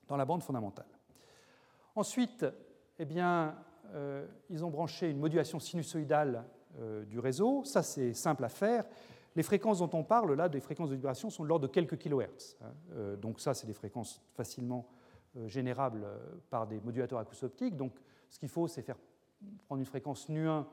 dans 0.08 0.16
la 0.16 0.26
bande 0.26 0.44
fondamentale. 0.44 0.88
Ensuite, 1.96 2.46
eh 3.00 3.06
bien, 3.06 3.56
euh, 3.94 4.26
ils 4.50 4.64
ont 4.64 4.70
branché 4.70 5.10
une 5.10 5.20
modulation 5.20 5.60
sinusoïdale 5.60 6.46
euh, 6.80 7.04
du 7.06 7.20
réseau. 7.20 7.64
Ça, 7.66 7.84
c'est 7.84 8.14
simple 8.14 8.44
à 8.44 8.50
faire. 8.50 8.86
Les 9.36 9.44
fréquences 9.44 9.80
dont 9.80 9.90
on 9.94 10.04
parle, 10.04 10.34
là, 10.34 10.50
des 10.50 10.60
fréquences 10.60 10.90
de 10.90 10.96
vibration, 10.96 11.30
sont 11.30 11.44
de 11.44 11.48
l'ordre 11.48 11.68
de 11.68 11.74
quelques 11.74 11.98
kilohertz. 11.98 12.58
Hein. 12.62 12.74
Euh, 12.94 13.16
donc 13.16 13.40
ça, 13.40 13.54
c'est 13.54 13.68
des 13.68 13.74
fréquences 13.74 14.22
facilement 14.34 14.88
générables 15.46 16.06
par 16.50 16.68
des 16.68 16.82
modulateurs 16.82 17.20
acousoptiques. 17.20 17.78
Donc 17.78 17.94
ce 18.30 18.38
qu'il 18.38 18.50
faut, 18.50 18.68
c'est 18.68 18.82
faire 18.82 18.98
prendre 19.66 19.80
une 19.80 19.86
fréquence 19.86 20.28
nu1 20.28 20.66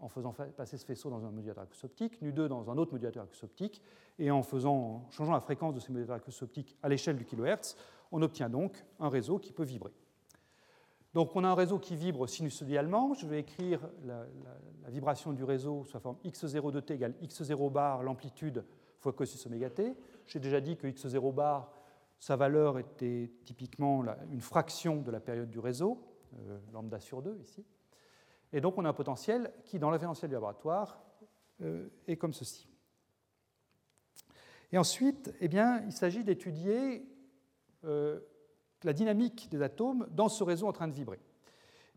en 0.00 0.08
faisant 0.08 0.32
passer 0.32 0.78
ce 0.78 0.86
faisceau 0.86 1.10
dans 1.10 1.26
un 1.26 1.30
modulateur 1.30 1.64
acousoptique, 1.64 2.22
nu2 2.22 2.46
dans 2.46 2.70
un 2.70 2.78
autre 2.78 2.92
modulateur 2.92 3.24
acousoptique, 3.24 3.82
et 4.18 4.30
en, 4.30 4.42
faisant, 4.42 4.74
en 4.74 5.10
changeant 5.10 5.32
la 5.32 5.40
fréquence 5.40 5.74
de 5.74 5.80
ces 5.80 5.92
modulateurs 5.92 6.16
acousoptiques 6.16 6.76
à 6.82 6.88
l'échelle 6.88 7.16
du 7.16 7.24
kilohertz, 7.24 7.76
on 8.12 8.22
obtient 8.22 8.48
donc 8.48 8.84
un 9.00 9.08
réseau 9.08 9.38
qui 9.38 9.52
peut 9.52 9.64
vibrer. 9.64 9.92
Donc 11.18 11.34
on 11.34 11.42
a 11.42 11.48
un 11.48 11.54
réseau 11.56 11.80
qui 11.80 11.96
vibre 11.96 12.28
sinusoïdalement. 12.28 13.12
Je 13.12 13.26
vais 13.26 13.40
écrire 13.40 13.80
la, 14.04 14.24
vibration 14.86 15.32
du 15.32 15.42
réseau 15.42 15.82
sous 15.82 15.94
la 15.94 15.98
forme 15.98 16.16
x0 16.24 16.70
de 16.70 16.78
t 16.78 16.94
égale 16.94 17.12
x0 17.20 17.72
bar 17.72 18.04
l'amplitude 18.04 18.64
fois 19.00 19.12
cosinus 19.12 19.44
oméga 19.46 19.68
t. 19.68 19.96
J'ai 20.28 20.38
déjà 20.38 20.60
dit 20.60 20.76
que 20.76 20.86
x0 20.86 21.34
bar, 21.34 21.72
sa 22.20 22.36
valeur 22.36 22.78
était 22.78 23.32
typiquement 23.44 24.04
une 24.30 24.40
fraction 24.40 25.02
de 25.02 25.10
la 25.10 25.18
période 25.18 25.50
du 25.50 25.58
réseau, 25.58 26.06
euh, 26.38 26.60
lambda 26.72 27.00
sur 27.00 27.20
2 27.20 27.36
ici. 27.40 27.66
Et 28.52 28.60
donc 28.60 28.78
on 28.78 28.84
a 28.84 28.88
un 28.88 28.92
potentiel 28.92 29.52
qui, 29.64 29.80
dans 29.80 29.90
référentiel 29.90 30.28
du 30.28 30.34
laboratoire, 30.34 31.02
euh, 31.62 31.88
est 32.06 32.16
comme 32.16 32.32
ceci. 32.32 32.68
Et 34.70 34.78
ensuite, 34.78 35.34
eh 35.40 35.48
bien, 35.48 35.82
il 35.84 35.92
s'agit 35.92 36.22
d'étudier 36.22 37.04
euh, 37.82 38.20
la 38.84 38.92
dynamique 38.92 39.48
des 39.50 39.62
atomes 39.62 40.06
dans 40.10 40.28
ce 40.28 40.44
réseau 40.44 40.66
en 40.66 40.72
train 40.72 40.88
de 40.88 40.92
vibrer. 40.92 41.20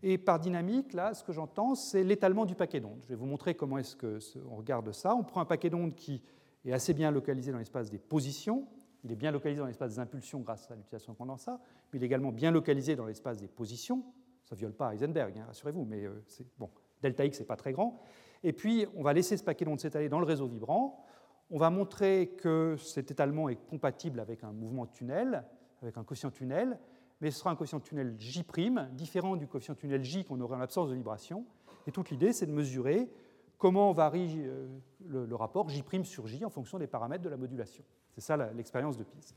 Et 0.04 0.18
par 0.18 0.40
dynamique, 0.40 0.94
là, 0.94 1.14
ce 1.14 1.24
que 1.24 1.32
j'entends, 1.32 1.76
c'est 1.76 2.04
l'étalement 2.04 2.46
du 2.46 2.56
paquet 2.56 2.80
d'ondes. 2.80 3.02
Je 3.04 3.10
vais 3.10 3.16
vous 3.16 3.28
montrer 3.28 3.54
comment 3.54 3.78
est-ce 3.78 3.96
qu'on 3.96 4.56
regarde 4.56 4.92
ça. 4.92 5.16
On 5.16 5.24
prend 5.24 5.42
un 5.42 5.46
paquet 5.46 5.70
d'ondes 5.70 5.94
qui 5.94 6.24
est 6.66 6.74
assez 6.74 6.94
bien 6.94 7.12
localisé 7.12 7.52
dans 7.52 7.60
l'espace 7.60 7.92
des 7.92 8.00
positions. 8.00 8.68
Il 9.04 9.12
est 9.12 9.16
bien 9.16 9.32
localisé 9.32 9.60
dans 9.60 9.68
l'espace 9.68 9.94
des 9.94 10.00
impulsions 10.00 10.40
grâce 10.40 10.70
à 10.72 10.76
l'utilisation 10.76 11.14
de 11.14 11.18
condensat, 11.18 11.60
mais 11.92 12.00
il 12.00 12.04
est 12.04 12.06
également 12.06 12.32
bien 12.32 12.52
localisé 12.52 12.96
dans 12.96 13.06
l'espace 13.06 13.38
des 13.40 13.48
positions. 13.48 14.04
Ça 14.44 14.56
ne 14.56 14.60
viole 14.60 14.74
pas 14.74 14.94
Heisenberg, 14.94 15.38
hein, 15.38 15.46
rassurez-vous, 15.48 15.86
mais 15.86 16.06
euh, 16.06 16.24
bon. 16.58 16.70
Delta 17.02 17.26
X 17.26 17.40
n'est 17.40 17.46
pas 17.46 17.56
très 17.56 17.72
grand. 17.72 18.00
Et 18.44 18.54
puis, 18.54 18.86
on 18.96 19.04
va 19.04 19.14
laisser 19.14 19.38
ce 19.38 19.44
paquet 19.44 19.66
d'ondes 19.66 19.80
s'étaler 19.80 20.10
dans 20.10 20.20
le 20.20 20.26
réseau 20.26 20.48
vibrant. 20.48 21.04
On 21.50 21.58
va 21.58 21.70
montrer 21.70 22.36
que 22.38 22.76
cet 22.78 23.12
étalement 23.12 23.50
est 23.50 23.56
compatible 23.68 24.20
avec 24.20 24.44
un 24.44 24.52
mouvement 24.52 24.86
de 24.86 24.92
tunnel 24.92 25.44
avec 25.82 25.98
un 25.98 26.04
quotient 26.04 26.32
tunnel, 26.32 26.80
mais 27.22 27.32
ce 27.32 27.40
sera 27.40 27.52
un 27.52 27.56
quotient 27.56 27.80
tunnel 27.80 28.16
J', 28.18 28.44
différent 28.92 29.36
du 29.36 29.48
quotient 29.48 29.76
tunnel 29.76 30.04
J 30.04 30.26
qu'on 30.26 30.40
aurait 30.42 30.56
en 30.56 30.60
l'absence 30.60 30.90
de 30.90 30.96
vibration. 30.96 31.46
Et 31.88 31.92
toute 31.92 32.10
l'idée, 32.10 32.34
c'est 32.34 32.46
de 32.46 32.52
mesurer 32.52 33.10
comment 33.58 33.92
varie 33.92 34.44
euh, 34.46 34.68
le, 35.08 35.36
rapport 35.36 35.70
J' 35.70 35.84
sur 36.04 36.28
J 36.28 36.46
en 36.46 36.50
fonction 36.50 36.80
des 36.80 36.88
paramètres 36.88 37.24
de 37.24 37.30
la 37.30 37.38
modulation. 37.38 37.84
C'est 38.14 38.22
ça 38.22 38.38
l'expérience 38.54 38.98
de 38.98 39.04
Pise. 39.04 39.36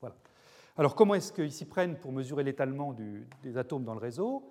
Voilà. 0.00 0.16
Alors, 0.76 0.94
comment 0.94 1.14
est-ce 1.14 1.32
qu'ils 1.32 1.52
s'y 1.52 1.66
prennent 1.66 1.96
pour 1.98 2.12
mesurer 2.12 2.42
l'étalement 2.42 2.94
des 3.42 3.56
atomes 3.58 3.84
dans 3.84 3.92
le 3.92 4.00
réseau? 4.00 4.42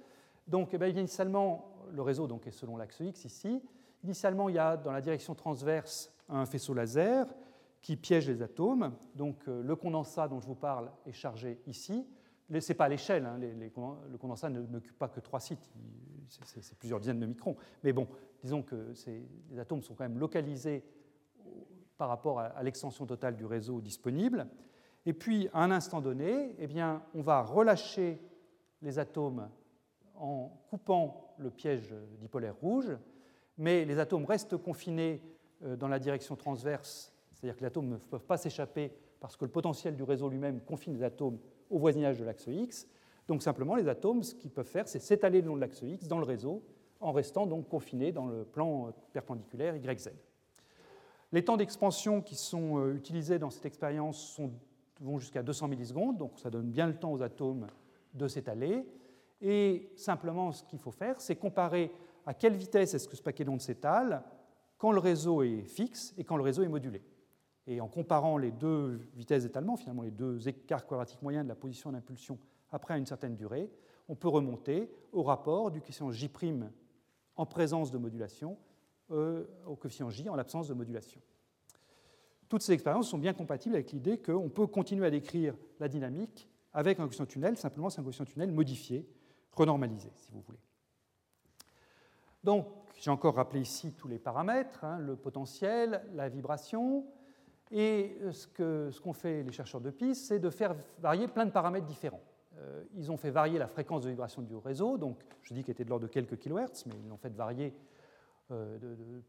Donc, 0.48 0.70
eh 0.74 0.78
bien, 0.78 0.88
initialement, 0.88 1.74
le 1.92 2.02
réseau 2.02 2.28
donc, 2.28 2.46
est 2.46 2.52
selon 2.52 2.78
l'axe 2.78 3.00
X 3.00 3.26
ici. 3.26 3.62
Initialement, 4.04 4.50
il 4.50 4.56
y 4.56 4.60
a 4.60 4.78
dans 4.78 4.92
la 4.92 5.02
direction 5.02 5.36
transverse 5.36 6.14
un 6.30 6.46
faisceau 6.46 6.74
laser 6.74 7.28
qui 7.82 7.98
piège 7.98 8.30
les 8.30 8.42
atomes. 8.42 8.94
Donc 9.16 9.48
euh, 9.48 9.62
le 9.64 9.76
condensat 9.76 10.28
dont 10.28 10.40
je 10.40 10.48
vous 10.48 10.56
parle 10.56 10.92
est 11.06 11.14
chargé 11.14 11.60
ici. 11.68 12.08
Ce 12.50 12.72
n'est 12.72 12.76
pas 12.76 12.86
à 12.86 12.90
l'échelle, 12.90 13.26
hein, 13.26 13.40
le 13.40 14.18
condensat 14.18 14.50
n'occupe 14.50 14.98
pas 14.98 15.08
que 15.08 15.22
trois 15.22 15.40
sites, 15.40 15.72
c'est 16.28 16.78
plusieurs 16.78 17.00
dizaines 17.00 17.20
de 17.20 17.26
microns. 17.26 17.56
Mais 17.82 17.94
bon, 17.94 18.10
disons 18.44 18.62
que 18.62 18.94
les 19.50 19.58
atomes 19.58 19.82
sont 19.82 19.96
quand 19.96 20.04
même 20.04 20.20
localisés 20.20 20.84
par 21.98 22.10
rapport 22.10 22.40
à, 22.40 22.62
l'extension 22.62 23.06
totale 23.06 23.38
du 23.38 23.46
réseau 23.46 23.80
disponible. 23.80 24.48
Et 25.06 25.14
puis, 25.14 25.48
à 25.54 25.64
un 25.64 25.72
instant 25.72 26.02
donné, 26.02 26.56
eh 26.60 26.68
bien, 26.68 27.04
on 27.14 27.22
va 27.22 27.42
relâcher 27.42 28.20
les 28.82 29.00
atomes 29.00 29.50
en 30.16 30.50
coupant 30.70 31.36
le 31.38 31.52
piège 31.52 31.96
dipolaire 32.20 32.56
rouge, 32.56 32.98
mais 33.58 33.86
les 33.86 34.00
atomes 34.00 34.26
restent 34.26 34.58
confinés 34.58 35.22
euh, 35.64 35.76
dans 35.76 35.88
la 35.88 36.00
direction 36.00 36.36
transverse 36.36 37.11
c'est-à-dire 37.42 37.56
que 37.56 37.62
les 37.62 37.68
atomes 37.68 37.90
ne 37.90 37.98
peuvent 37.98 38.26
pas 38.26 38.38
s'échapper 38.38 38.92
parce 39.20 39.36
que 39.36 39.46
le 39.46 39.52
potentiel 39.52 39.96
du 39.96 40.04
réseau 40.04 40.30
lui-même 40.30 40.62
confine 40.62 40.94
les 40.94 41.02
atomes 41.02 41.40
au 41.72 41.80
voisinage 41.80 42.20
de 42.20 42.24
l'axe 42.24 42.46
X. 42.46 42.88
Donc 43.28 43.42
simplement, 43.42 43.74
les 43.76 43.88
atomes, 43.88 44.22
ce 44.22 44.36
qu'ils 44.36 44.52
peuvent 44.52 44.68
faire, 44.68 44.88
c'est 44.88 45.00
s'étaler 45.00 45.42
le 45.42 45.48
long 45.48 45.56
de 45.56 45.62
l'axe 45.62 45.82
X 45.82 46.08
dans 46.08 46.20
le 46.20 46.26
réseau, 46.26 46.62
en 47.00 47.12
restant 47.12 47.48
donc 47.48 47.68
confinés 47.68 48.12
dans 48.12 48.28
le 48.28 48.44
plan 48.44 48.94
perpendiculaire 49.12 49.76
YZ. 49.76 50.10
Les 51.32 51.44
temps 51.44 51.58
d'expansion 51.58 52.22
qui 52.22 52.36
sont 52.36 52.78
euh, 52.78 52.94
utilisés 52.94 53.40
dans 53.40 53.50
cette 53.50 53.66
expérience 53.66 54.40
vont 55.00 55.18
jusqu'à 55.18 55.42
200 55.42 55.68
millisecondes, 55.68 56.18
donc 56.18 56.38
ça 56.38 56.52
donne 56.52 56.70
bien 56.70 56.86
le 56.86 56.96
temps 56.96 57.12
aux 57.12 57.24
atomes 57.24 57.66
de 58.14 58.28
s'étaler. 58.28 58.86
Et 59.42 59.90
simplement, 59.96 60.52
ce 60.52 60.64
qu'il 60.64 60.78
faut 60.78 60.92
faire, 60.92 61.20
c'est 61.20 61.38
comparer 61.38 61.92
à 62.28 62.36
quelle 62.36 62.54
vitesse 62.54 62.94
est-ce 62.94 63.08
que 63.08 63.16
ce 63.16 63.24
paquet 63.24 63.46
d'ondes 63.46 63.62
s'étale 63.62 64.24
quand 64.78 64.92
le 64.92 65.00
réseau 65.00 65.42
est 65.42 65.64
fixe 65.64 66.14
et 66.18 66.24
quand 66.24 66.38
le 66.38 66.44
réseau 66.44 66.64
est 66.64 66.68
modulé. 66.68 67.02
Et 67.68 67.80
en 67.80 67.88
comparant 67.88 68.38
les 68.38 68.52
deux 68.52 69.00
vitesses 69.14 69.44
d'étalement, 69.44 69.76
finalement 69.76 70.02
les 70.02 70.12
deux 70.12 70.48
écarts 70.48 70.86
quadratiques 70.86 71.22
moyens 71.22 71.46
de 71.46 71.50
la 71.50 71.56
position 71.56 71.92
d'impulsion 71.92 72.40
après 72.72 72.98
une 72.98 73.06
certaine 73.06 73.36
durée, 73.36 73.70
on 74.10 74.16
peut 74.16 74.28
remonter 74.28 74.90
au 75.12 75.24
rapport 75.24 75.72
du 75.72 75.80
coefficient 75.80 76.12
J' 76.12 76.30
en 77.36 77.46
présence 77.46 77.92
de 77.92 77.98
modulation 77.98 78.58
euh, 79.12 79.46
au 79.66 79.76
coefficient 79.76 80.10
J 80.10 80.30
en 80.30 80.36
l'absence 80.36 80.68
de 80.68 80.74
modulation. 80.74 81.22
Toutes 82.50 82.62
ces 82.62 82.74
expériences 82.74 83.10
sont 83.10 83.18
bien 83.18 83.34
compatibles 83.34 83.76
avec 83.76 83.92
l'idée 83.92 84.18
qu'on 84.18 84.50
peut 84.50 84.68
continuer 84.68 85.06
à 85.06 85.12
décrire 85.12 85.56
la 85.80 85.88
dynamique 85.88 86.50
avec 86.74 87.00
un 87.00 87.04
coefficient 87.04 87.26
tunnel, 87.26 87.58
simplement 87.58 87.90
c'est 87.90 88.02
un 88.02 88.04
coefficient 88.04 88.26
tunnel 88.26 88.52
modifié, 88.52 89.08
renormalisé, 89.54 90.10
si 90.16 90.32
vous 90.32 90.42
voulez. 90.42 90.60
Donc, 92.44 92.68
j'ai 92.98 93.12
encore 93.12 93.36
rappelé 93.36 93.62
ici 93.62 93.94
tous 93.94 94.08
les 94.08 94.20
paramètres, 94.20 94.84
hein, 94.84 95.00
le 95.00 95.16
potentiel, 95.16 96.06
la 96.14 96.30
vibration, 96.30 97.06
et 97.72 98.18
ce 98.32 99.00
qu'ont 99.00 99.14
fait 99.14 99.44
les 99.44 99.52
chercheurs 99.52 99.82
de 99.82 99.92
piste, 99.92 100.26
c'est 100.26 100.40
de 100.40 100.50
faire 100.50 100.76
varier 101.00 101.28
plein 101.28 101.46
de 101.46 101.52
paramètres 101.52 101.86
différents. 101.86 102.22
Euh, 102.58 102.84
ils 102.96 103.12
ont 103.12 103.18
fait 103.18 103.32
varier 103.32 103.58
la 103.58 103.68
fréquence 103.68 104.04
de 104.04 104.10
vibration 104.10 104.42
du 104.42 104.56
réseau, 104.56 104.98
donc 104.98 105.18
je 105.42 105.54
dis 105.54 105.64
qu'elle 105.64 105.74
était 105.74 105.86
de 105.86 105.90
l'ordre 105.90 106.08
de 106.08 106.12
quelques 106.12 106.38
kilohertz, 106.38 106.86
mais 106.86 106.96
ils 107.02 107.08
l'ont 107.08 107.18
fait 107.18 107.34
varier 107.34 107.74
euh, 108.52 108.78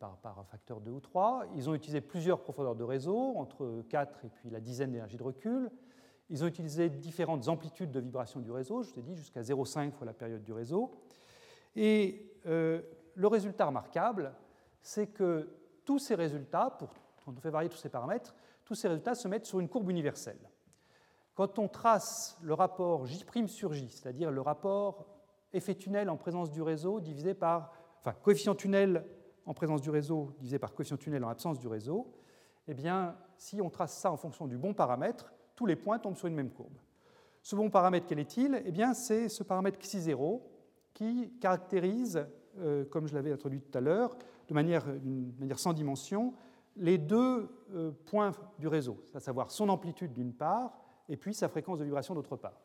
par, 0.01 0.39
un 0.41 0.45
facteur 0.45 0.81
2 0.81 0.91
ou 0.91 1.01
3. 1.01 1.45
Ils 1.55 1.71
ont 1.71 1.75
utilisé 1.75 2.01
plusieurs 2.01 2.41
profondeurs 2.41 2.75
de 2.75 2.83
réseau, 2.83 3.35
entre 3.37 3.85
4 3.89 4.25
et 4.25 4.29
puis 4.29 4.51
la 4.51 4.61
dizaine 4.61 4.91
d'énergie 4.91 5.17
de 5.17 5.23
recul. 5.23 5.71
Ils 6.29 6.43
ont 6.43 6.49
utilisé 6.49 6.89
différentes 6.89 7.47
amplitudes 7.47 7.93
de 7.93 8.01
vibration 8.01 8.41
du 8.41 8.51
réseau, 8.51 8.83
je 8.83 8.91
vous 8.91 8.99
ai 8.99 9.03
dit 9.03 9.15
jusqu'à 9.15 9.43
0,5 9.43 9.93
fois 9.93 10.07
la 10.07 10.15
période 10.15 10.43
du 10.43 10.53
réseau. 10.53 10.91
Et 11.77 12.33
euh, 12.47 12.83
le 13.15 13.29
résultat 13.29 13.67
remarquable, 13.67 14.35
c'est 14.83 15.07
que 15.07 15.49
tous 15.85 16.01
ces 16.01 16.15
résultats, 16.15 16.71
pour, 16.71 16.91
on 17.27 17.33
fait 17.33 17.51
varier 17.51 17.69
tous 17.69 17.79
ces 17.79 17.89
paramètres, 17.89 18.35
tous 18.65 18.75
ces 18.75 18.89
résultats 18.89 19.15
se 19.15 19.29
mettent 19.29 19.47
sur 19.47 19.61
une 19.61 19.69
courbe 19.69 19.91
universelle. 19.91 20.39
Quand 21.35 21.59
on 21.59 21.69
trace 21.69 22.39
le 22.43 22.55
rapport 22.55 23.07
J' 23.07 23.25
sur 23.47 23.73
J, 23.73 23.89
c'est-à-dire 23.89 24.31
le 24.31 24.41
rapport 24.41 25.07
effet 25.53 25.75
tunnel 25.75 26.11
en 26.11 26.17
présence 26.17 26.51
du 26.51 26.63
réseau 26.63 27.01
divisé 27.01 27.35
par, 27.35 27.73
enfin, 28.01 28.13
coefficient 28.23 28.55
tunnel 28.55 29.05
en 29.47 29.55
présence 29.55 29.81
du 29.81 29.91
réseau 29.91 30.35
divisé 30.39 30.59
par 30.59 30.75
coefficient 30.75 30.97
tunnel 30.97 31.25
en 31.25 31.29
absence 31.29 31.59
du 31.59 31.69
réseau, 31.69 32.13
eh 32.69 32.75
bien, 32.75 33.17
si 33.37 33.61
on 33.61 33.71
trace 33.71 33.97
ça 33.99 34.13
en 34.13 34.17
fonction 34.17 34.47
du 34.47 34.57
bon 34.57 34.75
paramètre, 34.75 35.33
tous 35.57 35.67
les 35.67 35.77
points 35.77 35.99
tombent 35.99 36.17
sur 36.17 36.29
une 36.29 36.35
même 36.35 36.51
courbe. 36.51 36.77
Ce 37.43 37.57
bon 37.57 37.71
paramètre, 37.71 38.07
quel 38.07 38.21
est-il? 38.21 38.63
Eh 38.65 38.71
bien, 38.71 38.95
c'est 38.95 39.29
ce 39.29 39.43
paramètre 39.43 39.79
xi0 39.81 40.41
qui 40.95 41.33
caractérise, 41.41 42.25
euh, 42.59 42.85
comme 42.85 43.09
je 43.09 43.15
l'avais 43.15 43.33
introduit 43.33 43.61
tout 43.61 43.77
à 43.77 43.81
l'heure, 43.81 44.17
de 44.49 44.55
manière, 44.55 44.85
sans 45.57 45.73
dimension, 45.73 46.35
les 46.77 46.99
deux 46.99 47.49
euh, 47.73 47.93
points 48.07 48.33
du 48.59 48.69
réseau, 48.69 48.99
à 49.15 49.21
savoir 49.21 49.51
son 49.51 49.69
amplitude 49.69 50.13
d'une 50.13 50.33
part 50.33 50.73
et 51.09 51.17
puis 51.17 51.35
sa 51.35 51.49
fréquence 51.49 51.79
de 51.79 51.85
vibration 51.85 52.15
d'autre 52.15 52.37
part. 52.37 52.61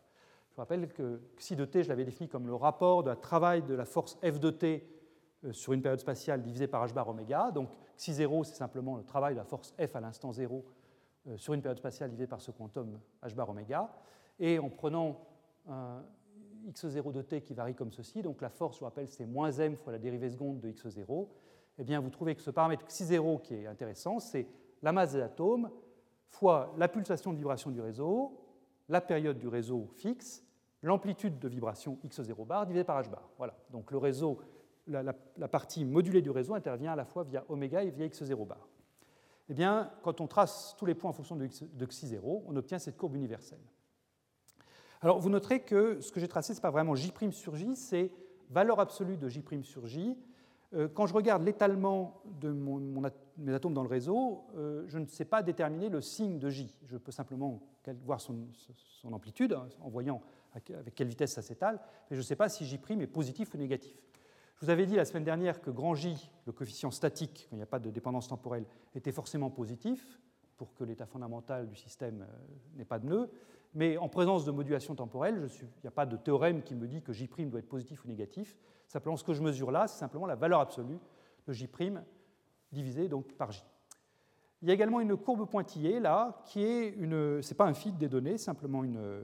Je 0.51 0.57
rappelle 0.57 0.87
que 0.87 1.21
xi 1.37 1.55
de 1.55 1.65
t, 1.65 1.83
je 1.83 1.89
l'avais 1.89 2.05
défini 2.05 2.29
comme 2.29 2.47
le 2.47 2.55
rapport 2.55 3.03
de 3.03 3.13
travail 3.13 3.61
de 3.63 3.73
la 3.73 3.85
force 3.85 4.17
F 4.23 4.39
de 4.39 4.49
t 4.49 4.87
euh, 5.43 5.53
sur 5.53 5.73
une 5.73 5.81
période 5.81 5.99
spatiale 5.99 6.41
divisée 6.41 6.67
par 6.67 6.85
h 6.85 6.93
bar 6.93 7.07
oméga. 7.09 7.51
Donc 7.51 7.69
xi 7.97 8.13
0, 8.13 8.43
c'est 8.43 8.55
simplement 8.55 8.95
le 8.95 9.03
travail 9.03 9.33
de 9.33 9.39
la 9.39 9.45
force 9.45 9.73
F 9.77 9.95
à 9.95 9.99
l'instant 9.99 10.31
0 10.31 10.65
euh, 11.27 11.37
sur 11.37 11.53
une 11.53 11.61
période 11.61 11.77
spatiale 11.77 12.09
divisée 12.09 12.27
par 12.27 12.41
ce 12.41 12.51
quantum 12.51 12.99
h 13.23 13.35
bar 13.35 13.49
oméga. 13.49 13.91
Et 14.39 14.59
en 14.59 14.69
prenant 14.69 15.27
un 15.67 16.03
x0 16.67 17.11
de 17.11 17.21
t 17.21 17.41
qui 17.41 17.53
varie 17.53 17.75
comme 17.75 17.91
ceci, 17.91 18.21
donc 18.21 18.41
la 18.41 18.49
force, 18.49 18.79
je 18.79 18.83
rappelle, 18.83 19.07
c'est 19.07 19.25
moins 19.25 19.51
m 19.51 19.75
fois 19.75 19.91
la 19.93 19.99
dérivée 19.99 20.29
seconde 20.29 20.59
de 20.59 20.69
x0, 20.69 21.27
eh 21.77 21.83
bien 21.83 21.99
vous 21.99 22.09
trouvez 22.09 22.35
que 22.35 22.41
ce 22.41 22.51
paramètre 22.51 22.85
xi0 22.85 23.41
qui 23.41 23.55
est 23.55 23.67
intéressant, 23.67 24.19
c'est 24.19 24.47
la 24.81 24.91
masse 24.91 25.13
des 25.13 25.21
atomes 25.21 25.69
fois 26.29 26.73
la 26.77 26.87
pulsation 26.87 27.31
de 27.31 27.37
vibration 27.37 27.71
du 27.71 27.81
réseau, 27.81 28.39
la 28.89 29.01
période 29.01 29.37
du 29.37 29.47
réseau 29.47 29.87
fixe, 29.95 30.43
l'amplitude 30.81 31.39
de 31.39 31.47
vibration 31.47 31.97
x0 32.05 32.45
bar 32.45 32.65
divisé 32.65 32.83
par 32.83 33.01
h 33.01 33.09
bar. 33.09 33.29
Voilà. 33.37 33.55
Donc 33.71 33.91
le 33.91 33.97
réseau, 33.97 34.39
la, 34.87 35.13
partie 35.47 35.85
modulée 35.85 36.21
du 36.21 36.29
réseau 36.29 36.53
intervient 36.53 36.93
à 36.93 36.95
la 36.95 37.05
fois 37.05 37.23
via 37.23 37.43
oméga 37.49 37.83
et 37.83 37.91
via 37.91 38.07
x0 38.07 38.47
bar. 38.47 38.67
Eh 39.49 39.53
bien, 39.53 39.91
quand 40.03 40.19
on 40.19 40.27
trace 40.27 40.75
tous 40.77 40.85
les 40.85 40.93
points 40.93 41.09
en 41.09 41.13
fonction 41.13 41.35
de, 41.35 41.45
x, 41.45 41.63
de 41.63 41.85
xi0, 41.85 42.43
on 42.45 42.55
obtient 42.55 42.79
cette 42.79 42.97
courbe 42.97 43.15
universelle. 43.15 43.61
Alors 45.01 45.19
vous 45.19 45.29
noterez 45.29 45.61
que 45.61 46.01
ce 46.01 46.11
que 46.11 46.19
j'ai 46.19 46.27
tracé, 46.27 46.53
ce 46.53 46.59
n'est 46.59 46.61
pas 46.61 46.71
vraiment 46.71 46.95
J' 46.95 47.13
sur 47.31 47.55
J, 47.55 47.75
c'est 47.75 48.11
valeur 48.49 48.79
absolue 48.79 49.17
de 49.17 49.29
J' 49.29 49.43
sur 49.63 49.85
J 49.85 50.17
quand 50.93 51.07
je 51.07 51.13
regarde 51.13 51.43
l'étalement 51.43 52.21
de 52.41 52.51
mes 53.37 53.53
atomes 53.53 53.73
dans 53.73 53.83
le 53.83 53.89
réseau, 53.89 54.45
euh, 54.55 54.83
je 54.87 54.99
ne 54.99 55.05
sais 55.05 55.25
pas 55.25 55.43
déterminer 55.43 55.89
le 55.89 56.01
signe 56.01 56.39
de 56.39 56.49
J. 56.49 56.75
Je 56.85 56.97
peux 56.97 57.11
simplement 57.11 57.61
voir 58.03 58.19
son, 58.19 58.47
amplitude 59.11 59.53
hein, 59.53 59.69
en 59.79 59.89
voyant 59.89 60.21
avec 60.53 60.95
quelle 60.95 61.07
vitesse 61.07 61.33
ça 61.33 61.41
s'étale, 61.41 61.79
mais 62.09 62.15
je 62.15 62.21
ne 62.21 62.25
sais 62.25 62.35
pas 62.35 62.49
si 62.49 62.65
J' 62.65 62.73
est 62.73 63.07
positif 63.07 63.53
ou 63.53 63.57
négatif. 63.57 63.95
Je 64.55 64.65
vous 64.65 64.71
avais 64.71 64.87
dit 64.87 64.95
la 64.95 65.05
semaine 65.05 65.23
dernière 65.23 65.61
que 65.61 65.69
grand 65.69 65.93
J, 65.93 66.31
le 66.47 66.51
coefficient 66.51 66.89
statique, 66.89 67.47
quand 67.49 67.55
il 67.55 67.59
n'y 67.59 67.63
a 67.63 67.67
pas 67.67 67.79
de 67.79 67.91
dépendance 67.91 68.27
temporelle, 68.27 68.65
était 68.95 69.11
forcément 69.11 69.51
positif 69.51 70.19
pour 70.57 70.73
que 70.73 70.83
l'état 70.83 71.05
fondamental 71.05 71.67
du 71.67 71.75
système 71.75 72.23
euh, 72.23 72.75
n'ait 72.75 72.85
pas 72.85 72.97
de 72.97 73.05
nœud. 73.05 73.29
Mais 73.73 73.97
en 73.97 74.09
présence 74.09 74.45
de 74.45 74.51
modulation 74.51 74.95
temporelle, 74.95 75.47
il 75.61 75.67
n'y 75.83 75.87
a 75.87 75.91
pas 75.91 76.05
de 76.05 76.17
théorème 76.17 76.63
qui 76.63 76.75
me 76.75 76.87
dit 76.87 77.01
que 77.01 77.13
J' 77.13 77.29
doit 77.49 77.59
être 77.59 77.69
positif 77.69 78.03
ou 78.05 78.07
négatif. 78.07 78.57
Simplement, 78.87 79.17
ce 79.17 79.23
que 79.23 79.33
je 79.33 79.41
mesure 79.41 79.71
là, 79.71 79.87
c'est 79.87 79.99
simplement 79.99 80.25
la 80.25 80.35
valeur 80.35 80.59
absolue 80.59 80.99
de 81.45 81.53
J' 81.53 81.69
divisé 82.71 83.07
donc 83.07 83.33
par 83.33 83.51
J. 83.51 83.63
Il 84.61 84.67
y 84.67 84.71
a 84.71 84.73
également 84.73 84.99
une 84.99 85.15
courbe 85.15 85.47
pointillée 85.47 85.99
là, 85.99 86.41
qui 86.45 86.63
est 86.63 86.89
une, 86.89 87.41
c'est 87.43 87.55
pas 87.55 87.65
un 87.65 87.73
feed 87.73 87.97
des 87.97 88.09
données, 88.09 88.37
simplement 88.37 88.83
une, 88.83 89.23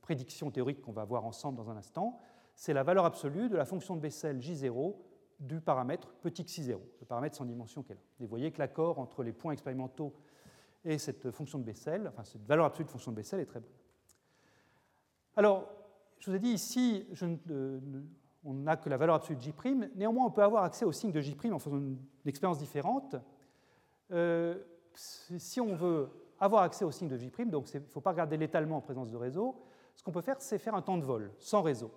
prédiction 0.00 0.50
théorique 0.50 0.80
qu'on 0.80 0.92
va 0.92 1.04
voir 1.04 1.24
ensemble 1.24 1.56
dans 1.56 1.70
un 1.70 1.76
instant. 1.76 2.20
C'est 2.54 2.72
la 2.72 2.84
valeur 2.84 3.04
absolue 3.04 3.48
de 3.48 3.56
la 3.56 3.64
fonction 3.64 3.96
de 3.96 4.00
Bessel 4.00 4.38
J0 4.38 4.94
du 5.40 5.60
paramètre 5.60 6.12
petit 6.20 6.42
xi0, 6.42 6.78
le 7.00 7.06
paramètre 7.06 7.36
sans 7.36 7.44
dimension 7.44 7.82
qu'elle 7.82 7.96
a. 7.96 8.00
Et 8.20 8.24
vous 8.24 8.28
voyez 8.28 8.52
que 8.52 8.58
l'accord 8.58 9.00
entre 9.00 9.24
les 9.24 9.32
points 9.32 9.52
expérimentaux 9.52 10.14
et 10.84 10.98
cette 10.98 11.26
valeur 12.46 12.66
absolue 12.66 12.84
de 12.84 12.90
fonction 12.90 13.10
de 13.10 13.16
Bessel 13.16 13.40
est 13.40 13.46
très 13.46 13.60
bonne. 13.60 13.70
Alors, 15.36 15.68
je 16.18 16.30
vous 16.30 16.36
ai 16.36 16.40
dit 16.40 16.50
ici, 16.50 17.06
je 17.12 17.26
on 18.44 18.54
n'a 18.54 18.76
que 18.76 18.88
la 18.88 18.96
valeur 18.96 19.16
absolue 19.16 19.36
de 19.36 19.42
J', 19.42 19.54
néanmoins 19.96 20.26
on 20.26 20.30
peut 20.30 20.42
avoir 20.42 20.64
accès 20.64 20.84
au 20.84 20.92
signe 20.92 21.12
de 21.12 21.20
J' 21.20 21.36
en 21.52 21.58
faisant 21.58 21.76
une, 21.76 21.98
expérience 22.24 22.58
différente. 22.58 23.16
Euh, 24.12 24.58
si 24.94 25.60
on 25.60 25.74
veut 25.74 26.08
avoir 26.38 26.62
accès 26.62 26.84
au 26.84 26.90
signe 26.90 27.08
de 27.08 27.16
J', 27.16 27.30
donc 27.46 27.72
il 27.72 27.80
ne 27.80 27.86
faut 27.86 28.00
pas 28.00 28.10
regarder 28.10 28.36
l'étalement 28.36 28.78
en 28.78 28.80
présence 28.80 29.10
de 29.10 29.16
réseau, 29.16 29.56
ce 29.94 30.02
qu'on 30.02 30.12
peut 30.12 30.22
faire, 30.22 30.36
c'est 30.40 30.58
faire 30.58 30.74
un 30.74 30.82
temps 30.82 30.96
de 30.96 31.04
vol, 31.04 31.32
sans 31.38 31.60
réseau. 31.60 31.90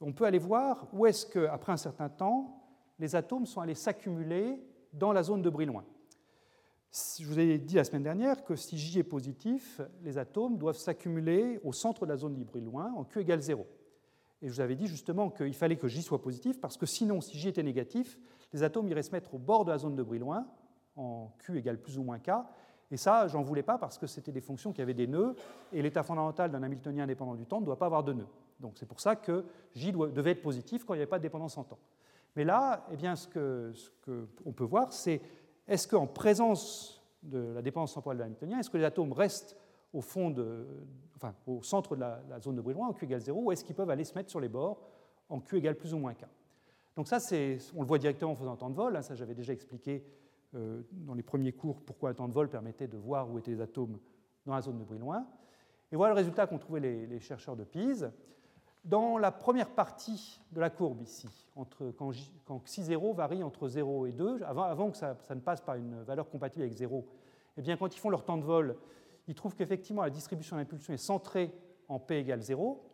On 0.00 0.12
peut 0.12 0.24
aller 0.24 0.38
voir 0.38 0.88
où 0.92 1.06
est-ce 1.06 1.24
qu'après 1.24 1.72
un 1.72 1.76
certain 1.76 2.08
temps, 2.08 2.60
les 2.98 3.16
atomes 3.16 3.46
sont 3.46 3.60
allés 3.60 3.74
s'accumuler 3.74 4.60
dans 4.92 5.12
la 5.12 5.22
zone 5.22 5.40
de 5.40 5.48
Brillouin. 5.48 5.84
Je 6.92 7.24
vous 7.24 7.38
ai 7.38 7.56
dit 7.56 7.76
la 7.76 7.84
semaine 7.84 8.02
dernière 8.02 8.44
que 8.44 8.54
si 8.54 8.76
J 8.76 8.98
est 8.98 9.02
positif, 9.02 9.80
les 10.02 10.18
atomes 10.18 10.58
doivent 10.58 10.76
s'accumuler 10.76 11.58
au 11.64 11.72
centre 11.72 12.04
de 12.04 12.10
la 12.10 12.18
zone 12.18 12.36
de 12.36 12.44
Brillouin 12.44 12.92
en 12.94 13.04
Q 13.04 13.20
égale 13.20 13.40
0. 13.40 13.66
Et 14.42 14.48
je 14.48 14.52
vous 14.52 14.60
avais 14.60 14.74
dit 14.74 14.86
justement 14.86 15.30
qu'il 15.30 15.54
fallait 15.54 15.76
que 15.76 15.88
J 15.88 16.02
soit 16.02 16.20
positif, 16.20 16.60
parce 16.60 16.76
que 16.76 16.84
sinon, 16.84 17.22
si 17.22 17.38
J 17.38 17.48
était 17.48 17.62
négatif, 17.62 18.18
les 18.52 18.62
atomes 18.62 18.88
iraient 18.88 19.02
se 19.02 19.12
mettre 19.12 19.34
au 19.34 19.38
bord 19.38 19.64
de 19.64 19.70
la 19.70 19.78
zone 19.78 19.96
de 19.96 20.02
Brillouin, 20.02 20.46
en 20.96 21.32
Q 21.38 21.56
égale 21.56 21.80
plus 21.80 21.96
ou 21.96 22.02
moins 22.02 22.18
K. 22.18 22.30
Et 22.90 22.98
ça, 22.98 23.26
j'en 23.26 23.40
voulais 23.40 23.62
pas 23.62 23.78
parce 23.78 23.96
que 23.96 24.06
c'était 24.06 24.32
des 24.32 24.42
fonctions 24.42 24.74
qui 24.74 24.82
avaient 24.82 24.92
des 24.92 25.06
nœuds, 25.06 25.34
et 25.72 25.80
l'état 25.80 26.02
fondamental 26.02 26.50
d'un 26.50 26.62
Hamiltonien 26.62 27.04
indépendant 27.04 27.36
du 27.36 27.46
temps 27.46 27.60
ne 27.60 27.64
doit 27.64 27.78
pas 27.78 27.86
avoir 27.86 28.04
de 28.04 28.12
nœuds. 28.12 28.28
Donc 28.60 28.74
c'est 28.76 28.86
pour 28.86 29.00
ça 29.00 29.16
que 29.16 29.46
J 29.74 29.92
devait 29.92 30.32
être 30.32 30.42
positif 30.42 30.84
quand 30.84 30.92
il 30.92 30.98
n'y 30.98 31.02
avait 31.02 31.08
pas 31.08 31.18
de 31.18 31.22
dépendance 31.22 31.56
en 31.56 31.64
temps. 31.64 31.78
Mais 32.36 32.44
là, 32.44 32.86
eh 32.90 32.96
bien, 32.96 33.16
ce 33.16 33.26
qu'on 33.28 33.72
ce 33.74 34.50
peut 34.50 34.64
voir, 34.64 34.92
c'est 34.92 35.20
est-ce 35.68 35.86
qu'en 35.88 36.06
présence 36.06 37.02
de 37.22 37.52
la 37.54 37.62
dépendance 37.62 37.94
temporelle 37.94 38.18
de 38.18 38.22
l'Hamiltonien, 38.22 38.58
est-ce 38.58 38.70
que 38.70 38.78
les 38.78 38.84
atomes 38.84 39.12
restent 39.12 39.56
au, 39.92 40.02
centre 40.02 41.94
de 41.94 42.00
la, 42.00 42.40
zone 42.40 42.56
de 42.56 42.60
Brillouin 42.60 42.88
en 42.88 42.92
Q 42.92 43.04
égale 43.04 43.20
0, 43.20 43.40
ou 43.40 43.52
est-ce 43.52 43.64
qu'ils 43.64 43.76
peuvent 43.76 43.90
aller 43.90 44.04
se 44.04 44.14
mettre 44.14 44.30
sur 44.30 44.40
les 44.40 44.48
bords 44.48 44.82
en 45.28 45.40
Q 45.40 45.58
égale 45.58 45.76
plus 45.76 45.94
ou 45.94 45.98
moins 45.98 46.14
K? 46.14 46.24
Donc 46.96 47.08
ça, 47.08 47.18
on 47.74 47.80
le 47.80 47.86
voit 47.86 47.98
directement 47.98 48.32
en 48.32 48.36
faisant 48.36 48.52
un 48.52 48.56
temps 48.56 48.70
de 48.70 48.74
vol, 48.74 48.96
hein, 48.96 49.02
ça 49.02 49.14
j'avais 49.14 49.34
déjà 49.34 49.52
expliqué 49.52 50.04
euh, 50.54 50.82
dans 50.92 51.14
les 51.14 51.22
premiers 51.22 51.52
cours 51.52 51.80
pourquoi 51.80 52.10
un 52.10 52.14
temps 52.14 52.28
de 52.28 52.34
vol 52.34 52.48
permettait 52.48 52.88
de 52.88 52.98
voir 52.98 53.30
où 53.30 53.38
étaient 53.38 53.52
les 53.52 53.60
atomes 53.60 53.98
dans 54.44 54.54
la 54.54 54.60
zone 54.60 54.78
de 54.78 54.84
Brillouin. 54.84 55.26
Et 55.90 55.96
voilà 55.96 56.14
le 56.14 56.18
résultat 56.18 56.46
qu'ont 56.46 56.58
trouvé 56.58 56.80
les, 56.80 57.20
chercheurs 57.20 57.56
de 57.56 57.64
Pise. 57.64 58.10
Dans 58.84 59.16
la 59.16 59.30
première 59.30 59.70
partie 59.70 60.40
de 60.50 60.60
la 60.60 60.68
courbe 60.68 61.02
ici, 61.02 61.28
entre, 61.54 61.92
quand, 61.92 62.10
quand 62.44 62.58
xi0 62.66 63.14
varie 63.14 63.44
entre 63.44 63.68
0 63.68 64.06
et 64.06 64.12
2, 64.12 64.42
avant, 64.42 64.90
que 64.90 64.96
ça, 64.96 65.16
ne 65.30 65.40
passe 65.40 65.60
par 65.60 65.76
une 65.76 66.02
valeur 66.02 66.28
compatible 66.28 66.64
avec 66.64 66.74
0, 66.74 67.06
eh 67.58 67.62
bien, 67.62 67.76
quand 67.76 67.94
ils 67.94 67.98
font 68.00 68.10
leur 68.10 68.24
temps 68.24 68.38
de 68.38 68.44
vol, 68.44 68.76
ils 69.28 69.36
trouvent 69.36 69.54
qu'effectivement 69.54 70.02
la 70.02 70.10
distribution 70.10 70.56
d'impulsion 70.56 70.92
est 70.92 70.98
centrée 70.98 71.54
en 71.88 72.00
p 72.00 72.18
égale 72.18 72.40
0. 72.40 72.84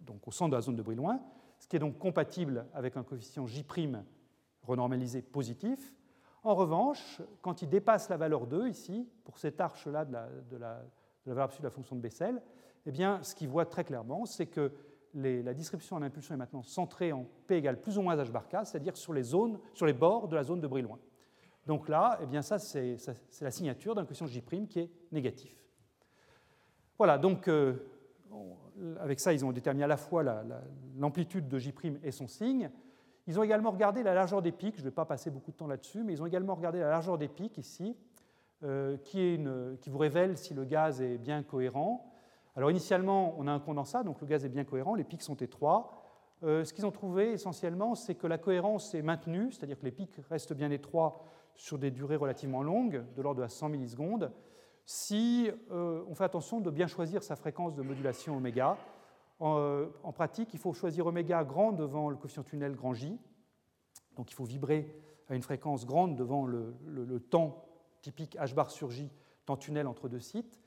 donc 0.00 0.28
au 0.28 0.30
centre 0.30 0.50
de 0.50 0.56
la 0.56 0.62
zone 0.62 0.76
de 0.76 0.82
Brillouin, 0.82 1.20
ce 1.58 1.66
qui 1.66 1.74
est 1.74 1.80
donc 1.80 1.98
compatible 1.98 2.66
avec 2.72 2.96
un 2.96 3.02
coefficient 3.02 3.46
J' 3.46 3.64
renormalisé 4.62 5.22
positif. 5.22 5.94
En 6.44 6.54
revanche, 6.54 7.20
quand 7.42 7.62
il 7.62 7.68
dépasse 7.68 8.08
la 8.08 8.16
valeur 8.16 8.46
2, 8.46 8.68
ici, 8.68 9.08
pour 9.24 9.38
cette 9.38 9.60
arche-là 9.60 10.04
de, 10.04 10.12
la, 10.12 10.28
de 10.28 10.56
la 10.56 10.84
valeur 11.24 11.44
absolue 11.44 11.62
de 11.62 11.66
la 11.66 11.70
fonction 11.70 11.96
de 11.96 12.00
Bessel, 12.00 12.40
eh 12.86 12.92
bien, 12.92 13.22
ce 13.22 13.34
qu'il 13.34 13.48
voit 13.48 13.66
très 13.66 13.84
clairement, 13.84 14.24
c'est 14.26 14.46
que 14.46 14.72
la 15.14 15.54
distribution 15.54 15.96
en 15.96 16.02
impulsion 16.02 16.34
est 16.34 16.38
maintenant 16.38 16.62
centrée 16.62 17.12
en 17.12 17.26
P 17.46 17.56
égale 17.56 17.80
plus 17.80 17.96
ou 17.98 18.02
moins 18.02 18.16
h 18.16 18.30
bar 18.30 18.48
k, 18.48 18.64
c'est-à-dire 18.64 18.96
sur 18.96 19.12
les 19.12 19.22
zones, 19.22 19.58
sur 19.72 19.86
les 19.86 19.94
bords 19.94 20.28
de 20.28 20.36
la 20.36 20.42
zone 20.42 20.60
de 20.60 20.66
Brillouin. 20.66 20.98
Donc 21.66 21.88
là, 21.88 22.18
eh 22.22 22.26
bien 22.26 22.42
ça, 22.42 22.58
c'est 22.58 22.96
la 23.40 23.50
signature 23.50 23.94
d'un 23.94 24.04
coefficient 24.04 24.26
J' 24.26 24.68
qui 24.68 24.80
est 24.80 24.90
négatif. 25.10 25.52
Voilà, 26.98 27.18
donc 27.18 27.48
euh, 27.48 27.74
avec 29.00 29.20
ça, 29.20 29.32
ils 29.32 29.44
ont 29.44 29.52
déterminé 29.52 29.84
à 29.84 29.88
la 29.88 29.96
fois 29.96 30.22
l'amplitude 30.96 31.48
de 31.48 31.58
J' 31.58 31.74
et 32.02 32.12
son 32.12 32.28
signe. 32.28 32.70
Ils 33.26 33.40
ont 33.40 33.42
également 33.42 33.72
regardé 33.72 34.02
la 34.02 34.14
largeur 34.14 34.40
des 34.40 34.52
pics, 34.52 34.76
je 34.76 34.82
ne 34.82 34.86
vais 34.86 34.94
pas 34.94 35.04
passer 35.04 35.30
beaucoup 35.30 35.50
de 35.50 35.56
temps 35.56 35.66
là-dessus, 35.66 36.04
mais 36.04 36.12
ils 36.12 36.22
ont 36.22 36.26
également 36.26 36.54
regardé 36.54 36.78
la 36.78 36.90
largeur 36.90 37.18
des 37.18 37.26
pics 37.26 37.58
ici, 37.58 37.96
euh, 38.62 38.96
qui, 38.98 39.36
vous 39.36 39.98
révèle 39.98 40.36
si 40.38 40.54
le 40.54 40.64
gaz 40.64 41.02
est 41.02 41.18
bien 41.18 41.42
cohérent. 41.42 42.12
Alors 42.56 42.70
initialement, 42.70 43.34
on 43.36 43.46
a 43.46 43.52
un 43.52 43.60
condensat, 43.60 44.02
donc 44.02 44.20
le 44.22 44.26
gaz 44.26 44.44
est 44.46 44.48
bien 44.48 44.64
cohérent, 44.64 44.94
les 44.94 45.04
pics 45.04 45.22
sont 45.22 45.36
étroits. 45.36 45.92
Euh, 46.42 46.64
ce 46.64 46.72
qu'ils 46.72 46.86
ont 46.86 46.90
trouvé 46.90 47.32
essentiellement, 47.32 47.94
c'est 47.94 48.14
que 48.14 48.26
la 48.26 48.38
cohérence 48.38 48.94
est 48.94 49.02
maintenue, 49.02 49.52
c'est-à-dire 49.52 49.78
que 49.78 49.84
les 49.84 49.92
pics 49.92 50.16
restent 50.30 50.54
bien 50.54 50.70
étroits 50.70 51.22
sur 51.54 51.78
des 51.78 51.90
durées 51.90 52.16
relativement 52.16 52.62
longues, 52.62 53.04
de 53.14 53.22
l'ordre 53.22 53.38
de 53.38 53.42
la 53.42 53.50
100 53.50 53.68
millisecondes, 53.68 54.32
si 54.86 55.50
euh, 55.70 56.02
on 56.08 56.14
fait 56.14 56.24
attention 56.24 56.60
de 56.60 56.70
bien 56.70 56.86
choisir 56.86 57.22
sa 57.22 57.36
fréquence 57.36 57.74
de 57.74 57.82
modulation 57.82 58.36
oméga. 58.36 58.78
En, 59.38 60.12
pratique, 60.14 60.54
il 60.54 60.58
faut 60.58 60.72
choisir 60.72 61.06
oméga 61.06 61.44
grand 61.44 61.72
devant 61.72 62.08
le 62.08 62.16
coefficient 62.16 62.42
tunnel 62.42 62.74
grand 62.74 62.94
J, 62.94 63.18
donc 64.16 64.30
il 64.30 64.34
faut 64.34 64.44
vibrer 64.44 64.98
à 65.28 65.34
une 65.34 65.42
fréquence 65.42 65.84
grande 65.84 66.16
devant 66.16 66.46
le, 66.46 66.74
le 66.86 67.20
temps 67.20 67.66
typique 68.00 68.34
h 68.38 68.54
bar 68.54 68.70
sur 68.70 68.90
J, 68.90 69.10
temps 69.44 69.58
tunnel 69.58 69.86
entre 69.86 70.08
deux 70.08 70.20
sites, 70.20 70.58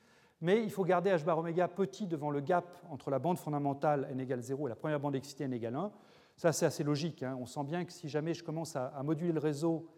mais 0.41 0.63
il 0.63 0.71
faut 0.71 0.83
garder 0.83 1.09
h 1.09 1.23
bar 1.23 1.37
oméga 1.37 1.67
petit 1.67 2.07
devant 2.07 2.29
le 2.29 2.39
gap 2.39 2.77
entre 2.89 3.09
la 3.09 3.19
bande 3.19 3.37
fondamentale 3.37 4.07
n 4.11 4.19
égale 4.19 4.41
0 4.41 4.67
et 4.67 4.69
la 4.69 4.75
première 4.75 4.99
bande 4.99 5.15
excitée 5.15 5.43
n 5.43 5.53
égale 5.53 5.75
1. 5.75 5.91
Ça, 6.37 6.53
c'est 6.53 6.65
assez 6.65 6.83
logique. 6.83 7.23
Hein. 7.23 7.37
On 7.39 7.45
sent 7.45 7.63
bien 7.65 7.83
que 7.83 7.91
si 7.91 8.07
jamais 8.07 8.33
je 8.33 8.43
commence 8.43 8.75
à, 8.77 9.01
moduler 9.03 9.33
le 9.33 9.39
réseau 9.39 9.89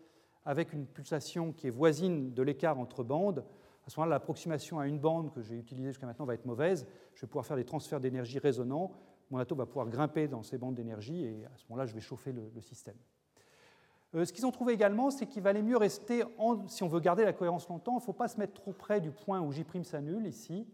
avec 0.43 0.73
une 0.73 0.87
pulsation 0.87 1.51
qui 1.51 1.67
est 1.67 1.71
voisine 1.71 2.33
de 2.33 2.41
l'écart 2.41 2.79
entre 2.79 3.03
bandes, 3.03 3.45
à 3.85 3.89
ce 3.89 3.99
moment-là, 3.99 4.15
l'approximation 4.15 4.79
à 4.79 4.87
une 4.87 4.99
bande 4.99 5.31
que 5.31 5.41
j'ai 5.41 5.55
utilisée 5.55 5.89
jusqu'à 5.89 6.07
maintenant 6.07 6.25
va 6.25 6.33
être 6.33 6.45
mauvaise. 6.45 6.87
Je 7.13 7.21
vais 7.21 7.27
pouvoir 7.27 7.45
faire 7.45 7.57
des 7.57 7.65
transferts 7.65 7.99
d'énergie 7.99 8.39
résonnants. 8.39 8.91
Mon 9.29 9.37
atome 9.37 9.59
va 9.59 9.65
pouvoir 9.67 9.87
grimper 9.87 10.27
dans 10.27 10.41
ces 10.41 10.57
bandes 10.57 10.75
d'énergie 10.75 11.23
et 11.23 11.45
à 11.45 11.57
ce 11.57 11.65
moment-là, 11.69 11.85
je 11.85 11.93
vais 11.93 12.01
chauffer 12.01 12.31
le 12.31 12.61
système. 12.61 12.97
Euh, 14.16 14.26
ce 14.26 14.34
qu'ils 14.34 14.45
ont 14.45 14.51
trouvé 14.51 14.74
également, 14.74 15.09
c'est 15.09 15.26
qu'il 15.26 15.41
valait 15.41 15.62
mieux 15.62 15.78
rester, 15.78 16.24
si 16.68 16.84
on 16.84 16.88
veut 16.88 16.99
garder 16.99 17.24
la 17.24 17.34
cohérence 17.34 17.68
longtemps, 17.70 17.93
il 17.93 18.01
ne 18.01 18.01
faut 18.01 18.14
pas 18.14 18.28
se 18.28 18.38
mettre 18.38 18.53
trop 18.53 18.74
près 18.74 18.99
du 18.99 19.12
point 19.12 19.39
où 19.39 19.51
J' 19.51 19.66
s'annule 19.84 20.28
ici. 20.28 20.68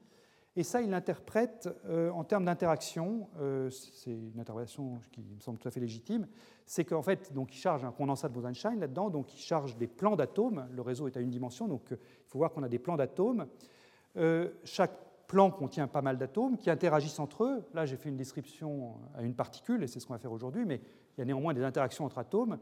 Et 0.56 0.64
ça, 0.64 0.82
il 0.82 0.90
l'interprète 0.90 1.70
euh, 1.86 2.10
en 2.10 2.24
termes 2.24 2.46
d'interaction. 2.46 3.30
Euh, 3.40 3.70
c'est 3.70 4.10
une 4.10 4.40
interprétation 4.40 5.00
qui 5.12 5.22
me 5.22 5.40
semble 5.40 5.60
tout 5.60 5.68
à 5.68 5.72
fait 5.72 5.80
légitime. 5.80 6.28
C'est 6.66 6.84
qu'en 6.84 7.04
fait, 7.04 7.32
donc, 7.32 7.54
il 7.54 7.60
charge 7.60 7.86
un 7.86 7.92
condensat 7.92 8.28
de 8.28 8.34
Bose-Einstein 8.34 8.80
là-dedans, 8.80 9.12
donc 9.12 9.32
il 9.36 9.40
charge 9.40 9.78
des 9.78 9.86
plans 9.86 10.16
d'atomes. 10.16 10.68
Le 10.72 10.82
réseau 10.82 11.08
est 11.08 11.16
à 11.16 11.20
une 11.20 11.30
dimension, 11.30 11.68
donc 11.68 11.84
il 11.92 11.98
faut 12.26 12.40
voir 12.40 12.52
qu'on 12.52 12.64
a 12.64 12.70
des 12.70 12.80
plans 12.80 12.96
d'atomes. 12.96 13.46
chaque 14.64 14.98
plan 15.28 15.52
contient 15.52 15.88
pas 15.88 16.02
mal 16.02 16.18
d'atomes 16.18 16.58
qui 16.58 16.72
interagissent 16.72 17.20
entre 17.20 17.44
eux. 17.44 17.64
Là, 17.76 17.86
j'ai 17.86 17.98
fait 17.98 18.10
une 18.10 18.18
description 18.18 18.96
à 19.16 19.22
une 19.22 19.36
particule, 19.36 19.84
et 19.84 19.88
c'est 19.88 20.00
ce 20.00 20.08
qu'on 20.08 20.14
va 20.14 20.20
faire 20.20 20.32
aujourd'hui, 20.32 20.66
mais 20.66 20.82
il 21.16 21.20
y 21.20 21.22
a 21.22 21.26
néanmoins 21.26 21.54
des 21.54 21.64
interactions 21.64 22.06
entre 22.06 22.18
atomes. 22.18 22.58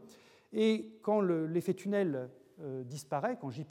Et 0.52 0.98
quand 1.02 1.20
l'effet 1.20 1.74
tunnel 1.74 2.28
euh, 2.60 2.84
disparaît, 2.84 3.36
quand 3.40 3.50
J' 3.50 3.64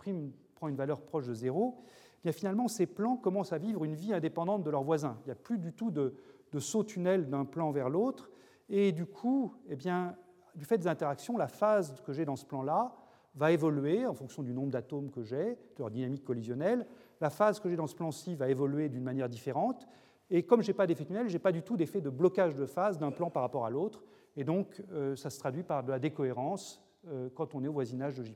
prend 0.55 0.67
une 0.67 0.75
valeur 0.75 1.01
proche 1.01 1.27
de 1.27 1.33
zéro, 1.33 1.77
eh 1.79 2.21
bien 2.23 2.31
finalement 2.31 2.67
ces 2.67 2.85
plans 2.85 3.17
commencent 3.17 3.53
à 3.53 3.57
vivre 3.57 3.83
une 3.83 3.95
vie 3.95 4.13
indépendante 4.13 4.63
de 4.63 4.69
leurs 4.69 4.83
voisins. 4.83 5.17
Il 5.23 5.27
n'y 5.27 5.31
a 5.31 5.35
plus 5.35 5.57
du 5.57 5.73
tout 5.73 5.91
de, 5.91 6.13
saut 6.59 6.83
tunnel 6.83 7.29
d'un 7.29 7.45
plan 7.45 7.71
vers 7.71 7.89
l'autre. 7.89 8.29
Et 8.69 8.91
du 8.91 9.05
coup, 9.05 9.53
eh 9.67 9.75
bien, 9.75 10.15
du 10.55 10.63
fait 10.63 10.77
des 10.77 10.87
interactions, 10.87 11.37
la 11.37 11.47
phase 11.47 12.01
que 12.05 12.13
j'ai 12.13 12.23
dans 12.23 12.37
ce 12.37 12.45
plan-là 12.45 12.95
va 13.35 13.51
évoluer 13.51 14.05
en 14.05 14.13
fonction 14.13 14.41
du 14.41 14.53
nombre 14.53 14.71
d'atomes 14.71 15.11
que 15.11 15.21
j'ai, 15.21 15.55
de 15.55 15.79
leur 15.79 15.91
dynamique 15.91 16.23
collisionnelle. 16.23 16.87
La 17.19 17.29
phase 17.29 17.59
que 17.59 17.69
j'ai 17.69 17.75
dans 17.75 17.87
ce 17.87 17.95
plan-ci 17.95 18.35
va 18.35 18.49
évoluer 18.49 18.87
d'une 18.87 19.03
manière 19.03 19.27
différente. 19.27 19.85
Et 20.29 20.43
comme 20.43 20.61
je 20.61 20.67
n'ai 20.67 20.73
pas 20.73 20.87
d'effet 20.87 21.05
tunnel, 21.05 21.27
je 21.27 21.33
n'ai 21.33 21.39
pas 21.39 21.51
du 21.51 21.61
tout 21.61 21.77
d'effet 21.77 22.01
de 22.01 22.09
blocage 22.09 22.55
de 22.55 22.65
phase 22.65 22.97
d'un 22.97 23.11
plan 23.11 23.29
par 23.29 23.43
rapport 23.43 23.65
à 23.65 23.69
l'autre. 23.69 24.03
Et 24.35 24.43
donc, 24.43 24.81
euh, 24.91 25.15
ça 25.15 25.29
se 25.29 25.39
traduit 25.39 25.63
par 25.63 25.83
de 25.83 25.91
la 25.91 25.99
décohérence 25.99 26.81
euh, 27.07 27.29
quand 27.33 27.55
on 27.55 27.63
est 27.63 27.67
au 27.67 27.73
voisinage 27.73 28.15
de 28.15 28.23
J'. 28.23 28.35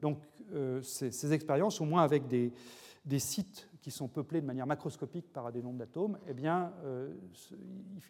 Donc, 0.00 0.18
euh, 0.52 0.82
ces, 0.82 1.32
expériences, 1.32 1.80
au 1.80 1.84
moins 1.84 2.02
avec 2.02 2.26
des, 2.26 2.52
sites 3.18 3.68
qui 3.80 3.90
sont 3.90 4.08
peuplés 4.08 4.40
de 4.40 4.46
manière 4.46 4.66
macroscopique 4.66 5.32
par 5.32 5.50
des 5.52 5.62
nombres 5.62 5.78
d'atomes, 5.78 6.18
eh 6.28 6.34
bien, 6.34 6.72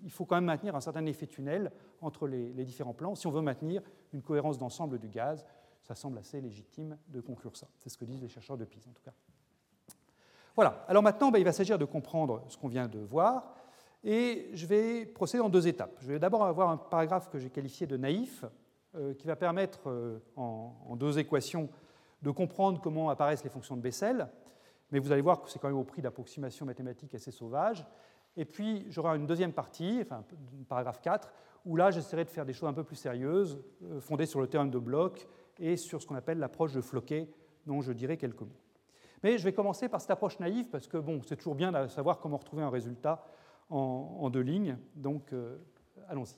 il 0.03 0.11
faut 0.11 0.25
quand 0.25 0.37
même 0.37 0.47
maintenir 0.47 0.75
un 0.75 0.81
certain 0.81 1.05
effet 1.07 1.27
tunnel 1.27 1.71
entre 2.01 2.27
les, 2.27 2.65
différents 2.65 2.95
plans 2.95 3.15
si 3.15 3.27
on 3.27 3.31
veut 3.31 3.43
maintenir 3.43 3.83
une 4.13 4.23
cohérence 4.23 4.59
d'ensemble 4.59 4.99
du 4.99 5.09
gaz. 5.09 5.47
Ça 5.83 5.95
semble 5.95 6.19
assez 6.19 6.41
légitime 6.41 6.99
de 7.09 7.21
conclure 7.21 7.57
ça. 7.57 7.69
C'est 7.77 7.91
ce 7.91 7.99
que 7.99 8.05
disent 8.05 8.23
les 8.23 8.29
chercheurs 8.29 8.57
de 8.57 8.65
Pise, 8.65 8.89
en 8.89 8.93
tout 8.93 9.03
cas. 9.05 9.13
Voilà. 10.57 10.85
Alors 10.89 11.03
maintenant, 11.03 11.31
ben, 11.31 11.39
il 11.39 11.45
va 11.45 11.53
s'agir 11.53 11.79
de 11.79 11.85
comprendre 11.85 12.43
ce 12.49 12.57
qu'on 12.57 12.69
vient 12.69 12.89
de 12.89 12.99
voir 12.99 13.55
et 14.09 14.51
je 14.55 14.67
vais 14.67 15.05
procéder 15.05 15.43
en 15.43 15.49
deux 15.49 15.67
étapes. 15.67 15.97
Je 15.99 16.13
vais 16.13 16.21
d'abord 16.21 16.45
avoir 16.45 16.71
un 16.71 16.77
paragraphe 16.77 17.29
que 17.29 17.41
j'ai 17.41 17.51
qualifié 17.51 17.89
de 17.89 17.97
naïf, 17.97 18.45
euh, 18.95 19.15
qui 19.15 19.27
va 19.27 19.35
permettre 19.35 19.91
euh, 19.91 20.21
en, 20.37 20.95
deux 20.95 21.19
équations 21.19 21.69
de 22.23 22.31
comprendre 22.31 22.81
comment 22.81 23.11
apparaissent 23.11 23.43
les 23.43 23.51
fonctions 23.51 23.77
de 23.77 23.83
Bessel. 23.83 24.29
Mais 24.93 25.01
vous 25.01 25.11
allez 25.11 25.23
voir 25.23 25.43
que 25.43 25.51
c'est 25.51 25.59
quand 25.59 25.67
même 25.67 25.77
au 25.77 25.85
prix 25.85 26.03
d'approximations 26.03 26.65
mathématiques 26.65 27.17
assez 27.17 27.33
sauvages. 27.33 27.85
Et 28.37 28.45
puis 28.45 28.87
j'aurai 28.91 29.17
une 29.17 29.27
deuxième 29.27 29.53
partie, 29.53 29.99
enfin 30.03 30.23
paragraphe 30.69 31.01
4, 31.01 31.33
où 31.65 31.75
là 31.75 31.91
j'essaierai 31.91 32.25
de 32.25 32.31
faire 32.31 32.47
des 32.47 32.53
choses 32.53 32.69
un 32.69 32.75
peu 32.75 32.85
plus 32.85 32.95
sérieuses, 32.95 33.59
euh, 33.83 34.01
fondées 34.01 34.27
sur 34.27 34.41
le 34.41 34.47
théorème 34.47 34.71
de 34.71 34.79
Bloch 34.79 35.27
et 35.59 35.77
sur 35.77 36.01
ce 36.01 36.07
qu'on 36.07 36.15
appelle 36.15 36.39
l'approche 36.39 36.73
de 36.73 36.81
Floquet, 36.81 37.29
dont 37.67 37.81
je 37.81 37.93
dirai 37.93 38.17
quelques 38.17 38.43
mots. 38.43 38.61
Mais 39.25 39.37
je 39.37 39.43
vais 39.43 39.53
commencer 39.53 39.89
par 39.89 40.01
cette 40.01 40.13
approche 40.13 40.39
naïve, 40.39 40.69
parce 40.69 40.87
que 40.87 40.97
bon, 40.97 41.23
c'est 41.27 41.37
toujours 41.37 41.57
bien 41.57 41.73
de 41.73 41.89
savoir 41.89 42.21
comment 42.21 42.37
retrouver 42.37 42.63
un 42.63 42.71
résultat 42.71 43.27
en, 43.71 44.31
deux 44.31 44.41
lignes. 44.41 44.77
Donc, 44.95 45.33
euh, 45.33 45.57
allons-y. 46.09 46.37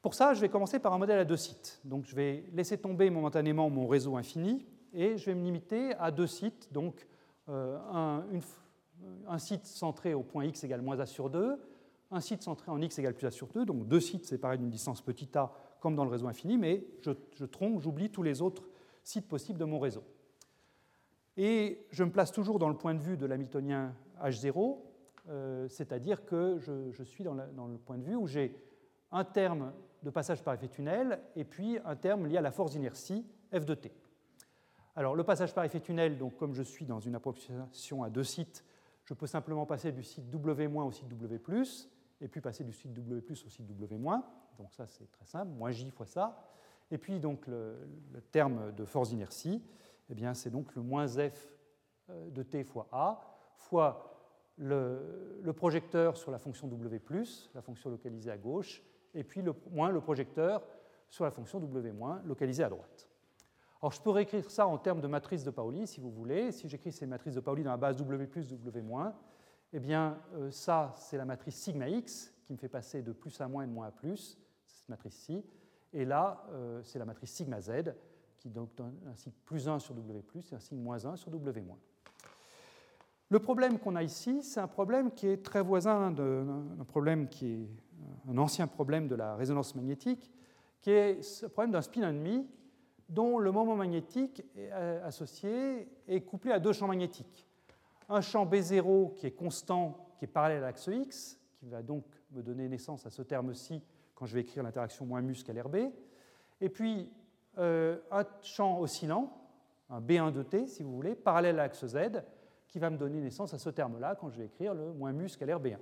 Pour 0.00 0.14
ça, 0.14 0.34
je 0.34 0.40
vais 0.40 0.48
commencer 0.48 0.78
par 0.78 0.92
un 0.92 0.98
modèle 0.98 1.18
à 1.18 1.24
deux 1.24 1.36
sites. 1.36 1.80
Donc, 1.84 2.04
je 2.06 2.14
vais 2.14 2.44
laisser 2.52 2.78
tomber 2.78 3.08
momentanément 3.10 3.70
mon 3.70 3.86
réseau 3.86 4.16
infini 4.16 4.66
et 4.92 5.16
je 5.16 5.26
vais 5.26 5.34
me 5.34 5.44
limiter 5.44 5.94
à 5.94 6.10
deux 6.10 6.26
sites. 6.26 6.72
Donc, 6.72 7.06
euh, 7.48 7.78
un, 9.26 9.38
site 9.38 9.66
centré 9.66 10.14
au 10.14 10.22
point 10.22 10.44
x 10.44 10.64
égale 10.64 10.82
moins 10.82 10.98
a 11.00 11.06
sur 11.06 11.30
2, 11.30 11.58
un 12.10 12.20
site 12.20 12.42
centré 12.42 12.70
en 12.70 12.80
x 12.80 12.98
égale 12.98 13.14
plus 13.14 13.26
a 13.26 13.30
sur 13.30 13.48
2, 13.48 13.64
donc 13.64 13.88
deux 13.88 13.98
sites 13.98 14.26
séparés 14.26 14.58
d'une 14.58 14.70
distance 14.70 15.00
petit 15.00 15.28
a 15.36 15.50
comme 15.80 15.96
dans 15.96 16.04
le 16.04 16.10
réseau 16.10 16.28
infini, 16.28 16.56
mais 16.56 16.84
je, 17.00 17.10
je 17.34 17.44
tronque, 17.44 17.80
j'oublie 17.80 18.10
tous 18.10 18.22
les 18.22 18.42
autres 18.42 18.62
sites 19.02 19.26
possibles 19.26 19.58
de 19.58 19.64
mon 19.64 19.80
réseau. 19.80 20.04
Et 21.36 21.86
je 21.90 22.04
me 22.04 22.10
place 22.10 22.30
toujours 22.30 22.58
dans 22.58 22.68
le 22.68 22.76
point 22.76 22.94
de 22.94 23.00
vue 23.00 23.16
de 23.16 23.26
l'hamiltonien 23.26 23.94
H0, 24.22 24.78
euh, 25.28 25.68
c'est-à-dire 25.68 26.24
que 26.24 26.58
je, 26.58 27.02
suis 27.02 27.24
dans, 27.24 27.34
le 27.34 27.78
point 27.78 27.98
de 27.98 28.04
vue 28.04 28.16
où 28.16 28.26
j'ai 28.26 28.54
un 29.10 29.24
terme 29.24 29.72
de 30.02 30.10
passage 30.10 30.42
par 30.42 30.54
effet 30.54 30.68
tunnel 30.68 31.20
et 31.36 31.44
puis 31.44 31.78
un 31.84 31.94
terme 31.94 32.26
lié 32.26 32.38
à 32.38 32.40
la 32.40 32.50
force 32.50 32.72
d'inertie 32.72 33.24
F 33.52 33.64
de 33.64 33.74
t. 33.74 33.92
Alors 34.96 35.14
le 35.14 35.24
passage 35.24 35.54
par 35.54 35.64
effet 35.64 35.80
tunnel, 35.80 36.18
donc 36.18 36.36
comme 36.36 36.54
je 36.54 36.62
suis 36.62 36.84
dans 36.84 37.00
une 37.00 37.14
approximation 37.14 38.02
à 38.02 38.10
deux 38.10 38.24
sites, 38.24 38.64
je 39.04 39.14
peux 39.14 39.26
simplement 39.26 39.64
passer 39.64 39.92
du 39.92 40.02
site 40.02 40.28
W- 40.30 40.66
au 40.66 40.92
site 40.92 41.08
W+, 41.08 41.40
et 42.20 42.28
puis 42.28 42.40
passer 42.40 42.64
du 42.64 42.72
site 42.72 42.92
W+, 42.92 43.22
au 43.30 43.34
site 43.34 43.66
W-. 43.66 43.98
Donc 44.58 44.72
ça 44.72 44.86
c'est 44.86 45.10
très 45.10 45.24
simple, 45.24 45.52
moins 45.52 45.70
J 45.70 45.90
fois 45.90 46.06
ça. 46.06 46.46
Et 46.90 46.98
puis 46.98 47.20
donc 47.20 47.46
le, 47.46 47.76
terme 48.32 48.72
de 48.72 48.84
force 48.84 49.10
d'inertie, 49.10 49.62
eh 50.10 50.14
bien 50.14 50.34
c'est 50.34 50.50
donc 50.50 50.74
le 50.74 50.82
moins 50.82 51.06
F 51.06 51.56
euh, 52.10 52.30
de 52.30 52.42
t 52.42 52.64
fois 52.64 52.88
A 52.92 53.20
fois 53.54 54.11
le, 54.58 55.52
projecteur 55.54 56.16
sur 56.16 56.30
la 56.30 56.38
fonction 56.38 56.68
W, 56.68 57.00
la 57.54 57.62
fonction 57.62 57.90
localisée 57.90 58.30
à 58.30 58.38
gauche, 58.38 58.82
et 59.14 59.24
puis 59.24 59.42
le, 59.42 59.54
moins 59.70 59.90
le 59.90 60.00
projecteur 60.00 60.62
sur 61.08 61.24
la 61.24 61.30
fonction 61.30 61.60
W- 61.60 61.92
localisée 62.24 62.64
à 62.64 62.68
droite. 62.68 63.08
Alors 63.80 63.92
je 63.92 64.00
peux 64.00 64.10
réécrire 64.10 64.48
ça 64.50 64.66
en 64.66 64.78
termes 64.78 65.00
de 65.00 65.08
matrice 65.08 65.44
de 65.44 65.50
Pauli, 65.50 65.86
si 65.86 66.00
vous 66.00 66.10
voulez. 66.10 66.52
Si 66.52 66.68
j'écris 66.68 66.92
ces 66.92 67.06
matrices 67.06 67.34
de 67.34 67.40
Pauli 67.40 67.64
dans 67.64 67.72
la 67.72 67.76
base 67.76 67.96
W, 67.96 68.26
W-, 68.26 69.12
eh 69.72 69.80
bien 69.80 70.18
euh, 70.34 70.50
ça, 70.50 70.92
c'est 70.96 71.16
la 71.16 71.24
matrice 71.24 71.56
sigma 71.56 71.88
x 71.88 72.32
qui 72.44 72.52
me 72.52 72.58
fait 72.58 72.68
passer 72.68 73.02
de 73.02 73.12
plus 73.12 73.40
à 73.40 73.48
moins 73.48 73.64
et 73.64 73.66
de 73.66 73.72
moins 73.72 73.88
à 73.88 73.90
plus, 73.90 74.38
cette 74.66 74.88
matrice-ci. 74.88 75.44
Et 75.92 76.04
là, 76.04 76.44
euh, 76.52 76.80
c'est 76.84 76.98
la 76.98 77.04
matrice 77.04 77.32
sigma 77.32 77.60
z 77.60 77.94
qui 78.38 78.50
donc 78.50 78.74
donne 78.74 78.98
signe 79.14 79.32
plus 79.44 79.68
1 79.68 79.78
sur 79.78 79.94
W, 79.94 80.24
et 80.34 80.60
signe 80.60 80.78
moins 80.78 81.04
1 81.04 81.16
sur 81.16 81.30
W-. 81.30 81.76
Le 83.32 83.38
problème 83.38 83.78
qu'on 83.78 83.96
a 83.96 84.02
ici, 84.02 84.42
c'est 84.42 84.60
un 84.60 84.68
problème 84.68 85.10
qui 85.10 85.26
est 85.26 85.42
très 85.42 85.62
voisin 85.62 86.10
d'un 86.10 86.84
problème 86.86 87.28
qui 87.28 87.52
est 87.52 87.66
un 88.30 88.36
ancien 88.36 88.66
problème 88.66 89.08
de 89.08 89.14
la 89.14 89.36
résonance 89.36 89.74
magnétique, 89.74 90.30
qui 90.82 90.90
est 90.90 91.22
ce 91.22 91.46
problème 91.46 91.72
d'un 91.72 91.80
spin 91.80 92.06
ennemi 92.06 92.46
dont 93.08 93.38
le 93.38 93.50
moment 93.50 93.74
magnétique 93.74 94.44
euh, 94.58 95.02
associé 95.06 95.88
est 96.08 96.20
couplé 96.20 96.52
à 96.52 96.58
deux 96.58 96.74
champs 96.74 96.88
magnétiques. 96.88 97.48
Un 98.10 98.20
champ 98.20 98.44
B0 98.44 99.14
qui 99.14 99.28
est 99.28 99.34
constant, 99.34 100.12
qui 100.18 100.26
est 100.26 100.28
parallèle 100.28 100.58
à 100.58 100.66
l'axe 100.66 100.90
X, 100.92 101.40
qui 101.58 101.70
va 101.70 101.80
donc 101.80 102.04
me 102.32 102.42
donner 102.42 102.68
naissance 102.68 103.06
à 103.06 103.10
ce 103.10 103.22
terme-ci 103.22 103.80
quand 104.14 104.26
je 104.26 104.34
vais 104.34 104.42
écrire 104.42 104.62
l'interaction 104.62 105.06
moins 105.06 105.22
musc 105.22 105.48
à 105.48 105.54
l'RB, 105.54 105.76
et 106.60 106.68
puis 106.68 107.10
euh, 107.56 107.96
un 108.10 108.26
champ 108.42 108.78
oscillant, 108.78 109.32
un 109.88 110.02
B1 110.02 110.32
de 110.32 110.42
T 110.42 110.66
si 110.66 110.82
vous 110.82 110.94
voulez, 110.94 111.14
parallèle 111.14 111.58
à 111.58 111.62
l'axe 111.62 111.86
Z, 111.86 111.96
qui 112.72 112.78
va 112.78 112.88
me 112.88 112.96
donner 112.96 113.20
naissance 113.20 113.52
à 113.52 113.58
ce 113.58 113.68
terme-là 113.68 114.16
quand 114.18 114.30
je 114.30 114.38
vais 114.38 114.46
écrire 114.46 114.72
le 114.72 114.94
moins 114.94 115.12
mu 115.12 115.28
scalaire 115.28 115.60
B1. 115.60 115.76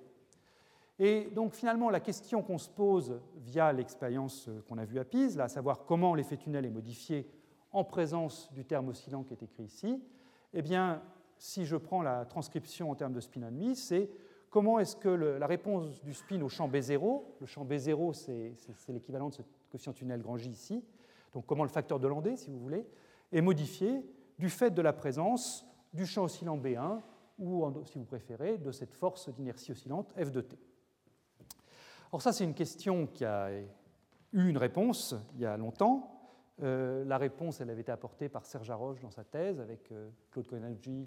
Et 0.99 1.30
donc 1.30 1.55
finalement, 1.55 1.88
la 1.88 2.01
question 2.01 2.43
qu'on 2.43 2.59
se 2.59 2.68
pose 2.68 3.20
via 3.36 3.72
l'expérience 3.72 4.51
qu'on 4.68 4.76
a 4.76 4.84
vue 4.84 4.99
à 4.99 5.05
Pise, 5.05 5.36
là, 5.36 5.45
à 5.45 5.49
savoir 5.49 5.84
comment 5.84 6.16
l'effet 6.16 6.36
tunnel 6.36 6.66
est 6.66 6.70
modifié 6.70 7.30
en 7.72 7.84
présence 7.84 8.53
du 8.53 8.64
terme 8.64 8.88
oscillant 8.88 9.22
qui 9.22 9.32
est 9.32 9.43
écrit 9.43 9.62
ici, 9.62 10.03
eh 10.53 10.62
bien, 10.62 11.01
si 11.38 11.64
je 11.64 11.76
prends 11.76 12.03
la 12.03 12.24
transcription 12.24 12.91
en 12.91 12.97
termes 12.97 13.12
de 13.12 13.20
spin 13.20 13.43
ennemi, 13.43 13.76
c'est 13.76 14.11
comment 14.51 14.80
est-ce 14.80 14.97
que 14.97 15.09
la 15.09 15.47
réponse 15.47 16.03
du 16.03 16.12
spin 16.12 16.43
au 16.43 16.49
champ 16.49 16.68
B0, 16.68 17.22
le 17.41 17.47
champ 17.47 17.64
B0 17.64 18.12
c'est 18.74 18.93
l'équivalent 18.93 19.28
de 19.28 19.34
ce 19.34 19.43
coefficient 19.70 19.93
tunnel 19.93 20.20
grand 20.20 20.36
J 20.36 20.51
ici, 20.51 20.84
donc 21.32 21.47
comment 21.47 21.62
le 21.62 21.70
facteur 21.70 22.01
de 22.01 22.09
Landé, 22.09 22.36
si 22.36 22.51
vous 22.51 22.59
voulez, 22.59 22.84
est 23.30 23.43
modifié 23.43 24.05
du 24.41 24.51
fait 24.51 24.70
de 24.70 24.82
la 24.82 24.93
présence 24.93 25.64
du 25.93 26.07
champ 26.07 26.24
oscillant 26.24 26.59
B1 26.59 27.01
ou, 27.38 27.66
si 27.84 27.99
vous 27.99 28.05
préférez, 28.05 28.59
de 28.59 28.70
cette 28.70 28.93
force 28.93 29.28
d'inertie 29.30 29.72
oscillante 29.72 30.12
F 30.12 30.30
de 30.30 30.41
t. 30.43 30.59
Alors 32.12 32.22
ça, 32.22 32.32
c'est 32.32 32.45
une 32.45 32.55
question 32.55 33.07
qui 33.07 33.24
a 33.24 33.51
eu 34.32 34.49
une 34.49 34.59
réponse 34.59 35.14
il 35.34 35.41
y 35.41 35.47
a 35.47 35.57
longtemps. 35.57 36.20
Euh, 36.62 37.05
la 37.05 37.18
réponse, 37.18 37.61
elle 37.61 37.70
avait 37.70 37.80
été 37.80 37.93
apportée 37.93 38.28
par 38.28 38.45
Serge 38.45 38.70
Haroche 38.70 39.01
dans 39.01 39.11
sa 39.11 39.24
thèse 39.24 39.61
avec 39.61 39.91
euh, 39.93 40.11
Claude 40.30 40.47
Konalji, 40.47 41.07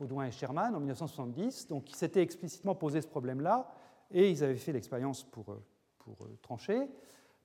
Audouin 0.00 0.26
et 0.26 0.30
Sherman 0.30 0.74
en 0.74 0.78
1970. 0.78 1.68
Donc, 1.68 1.90
ils 1.90 1.94
s'étaient 1.94 2.22
explicitement 2.22 2.74
posé 2.74 3.00
ce 3.00 3.06
problème-là 3.06 3.70
et 4.10 4.30
ils 4.30 4.42
avaient 4.42 4.56
fait 4.56 4.72
l'expérience 4.72 5.22
pour, 5.22 5.52
euh, 5.52 5.62
pour 5.98 6.16
trancher. 6.42 6.88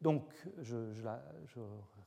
Donc, 0.01 0.33
je, 0.59 0.75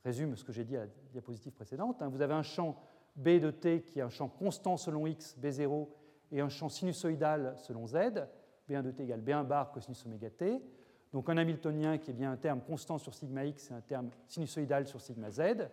résume 0.03 0.35
ce 0.35 0.43
que 0.43 0.51
j'ai 0.51 0.63
dit 0.63 0.77
à 0.77 0.81
la 0.81 0.87
diapositive 1.11 1.53
précédente. 1.53 2.01
Hein. 2.01 2.09
Vous 2.09 2.21
avez 2.21 2.33
un 2.33 2.43
champ 2.43 2.77
B 3.17 3.39
de 3.39 3.51
t 3.51 3.81
qui 3.81 3.99
est 3.99 4.03
un 4.03 4.09
champ 4.09 4.29
constant 4.29 4.77
selon 4.77 5.07
x, 5.07 5.35
B0, 5.41 5.87
et 6.31 6.41
un 6.41 6.49
champ 6.49 6.69
sinusoïdal 6.69 7.55
selon 7.57 7.87
z, 7.87 7.95
B1 8.69 8.83
de 8.83 8.91
t 8.91 9.03
égale 9.03 9.21
B1 9.21 9.45
bar 9.45 9.71
cosinus 9.71 10.05
oméga 10.05 10.29
t. 10.29 10.61
Donc 11.13 11.29
un 11.29 11.37
hamiltonien 11.37 11.97
qui 11.97 12.11
est 12.11 12.13
bien 12.13 12.31
un 12.31 12.37
terme 12.37 12.61
constant 12.61 12.97
sur 12.97 13.13
sigma 13.13 13.45
x 13.45 13.71
et 13.71 13.73
un 13.73 13.81
terme 13.81 14.09
sinusoïdal 14.27 14.87
sur 14.87 15.01
sigma 15.01 15.31
z. 15.31 15.69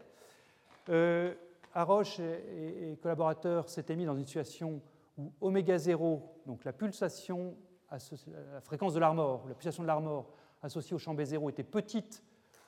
Euh, 0.88 1.34
et 1.76 2.96
collaborateurs 3.02 3.68
s'étaient 3.68 3.96
mis 3.96 4.04
dans 4.04 4.16
une 4.16 4.24
situation 4.24 4.80
où 5.18 5.32
oméga 5.40 5.76
0, 5.76 6.22
donc 6.46 6.64
la 6.64 6.72
pulsation, 6.72 7.56
la 7.90 8.60
fréquence 8.60 8.94
de 8.94 9.00
l'armor, 9.00 9.44
la 9.48 9.54
pulsation 9.54 9.82
de 9.82 9.88
l'armor 9.88 10.30
associée 10.62 10.94
au 10.94 10.98
champ 10.98 11.14
B0 11.14 11.50
était 11.50 11.64
petite 11.64 12.22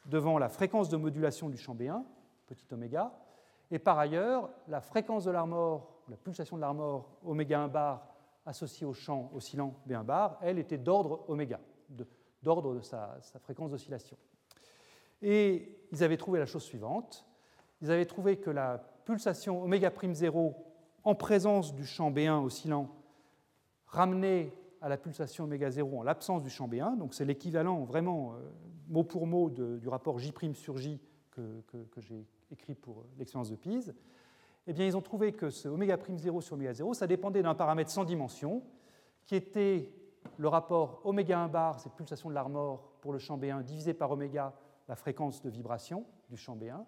devant 0.06 0.38
la 0.38 0.48
fréquence 0.48 0.88
de 0.88 0.96
modulation 0.96 1.48
du 1.48 1.56
champ 1.56 1.74
B1, 1.74 2.02
petit 2.46 2.66
oméga, 2.72 3.12
et 3.70 3.78
par 3.78 3.98
ailleurs, 3.98 4.50
la 4.68 4.80
fréquence 4.80 5.24
de 5.24 5.30
l'armor, 5.30 6.02
la 6.08 6.16
pulsation 6.16 6.56
de 6.56 6.60
l'armor 6.60 7.18
oméga 7.24 7.60
1 7.60 7.68
bar 7.68 8.06
associée 8.44 8.86
au 8.86 8.92
champ 8.92 9.30
oscillant 9.34 9.74
B1 9.88 10.04
bar, 10.04 10.38
elle 10.40 10.58
était 10.58 10.78
d'ordre 10.78 11.24
oméga, 11.28 11.58
d'ordre 12.42 12.74
de 12.74 12.80
sa, 12.80 13.18
fréquence 13.40 13.72
d'oscillation. 13.72 14.16
Et 15.20 15.80
ils 15.90 16.04
avaient 16.04 16.16
trouvé 16.16 16.38
la 16.38 16.46
chose 16.46 16.62
suivante. 16.62 17.26
Ils 17.80 17.90
avaient 17.90 18.06
trouvé 18.06 18.36
que 18.36 18.50
la 18.50 18.78
pulsation 19.04 19.62
oméga 19.62 19.90
prime 19.90 20.14
0 20.14 20.54
en 21.02 21.14
présence 21.14 21.74
du 21.74 21.84
champ 21.84 22.10
B1 22.10 22.44
oscillant 22.44 22.88
ramenait 23.86 24.52
à 24.80 24.88
la 24.88 24.96
pulsation 24.96 25.44
oméga 25.44 25.70
0 25.70 25.98
en 25.98 26.02
l'absence 26.04 26.42
du 26.42 26.50
champ 26.50 26.68
B1, 26.68 26.98
donc 26.98 27.14
c'est 27.14 27.24
l'équivalent 27.24 27.84
vraiment 27.84 28.34
euh, 28.34 28.52
mot 28.88 29.02
pour 29.02 29.26
mot 29.26 29.50
du 29.50 29.88
rapport 29.88 30.18
J' 30.18 30.32
sur 30.54 30.76
J 30.76 31.00
que 31.30 31.62
j'ai 31.98 32.26
écrit 32.50 32.74
pour 32.74 33.04
l'expérience 33.18 33.50
de 33.50 33.56
Pise, 33.56 33.94
eh 34.66 34.72
bien, 34.72 34.86
ils 34.86 34.96
ont 34.96 35.02
trouvé 35.02 35.32
que 35.32 35.50
ce 35.50 35.68
oméga 35.68 35.96
prime 35.96 36.18
0 36.18 36.40
sur 36.40 36.54
oméga 36.54 36.72
0, 36.72 36.94
ça 36.94 37.06
dépendait 37.06 37.42
d'un 37.42 37.54
paramètre 37.54 37.90
sans 37.90 38.04
dimension, 38.04 38.62
qui 39.24 39.36
était 39.36 39.92
le 40.38 40.48
rapport 40.48 41.00
oméga 41.04 41.38
1 41.40 41.48
bar, 41.48 41.80
cette 41.80 41.92
pulsation 41.92 42.28
de 42.28 42.34
l'armor 42.34 42.92
pour 43.00 43.12
le 43.12 43.18
champ 43.18 43.38
B1, 43.38 43.62
divisé 43.62 43.94
par 43.94 44.10
oméga, 44.10 44.54
la 44.88 44.96
fréquence 44.96 45.40
de 45.42 45.50
vibration 45.50 46.04
du 46.30 46.36
champ 46.36 46.56
B1. 46.56 46.84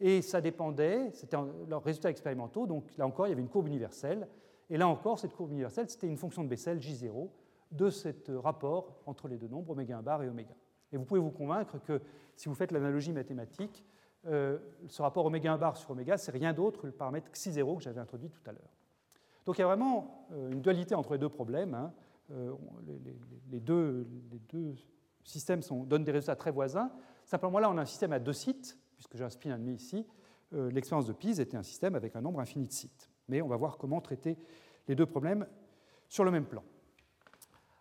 Et 0.00 0.22
ça 0.22 0.40
dépendait, 0.40 1.10
c'était 1.12 1.36
leurs 1.66 1.82
résultats 1.82 2.10
expérimentaux, 2.10 2.66
donc 2.66 2.96
là 2.96 3.06
encore, 3.06 3.26
il 3.26 3.30
y 3.30 3.32
avait 3.32 3.42
une 3.42 3.48
courbe 3.48 3.66
universelle. 3.66 4.28
Et 4.70 4.76
là 4.76 4.86
encore, 4.86 5.18
cette 5.18 5.34
courbe 5.34 5.50
universelle, 5.50 5.88
c'était 5.88 6.06
une 6.06 6.16
fonction 6.16 6.44
de 6.44 6.48
Bessel, 6.48 6.78
J0, 6.78 7.30
de 7.72 7.90
ce 7.90 8.32
rapport 8.32 9.00
entre 9.06 9.28
les 9.28 9.38
deux 9.38 9.48
nombres, 9.48 9.70
oméga 9.70 9.98
1 9.98 10.02
bar 10.02 10.22
et 10.22 10.28
oméga. 10.28 10.54
Et 10.92 10.96
vous 10.96 11.04
pouvez 11.04 11.20
vous 11.20 11.30
convaincre 11.30 11.78
que 11.78 12.00
si 12.36 12.48
vous 12.48 12.54
faites 12.54 12.70
l'analogie 12.70 13.12
mathématique, 13.12 13.84
euh, 14.26 14.58
ce 14.88 15.00
rapport 15.00 15.24
oméga 15.26 15.52
1 15.52 15.58
bar 15.58 15.76
sur 15.76 15.90
oméga, 15.90 16.16
c'est 16.16 16.32
rien 16.32 16.52
d'autre 16.52 16.80
que 16.80 16.86
le 16.86 16.92
paramètre 16.92 17.30
xi0 17.30 17.76
que 17.76 17.82
j'avais 17.82 18.00
introduit 18.00 18.30
tout 18.30 18.42
à 18.46 18.52
l'heure. 18.52 18.72
Donc 19.46 19.58
il 19.58 19.60
y 19.60 19.64
a 19.64 19.66
vraiment 19.66 20.26
euh, 20.32 20.50
une 20.50 20.60
dualité 20.60 20.94
entre 20.94 21.12
les 21.12 21.18
deux 21.18 21.28
problèmes. 21.28 21.74
Hein. 21.74 21.92
Euh, 22.32 22.52
les, 23.50 23.60
deux, 23.60 24.06
systèmes 25.24 25.60
donnent 25.86 26.04
des 26.04 26.12
résultats 26.12 26.36
très 26.36 26.50
voisins. 26.50 26.90
Simplement 27.24 27.58
là, 27.58 27.70
on 27.70 27.78
a 27.78 27.82
un 27.82 27.86
système 27.86 28.12
à 28.12 28.18
deux 28.18 28.32
sites, 28.32 28.76
puisque 28.96 29.16
j'ai 29.16 29.24
un 29.24 29.30
spin 29.30 29.54
ennemi 29.54 29.74
ici. 29.74 30.06
L'expérience 30.52 31.06
de 31.06 31.12
Pise 31.12 31.40
était 31.40 31.58
un 31.58 31.62
système 31.62 31.94
avec 31.94 32.16
un 32.16 32.22
nombre 32.22 32.40
infini 32.40 32.66
de 32.66 32.72
sites. 32.72 33.10
Mais 33.28 33.42
on 33.42 33.48
va 33.48 33.56
voir 33.56 33.76
comment 33.76 34.00
traiter 34.00 34.38
les 34.88 34.94
deux 34.94 35.04
problèmes 35.04 35.46
sur 36.08 36.24
le 36.24 36.30
même 36.30 36.46
plan. 36.46 36.62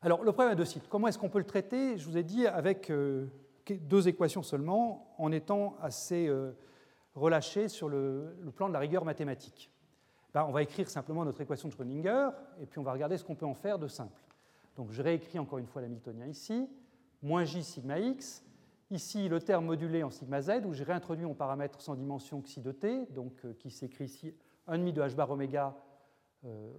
Alors, 0.01 0.23
le 0.23 0.31
problème 0.33 0.51
à 0.51 0.55
deux 0.55 0.65
sites, 0.65 0.89
comment 0.89 1.07
est-ce 1.07 1.17
qu'on 1.17 1.29
peut 1.29 1.39
le 1.39 1.45
traiter? 1.45 1.97
Je 1.97 2.05
vous 2.05 2.17
ai 2.17 2.23
dit 2.23 2.45
avec 2.45 2.91
deux 3.74 4.07
équations 4.07 4.43
seulement 4.43 5.13
en 5.18 5.32
étant 5.32 5.76
assez 5.82 6.28
euh, 6.28 6.51
relâché 7.15 7.68
sur 7.68 7.89
le, 7.89 8.36
plan 8.55 8.68
de 8.68 8.74
la 8.74 8.80
rigueur 8.80 9.05
mathématique. 9.05 9.72
Ben, 10.34 10.45
on 10.47 10.51
va 10.51 10.61
écrire 10.61 10.89
simplement 10.89 11.26
notre 11.26 11.41
équation 11.41 11.68
de 11.68 11.74
Schrödinger 11.74 12.30
et 12.61 12.65
puis 12.65 12.80
on 12.80 12.84
va 12.84 12.93
regarder 12.93 13.18
ce 13.18 13.24
qu'on 13.24 13.36
peut 13.36 13.45
en 13.45 13.53
faire 13.53 13.80
de 13.80 13.88
simple. 13.88 14.22
Donc 14.76 14.91
je 14.91 15.01
réécris 15.01 15.39
encore 15.39 15.57
une 15.57 15.65
fois 15.65 15.82
l'hamiltonien 15.82 16.28
ici, 16.28 16.70
moins 17.22 17.43
j 17.43 17.63
sigma 17.63 17.99
x, 17.99 18.43
ici 18.91 19.28
le 19.28 19.41
terme 19.41 19.65
modulé 19.65 20.03
en 20.03 20.11
sigma 20.11 20.41
z 20.41 20.65
où 20.65 20.74
j'ai 20.74 20.84
réintroduit 20.84 21.26
mon 21.26 21.34
paramètre 21.34 21.82
sans 21.82 21.95
dimension 21.95 22.41
xi 22.41 22.61
de 22.61 22.72
t, 22.72 23.07
donc 23.07 23.34
euh, 23.45 23.53
qui 23.53 23.72
s'écrit 23.72 24.05
ici 24.05 24.36
1,5 24.68 24.93
de 24.93 25.01
h 25.01 25.15
bar 25.15 25.32
oméga. 25.32 25.76
Euh, 26.45 26.72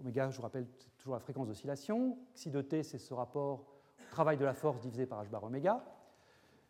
oméga, 0.00 0.28
je 0.30 0.36
vous 0.36 0.42
rappelle, 0.42 0.66
c'est 0.76 0.94
toujours 0.98 1.14
la 1.14 1.20
fréquence 1.20 1.48
d'oscillation. 1.48 2.18
Xi 2.34 2.50
de 2.50 2.60
t, 2.60 2.82
c'est 2.82 2.98
ce 2.98 3.14
rapport 3.14 3.64
travail 4.10 4.36
de 4.36 4.44
la 4.44 4.54
force 4.54 4.80
divisé 4.80 5.06
par 5.06 5.22
h 5.24 5.28
bar 5.30 5.44
oméga. 5.44 5.82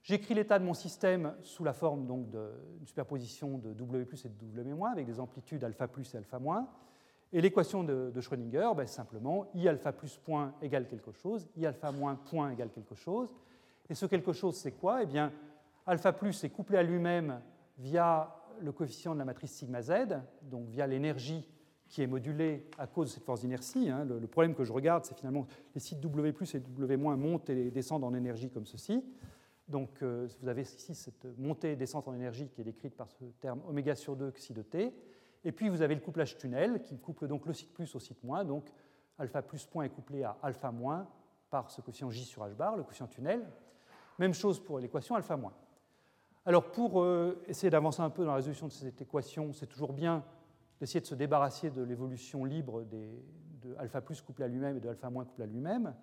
J'écris 0.02 0.34
l'état 0.34 0.58
de 0.58 0.64
mon 0.64 0.74
système 0.74 1.34
sous 1.42 1.64
la 1.64 1.72
forme 1.72 2.06
d'une 2.06 2.86
superposition 2.86 3.58
de 3.58 3.72
W 3.72 4.04
plus 4.04 4.24
et 4.24 4.28
de 4.28 4.34
W 4.34 4.74
avec 4.90 5.06
des 5.06 5.20
amplitudes 5.20 5.64
alpha 5.64 5.88
plus 5.88 6.14
et 6.14 6.18
alpha 6.18 6.38
moins. 6.38 6.68
Et 7.32 7.42
l'équation 7.42 7.84
de, 7.84 8.20
Schrödinger, 8.20 8.70
ben, 8.74 8.86
simplement 8.86 9.46
I 9.54 9.68
alpha 9.68 9.92
plus 9.92 10.16
point 10.16 10.54
égale 10.62 10.86
quelque 10.86 11.12
chose, 11.12 11.46
I 11.56 11.66
alpha 11.66 11.92
moins 11.92 12.14
point 12.14 12.50
égale 12.50 12.70
quelque 12.70 12.94
chose. 12.94 13.28
Et 13.90 13.94
ce 13.94 14.06
quelque 14.06 14.32
chose, 14.32 14.56
c'est 14.56 14.72
quoi? 14.72 15.02
Eh 15.02 15.06
bien, 15.06 15.32
alpha 15.86 16.12
plus 16.12 16.42
est 16.44 16.50
couplé 16.50 16.78
à 16.78 16.82
lui-même 16.82 17.40
via 17.78 18.34
le 18.60 18.72
coefficient 18.72 19.12
de 19.14 19.18
la 19.18 19.24
matrice 19.24 19.52
sigma 19.52 19.82
z, 19.82 19.92
donc 20.42 20.68
via 20.68 20.86
l'énergie 20.86 21.46
qui 21.88 22.02
est 22.02 22.06
modulée 22.06 22.66
à 22.76 22.86
cause 22.86 23.08
de 23.08 23.12
cette 23.14 23.24
force 23.24 23.40
d'inertie. 23.40 23.88
Hein. 23.88 24.04
Le, 24.04 24.26
problème 24.26 24.54
que 24.54 24.64
je 24.64 24.72
regarde, 24.72 25.04
c'est 25.04 25.16
finalement 25.16 25.46
les 25.74 25.80
sites 25.80 26.00
W 26.00 26.32
plus 26.32 26.54
et 26.54 26.60
W 26.60 26.96
moins 26.96 27.16
montent 27.16 27.48
et 27.50 27.70
descendent 27.70 28.04
en 28.04 28.14
énergie 28.14 28.50
comme 28.50 28.66
ceci. 28.66 29.02
Donc 29.68 30.02
euh, 30.02 30.26
vous 30.40 30.48
avez 30.48 30.62
ici 30.62 30.94
cette 30.94 31.26
montée 31.38 31.72
et 31.72 31.76
descente 31.76 32.08
en 32.08 32.14
énergie 32.14 32.48
qui 32.48 32.60
est 32.60 32.64
décrite 32.64 32.96
par 32.96 33.10
ce 33.10 33.24
terme 33.40 33.60
oméga 33.68 33.94
sur 33.94 34.16
2 34.16 34.30
xi 34.30 34.54
de 34.54 34.62
t. 34.62 34.94
Et 35.44 35.52
puis 35.52 35.68
vous 35.68 35.82
avez 35.82 35.94
le 35.94 36.00
couplage 36.00 36.36
tunnel 36.36 36.82
qui 36.82 36.98
couple 36.98 37.28
donc 37.28 37.46
le 37.46 37.52
site 37.52 37.72
plus 37.72 37.94
au 37.94 37.98
site 37.98 38.22
moins. 38.24 38.44
Donc 38.44 38.72
alpha 39.18 39.42
plus 39.42 39.66
point 39.66 39.84
est 39.84 39.90
couplé 39.90 40.24
à 40.24 40.36
alpha 40.42 40.70
moins 40.70 41.06
par 41.50 41.70
ce 41.70 41.80
coefficient 41.80 42.10
j 42.10 42.24
sur 42.24 42.44
h 42.44 42.54
bar, 42.54 42.76
le 42.76 42.82
coefficient 42.82 43.08
tunnel. 43.08 43.46
Même 44.18 44.34
chose 44.34 44.58
pour 44.62 44.78
l'équation 44.78 45.14
alpha 45.14 45.36
moins. 45.36 45.54
Alors 46.46 46.72
pour 46.72 47.02
euh, 47.02 47.42
essayer 47.46 47.68
d'avancer 47.68 48.00
un 48.00 48.10
peu 48.10 48.24
dans 48.24 48.30
la 48.30 48.36
résolution 48.36 48.68
de 48.68 48.72
cette 48.72 49.00
équation, 49.02 49.52
c'est 49.52 49.66
toujours 49.66 49.92
bien 49.92 50.24
d'essayer 50.80 51.00
de 51.00 51.06
se 51.06 51.14
débarrasser 51.14 51.70
de 51.70 51.82
l'évolution 51.82 52.44
libre 52.44 52.84
des, 52.84 53.22
de 53.62 53.74
alpha 53.76 54.00
plus 54.00 54.22
couplé 54.22 54.46
à 54.46 54.48
lui-même 54.48 54.78
et 54.78 54.80
de 54.80 54.88
alpha 54.88 55.10
moins 55.10 55.26
couplé 55.26 55.44
à 55.44 55.46
lui-même. 55.46 55.94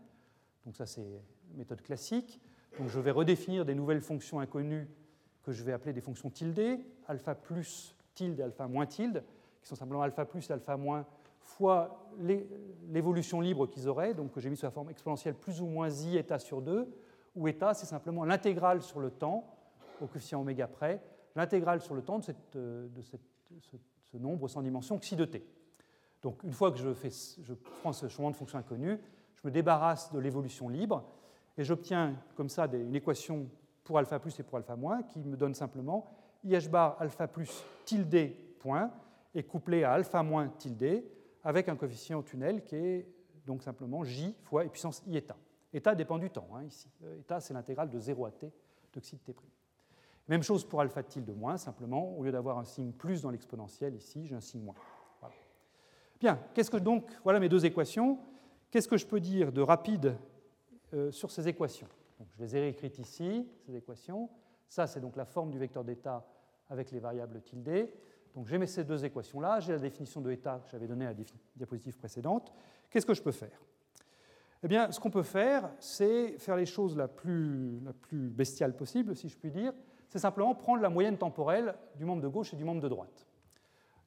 Donc 0.66 0.76
ça 0.76 0.86
c'est 0.86 1.20
méthode 1.56 1.82
classique. 1.82 2.40
Donc 2.80 2.90
je 2.90 3.00
vais 3.00 3.12
redéfinir 3.12 3.66
des 3.66 3.76
nouvelles 3.76 4.02
fonctions 4.02 4.40
inconnues 4.40 4.88
que 5.44 5.52
je 5.52 5.64
vais 5.64 5.72
appeler 5.72 5.94
des 5.94 6.02
fonctions 6.02 6.30
tilde, 6.30 6.80
alpha 7.08 7.36
plus 7.36 7.96
tilde 8.14 8.40
et 8.40 8.44
alpha 8.44 8.68
moins 8.68 8.86
tilde, 8.86 9.24
qui 9.62 9.68
sont 9.68 9.76
simplement 9.76 10.02
alpha 10.02 10.26
plus 10.26 10.50
et 10.50 10.54
alpha 10.54 10.76
moins 10.76 11.06
fois 11.46 12.10
l'évolution 12.90 13.40
libre 13.40 13.68
qu'ils 13.68 13.88
auraient, 13.88 14.14
donc 14.14 14.32
que 14.32 14.40
j'ai 14.40 14.50
mis 14.50 14.58
sous 14.58 14.66
la 14.66 14.72
forme 14.72 14.90
exponentielle 14.90 15.36
plus 15.36 15.62
ou 15.62 15.68
moins 15.68 15.90
i 15.90 16.18
état 16.18 16.40
sur 16.40 16.62
2, 16.62 16.88
où 17.36 17.48
état, 17.48 17.74
c'est 17.74 17.86
simplement 17.86 18.26
l'intégrale 18.26 18.82
sur 18.82 19.00
le 19.00 19.12
temps, 19.12 19.46
au 20.02 20.08
coefficient 20.08 20.42
oméga 20.42 20.68
près, 20.68 21.02
l'intégrale 21.36 21.82
sur 21.82 21.94
le 21.94 22.02
temps 22.02 22.20
de, 22.20 22.24
cette, 22.24 22.58
de 22.58 23.02
cette, 23.02 23.22
ce, 23.60 24.18
nombre 24.18 24.48
sans 24.48 24.62
dimension 24.62 24.98
xi 24.98 25.16
de 25.16 25.26
t. 25.26 25.46
Donc 26.22 26.42
une 26.44 26.54
fois 26.54 26.72
que 26.72 26.78
je, 26.78 26.94
fais, 26.94 27.10
je 27.44 27.54
prends 27.54 27.94
ce 27.94 28.08
changement 28.08 28.32
de 28.32 28.36
fonction 28.36 28.58
inconnue, 28.58 28.98
je 29.36 29.42
me 29.44 29.52
débarrasse 29.52 30.12
de 30.14 30.20
l'évolution 30.20 30.70
libre, 30.70 31.06
et 31.58 31.64
j'obtiens 31.64 32.16
comme 32.36 32.50
ça 32.50 32.68
une 32.74 32.96
équation 32.96 33.50
pour 33.84 33.98
alpha 33.98 34.20
plus 34.20 34.40
et 34.40 34.44
pour 34.44 34.58
alpha 34.58 34.76
moins 34.76 35.04
qui 35.04 35.20
me 35.20 35.38
donne 35.38 35.54
simplement 35.54 36.12
IH 36.44 36.68
bar 36.70 36.98
alpha 37.00 37.28
plus 37.28 37.64
tilde 37.86 38.36
point 38.60 38.92
est 39.34 39.44
couplé 39.44 39.84
à 39.84 39.94
alpha 39.94 40.24
moins 40.24 40.50
tilde 40.50 41.04
avec 41.44 41.70
un 41.70 41.76
coefficient 41.76 42.20
au 42.20 42.24
tunnel 42.24 42.64
qui 42.64 42.76
est 42.76 43.08
donc 43.46 43.64
simplement 43.64 44.04
J 44.04 44.36
fois 44.44 44.66
e 44.66 44.70
puissance 44.70 45.04
I 45.08 45.18
état. 45.18 45.96
Dépend 45.96 46.18
du 46.18 46.30
temps 46.30 46.48
hein, 46.56 46.64
ici. 46.64 46.90
État, 47.20 47.40
c'est 47.40 47.54
l'intégrale 47.54 47.90
de 47.90 48.00
0 48.00 48.26
à 48.26 48.32
t 48.32 48.52
de 48.94 49.00
xi 49.00 49.18
de 49.18 49.34
t'. 49.34 49.36
Même 50.28 50.42
chose 50.42 50.64
pour 50.64 50.82
alpha 50.82 51.04
tilde 51.04 51.38
moins, 51.38 51.58
simplement, 51.58 52.18
au 52.18 52.24
lieu 52.24 52.32
d'avoir 52.32 52.58
un 52.58 52.64
signe 52.64 52.92
plus 52.92 53.22
dans 53.22 53.30
l'exponentiel 53.30 53.94
ici, 53.94 54.26
j'ai 54.26 54.36
un 54.36 54.42
signe 54.42 54.64
moins. 54.64 54.76
Bien, 56.20 56.40
qu'est-ce 56.54 56.72
que 56.72 56.78
donc, 56.78 57.06
voilà 57.24 57.40
mes 57.40 57.50
deux 57.50 57.66
équations. 57.66 58.18
Qu'est-ce 58.72 58.88
que 58.88 58.98
je 58.98 59.06
peux 59.06 59.20
dire 59.20 59.52
de 59.52 59.62
rapide 59.62 60.18
euh, 60.96 61.12
sur 61.12 61.30
ces 61.30 61.48
équations 61.48 61.88
Je 62.38 62.44
les 62.44 62.56
ai 62.56 62.60
réécrites 62.62 62.98
ici, 63.00 63.48
ces 63.66 63.76
équations. 63.76 64.30
Ça, 64.68 64.88
c'est 64.88 65.00
donc 65.00 65.16
la 65.16 65.26
forme 65.26 65.52
du 65.52 65.60
vecteur 65.60 65.84
d'état 65.84 66.26
avec 66.70 66.92
les 66.92 67.00
variables 67.00 67.42
tilde. 67.42 67.90
Donc 68.34 68.48
j'ai 68.48 68.66
ces 68.68 68.84
deux 68.84 69.06
équations-là, 69.06 69.60
j'ai 69.60 69.74
la 69.74 69.80
définition 69.80 70.22
de 70.22 70.32
état 70.32 70.60
que 70.64 70.70
j'avais 70.70 70.88
donnée 70.88 71.06
à 71.06 71.14
la 71.14 71.24
diapositive 71.56 71.98
précédente. 71.98 72.52
Qu'est-ce 72.90 73.06
que 73.06 73.14
je 73.14 73.22
peux 73.22 73.32
faire? 73.32 73.62
Eh 74.64 74.68
bien, 74.68 74.92
ce 74.92 75.00
qu'on 75.00 75.12
peut 75.12 75.24
faire, 75.24 75.70
c'est 75.80 76.38
faire 76.40 76.56
les 76.56 76.66
choses 76.66 76.98
la 76.98 77.08
plus, 77.08 77.80
la 77.82 77.94
plus 77.94 78.30
bestiale 78.30 78.76
possible, 78.76 79.16
si 79.16 79.30
je 79.30 79.38
puis 79.38 79.52
dire. 79.52 79.74
C'est 80.10 80.20
simplement 80.20 80.56
prendre 80.56 80.82
la 80.82 80.90
moyenne 80.90 81.18
temporelle 81.18 81.76
du 81.96 82.06
membre 82.06 82.22
de 82.22 82.28
gauche 82.28 82.54
et 82.54 82.58
du 82.58 82.64
membre 82.64 82.82
de 82.82 82.90
droite. 82.90 83.28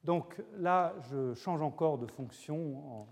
Donc 0.03 0.41
là, 0.57 0.95
je 1.09 1.33
change 1.33 1.61
encore 1.61 1.97
de 1.97 2.07
fonction. 2.07 3.07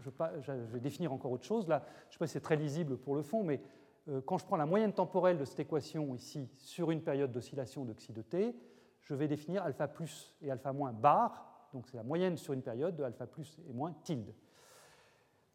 Je, 0.00 0.52
vais 0.52 0.80
définir 0.80 1.12
encore 1.12 1.32
autre 1.32 1.44
chose. 1.44 1.68
Là, 1.68 1.82
je 2.04 2.08
ne 2.08 2.12
sais 2.12 2.18
pas 2.18 2.26
si 2.26 2.32
c'est 2.34 2.40
très 2.40 2.56
lisible 2.56 2.96
pour 2.96 3.14
le 3.14 3.22
fond, 3.22 3.42
mais 3.42 3.60
euh, 4.08 4.20
quand 4.24 4.38
je 4.38 4.44
prends 4.44 4.56
la 4.56 4.66
moyenne 4.66 4.92
temporelle 4.92 5.38
de 5.38 5.44
cette 5.44 5.60
équation 5.60 6.14
ici 6.14 6.48
sur 6.58 6.90
une 6.90 7.02
période 7.02 7.32
d'oscillation 7.32 7.84
de 7.84 7.92
xi 7.92 8.12
de 8.12 8.22
t, 8.22 8.54
je 9.00 9.14
vais 9.14 9.28
définir 9.28 9.62
alpha 9.62 9.88
plus 9.88 10.34
et 10.42 10.50
alpha 10.50 10.72
moins 10.72 10.92
bar, 10.92 11.68
donc 11.72 11.86
c'est 11.88 11.96
la 11.96 12.02
moyenne 12.02 12.36
sur 12.36 12.52
une 12.52 12.62
période 12.62 12.96
de 12.96 13.02
alpha 13.02 13.26
plus 13.26 13.58
et 13.68 13.72
moins 13.72 13.94
tilde. 14.04 14.32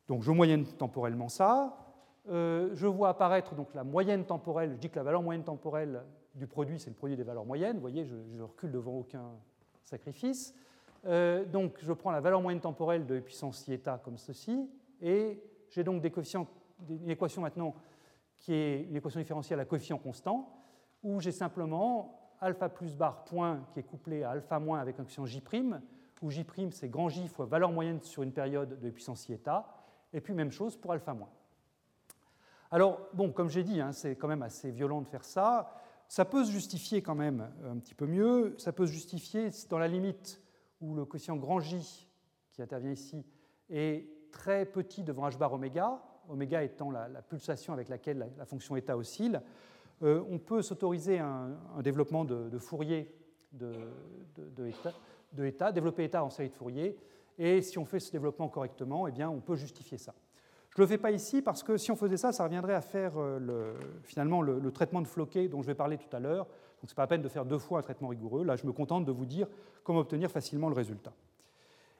Donc 0.07 0.23
je 0.23 0.31
moyenne 0.31 0.65
temporellement 0.65 1.29
ça. 1.29 1.77
Euh, 2.29 2.69
je 2.73 2.87
vois 2.87 3.09
apparaître 3.09 3.55
donc 3.55 3.73
la 3.73 3.83
moyenne 3.83 4.25
temporelle, 4.25 4.71
je 4.71 4.77
dis 4.77 4.89
que 4.89 4.97
la 4.97 5.03
valeur 5.03 5.23
moyenne 5.23 5.43
temporelle 5.43 6.03
du 6.35 6.47
produit, 6.47 6.79
c'est 6.79 6.89
le 6.89 6.95
produit 6.95 7.15
des 7.15 7.23
valeurs 7.23 7.45
moyennes. 7.45 7.75
Vous 7.75 7.81
voyez, 7.81 8.05
je, 8.05 8.15
je 8.35 8.43
recule 8.43 8.71
devant 8.71 8.93
aucun 8.93 9.31
sacrifice. 9.81 10.53
Euh, 11.05 11.45
donc 11.45 11.77
je 11.81 11.93
prends 11.93 12.11
la 12.11 12.21
valeur 12.21 12.41
moyenne 12.41 12.61
temporelle 12.61 13.05
de 13.05 13.19
puissance 13.19 13.67
ieta 13.67 13.99
comme 14.03 14.17
ceci, 14.17 14.69
et 15.01 15.41
j'ai 15.69 15.83
donc 15.83 16.01
des 16.01 16.11
coefficients, 16.11 16.47
une 16.89 17.09
équation 17.09 17.41
maintenant 17.41 17.75
qui 18.37 18.53
est 18.53 18.83
une 18.83 18.95
équation 18.95 19.19
différentielle 19.19 19.59
à 19.59 19.65
coefficient 19.65 19.97
constant, 19.97 20.53
où 21.03 21.19
j'ai 21.19 21.31
simplement 21.31 22.35
alpha 22.39 22.69
plus 22.69 22.95
bar 22.95 23.23
point 23.23 23.65
qui 23.73 23.79
est 23.79 23.83
couplé 23.83 24.23
à 24.23 24.31
alpha 24.31 24.59
moins 24.59 24.79
avec 24.79 24.95
un 24.99 25.03
coefficient 25.03 25.25
j', 25.25 25.41
où 26.21 26.31
j' 26.31 26.45
c'est 26.71 26.89
grand 26.89 27.09
J 27.09 27.27
fois 27.27 27.45
valeur 27.45 27.71
moyenne 27.71 28.01
sur 28.01 28.23
une 28.23 28.31
période 28.31 28.79
de 28.79 28.89
puissance 28.89 29.27
ieta, 29.29 29.67
et 30.13 30.21
puis 30.21 30.33
même 30.33 30.51
chose 30.51 30.75
pour 30.75 30.91
alpha 30.91 31.13
moins. 31.13 31.29
Alors, 32.69 32.99
bon, 33.13 33.31
comme 33.31 33.49
j'ai 33.49 33.63
dit, 33.63 33.79
hein, 33.79 33.91
c'est 33.91 34.15
quand 34.15 34.27
même 34.27 34.43
assez 34.43 34.71
violent 34.71 35.01
de 35.01 35.07
faire 35.07 35.23
ça. 35.23 35.71
Ça 36.07 36.25
peut 36.25 36.43
se 36.43 36.51
justifier 36.51 37.01
quand 37.01 37.15
même 37.15 37.49
un 37.65 37.77
petit 37.77 37.95
peu 37.95 38.05
mieux. 38.05 38.55
Ça 38.57 38.73
peut 38.73 38.85
se 38.85 38.91
justifier 38.91 39.49
dans 39.69 39.77
la 39.77 39.87
limite 39.87 40.41
où 40.81 40.95
le 40.95 41.05
quotient 41.05 41.35
grand 41.35 41.59
J 41.59 42.07
qui 42.51 42.61
intervient 42.61 42.91
ici 42.91 43.25
est 43.69 44.07
très 44.31 44.65
petit 44.65 45.03
devant 45.03 45.27
h 45.27 45.37
bar 45.37 45.53
oméga, 45.53 46.01
oméga 46.29 46.63
étant 46.63 46.91
la, 46.91 47.07
pulsation 47.21 47.73
avec 47.73 47.89
laquelle 47.89 48.31
la, 48.37 48.45
fonction 48.45 48.75
état 48.75 48.97
oscille. 48.97 49.41
Euh, 50.03 50.23
on 50.29 50.37
peut 50.37 50.61
s'autoriser 50.61 51.19
un, 51.19 51.57
développement 51.81 52.23
de, 52.25 52.57
Fourier 52.59 53.11
de, 53.51 53.73
état, 55.39 55.71
développer 55.71 56.03
état 56.03 56.23
en 56.23 56.29
série 56.29 56.49
de 56.49 56.55
Fourier, 56.55 56.97
et 57.37 57.61
si 57.61 57.77
on 57.77 57.85
fait 57.85 57.99
ce 57.99 58.11
développement 58.11 58.49
correctement, 58.49 59.07
eh 59.07 59.11
bien, 59.11 59.29
on 59.29 59.39
peut 59.39 59.55
justifier 59.55 59.97
ça. 59.97 60.13
Je 60.69 60.81
ne 60.81 60.85
le 60.85 60.87
fais 60.87 60.97
pas 60.97 61.11
ici 61.11 61.41
parce 61.41 61.63
que 61.63 61.77
si 61.77 61.91
on 61.91 61.95
faisait 61.95 62.17
ça, 62.17 62.31
ça 62.31 62.43
reviendrait 62.43 62.75
à 62.75 62.81
faire 62.81 63.13
euh, 63.17 63.73
finalement 64.03 64.41
le, 64.41 64.71
traitement 64.71 65.01
de 65.01 65.07
floqué 65.07 65.47
dont 65.47 65.61
je 65.61 65.67
vais 65.67 65.75
parler 65.75 65.97
tout 65.97 66.15
à 66.15 66.19
l'heure. 66.19 66.47
Donc 66.87 66.91
ce 66.91 66.93
n'est 66.93 66.95
pas 66.95 67.03
la 67.03 67.07
peine 67.07 67.21
de 67.21 67.27
faire 67.27 67.43
deux 67.43 67.57
fois 67.57 67.79
un 67.79 67.81
traitement 67.81 68.07
rigoureux. 68.07 68.45
Là, 68.45 68.55
je 68.55 68.65
me 68.65 68.71
contente 68.71 69.03
de 69.03 69.11
vous 69.11 69.25
dire 69.25 69.49
comment 69.83 69.99
obtenir 69.99 70.31
facilement 70.31 70.69
le 70.69 70.75
résultat. 70.75 71.11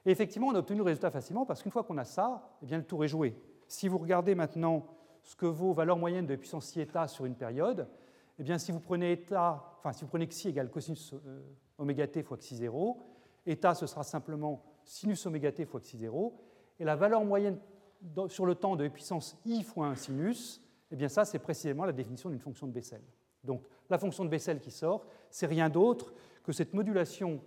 Et 0.06 0.10
effectivement, 0.10 0.46
on 0.46 0.54
a 0.54 0.60
obtenu 0.60 0.78
le 0.78 0.84
résultat 0.84 1.10
facilement 1.10 1.44
parce 1.44 1.62
qu'une 1.62 1.70
fois 1.70 1.84
qu'on 1.84 1.98
a 1.98 2.06
ça, 2.06 2.56
eh 2.62 2.66
bien, 2.66 2.78
le 2.78 2.84
tour 2.84 3.04
est 3.04 3.08
joué. 3.08 3.36
Si 3.66 3.86
vous 3.86 3.98
regardez 3.98 4.34
maintenant 4.34 4.86
ce 5.22 5.36
que 5.36 5.44
vaut 5.44 5.74
valeur 5.74 5.98
moyenne 5.98 6.24
de 6.24 6.34
puissance 6.36 6.68
si 6.68 6.80
état 6.80 7.06
sur 7.06 7.26
une 7.26 7.34
période, 7.34 7.86
eh 8.38 8.42
bien, 8.42 8.56
si 8.56 8.72
vous 8.72 8.80
prenez 8.80 9.12
état, 9.12 9.74
enfin, 9.78 9.92
si 9.92 10.04
vous 10.04 10.08
prenez 10.08 10.26
xi 10.26 10.48
égale 10.48 10.70
cosinus 10.70 11.12
euh, 11.12 11.42
oméga 11.76 12.06
t 12.06 12.22
fois 12.22 12.38
xi 12.38 12.56
0, 12.56 12.98
état 13.44 13.74
ce 13.74 13.86
sera 13.86 14.04
simplement 14.04 14.64
sinus 14.84 15.26
oméga 15.26 15.52
t 15.52 15.66
fois 15.66 15.80
xi 15.80 15.98
0, 15.98 16.34
et 16.80 16.84
la 16.84 16.96
valeur 16.96 17.22
moyenne 17.26 17.58
sur 18.28 18.46
le 18.46 18.54
temps 18.54 18.74
de 18.74 18.88
puissance 18.88 19.36
i 19.44 19.62
fois 19.62 19.88
un 19.88 19.96
sinus, 19.96 20.62
eh 20.90 20.96
bien 20.96 21.10
ça 21.10 21.26
c'est 21.26 21.40
précisément 21.40 21.84
la 21.84 21.92
définition 21.92 22.30
d'une 22.30 22.40
fonction 22.40 22.66
de 22.66 22.72
Bessel. 22.72 23.02
Donc 23.44 23.62
la 23.90 23.98
fonction 23.98 24.24
de 24.24 24.30
Bessel 24.30 24.60
qui 24.60 24.70
sort, 24.70 25.06
c'est 25.30 25.46
rien 25.46 25.68
d'autre 25.68 26.12
que 26.42 26.52
cette 26.52 26.74
modulation, 26.74 27.40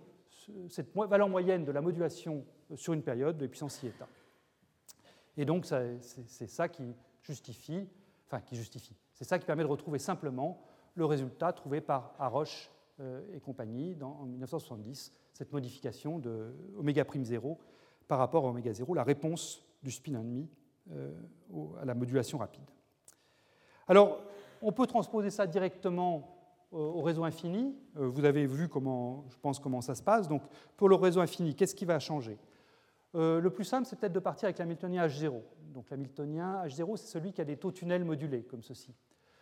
cette 0.68 0.94
valeur 0.94 1.28
moyenne 1.28 1.64
de 1.64 1.72
la 1.72 1.80
modulation 1.80 2.44
sur 2.74 2.92
une 2.92 3.02
période 3.02 3.36
de 3.38 3.46
puissance 3.46 3.82
i 3.82 3.88
état. 3.88 4.08
Et 5.36 5.44
donc 5.44 5.66
c'est 5.66 6.46
ça 6.46 6.68
qui 6.68 6.94
justifie, 7.22 7.88
enfin 8.26 8.40
qui 8.40 8.56
justifie, 8.56 8.96
c'est 9.14 9.24
ça 9.24 9.38
qui 9.38 9.46
permet 9.46 9.62
de 9.62 9.68
retrouver 9.68 9.98
simplement 9.98 10.62
le 10.94 11.04
résultat 11.04 11.52
trouvé 11.52 11.80
par 11.80 12.14
Haroche 12.18 12.70
euh, 13.00 13.22
et 13.34 13.40
compagnie 13.40 13.96
en 14.02 14.26
1970, 14.26 15.12
cette 15.32 15.52
modification 15.52 16.18
de 16.18 16.54
oméga 16.76 17.04
prime 17.04 17.24
0 17.24 17.58
par 18.08 18.18
rapport 18.18 18.44
à 18.44 18.50
oméga 18.50 18.72
0, 18.72 18.94
la 18.94 19.04
réponse 19.04 19.64
du 19.82 19.90
spin 19.90 20.14
ennemi 20.14 20.50
euh, 20.90 21.10
à 21.80 21.84
la 21.84 21.94
modulation 21.94 22.38
rapide. 22.38 22.64
Alors, 23.88 24.20
on 24.62 24.72
peut 24.72 24.86
transposer 24.86 25.30
ça 25.30 25.46
directement 25.46 26.38
au 26.70 27.02
réseau 27.02 27.24
infini. 27.24 27.76
Euh, 27.98 28.08
vous 28.08 28.24
avez 28.24 28.46
vu 28.46 28.68
comment, 28.68 29.26
je 29.28 29.36
pense, 29.36 29.58
comment 29.58 29.82
ça 29.82 29.94
se 29.94 30.02
passe. 30.02 30.28
Donc, 30.28 30.42
pour 30.76 30.88
le 30.88 30.94
réseau 30.94 31.20
infini, 31.20 31.54
qu'est-ce 31.54 31.74
qui 31.74 31.84
va 31.84 31.98
changer? 31.98 32.38
Euh, 33.14 33.40
Le 33.40 33.50
plus 33.50 33.64
simple, 33.64 33.86
c'est 33.86 33.96
peut-être 33.96 34.12
de 34.12 34.20
partir 34.20 34.46
avec 34.46 34.58
l'hamiltonien 34.58 35.06
H0. 35.06 35.42
Donc, 35.74 35.90
l'hamiltonien 35.90 36.64
H0, 36.64 36.96
c'est 36.96 37.08
celui 37.08 37.32
qui 37.32 37.42
a 37.42 37.44
des 37.44 37.58
taux 37.58 37.72
tunnels 37.72 38.04
modulés, 38.04 38.44
comme 38.44 38.62
ceci. 38.62 38.94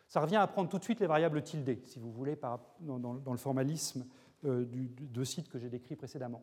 Ça 0.08 0.20
revient 0.20 0.36
à 0.36 0.46
prendre 0.48 0.68
tout 0.68 0.78
de 0.78 0.82
suite 0.82 0.98
les 0.98 1.06
variables 1.06 1.40
tilde, 1.42 1.86
si 1.86 2.00
vous 2.00 2.10
voulez, 2.10 2.36
dans, 2.80 2.98
le 3.30 3.36
formalisme 3.36 4.04
du, 4.42 4.88
de 4.88 5.24
site 5.24 5.48
que 5.48 5.56
j'ai 5.56 5.68
décrit 5.68 5.94
précédemment. 5.94 6.42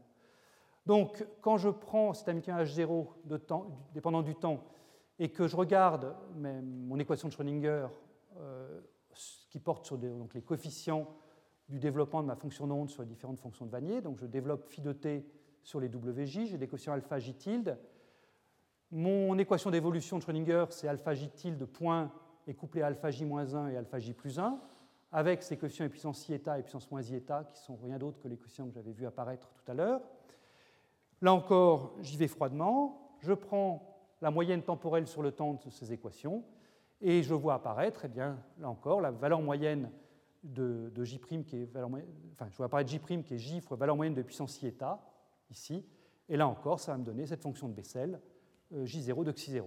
Donc, 0.86 1.28
quand 1.42 1.58
je 1.58 1.68
prends 1.68 2.14
cet 2.14 2.30
Hamiltonien 2.30 2.64
H0 2.64 3.08
dépendant 3.94 4.22
du 4.22 4.36
temps 4.36 4.64
et 5.20 5.30
que 5.30 5.48
je 5.48 5.56
regarde 5.56 6.16
mon 6.38 6.98
équation 7.00 7.28
de 7.28 7.34
Schrödinger 7.34 7.68
euh, 7.68 7.88
qui 9.50 9.60
porte 9.60 9.86
sur 9.86 9.98
les 10.34 10.42
coefficients 10.42 11.08
du 11.68 11.80
développement 11.80 12.22
de 12.22 12.28
ma 12.28 12.36
fonction 12.36 12.68
d'onde 12.68 12.90
sur 12.90 13.02
les 13.02 13.08
différentes 13.08 13.40
fonctions 13.40 13.66
de 13.66 13.72
Vanier, 13.72 14.02
donc 14.02 14.18
je 14.20 14.26
développe 14.26 14.66
phi 14.66 14.82
de 14.82 14.94
t 14.94 15.26
sur 15.64 15.80
les 15.80 15.88
WJ, 15.88 16.46
j'ai 16.46 16.58
des 16.58 16.68
coefficients 16.68 16.94
alpha 16.94 17.20
j 17.20 17.34
tilde. 17.34 17.78
Mon 18.90 19.38
équation 19.38 19.70
d'évolution 19.70 20.18
de 20.18 20.24
Schrödinger, 20.24 20.66
c'est 20.70 20.88
alpha 20.88 21.14
j 21.14 21.30
tilde 21.30 21.66
point 21.66 22.12
est 22.48 22.54
couplé 22.54 22.82
à 22.82 22.88
alpha 22.88 23.12
j 23.12 23.26
moins 23.26 23.54
1 23.54 23.70
et 23.70 23.78
alpha 23.78 24.00
j 24.00 24.14
plus 24.14 24.40
1, 24.40 24.60
avec 25.12 25.44
ces 25.44 25.58
coefficients 25.58 25.86
et 25.86 25.90
puissance 25.90 26.30
eta 26.30 26.58
et 26.58 26.64
puissance 26.64 26.90
moins 26.90 27.02
ieta, 27.02 27.44
qui 27.46 27.60
sont 27.60 27.76
rien 27.76 27.98
d'autre 27.98 28.20
que 28.20 28.28
les 28.28 28.38
coefficients 28.38 28.68
que 28.68 28.74
j'avais 28.74 28.94
vus 28.94 29.06
apparaître 29.06 29.50
tout 29.52 29.70
à 29.70 29.74
l'heure. 29.74 30.02
Là 31.22 31.34
encore, 31.34 31.96
j'y 32.00 32.16
vais 32.16 32.28
froidement, 32.28 33.18
je 33.20 33.34
prends 33.34 33.98
la 34.22 34.32
moyenne 34.32 34.62
temporelle 34.62 35.08
sur 35.08 35.22
le 35.22 35.32
temps 35.32 35.54
de 35.54 35.70
ces 35.70 35.92
équations, 35.92 36.44
et 37.02 37.24
je 37.24 37.34
vois 37.34 37.56
apparaître, 37.56 38.06
eh 38.06 38.08
bien, 38.08 38.40
là 38.60 38.70
encore, 38.70 39.02
la 39.02 39.12
valeur 39.12 39.42
moyenne 39.42 39.92
de, 40.44 40.92
J' 41.04 41.20
qui 41.20 41.62
est 41.62 41.66
valeur 41.66 41.90
enfin, 42.34 42.48
je 42.50 42.58
vois 42.58 42.68
apparaître 42.68 42.90
J' 42.90 43.00
qui 43.00 43.34
est 43.34 43.38
J 43.38 43.62
fois 43.62 43.78
valeur 43.78 43.96
moyenne 43.96 44.16
de 44.16 44.22
puissance 44.22 44.62
ieta, 44.62 45.00
ici, 45.50 45.86
et 46.30 46.38
là 46.38 46.48
encore, 46.48 46.80
ça 46.80 46.94
va 46.94 46.98
me 46.98 47.04
donner 47.04 47.26
cette 47.26 47.42
fonction 47.42 47.68
de 47.68 47.74
Bessel, 47.74 48.20
euh, 48.74 48.86
J0 48.86 49.24
de 49.24 49.32
Xi0. 49.32 49.66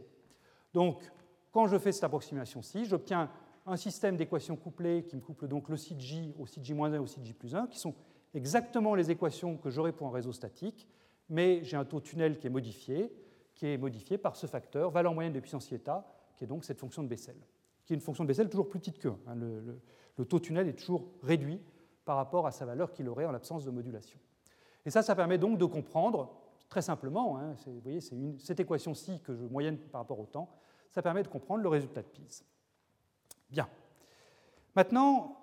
Donc, 0.72 1.11
quand 1.53 1.66
je 1.66 1.78
fais 1.78 1.93
cette 1.93 2.05
approximation-ci, 2.05 2.85
j'obtiens 2.85 3.31
un 3.66 3.76
système 3.76 4.16
d'équations 4.16 4.57
couplées 4.57 5.05
qui 5.05 5.16
me 5.16 5.20
couple 5.20 5.49
donc 5.49 5.68
le 5.68 5.76
site 5.76 6.01
J 6.01 6.35
au 6.39 6.47
site 6.47 6.64
J-1 6.64 6.95
et 6.95 6.99
au 6.99 7.07
site 7.07 7.24
J 7.24 7.33
plus 7.33 7.55
1, 7.55 7.66
qui 7.66 7.78
sont 7.78 7.95
exactement 8.35 8.95
les 8.95 9.11
équations 9.11 9.57
que 9.57 9.70
j'aurais 9.70 9.93
pour 9.93 10.07
un 10.07 10.12
réseau 10.12 10.33
statique, 10.33 10.87
mais 11.28 11.62
j'ai 11.64 11.76
un 11.76 11.85
taux 11.85 12.01
tunnel 12.01 12.39
qui 12.39 12.47
est 12.47 12.51
modifié, 12.51 13.12
qui 13.55 13.66
est 13.66 13.78
modifié 13.78 14.18
par 14.18 14.37
ce 14.37 14.47
facteur, 14.47 14.91
valeur 14.91 15.14
moyenne 15.14 15.33
de 15.33 15.41
puissance 15.41 15.68
θ, 15.68 16.03
qui 16.41 16.45
est 16.45 16.47
donc 16.47 16.64
cette 16.64 16.78
fonction 16.78 17.03
de 17.03 17.09
Bessel, 17.09 17.36
qui 17.84 17.93
est 17.93 17.97
une 17.97 18.01
fonction 18.01 18.24
de 18.24 18.28
Bessel 18.28 18.49
toujours 18.49 18.70
plus 18.70 18.78
petite 18.78 18.99
que 18.99 19.09
1. 19.09 19.18
Hein. 19.26 19.34
le, 19.34 20.24
taux 20.24 20.41
tunnel 20.41 20.68
est 20.68 20.72
toujours 20.72 21.05
réduit 21.22 21.61
par 22.07 22.16
rapport 22.16 22.47
à 22.47 22.51
sa 22.51 22.64
valeur 22.64 22.93
qu'il 22.93 23.11
aurait 23.11 23.26
en 23.26 23.30
l'absence 23.30 23.62
de 23.62 23.70
modulation. 23.70 24.18
Et 24.86 24.91
ça, 24.91 25.03
ça 25.03 25.14
permet 25.14 25.36
donc 25.36 25.59
de 25.59 25.66
comprendre, 25.66 26.32
très 26.70 26.80
simplement, 26.80 27.38
hein, 27.38 27.55
vous 27.66 27.80
voyez, 27.80 28.01
c'est 28.01 28.16
cette 28.38 28.59
équation-ci 28.59 29.20
que 29.20 29.34
je 29.34 29.45
moyenne 29.45 29.76
par 29.76 30.01
rapport 30.01 30.18
au 30.18 30.24
temps, 30.24 30.49
ça 30.91 31.03
permet 31.03 31.22
de 31.22 31.28
comprendre 31.28 31.62
le 31.62 31.68
résultat 31.68 32.01
de 32.01 32.09
Pise. 32.09 32.43
Bien. 33.51 33.68
Maintenant, 34.74 35.36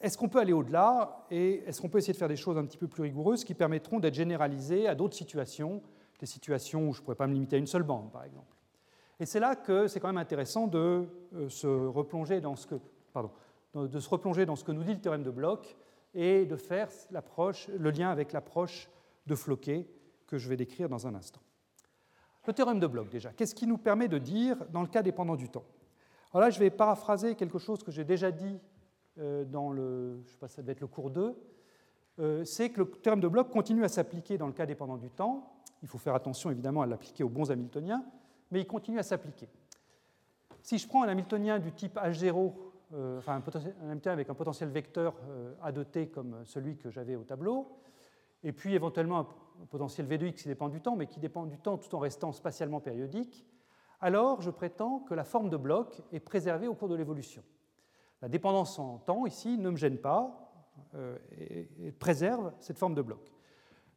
est-ce 0.00 0.16
qu'on 0.16 0.30
peut 0.30 0.38
aller 0.38 0.54
au-delà 0.54 1.26
et 1.30 1.64
est-ce 1.66 1.82
qu'on 1.82 1.90
peut 1.90 1.98
essayer 1.98 2.14
de 2.14 2.18
faire 2.18 2.28
des 2.28 2.36
choses 2.36 2.56
un 2.56 2.64
petit 2.64 2.78
peu 2.78 2.88
plus 2.88 3.02
rigoureuses 3.02 3.44
qui 3.44 3.52
permettront 3.52 4.00
d'être 4.00 4.14
généralisées 4.14 4.88
à 4.88 4.94
d'autres 4.94 5.16
situations, 5.16 5.82
des 6.18 6.24
situations 6.24 6.88
où 6.88 6.94
je 6.94 7.00
ne 7.00 7.04
pourrais 7.04 7.14
pas 7.14 7.26
me 7.26 7.34
limiter 7.34 7.56
à 7.56 7.58
une 7.58 7.66
seule 7.66 7.82
bande, 7.82 8.10
par 8.10 8.24
exemple? 8.24 8.53
Et 9.20 9.26
c'est 9.26 9.40
là 9.40 9.56
que 9.56 9.86
c'est 9.86 10.00
quand 10.00 10.08
même 10.08 10.18
intéressant 10.18 10.66
de 10.66 11.06
euh, 11.34 11.48
se 11.48 11.66
replonger 11.66 12.40
dans 12.40 12.56
ce 12.56 12.66
que, 12.66 12.74
pardon, 13.12 13.30
de 13.74 13.98
se 13.98 14.08
replonger 14.08 14.46
dans 14.46 14.56
ce 14.56 14.64
que 14.64 14.72
nous 14.72 14.84
dit 14.84 14.94
le 14.94 15.00
théorème 15.00 15.22
de 15.22 15.30
Bloch 15.30 15.76
et 16.14 16.46
de 16.46 16.56
faire 16.56 16.88
le 17.10 17.90
lien 17.90 18.10
avec 18.10 18.32
l'approche 18.32 18.88
de 19.26 19.34
Floquet 19.34 19.88
que 20.26 20.38
je 20.38 20.48
vais 20.48 20.56
décrire 20.56 20.88
dans 20.88 21.06
un 21.06 21.14
instant. 21.14 21.40
Le 22.46 22.52
théorème 22.52 22.78
de 22.78 22.86
Bloch, 22.86 23.08
déjà, 23.08 23.32
qu'est-ce 23.32 23.54
qui 23.54 23.66
nous 23.66 23.78
permet 23.78 24.06
de 24.06 24.18
dire 24.18 24.64
dans 24.70 24.82
le 24.82 24.86
cas 24.86 25.02
dépendant 25.02 25.34
du 25.34 25.48
temps? 25.48 25.64
Alors 26.32 26.42
là, 26.42 26.50
je 26.50 26.58
vais 26.58 26.70
paraphraser 26.70 27.34
quelque 27.36 27.58
chose 27.58 27.82
que 27.82 27.90
j'ai 27.90 28.04
déjà 28.04 28.30
dit 28.30 28.60
euh, 29.18 29.44
dans 29.44 29.70
le, 29.70 30.20
je 30.24 30.32
sais 30.32 30.38
pas, 30.38 30.48
ça 30.48 30.62
devait 30.62 30.72
être 30.72 30.80
le 30.80 30.86
cours 30.86 31.10
2, 31.10 31.34
euh, 32.20 32.44
c'est 32.44 32.70
que 32.70 32.80
le 32.80 32.90
théorème 32.90 33.20
de 33.20 33.28
Bloch 33.28 33.48
continue 33.48 33.84
à 33.84 33.88
s'appliquer 33.88 34.38
dans 34.38 34.46
le 34.46 34.52
cas 34.52 34.66
dépendant 34.66 34.96
du 34.96 35.10
temps. 35.10 35.52
Il 35.82 35.88
faut 35.88 35.98
faire 35.98 36.14
attention 36.14 36.50
évidemment 36.50 36.82
à 36.82 36.86
l'appliquer 36.86 37.24
aux 37.24 37.28
bons 37.28 37.50
Hamiltoniens, 37.50 38.04
mais 38.50 38.60
il 38.60 38.66
continue 38.66 38.98
à 38.98 39.02
s'appliquer. 39.02 39.48
Si 40.62 40.78
je 40.78 40.88
prends 40.88 41.02
un 41.02 41.08
Hamiltonien 41.08 41.58
du 41.58 41.72
type 41.72 41.96
H0 41.96 42.52
euh, 42.94 43.18
enfin 43.18 43.34
un, 43.34 43.88
Hamiltonien 43.88 44.12
avec 44.12 44.30
un 44.30 44.34
potentiel 44.34 44.68
vecteur 44.68 45.14
euh, 45.28 45.54
A 45.62 45.72
comme 46.06 46.44
celui 46.44 46.76
que 46.76 46.90
j'avais 46.90 47.16
au 47.16 47.24
tableau, 47.24 47.78
et 48.42 48.52
puis 48.52 48.74
éventuellement 48.74 49.20
un 49.20 49.66
potentiel 49.70 50.06
V 50.06 50.18
de 50.18 50.26
x 50.26 50.42
qui 50.42 50.48
dépend 50.48 50.68
du 50.68 50.80
temps, 50.80 50.94
mais 50.94 51.06
qui 51.06 51.18
dépend 51.18 51.46
du 51.46 51.58
temps 51.58 51.78
tout 51.78 51.94
en 51.94 51.98
restant 51.98 52.32
spatialement 52.32 52.80
périodique, 52.80 53.46
alors 54.00 54.42
je 54.42 54.50
prétends 54.50 55.00
que 55.00 55.14
la 55.14 55.24
forme 55.24 55.48
de 55.48 55.56
bloc 55.56 56.02
est 56.12 56.20
préservée 56.20 56.68
au 56.68 56.74
cours 56.74 56.88
de 56.88 56.94
l'évolution. 56.94 57.42
La 58.22 58.28
dépendance 58.28 58.78
en 58.78 58.98
temps, 58.98 59.26
ici, 59.26 59.58
ne 59.58 59.70
me 59.70 59.76
gêne 59.76 59.98
pas 59.98 60.52
euh, 60.94 61.16
préserve 61.98 62.52
cette 62.60 62.78
forme 62.78 62.94
de 62.94 63.02
bloc. 63.02 63.33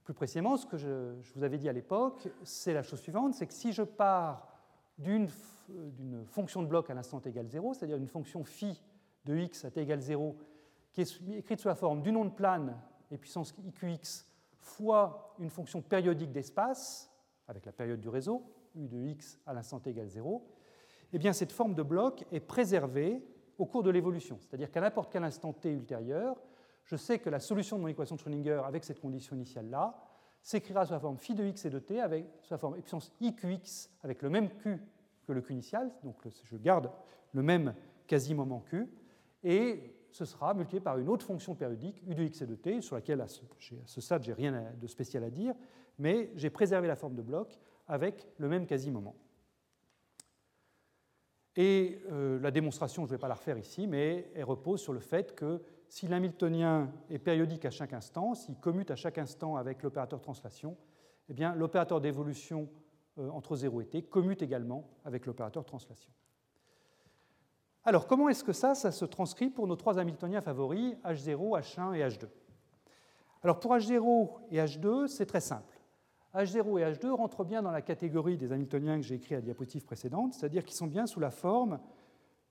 Plus 0.07 0.13
précisément, 0.13 0.55
ce 0.55 0.65
que 0.65 0.77
je, 0.77 1.11
vous 1.35 1.43
avais 1.43 1.57
dit 1.57 1.67
à 1.67 1.73
l'époque, 1.73 2.29
c'est 2.43 2.73
la 2.73 2.81
chose 2.81 3.01
suivante, 3.01 3.33
c'est 3.33 3.45
que 3.45 3.51
si 3.51 3.73
je 3.73 3.83
pars 3.83 4.47
d'une 4.97 5.27
fonction 6.27 6.63
de 6.63 6.67
bloc 6.67 6.89
à 6.89 6.93
l'instant 6.93 7.19
t 7.19 7.27
égale 7.27 7.49
0, 7.49 7.73
c'est-à-dire 7.73 7.97
une 7.97 8.07
fonction 8.07 8.45
phi 8.45 8.81
de 9.25 9.35
x 9.35 9.65
à 9.65 9.69
t 9.69 9.81
égale 9.81 9.99
0, 9.99 10.37
qui 10.93 11.01
est 11.01 11.21
écrite 11.35 11.59
sous 11.59 11.67
la 11.67 11.75
forme 11.75 12.01
du 12.01 12.11
onde 12.11 12.33
plane 12.33 12.77
et 13.11 13.17
puissance 13.17 13.53
iqx 13.65 14.25
fois 14.55 15.35
une 15.39 15.49
fonction 15.49 15.81
périodique 15.81 16.31
d'espace, 16.31 17.11
avec 17.49 17.65
la 17.65 17.73
période 17.73 17.99
du 17.99 18.07
réseau, 18.07 18.49
u 18.77 18.87
de 18.87 19.07
x 19.07 19.37
à 19.45 19.53
l'instant 19.53 19.81
t 19.81 19.89
égale 19.89 20.07
0, 20.07 20.41
eh 21.11 21.17
bien 21.17 21.33
cette 21.33 21.51
forme 21.51 21.75
de 21.75 21.83
bloc 21.83 22.23
est 22.31 22.39
préservée 22.39 23.21
au 23.57 23.65
cours 23.65 23.83
de 23.83 23.89
l'évolution. 23.89 24.39
C'est-à-dire 24.39 24.71
qu'à 24.71 24.79
n'importe 24.79 25.11
quel 25.11 25.25
instant 25.25 25.51
t 25.51 25.69
ultérieur, 25.69 26.37
je 26.87 26.95
sais 26.95 27.19
que 27.19 27.29
la 27.29 27.39
solution 27.39 27.77
de 27.77 27.81
mon 27.81 27.89
équation 27.89 28.15
de 28.15 28.21
Schrödinger 28.21 28.61
avec 28.65 28.83
cette 28.83 28.99
condition 28.99 29.35
initiale-là 29.35 29.95
s'écrira 30.41 30.85
sous 30.85 30.93
la 30.93 30.99
forme 30.99 31.17
phi 31.17 31.35
de 31.35 31.45
x 31.45 31.65
et 31.65 31.69
de 31.69 31.79
t 31.79 31.99
avec 31.99 32.25
sous 32.41 32.53
la 32.53 32.57
forme 32.57 32.79
puissance 32.79 33.11
iqx 33.19 33.89
avec 34.03 34.21
le 34.21 34.29
même 34.29 34.49
q 34.49 34.79
que 35.25 35.33
le 35.33 35.41
q 35.41 35.53
initial, 35.53 35.91
donc 36.03 36.15
je 36.43 36.55
garde 36.55 36.89
le 37.33 37.43
même 37.43 37.75
quasi-moment 38.07 38.61
q, 38.61 38.87
et 39.43 39.93
ce 40.11 40.23
sera 40.23 40.53
multiplié 40.53 40.79
par 40.79 40.97
une 40.97 41.09
autre 41.09 41.25
fonction 41.25 41.53
périodique, 41.53 42.01
u 42.07 42.15
de 42.15 42.23
x 42.23 42.41
et 42.41 42.47
de 42.47 42.55
t, 42.55 42.81
sur 42.81 42.95
laquelle 42.95 43.19
à 43.19 43.27
ce, 43.27 43.41
ce 43.85 43.99
stade, 43.99 44.23
j'ai 44.23 44.31
rien 44.31 44.71
de 44.79 44.87
spécial 44.87 45.25
à 45.25 45.29
dire, 45.29 45.53
mais 45.99 46.31
j'ai 46.35 46.49
préservé 46.49 46.87
la 46.87 46.95
forme 46.95 47.15
de 47.15 47.21
bloc 47.21 47.59
avec 47.87 48.25
le 48.37 48.47
même 48.47 48.65
quasi-moment. 48.65 49.15
Et 51.57 52.01
euh, 52.11 52.39
la 52.39 52.51
démonstration, 52.51 53.05
je 53.05 53.11
ne 53.11 53.15
vais 53.17 53.19
pas 53.19 53.27
la 53.27 53.33
refaire 53.33 53.57
ici, 53.57 53.87
mais 53.87 54.31
elle 54.35 54.45
repose 54.45 54.79
sur 54.79 54.93
le 54.93 54.99
fait 54.99 55.35
que 55.35 55.61
si 55.89 56.07
l'hamiltonien 56.07 56.91
est 57.09 57.19
périodique 57.19 57.65
à 57.65 57.71
chaque 57.71 57.93
instant, 57.93 58.33
s'il 58.33 58.55
commute 58.55 58.91
à 58.91 58.95
chaque 58.95 59.17
instant 59.17 59.55
avec 59.55 59.83
l'opérateur 59.83 60.21
translation, 60.21 60.77
eh 61.29 61.33
bien 61.33 61.55
l'opérateur 61.55 62.01
d'évolution 62.01 62.69
euh, 63.19 63.29
entre 63.29 63.55
0 63.55 63.81
et 63.81 63.85
t 63.85 64.01
commute 64.03 64.41
également 64.41 64.89
avec 65.05 65.25
l'opérateur 65.25 65.65
translation. 65.65 66.11
Alors 67.83 68.05
comment 68.05 68.27
est-ce 68.29 68.43
que 68.43 68.53
ça, 68.53 68.75
ça 68.75 68.91
se 68.91 69.05
transcrit 69.05 69.49
pour 69.49 69.65
nos 69.65 69.75
trois 69.75 69.97
hamiltoniens 69.97 70.41
favoris, 70.41 70.95
H0, 71.05 71.59
H1 71.59 71.95
et 71.95 72.01
H2 72.01 72.27
Alors 73.43 73.59
pour 73.59 73.73
H0 73.73 74.29
et 74.51 74.57
H2, 74.57 75.07
c'est 75.07 75.25
très 75.25 75.39
simple. 75.39 75.79
H0 76.35 76.79
et 76.79 76.93
H2 76.93 77.09
rentrent 77.11 77.45
bien 77.45 77.61
dans 77.61 77.71
la 77.71 77.81
catégorie 77.81 78.37
des 78.37 78.51
hamiltoniens 78.51 78.97
que 78.97 79.03
j'ai 79.03 79.15
écrit 79.15 79.35
à 79.35 79.37
la 79.37 79.41
diapositive 79.41 79.85
précédente, 79.85 80.33
c'est-à-dire 80.33 80.65
qu'ils 80.65 80.75
sont 80.75 80.87
bien 80.87 81.07
sous 81.07 81.19
la 81.19 81.31
forme 81.31 81.79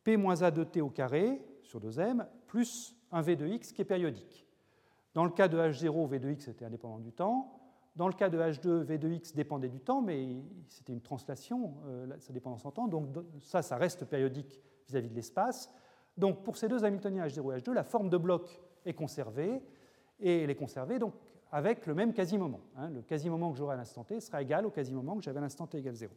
P-A 0.04 0.50
de 0.50 0.64
t 0.64 0.80
au 0.80 0.88
carré 0.88 1.42
sur 1.62 1.80
2m 1.80 2.26
plus 2.46 2.95
un 3.12 3.22
V 3.22 3.36
de 3.36 3.46
x 3.46 3.72
qui 3.72 3.82
est 3.82 3.86
périodique. 3.86 4.46
Dans 5.14 5.24
le 5.24 5.30
cas 5.30 5.48
de 5.48 5.58
H0, 5.58 6.08
V 6.08 6.18
de 6.18 6.30
x 6.30 6.48
était 6.48 6.64
indépendant 6.64 6.98
du 6.98 7.12
temps. 7.12 7.60
Dans 7.96 8.08
le 8.08 8.14
cas 8.14 8.28
de 8.28 8.38
H2, 8.38 8.82
V 8.82 8.98
de 8.98 9.08
x 9.08 9.34
dépendait 9.34 9.70
du 9.70 9.80
temps, 9.80 10.02
mais 10.02 10.36
c'était 10.68 10.92
une 10.92 11.00
translation, 11.00 11.74
euh, 11.86 12.06
sa 12.18 12.32
dépendance 12.34 12.66
en 12.66 12.70
temps. 12.70 12.88
Donc 12.88 13.08
ça, 13.40 13.62
ça 13.62 13.76
reste 13.76 14.04
périodique 14.04 14.60
vis-à-vis 14.86 15.08
de 15.08 15.14
l'espace. 15.14 15.72
Donc 16.18 16.42
pour 16.42 16.56
ces 16.56 16.68
deux 16.68 16.84
Hamiltoniens 16.84 17.26
H0 17.26 17.56
et 17.56 17.60
H2, 17.60 17.72
la 17.72 17.84
forme 17.84 18.10
de 18.10 18.18
bloc 18.18 18.60
est 18.84 18.92
conservée, 18.92 19.62
et 20.20 20.42
elle 20.42 20.50
est 20.50 20.56
conservée 20.56 20.98
donc 20.98 21.14
avec 21.52 21.86
le 21.86 21.94
même 21.94 22.12
quasi-moment. 22.12 22.60
Hein. 22.76 22.90
Le 22.90 23.02
quasi-moment 23.02 23.52
que 23.52 23.58
j'aurai 23.58 23.74
à 23.74 23.76
l'instant 23.76 24.04
t 24.04 24.20
sera 24.20 24.42
égal 24.42 24.66
au 24.66 24.70
quasi-moment 24.70 25.16
que 25.16 25.22
j'avais 25.22 25.38
à 25.38 25.42
l'instant 25.42 25.66
t 25.66 25.78
égale 25.78 25.94
0. 25.94 26.12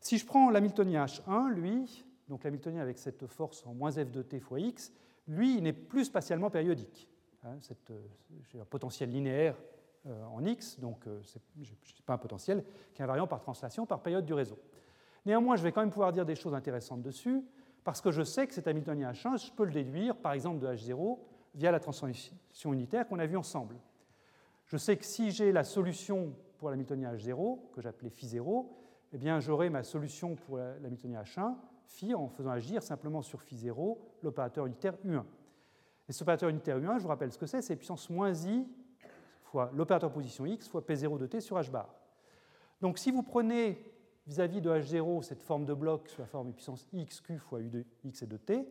Si 0.00 0.18
je 0.18 0.26
prends 0.26 0.50
l'Hamiltonien 0.50 1.04
H1, 1.04 1.50
lui, 1.50 2.04
donc 2.28 2.44
l'Hamiltonien 2.44 2.80
avec 2.80 2.98
cette 2.98 3.26
force 3.26 3.66
en 3.66 3.74
moins 3.74 3.92
f 3.92 4.10
de 4.10 4.22
t 4.22 4.40
fois 4.40 4.60
x, 4.60 4.92
lui, 5.26 5.56
il 5.56 5.62
n'est 5.62 5.72
plus 5.72 6.04
spatialement 6.04 6.50
périodique. 6.50 7.08
Hein, 7.44 7.58
euh, 7.90 8.00
j'ai 8.50 8.60
un 8.60 8.64
potentiel 8.64 9.10
linéaire 9.10 9.56
euh, 10.06 10.24
en 10.24 10.44
x, 10.44 10.78
donc 10.78 11.06
euh, 11.06 11.20
ce 11.22 11.38
n'est 11.38 11.66
pas 12.04 12.14
un 12.14 12.18
potentiel 12.18 12.64
qui 12.94 13.00
est 13.00 13.04
invariant 13.04 13.26
par 13.26 13.40
translation 13.40 13.86
par 13.86 14.02
période 14.02 14.24
du 14.24 14.34
réseau. 14.34 14.58
Néanmoins, 15.24 15.56
je 15.56 15.62
vais 15.62 15.72
quand 15.72 15.80
même 15.80 15.90
pouvoir 15.90 16.12
dire 16.12 16.26
des 16.26 16.34
choses 16.34 16.54
intéressantes 16.54 17.02
dessus, 17.02 17.42
parce 17.84 18.00
que 18.00 18.10
je 18.10 18.22
sais 18.22 18.46
que 18.46 18.54
cet 18.54 18.66
Hamiltonien 18.66 19.12
H1, 19.12 19.46
je 19.46 19.52
peux 19.52 19.64
le 19.64 19.72
déduire, 19.72 20.16
par 20.16 20.32
exemple, 20.32 20.58
de 20.58 20.66
H0 20.66 21.18
via 21.54 21.70
la 21.70 21.80
transformation 21.80 22.72
unitaire 22.72 23.06
qu'on 23.06 23.18
a 23.18 23.26
vue 23.26 23.36
ensemble. 23.36 23.76
Je 24.66 24.76
sais 24.76 24.96
que 24.96 25.04
si 25.04 25.30
j'ai 25.30 25.52
la 25.52 25.64
solution 25.64 26.34
pour 26.58 26.70
l'Hamiltonien 26.70 27.12
H0, 27.14 27.58
que 27.72 27.80
j'appelais 27.80 28.10
phi 28.10 28.28
0, 28.28 28.76
eh 29.12 29.18
bien 29.18 29.40
j'aurai 29.40 29.70
ma 29.70 29.82
solution 29.82 30.36
pour 30.36 30.58
l'Hamiltonien 30.58 31.22
H1 31.22 31.54
phi 31.90 32.14
en 32.14 32.28
faisant 32.28 32.50
agir 32.50 32.82
simplement 32.82 33.20
sur 33.20 33.42
phi 33.42 33.56
0 33.56 33.98
l'opérateur 34.22 34.66
unitaire 34.66 34.94
U1. 35.04 35.24
Et 36.08 36.12
cet 36.12 36.22
opérateur 36.22 36.48
unitaire 36.48 36.78
U1, 36.78 36.98
je 36.98 37.02
vous 37.02 37.08
rappelle 37.08 37.32
ce 37.32 37.38
que 37.38 37.46
c'est, 37.46 37.62
c'est 37.62 37.76
puissance 37.76 38.08
moins 38.10 38.32
i 38.32 38.66
fois 39.42 39.70
l'opérateur 39.74 40.12
position 40.12 40.46
x 40.46 40.68
fois 40.68 40.80
P0 40.82 41.18
de 41.18 41.26
t 41.26 41.40
sur 41.40 41.58
h 41.58 41.70
bar. 41.70 41.92
Donc 42.80 42.98
si 42.98 43.10
vous 43.10 43.22
prenez 43.22 43.84
vis-à-vis 44.26 44.60
de 44.60 44.70
h0 44.70 45.22
cette 45.22 45.42
forme 45.42 45.64
de 45.64 45.74
bloc 45.74 46.08
sous 46.08 46.20
la 46.20 46.26
forme 46.26 46.52
puissance 46.52 46.86
xq 46.94 47.38
fois 47.38 47.60
u 47.60 47.68
de 47.68 47.84
x 48.04 48.22
et 48.22 48.26
de 48.26 48.36
t, 48.36 48.68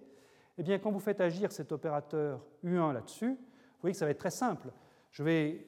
eh 0.58 0.64
bien 0.64 0.80
quand 0.80 0.92
vous 0.92 1.00
faites 1.00 1.20
agir 1.20 1.52
cet 1.52 1.72
opérateur 1.72 2.46
U1 2.64 2.94
là-dessus, 2.94 3.32
vous 3.32 3.82
voyez 3.82 3.94
que 3.94 4.00
ça 4.00 4.06
va 4.06 4.12
être 4.12 4.20
très 4.20 4.32
simple. 4.32 4.72
Je 5.12 5.24
vais 5.24 5.68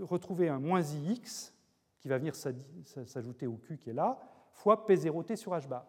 retrouver 0.00 0.48
un 0.48 0.58
moins 0.58 0.82
ix 0.82 1.54
qui 2.00 2.08
va 2.08 2.18
venir 2.18 2.34
s'ajouter 2.34 3.46
au 3.46 3.56
q 3.56 3.78
qui 3.78 3.90
est 3.90 3.94
là, 3.94 4.18
fois 4.50 4.84
P0t 4.88 5.36
sur 5.36 5.52
h 5.52 5.68
bar. 5.68 5.86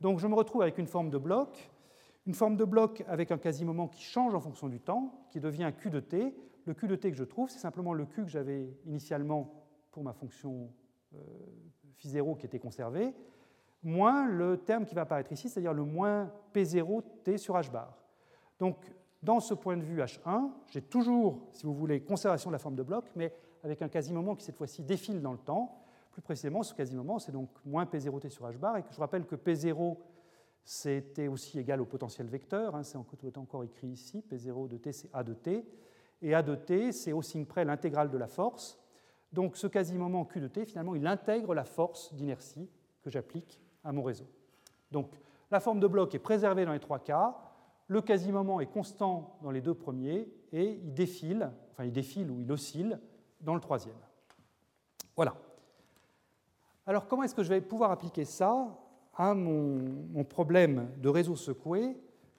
Donc 0.00 0.18
je 0.18 0.26
me 0.26 0.34
retrouve 0.34 0.62
avec 0.62 0.78
une 0.78 0.86
forme 0.86 1.10
de 1.10 1.18
bloc, 1.18 1.70
une 2.26 2.34
forme 2.34 2.56
de 2.56 2.64
bloc 2.64 3.04
avec 3.06 3.32
un 3.32 3.38
quasi-moment 3.38 3.88
qui 3.88 4.02
change 4.02 4.34
en 4.34 4.40
fonction 4.40 4.68
du 4.68 4.80
temps, 4.80 5.26
qui 5.30 5.40
devient 5.40 5.72
q 5.76 5.90
de 5.90 6.00
t. 6.00 6.34
Le 6.64 6.74
q 6.74 6.88
de 6.88 6.96
t 6.96 7.10
que 7.10 7.16
je 7.16 7.24
trouve, 7.24 7.50
c'est 7.50 7.58
simplement 7.58 7.92
le 7.92 8.04
q 8.06 8.22
que 8.22 8.30
j'avais 8.30 8.76
initialement 8.86 9.52
pour 9.90 10.02
ma 10.02 10.12
fonction 10.12 10.70
euh, 11.14 11.18
phi 11.96 12.08
0 12.08 12.36
qui 12.36 12.46
était 12.46 12.58
conservé, 12.58 13.14
moins 13.82 14.26
le 14.26 14.58
terme 14.58 14.84
qui 14.84 14.94
va 14.94 15.02
apparaître 15.02 15.32
ici, 15.32 15.48
c'est-à-dire 15.48 15.72
le 15.72 15.84
moins 15.84 16.32
P0 16.54 17.02
T 17.24 17.38
sur 17.38 17.54
H 17.54 17.70
bar. 17.70 17.96
Donc, 18.58 18.76
dans 19.22 19.40
ce 19.40 19.54
point 19.54 19.76
de 19.76 19.82
vue 19.82 20.00
H1, 20.00 20.50
j'ai 20.66 20.82
toujours, 20.82 21.48
si 21.52 21.66
vous 21.66 21.74
voulez, 21.74 22.00
conservation 22.00 22.50
de 22.50 22.54
la 22.54 22.58
forme 22.58 22.76
de 22.76 22.82
bloc, 22.82 23.10
mais 23.16 23.34
avec 23.62 23.82
un 23.82 23.88
quasi-moment 23.88 24.34
qui 24.34 24.44
cette 24.44 24.56
fois-ci 24.56 24.82
défile 24.82 25.20
dans 25.20 25.32
le 25.32 25.38
temps. 25.38 25.82
Plus 26.10 26.22
précisément, 26.22 26.62
ce 26.62 26.74
quasi-moment, 26.74 27.18
c'est 27.18 27.32
donc 27.32 27.50
moins 27.64 27.84
P0T 27.84 28.28
sur 28.30 28.48
H 28.48 28.58
bar, 28.58 28.76
et 28.76 28.84
je 28.90 28.98
rappelle 28.98 29.26
que 29.26 29.36
P0, 29.36 29.96
c'était 30.64 31.28
aussi 31.28 31.58
égal 31.58 31.80
au 31.80 31.86
potentiel 31.86 32.26
vecteur, 32.26 32.74
hein, 32.74 32.82
c'est 32.82 32.98
encore 33.38 33.64
écrit 33.64 33.88
ici, 33.88 34.24
P0 34.30 34.68
de 34.68 34.76
T, 34.76 34.92
c'est 34.92 35.08
A 35.12 35.22
de 35.22 35.34
T, 35.34 35.64
et 36.22 36.34
A 36.34 36.42
de 36.42 36.54
T, 36.54 36.92
c'est 36.92 37.12
au 37.12 37.22
signe 37.22 37.46
près 37.46 37.64
l'intégrale 37.64 38.10
de 38.10 38.18
la 38.18 38.28
force, 38.28 38.78
Donc 39.32 39.56
ce 39.56 39.66
quasi-moment 39.66 40.24
Q 40.24 40.40
de 40.40 40.48
t, 40.48 40.64
finalement, 40.64 40.94
il 40.94 41.06
intègre 41.06 41.54
la 41.54 41.64
force 41.64 42.12
d'inertie 42.14 42.68
que 43.02 43.10
j'applique 43.10 43.62
à 43.84 43.92
mon 43.92 44.02
réseau. 44.02 44.26
Donc 44.90 45.20
la 45.50 45.60
forme 45.60 45.80
de 45.80 45.86
bloc 45.86 46.14
est 46.14 46.18
préservée 46.18 46.64
dans 46.64 46.72
les 46.72 46.80
trois 46.80 46.98
cas, 46.98 47.36
le 47.86 48.02
quasi-moment 48.02 48.60
est 48.60 48.66
constant 48.66 49.38
dans 49.42 49.50
les 49.50 49.60
deux 49.60 49.74
premiers, 49.74 50.32
et 50.52 50.80
il 50.82 50.92
défile, 50.94 51.50
enfin 51.70 51.84
il 51.84 51.92
défile 51.92 52.30
ou 52.30 52.40
il 52.40 52.50
oscille 52.50 52.98
dans 53.40 53.54
le 53.54 53.60
troisième. 53.60 53.96
Voilà. 55.16 55.34
Alors 56.90 57.06
comment 57.06 57.22
est-ce 57.22 57.36
que 57.36 57.44
je 57.44 57.50
vais 57.50 57.60
pouvoir 57.60 57.92
appliquer 57.92 58.24
ça 58.24 58.66
à 59.14 59.32
mon, 59.32 60.24
problème 60.24 60.90
de 60.96 61.08
réseau 61.08 61.36
secoué 61.36 61.96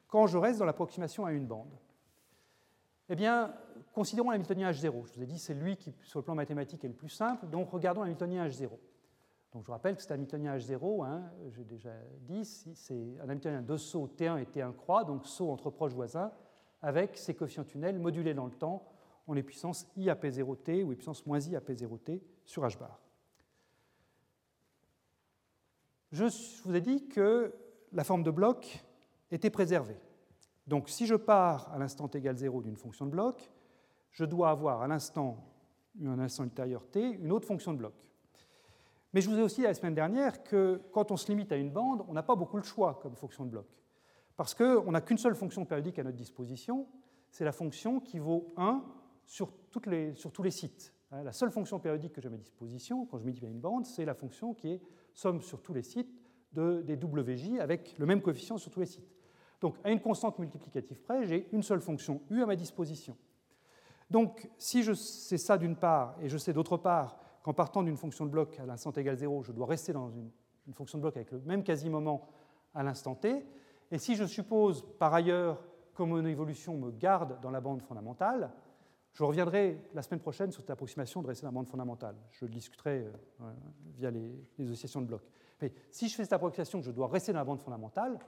quand 0.09 0.27
je 0.27 0.37
reste 0.37 0.59
dans 0.59 0.65
l'approximation 0.65 1.25
à 1.25 1.31
une 1.31 1.45
bande? 1.45 1.71
Eh 3.07 3.15
bien, 3.15 3.53
considérons 3.93 4.29
l'Hamiltonien 4.29 4.69
H0. 4.69 5.05
Je 5.05 5.13
vous 5.13 5.23
ai 5.23 5.25
dit, 5.25 5.39
c'est 5.39 5.53
lui 5.53 5.77
qui, 5.77 5.95
sur 6.03 6.19
le 6.19 6.25
plan 6.25 6.35
mathématique, 6.35 6.83
est 6.83 6.89
le 6.89 6.93
plus 6.93 7.07
simple. 7.07 7.47
Donc, 7.47 7.69
regardons 7.69 8.01
l'Hamiltonien 8.01 8.45
H0. 8.45 8.71
Donc, 9.53 9.63
je 9.65 9.71
rappelle 9.71 9.95
que 9.95 10.01
c'est 10.01 10.11
un 10.11 10.15
Hamiltonien 10.15 10.57
H0, 10.57 11.05
hein, 11.05 11.21
j'ai 11.51 11.63
déjà 11.63 11.93
dit, 12.19 12.43
c'est 12.43 13.21
un 13.21 13.29
Hamiltonien 13.29 13.61
de 13.61 13.77
saut 13.77 14.09
T1 14.17 14.41
et 14.41 14.43
T1 14.43 14.73
croix, 14.73 15.05
donc 15.05 15.27
saut 15.27 15.49
entre 15.49 15.69
proches 15.69 15.93
voisins, 15.93 16.29
avec 16.81 17.15
ses 17.17 17.35
coefficients 17.35 17.63
tunnels 17.63 17.99
modulés 17.99 18.33
dans 18.33 18.47
le 18.47 18.51
temps 18.51 18.83
en 19.27 19.33
les 19.33 19.43
puissances 19.43 19.87
i 19.95 20.09
à 20.09 20.15
P0t 20.15 20.83
ou 20.83 20.89
les 20.89 20.97
puissances 20.97 21.25
moins 21.25 21.39
i 21.39 21.55
à 21.55 21.61
P0t 21.61 22.19
sur 22.43 22.63
h 22.65 22.77
bar. 22.77 22.99
Je 26.12 26.26
vous 26.66 26.76
ai 26.76 26.82
dit 26.82 27.07
que 27.07 27.53
la 27.93 28.03
forme 28.03 28.24
de 28.24 28.32
bloc 28.32 28.84
était 29.32 29.49
préservée. 29.49 29.97
Donc 30.68 30.89
si 30.89 31.05
je 31.05 31.16
pars 31.16 31.72
à 31.74 31.78
l'instant 31.78 32.07
t 32.07 32.18
égale 32.18 32.38
0 32.38 32.62
d'une 32.62 32.76
fonction 32.76 33.05
de 33.05 33.12
bloc, 33.12 33.49
je 34.12 34.26
dois 34.26 34.49
avoir 34.49 34.82
à 34.82 34.88
l'instant, 34.88 35.38
un 36.03 36.20
instant 36.20 36.43
ultérieur 36.43 36.86
t, 36.86 37.01
une 37.01 37.32
autre 37.32 37.47
fonction 37.47 37.72
de 37.72 37.78
bloc. 37.78 37.93
Mais 39.14 39.22
je 39.22 39.30
vous 39.30 39.38
ai 39.38 39.41
aussi 39.41 39.62
dit 39.62 39.68
la 39.68 39.74
semaine 39.74 39.95
dernière 39.95 40.43
que 40.43 40.82
quand 40.91 41.12
on 41.12 41.18
se 41.18 41.28
limite 41.28 41.51
à 41.51 41.55
une 41.55 41.72
bande, 41.72 42.03
on 42.07 42.14
n'a 42.14 42.24
pas 42.24 42.36
beaucoup 42.36 42.59
de 42.59 42.66
choix 42.66 42.99
comme 43.01 43.16
fonction 43.16 43.45
de 43.45 43.51
bloc. 43.51 43.68
Parce 44.36 44.53
qu'on 44.53 44.91
n'a 44.91 45.01
qu'une 45.01 45.18
seule 45.18 45.36
fonction 45.36 45.66
périodique 45.66 45.99
à 45.99 46.03
notre 46.03 46.18
disposition, 46.18 46.88
c'est 47.30 47.45
la 47.45 47.51
fonction 47.51 47.99
qui 48.01 48.20
vaut 48.20 48.53
1 48.57 48.84
sur, 49.26 49.53
tous 49.72 49.82
les 50.43 50.51
sites. 50.51 50.93
Hein, 51.12 51.24
la 51.24 51.32
seule 51.32 51.51
fonction 51.51 51.80
périodique 51.80 52.14
que 52.14 52.22
j'ai 52.22 52.28
à 52.28 52.32
ma 52.32 52.38
disposition, 52.38 53.05
quand 53.05 53.18
je 53.18 53.24
multiplie 53.24 53.49
une 53.49 53.59
bande, 53.59 53.86
c'est 53.86 54.05
la 54.05 54.14
fonction 54.14 54.53
qui 54.53 54.72
est 54.74 54.82
somme 55.14 55.41
sur 55.41 55.62
tous 55.62 55.74
les 55.74 55.84
sites 55.84 56.09
des 56.53 56.95
WJ 56.95 57.59
avec 57.59 57.97
le 57.97 58.05
même 58.05 58.22
coefficient 58.22 58.57
sur 58.57 58.72
tous 58.72 58.82
les 58.82 58.86
sites. 58.86 59.09
Donc, 59.62 59.76
à 59.84 59.91
une 59.91 60.01
constante 60.01 60.39
multiplicative 60.39 61.01
près, 61.01 61.26
j'ai 61.26 61.47
une 61.53 61.64
seule 61.64 61.82
fonction 61.82 62.22
U 62.30 62.41
à 62.41 62.45
ma 62.45 62.55
disposition. 62.55 63.16
Donc, 64.09 64.49
si 64.57 64.84
je 64.84 64.93
sais 64.93 65.38
ça 65.38 65.57
d'une 65.57 65.76
part, 65.76 66.18
et 66.22 66.28
je 66.28 66.38
sais 66.38 66.51
d'autre 66.51 66.78
part 66.78 67.18
qu'en 67.43 67.53
partant 67.53 67.84
d'une 67.84 67.95
fonction 67.95 68.26
de 68.26 68.32
bloc 68.32 68.59
à 68.59 68.66
l'instant 68.66 68.91
égale 68.91 69.18
0, 69.18 69.43
je 69.43 69.51
dois 69.51 69.68
rester 69.68 69.93
dans 69.93 70.09
une, 70.09 70.30
une 70.68 70.74
fonction 70.74 70.97
de 70.97 71.03
bloc 71.03 71.16
avec 71.16 71.32
le 71.32 71.39
même 71.41 71.64
quasi-moment 71.64 72.28
à 72.74 72.84
l'instant 72.84 73.16
t, 73.16 73.45
et 73.91 73.97
si 73.97 74.16
je 74.16 74.26
suppose 74.26 74.86
par 74.97 75.14
ailleurs 75.14 75.64
que 75.93 76.03
mon 76.03 76.26
évolution 76.26 76.78
me 76.78 76.91
garde 76.91 77.39
dans 77.41 77.51
la 77.51 77.62
bande 77.62 77.82
fondamentale, 77.82 78.51
je 79.14 79.24
reviendrai 79.24 79.78
la 79.93 80.01
semaine 80.01 80.20
prochaine 80.20 80.51
sur 80.51 80.62
cette 80.62 80.70
approximation 80.70 81.22
de 81.22 81.28
rester 81.28 81.43
dans 81.43 81.49
la 81.49 81.55
bande 81.55 81.68
fondamentale. 81.68 82.16
Je 82.32 82.45
le 82.45 82.51
discuterai 82.51 83.05
euh, 83.41 83.51
via 83.95 84.09
les, 84.09 84.34
associations 84.59 85.01
de 85.01 85.07
blocs. 85.07 85.28
Mais 85.62 85.74
si 85.91 86.07
je 86.07 86.16
fais 86.16 86.24
cette 86.24 86.34
approximation 86.34 86.82
je 86.82 86.91
dois 86.91 87.07
rester 87.07 87.34
dans 87.34 87.39
la 87.39 87.45
bande 87.45 87.59
fondamentale, 87.59 88.20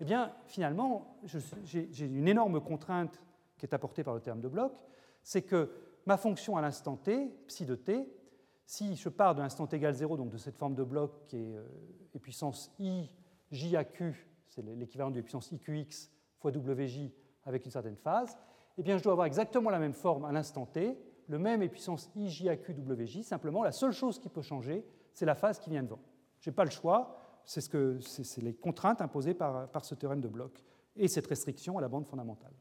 eh 0.00 0.04
bien, 0.04 0.32
finalement, 0.46 1.18
j'ai 1.64 2.06
une 2.06 2.26
énorme 2.26 2.60
contrainte 2.60 3.20
qui 3.58 3.66
est 3.66 3.74
apportée 3.74 4.02
par 4.02 4.14
le 4.14 4.20
terme 4.20 4.40
de 4.40 4.48
bloc, 4.48 4.72
c'est 5.22 5.42
que 5.42 5.70
ma 6.06 6.16
fonction 6.16 6.56
à 6.56 6.62
l'instant 6.62 6.96
t, 6.96 7.28
psi 7.46 7.66
de 7.66 7.74
t, 7.74 8.08
si 8.64 8.96
je 8.96 9.10
pars 9.10 9.34
de 9.34 9.42
l'instant 9.42 9.66
t 9.66 9.76
égale 9.76 9.92
0, 9.92 10.16
donc 10.16 10.30
de 10.30 10.38
cette 10.38 10.56
forme 10.56 10.74
de 10.74 10.84
bloc 10.84 11.26
qui 11.26 11.36
est, 11.36 11.56
euh, 11.56 12.18
puissance 12.22 12.72
i, 12.78 13.10
j 13.50 13.76
à 13.76 13.84
q, 13.84 14.26
c'est 14.48 14.62
l'équivalent 14.62 15.10
de 15.10 15.20
puissance 15.20 15.52
iqx 15.52 16.10
fois 16.38 16.50
wj 16.50 17.10
avec 17.44 17.64
une 17.64 17.70
certaine 17.70 17.96
phase, 17.96 18.38
eh 18.80 18.82
bien, 18.82 18.96
je 18.96 19.02
dois 19.02 19.12
avoir 19.12 19.26
exactement 19.26 19.68
la 19.68 19.78
même 19.78 19.92
forme 19.92 20.24
à 20.24 20.32
l'instant 20.32 20.64
t, 20.64 20.96
le 21.28 21.38
même 21.38 21.60
est 21.60 21.68
puissance 21.68 22.10
i, 22.16 22.30
j, 22.30 22.48
a, 22.48 22.56
q, 22.56 22.74
wj, 22.74 23.20
simplement 23.20 23.62
la 23.62 23.72
seule 23.72 23.92
chose 23.92 24.18
qui 24.18 24.30
peut 24.30 24.40
changer, 24.40 24.86
c'est 25.12 25.26
la 25.26 25.34
phase 25.34 25.58
qui 25.58 25.68
vient 25.68 25.82
devant. 25.82 26.00
Je 26.38 26.48
n'ai 26.48 26.56
pas 26.56 26.64
le 26.64 26.70
choix, 26.70 27.14
c'est 27.44 27.60
ce 27.60 28.40
les 28.40 28.54
contraintes 28.54 29.02
imposées 29.02 29.34
par, 29.34 29.84
ce 29.84 29.94
théorème 29.94 30.22
de 30.22 30.28
bloc 30.28 30.64
et 30.96 31.08
cette 31.08 31.26
restriction 31.26 31.76
à 31.76 31.82
la 31.82 31.88
bande 31.88 32.06
fondamentale. 32.06 32.54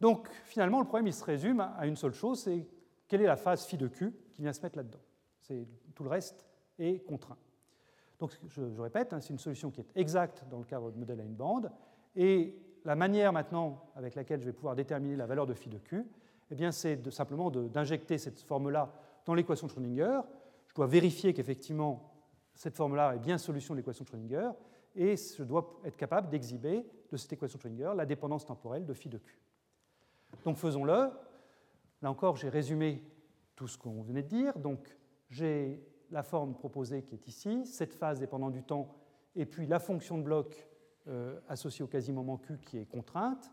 Donc, 0.00 0.30
finalement, 0.44 0.78
le 0.78 0.86
problème 0.86 1.08
il 1.08 1.12
se 1.12 1.24
résume 1.24 1.58
à 1.58 1.88
une 1.88 1.96
seule 1.96 2.14
chose, 2.14 2.44
c'est 2.44 2.68
quelle 3.08 3.22
est 3.22 3.26
la 3.26 3.34
phase 3.34 3.64
phi 3.64 3.76
de 3.76 3.88
q 3.88 4.14
qui 4.30 4.42
vient 4.42 4.52
se 4.52 4.62
mettre 4.62 4.76
là-dedans. 4.76 5.02
Tout 5.96 6.04
le 6.04 6.08
reste 6.08 6.46
est 6.78 7.04
contraint. 7.04 7.36
Donc, 8.20 8.38
je, 8.46 8.70
je 8.70 8.80
répète, 8.80 9.12
hein, 9.12 9.18
c'est 9.18 9.32
une 9.32 9.40
solution 9.40 9.72
qui 9.72 9.80
est 9.80 9.88
exacte 9.96 10.44
dans 10.48 10.58
le 10.58 10.64
cadre 10.64 10.92
de 10.92 10.96
modèle 10.96 11.20
à 11.20 11.24
une 11.24 11.34
bande, 11.34 11.72
et 12.14 12.54
la 12.84 12.96
manière 12.96 13.32
maintenant 13.32 13.90
avec 13.94 14.14
laquelle 14.14 14.40
je 14.40 14.46
vais 14.46 14.52
pouvoir 14.52 14.74
déterminer 14.74 15.16
la 15.16 15.26
valeur 15.26 15.46
de 15.46 15.54
phi 15.54 15.68
de 15.68 15.78
q, 15.78 16.06
eh 16.50 16.72
c'est 16.72 17.10
simplement 17.10 17.50
d'injecter 17.50 18.18
cette 18.18 18.40
forme-là 18.40 18.92
dans 19.24 19.34
l'équation 19.34 19.66
de 19.66 19.72
Schrödinger. 19.72 20.20
Je 20.66 20.74
dois 20.74 20.86
vérifier 20.86 21.32
qu'effectivement 21.32 22.12
cette 22.54 22.76
forme-là 22.76 23.14
est 23.14 23.18
bien 23.18 23.38
solution 23.38 23.74
de 23.74 23.78
l'équation 23.78 24.04
de 24.04 24.08
Schrödinger, 24.08 24.50
et 24.96 25.14
je 25.16 25.44
dois 25.44 25.80
être 25.84 25.96
capable 25.96 26.28
d'exhiber 26.28 26.84
de 27.10 27.16
cette 27.16 27.32
équation 27.32 27.56
de 27.56 27.62
Schrödinger 27.62 27.92
la 27.96 28.06
dépendance 28.06 28.44
temporelle 28.44 28.84
de 28.84 28.94
phi 28.94 29.08
de 29.08 29.18
q. 29.18 29.40
Donc 30.44 30.56
faisons-le. 30.56 31.10
Là 32.02 32.10
encore, 32.10 32.36
j'ai 32.36 32.48
résumé 32.48 33.04
tout 33.54 33.68
ce 33.68 33.78
qu'on 33.78 34.02
venait 34.02 34.22
de 34.22 34.28
dire. 34.28 34.58
Donc 34.58 34.96
j'ai 35.28 35.84
la 36.10 36.22
forme 36.22 36.54
proposée 36.54 37.02
qui 37.02 37.14
est 37.14 37.28
ici, 37.28 37.66
cette 37.66 37.94
phase 37.94 38.18
dépendant 38.18 38.50
du 38.50 38.62
temps, 38.62 38.96
et 39.36 39.46
puis 39.46 39.66
la 39.66 39.78
fonction 39.78 40.18
de 40.18 40.22
bloc 40.22 40.66
euh, 41.10 41.40
associé 41.48 41.84
au 41.84 41.88
quasi-moment 41.88 42.38
Q 42.38 42.58
qui 42.58 42.78
est 42.78 42.86
contrainte. 42.86 43.50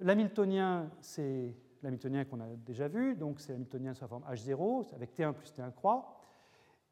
L'hamiltonien, 0.00 0.90
c'est 1.00 1.54
l'hamiltonien 1.82 2.24
qu'on 2.24 2.40
a 2.40 2.46
déjà 2.64 2.88
vu, 2.88 3.16
donc 3.16 3.40
c'est 3.40 3.52
l'hamiltonien 3.52 3.94
sous 3.94 4.02
la 4.04 4.08
forme 4.08 4.24
H0, 4.24 4.94
avec 4.94 5.14
T1 5.16 5.32
plus 5.32 5.52
T1 5.52 5.72
croix. 5.72 6.20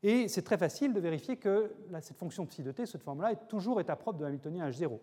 Et 0.03 0.29
c'est 0.29 0.43
très 0.43 0.59
facile 0.59 0.93
de 0.93 1.01
vérifier 1.01 1.37
que 1.37 1.73
cette 2.01 2.17
fonction 2.17 2.47
psi 2.47 2.63
de 2.63 2.73
t, 2.73 2.87
cette 2.87 3.03
forme-là, 3.03 3.33
est 3.33 3.49
toujours 3.49 3.81
état 3.81 3.97
propre 3.97 4.19
de 4.19 4.25
l'hamiltonien 4.25 4.69
H0, 4.69 4.99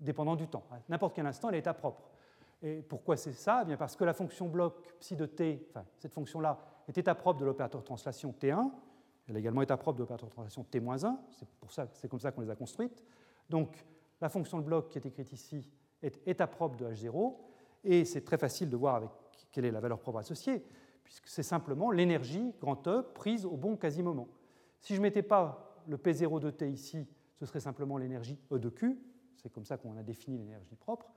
dépendant 0.00 0.36
du 0.36 0.48
temps. 0.48 0.64
À 0.70 0.78
n'importe 0.88 1.14
quel 1.14 1.26
instant, 1.26 1.48
elle 1.48 1.56
est 1.56 1.60
état 1.60 1.74
propre. 1.74 2.10
Et 2.62 2.82
pourquoi 2.82 3.16
c'est 3.16 3.32
ça? 3.32 3.60
Eh 3.62 3.66
bien 3.66 3.76
Parce 3.76 3.96
que 3.96 4.04
la 4.04 4.14
fonction 4.14 4.48
bloc 4.48 4.94
psi 5.00 5.16
de 5.16 5.26
t, 5.26 5.66
enfin, 5.70 5.84
cette 5.98 6.12
fonction-là, 6.12 6.58
est 6.88 6.96
état 6.96 7.14
propre 7.14 7.40
de 7.40 7.44
l'opérateur 7.44 7.82
translation 7.84 8.34
T1. 8.40 8.70
Elle 9.28 9.36
est 9.36 9.40
également 9.40 9.62
état 9.62 9.76
propre 9.76 9.98
de 9.98 10.02
l'opérateur 10.02 10.28
translation 10.28 10.64
T-1. 10.64 11.16
C'est, 11.30 11.48
pour 11.60 11.72
ça, 11.72 11.86
c'est 11.92 12.08
comme 12.08 12.18
ça 12.18 12.32
qu'on 12.32 12.40
les 12.40 12.50
a 12.50 12.56
construites. 12.56 13.04
Donc 13.52 13.84
la 14.22 14.30
fonction 14.30 14.58
de 14.58 14.64
bloc 14.64 14.88
qui 14.88 14.96
est 14.96 15.04
écrite 15.04 15.30
ici 15.30 15.70
est 16.02 16.26
état 16.26 16.46
propre 16.46 16.74
de 16.76 16.86
H0, 16.86 17.36
et 17.84 18.06
c'est 18.06 18.22
très 18.22 18.38
facile 18.38 18.70
de 18.70 18.76
voir 18.76 18.94
avec 18.94 19.10
quelle 19.50 19.66
est 19.66 19.70
la 19.70 19.80
valeur 19.80 20.00
propre 20.00 20.20
associée, 20.20 20.64
puisque 21.04 21.28
c'est 21.28 21.42
simplement 21.42 21.90
l'énergie, 21.90 22.54
grand 22.58 22.88
E, 22.88 23.02
prise 23.14 23.44
au 23.44 23.58
bon 23.58 23.76
quasi-moment. 23.76 24.26
Si 24.80 24.94
je 24.94 25.00
ne 25.00 25.02
mettais 25.02 25.22
pas 25.22 25.82
le 25.86 25.98
P0 25.98 26.40
de 26.40 26.48
T 26.48 26.70
ici, 26.70 27.06
ce 27.38 27.44
serait 27.44 27.60
simplement 27.60 27.98
l'énergie 27.98 28.38
E 28.50 28.58
de 28.58 28.70
Q, 28.70 28.98
c'est 29.36 29.52
comme 29.52 29.66
ça 29.66 29.76
qu'on 29.76 29.98
a 29.98 30.02
défini 30.02 30.38
l'énergie 30.38 30.74
propre. 30.76 31.12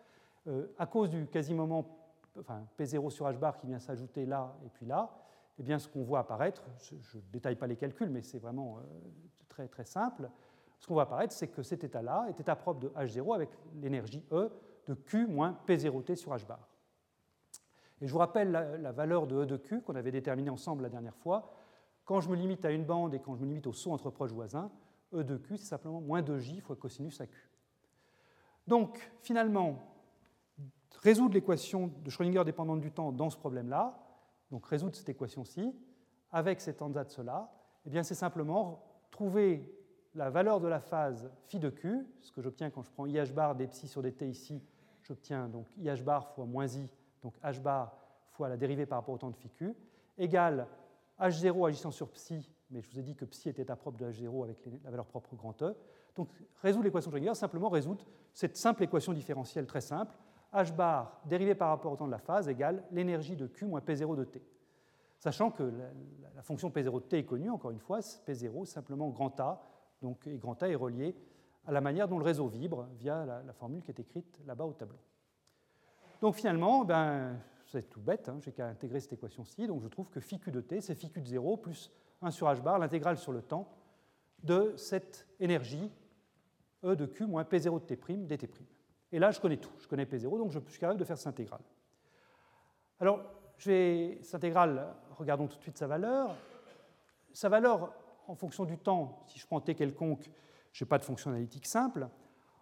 Euh, 0.47 0.67
à 0.77 0.87
cause 0.87 1.09
du 1.09 1.27
quasi-moment 1.27 1.97
enfin, 2.37 2.67
P0 2.77 3.11
sur 3.11 3.27
H 3.27 3.37
bar 3.37 3.55
qui 3.55 3.67
vient 3.67 3.79
s'ajouter 3.79 4.25
là 4.25 4.57
et 4.65 4.69
puis 4.69 4.85
là, 4.85 5.09
eh 5.57 5.63
bien, 5.63 5.79
ce 5.79 5.87
qu'on 5.87 6.03
voit 6.03 6.19
apparaître, 6.19 6.65
je 6.81 6.95
ne 7.17 7.21
détaille 7.31 7.55
pas 7.55 7.67
les 7.67 7.77
calculs, 7.77 8.09
mais 8.09 8.21
c'est 8.21 8.39
vraiment 8.39 8.79
euh, 8.79 8.81
très, 9.47 9.69
très 9.69 9.85
simple, 9.85 10.29
ce 10.79 10.87
qu'on 10.87 10.93
voit 10.93 11.03
apparaître, 11.03 11.33
c'est 11.33 11.47
que 11.47 11.63
cet 11.63 11.83
état-là 11.83 12.27
est 12.29 12.39
état 12.39 12.55
propre 12.55 12.79
de 12.81 12.89
H0 12.89 13.33
avec 13.33 13.49
l'énergie 13.81 14.23
E 14.31 14.51
de 14.87 14.93
Q 14.93 15.27
moins 15.27 15.57
P0T 15.67 16.15
sur 16.15 16.33
H 16.33 16.45
bar. 16.45 16.67
Et 18.01 18.07
je 18.07 18.11
vous 18.11 18.19
rappelle 18.19 18.51
la, 18.51 18.91
valeur 18.91 19.25
de 19.25 19.43
E 19.43 19.45
de 19.45 19.57
Q 19.57 19.81
qu'on 19.81 19.95
avait 19.95 20.11
déterminée 20.11 20.49
ensemble 20.49 20.83
la 20.83 20.89
dernière 20.89 21.15
fois. 21.15 21.53
Quand 22.03 22.21
je 22.21 22.29
me 22.29 22.35
limite 22.35 22.65
à 22.65 22.71
une 22.71 22.85
bande 22.85 23.13
et 23.13 23.19
quand 23.19 23.35
je 23.35 23.41
me 23.41 23.47
limite 23.47 23.67
au 23.67 23.73
saut 23.73 23.91
entre 23.91 24.09
proches 24.09 24.31
voisins, 24.31 24.69
E 25.13 25.23
de 25.23 25.37
Q, 25.37 25.57
c'est 25.57 25.65
simplement 25.65 26.01
moins 26.01 26.21
2J 26.21 26.61
fois 26.61 26.75
cosinus 26.75 27.19
à 27.21 27.27
Q. 27.27 27.49
Donc, 28.67 29.11
finalement, 29.21 29.95
résoudre 31.01 31.35
l'équation 31.35 31.87
de 31.87 32.09
Schrödinger 32.09 32.43
dépendante 32.43 32.81
du 32.81 32.91
temps 32.91 33.11
dans 33.11 33.29
ce 33.29 33.37
problème-là, 33.37 33.97
donc 34.51 34.65
résoudre 34.65 34.95
cette 34.95 35.09
équation-ci, 35.09 35.73
avec 36.31 36.61
cet 36.61 36.81
ansatz-là, 36.81 37.51
eh 37.85 38.03
c'est 38.03 38.15
simplement 38.15 38.83
trouver 39.11 39.71
la 40.15 40.29
valeur 40.29 40.59
de 40.61 40.67
la 40.67 40.79
phase 40.79 41.29
phi 41.47 41.59
de 41.59 41.69
q, 41.69 42.07
ce 42.21 42.31
que 42.31 42.41
j'obtiens 42.41 42.69
quand 42.69 42.81
je 42.81 42.91
prends 42.91 43.05
ih 43.05 43.31
bar 43.33 43.55
des 43.55 43.67
psi 43.67 43.87
sur 43.87 44.01
dt 44.01 44.23
ici, 44.23 44.63
j'obtiens 45.03 45.47
donc 45.47 45.67
ih 45.77 46.01
bar 46.03 46.29
fois 46.29 46.45
moins 46.45 46.67
i, 46.67 46.89
donc 47.21 47.35
h 47.43 47.61
bar 47.61 47.97
fois 48.31 48.49
la 48.49 48.57
dérivée 48.57 48.85
par 48.85 48.99
rapport 48.99 49.13
au 49.13 49.17
temps 49.17 49.29
de 49.29 49.35
phi 49.35 49.49
q, 49.49 49.75
égale 50.17 50.67
h0 51.19 51.67
agissant 51.67 51.91
sur 51.91 52.09
psi, 52.09 52.49
mais 52.71 52.81
je 52.81 52.89
vous 52.89 52.99
ai 52.99 53.03
dit 53.03 53.15
que 53.15 53.25
psi 53.25 53.49
était 53.49 53.69
à 53.69 53.75
propre 53.75 53.97
de 53.97 54.05
h0 54.05 54.43
avec 54.43 54.57
la 54.83 54.89
valeur 54.89 55.05
propre 55.05 55.35
grand 55.35 55.61
E. 55.61 55.75
Donc 56.15 56.29
résoudre 56.61 56.85
l'équation 56.85 57.11
de 57.11 57.15
Schrödinger, 57.15 57.35
simplement 57.35 57.69
résoudre 57.69 58.05
cette 58.33 58.57
simple 58.57 58.83
équation 58.83 59.13
différentielle 59.13 59.65
très 59.65 59.81
simple, 59.81 60.15
h 60.53 60.73
bar 60.73 61.21
dérivée 61.25 61.55
par 61.55 61.69
rapport 61.69 61.91
au 61.91 61.97
temps 61.97 62.07
de 62.07 62.11
la 62.11 62.19
phase 62.19 62.47
égale 62.47 62.83
l'énergie 62.91 63.35
de 63.35 63.47
q 63.47 63.65
moins 63.65 63.81
p0 63.81 64.15
de 64.15 64.23
t. 64.23 64.41
sachant 65.19 65.51
que 65.51 65.63
la, 65.63 66.41
fonction 66.41 66.69
P0 66.69 66.93
de 66.93 66.99
t 66.99 67.17
est 67.17 67.25
connue, 67.25 67.49
encore 67.49 67.71
une 67.71 67.79
fois, 67.79 67.99
P0, 67.99 68.65
simplement 68.65 69.09
grand 69.09 69.39
A, 69.39 69.59
donc, 70.01 70.27
et 70.27 70.37
grand 70.37 70.61
A 70.63 70.69
est 70.69 70.75
relié 70.75 71.15
à 71.65 71.71
la 71.71 71.81
manière 71.81 72.07
dont 72.07 72.19
le 72.19 72.23
réseau 72.23 72.47
vibre 72.47 72.87
via 72.97 73.25
la, 73.25 73.53
formule 73.53 73.81
qui 73.81 73.91
est 73.91 73.99
écrite 73.99 74.39
là-bas 74.45 74.65
au 74.65 74.73
tableau. 74.73 74.99
Donc 76.21 76.35
finalement, 76.35 76.85
ben, 76.85 77.39
c'est 77.65 77.89
tout 77.89 77.99
bête, 77.99 78.29
hein, 78.29 78.37
j'ai 78.41 78.51
qu'à 78.51 78.67
intégrer 78.67 78.99
cette 78.99 79.13
équation-ci, 79.13 79.67
donc 79.67 79.81
je 79.81 79.87
trouve 79.87 80.09
que 80.09 80.19
phi 80.19 80.39
q 80.39 80.51
de 80.51 80.61
t, 80.61 80.81
c'est 80.81 80.95
phi 80.95 81.09
q 81.09 81.21
de 81.21 81.27
0 81.27 81.57
plus 81.57 81.91
1 82.21 82.31
sur 82.31 82.47
h 82.47 82.61
bar, 82.61 82.79
l'intégrale 82.79 83.17
sur 83.17 83.31
le 83.31 83.41
temps, 83.41 83.67
de 84.43 84.73
cette 84.77 85.27
énergie 85.39 85.91
E 86.85 86.95
de 86.95 87.05
Q 87.05 87.25
moins 87.25 87.43
P0 87.43 87.81
de 87.81 87.95
T' 87.95 88.37
dt'. 88.37 88.61
Et 89.11 89.19
là, 89.19 89.31
je 89.31 89.39
connais 89.39 89.57
tout. 89.57 89.71
Je 89.79 89.87
connais 89.87 90.05
P0, 90.05 90.37
donc 90.37 90.51
je 90.51 90.59
suis 90.69 90.79
capable 90.79 90.99
de 90.99 91.05
faire 91.05 91.17
cette 91.17 91.27
intégrale. 91.27 91.61
Alors, 92.99 93.23
cette 93.57 94.35
intégrale, 94.35 94.93
regardons 95.17 95.47
tout 95.47 95.57
de 95.57 95.63
suite 95.63 95.77
sa 95.77 95.87
valeur. 95.87 96.35
Sa 97.33 97.49
valeur, 97.49 97.93
en 98.27 98.35
fonction 98.35 98.65
du 98.65 98.77
temps, 98.77 99.23
si 99.27 99.39
je 99.39 99.45
prends 99.45 99.61
T 99.61 99.75
quelconque, 99.75 100.29
je 100.71 100.83
n'ai 100.83 100.87
pas 100.87 100.97
de 100.97 101.03
fonction 101.03 101.31
analytique 101.31 101.65
simple. 101.65 102.09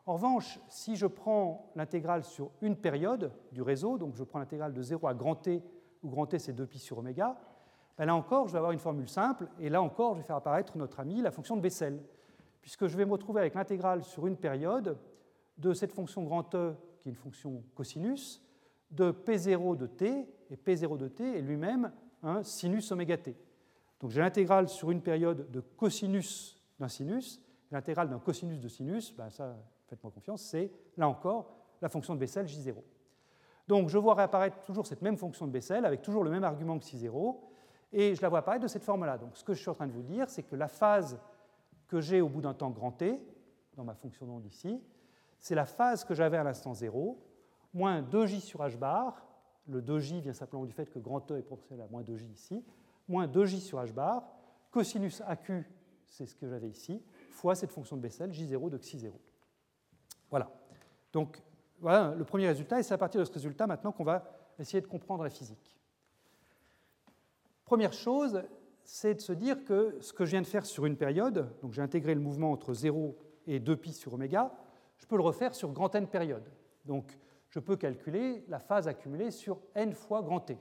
En 0.05 0.13
revanche, 0.13 0.59
si 0.67 0.95
je 0.95 1.07
prends 1.07 1.71
l'intégrale 1.75 2.23
sur 2.23 2.51
une 2.61 2.75
période 2.75 3.31
du 3.51 3.61
réseau, 3.61 3.97
donc 3.97 4.15
je 4.15 4.23
prends 4.23 4.39
l'intégrale 4.39 4.73
de 4.73 4.81
0 4.81 5.07
à 5.07 5.13
grand 5.13 5.35
T, 5.35 5.63
où 6.03 6.09
grand 6.09 6.25
T 6.25 6.39
c'est 6.39 6.53
2pi 6.53 6.77
sur 6.77 6.97
oméga, 6.97 7.37
ben 7.97 8.05
là 8.05 8.15
encore, 8.15 8.47
je 8.47 8.53
vais 8.53 8.57
avoir 8.57 8.71
une 8.71 8.79
formule 8.79 9.07
simple, 9.07 9.47
et 9.59 9.69
là 9.69 9.81
encore, 9.81 10.15
je 10.15 10.19
vais 10.19 10.25
faire 10.25 10.35
apparaître 10.35 10.77
notre 10.77 10.99
ami, 10.99 11.21
la 11.21 11.31
fonction 11.31 11.55
de 11.55 11.61
Bessel, 11.61 12.01
puisque 12.61 12.87
je 12.87 12.97
vais 12.97 13.05
me 13.05 13.11
retrouver 13.11 13.41
avec 13.41 13.53
l'intégrale 13.53 14.03
sur 14.03 14.27
une 14.27 14.37
période 14.37 14.97
de 15.57 15.73
cette 15.73 15.93
fonction 15.93 16.23
grand 16.23 16.53
E, 16.55 16.75
qui 17.01 17.09
est 17.09 17.11
une 17.11 17.17
fonction 17.17 17.63
cosinus, 17.75 18.41
de 18.91 19.11
P0 19.11 19.77
de 19.77 19.87
t, 19.87 20.27
et 20.49 20.55
P0 20.55 20.97
de 20.97 21.07
t 21.07 21.37
est 21.37 21.41
lui-même 21.41 21.91
un 22.21 22.43
sinus 22.43 22.91
oméga 22.91 23.17
t. 23.17 23.35
Donc 24.03 24.11
j'ai 24.11 24.19
l'intégrale 24.19 24.67
sur 24.67 24.91
une 24.91 25.01
période 25.01 25.49
de 25.49 25.61
cosinus 25.61 26.61
d'un 26.77 26.89
sinus, 26.89 27.41
l'intégrale 27.71 28.09
d'un 28.09 28.19
cosinus 28.19 28.59
de 28.59 28.67
sinus, 28.67 29.15
ben 29.15 29.29
ça, 29.29 29.55
faites-moi 29.87 30.11
confiance, 30.11 30.41
c'est 30.41 30.73
là 30.97 31.07
encore 31.07 31.55
la 31.81 31.87
fonction 31.87 32.13
de 32.13 32.19
Bessel 32.19 32.45
J0. 32.45 32.75
Donc 33.69 33.87
je 33.87 33.97
vois 33.97 34.13
réapparaître 34.15 34.61
toujours 34.65 34.85
cette 34.85 35.01
même 35.01 35.15
fonction 35.15 35.47
de 35.47 35.53
Bessel 35.53 35.85
avec 35.85 36.01
toujours 36.01 36.25
le 36.25 36.31
même 36.31 36.43
argument 36.43 36.77
que 36.77 36.83
J0, 36.83 37.37
et 37.93 38.13
je 38.13 38.21
la 38.21 38.27
vois 38.27 38.39
apparaître 38.39 38.63
de 38.63 38.67
cette 38.67 38.83
forme-là. 38.83 39.17
Donc 39.17 39.37
ce 39.37 39.43
que 39.45 39.53
je 39.53 39.61
suis 39.61 39.69
en 39.69 39.73
train 39.73 39.87
de 39.87 39.93
vous 39.93 40.03
dire, 40.03 40.29
c'est 40.29 40.43
que 40.43 40.57
la 40.57 40.67
phase 40.67 41.17
que 41.87 42.01
j'ai 42.01 42.19
au 42.19 42.27
bout 42.27 42.41
d'un 42.41 42.53
temps 42.53 42.71
grand 42.71 42.91
t, 42.91 43.21
dans 43.77 43.85
ma 43.85 43.95
fonction 43.95 44.25
d'onde 44.25 44.45
ici, 44.45 44.81
c'est 45.39 45.55
la 45.55 45.65
phase 45.65 46.03
que 46.03 46.13
j'avais 46.13 46.35
à 46.35 46.43
l'instant 46.43 46.73
0, 46.73 47.17
moins 47.73 48.01
2j 48.01 48.41
sur 48.41 48.59
h 48.59 48.75
bar, 48.75 49.25
le 49.69 49.81
2j 49.81 50.19
vient 50.19 50.33
simplement 50.33 50.65
du 50.65 50.73
fait 50.73 50.89
que 50.89 50.99
grand 50.99 51.31
E 51.31 51.37
est 51.37 51.43
proportionnel 51.43 51.85
à 51.85 51.89
moins 51.89 52.01
2j 52.01 52.29
ici, 52.33 52.65
moins 53.07 53.27
2j 53.27 53.59
sur 53.59 53.79
h 53.79 53.91
bar, 53.91 54.29
cosinus 54.71 55.21
AQ, 55.25 55.65
c'est 56.07 56.25
ce 56.25 56.35
que 56.35 56.47
j'avais 56.47 56.69
ici, 56.69 57.01
fois 57.29 57.55
cette 57.55 57.71
fonction 57.71 57.95
de 57.95 58.01
Bessel, 58.01 58.31
J0 58.31 58.69
de 58.69 58.77
Xi0. 58.77 59.11
Voilà. 60.29 60.51
Donc, 61.11 61.41
voilà 61.79 62.13
le 62.15 62.23
premier 62.23 62.47
résultat, 62.47 62.79
et 62.79 62.83
c'est 62.83 62.93
à 62.93 62.97
partir 62.97 63.19
de 63.19 63.25
ce 63.25 63.31
résultat 63.31 63.67
maintenant 63.67 63.91
qu'on 63.91 64.03
va 64.03 64.23
essayer 64.59 64.81
de 64.81 64.87
comprendre 64.87 65.23
la 65.23 65.29
physique. 65.29 65.77
Première 67.65 67.93
chose, 67.93 68.43
c'est 68.83 69.15
de 69.15 69.21
se 69.21 69.33
dire 69.33 69.63
que 69.63 69.97
ce 70.01 70.13
que 70.13 70.25
je 70.25 70.31
viens 70.31 70.41
de 70.41 70.47
faire 70.47 70.65
sur 70.65 70.85
une 70.85 70.97
période, 70.97 71.49
donc 71.61 71.73
j'ai 71.73 71.81
intégré 71.81 72.13
le 72.13 72.21
mouvement 72.21 72.51
entre 72.51 72.73
0 72.73 73.17
et 73.47 73.59
2pi 73.59 73.93
sur 73.93 74.13
oméga, 74.13 74.53
je 74.97 75.05
peux 75.05 75.15
le 75.15 75.23
refaire 75.23 75.55
sur 75.55 75.71
grand 75.71 75.93
n 75.95 76.07
périodes. 76.07 76.51
Donc 76.85 77.17
je 77.49 77.59
peux 77.59 77.75
calculer 77.75 78.43
la 78.47 78.59
phase 78.59 78.87
accumulée 78.87 79.31
sur 79.31 79.61
n 79.75 79.93
fois 79.93 80.21
grand 80.21 80.39
t. 80.39 80.57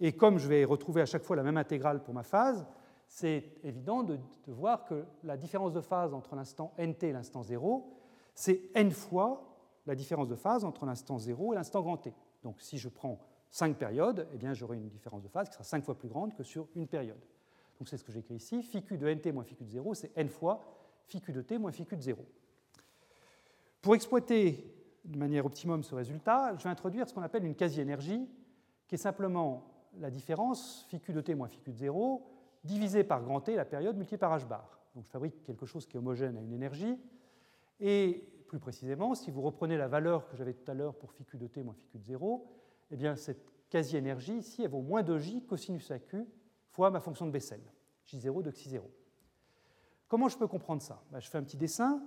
Et 0.00 0.12
comme 0.12 0.38
je 0.38 0.48
vais 0.48 0.64
retrouver 0.64 1.00
à 1.00 1.06
chaque 1.06 1.22
fois 1.22 1.36
la 1.36 1.42
même 1.42 1.56
intégrale 1.56 2.02
pour 2.02 2.14
ma 2.14 2.22
phase, 2.22 2.66
c'est 3.08 3.52
évident 3.62 4.02
de, 4.02 4.18
voir 4.46 4.84
que 4.84 5.04
la 5.22 5.36
différence 5.36 5.72
de 5.72 5.80
phase 5.80 6.12
entre 6.12 6.34
l'instant 6.34 6.74
nt 6.78 7.02
et 7.02 7.12
l'instant 7.12 7.42
0, 7.42 7.92
c'est 8.34 8.70
n 8.74 8.90
fois 8.90 9.56
la 9.86 9.94
différence 9.94 10.28
de 10.28 10.34
phase 10.34 10.64
entre 10.64 10.84
l'instant 10.84 11.18
0 11.18 11.52
et 11.52 11.56
l'instant 11.56 11.82
grand 11.82 11.96
t. 11.96 12.12
Donc 12.42 12.60
si 12.60 12.78
je 12.78 12.88
prends 12.88 13.20
5 13.50 13.76
périodes, 13.76 14.26
eh 14.34 14.36
bien 14.36 14.52
j'aurai 14.52 14.76
une 14.76 14.88
différence 14.88 15.22
de 15.22 15.28
phase 15.28 15.48
qui 15.48 15.54
sera 15.54 15.64
5 15.64 15.84
fois 15.84 15.96
plus 15.96 16.08
grande 16.08 16.34
que 16.34 16.42
sur 16.42 16.68
une 16.74 16.88
période. 16.88 17.24
Donc 17.78 17.88
c'est 17.88 17.96
ce 17.96 18.04
que 18.04 18.12
j'écris 18.12 18.34
ici. 18.34 18.62
Phi 18.62 18.82
q 18.82 18.98
de 18.98 19.08
nt 19.08 19.32
moins 19.32 19.44
phi 19.44 19.54
q 19.54 19.64
de 19.64 19.70
0, 19.70 19.94
c'est 19.94 20.12
n 20.16 20.28
fois 20.28 20.60
phi 21.06 21.20
q 21.20 21.32
de 21.32 21.42
t 21.42 21.58
moins 21.58 21.72
phi 21.72 21.86
q 21.86 21.96
de 21.96 22.02
0. 22.02 22.24
Pour 23.80 23.94
exploiter 23.94 24.74
de 25.04 25.16
manière 25.16 25.46
optimum 25.46 25.84
ce 25.84 25.94
résultat, 25.94 26.56
je 26.58 26.64
vais 26.64 26.70
introduire 26.70 27.08
ce 27.08 27.14
qu'on 27.14 27.22
appelle 27.22 27.44
une 27.44 27.54
quasi-énergie, 27.54 28.28
qui 28.88 28.96
est 28.96 28.98
simplement 28.98 29.75
la 30.00 30.10
différence 30.10 30.86
phi 30.88 31.00
q 31.00 31.12
de 31.12 31.20
t 31.20 31.34
moins 31.34 31.48
phi 31.48 31.60
q 31.60 31.72
de 31.72 31.76
0 31.76 32.26
divisé 32.64 33.04
par 33.04 33.22
grand 33.22 33.40
T, 33.40 33.54
la 33.54 33.64
période 33.64 33.96
multipliée 33.96 34.18
par 34.18 34.36
h 34.36 34.46
bar. 34.46 34.80
Donc 34.94 35.04
je 35.04 35.10
fabrique 35.10 35.42
quelque 35.44 35.66
chose 35.66 35.86
qui 35.86 35.96
est 35.96 35.98
homogène 35.98 36.36
à 36.36 36.40
une 36.40 36.52
énergie. 36.52 36.98
Et 37.80 38.26
plus 38.48 38.58
précisément, 38.58 39.14
si 39.14 39.30
vous 39.30 39.42
reprenez 39.42 39.76
la 39.76 39.88
valeur 39.88 40.28
que 40.28 40.36
j'avais 40.36 40.54
tout 40.54 40.70
à 40.70 40.74
l'heure 40.74 40.94
pour 40.94 41.12
phi 41.12 41.24
q 41.24 41.38
de 41.38 41.46
t 41.46 41.62
moins 41.62 41.74
phi 41.74 41.86
q 41.86 41.98
de 41.98 42.04
0, 42.04 42.46
eh 42.90 42.96
bien 42.96 43.16
cette 43.16 43.52
quasi-énergie 43.68 44.38
ici, 44.38 44.62
elle 44.62 44.70
vaut 44.70 44.82
moins 44.82 45.02
2j 45.02 45.44
cosinus 45.44 45.90
AQ 45.90 46.26
fois 46.68 46.90
ma 46.90 47.00
fonction 47.00 47.26
de 47.26 47.30
Bessel, 47.30 47.60
J0 48.06 48.42
de 48.42 48.50
xi0. 48.50 48.82
Comment 50.08 50.28
je 50.28 50.38
peux 50.38 50.46
comprendre 50.46 50.82
ça? 50.82 51.02
Ben, 51.10 51.20
Je 51.20 51.28
fais 51.28 51.38
un 51.38 51.42
petit 51.42 51.56
dessin. 51.56 52.02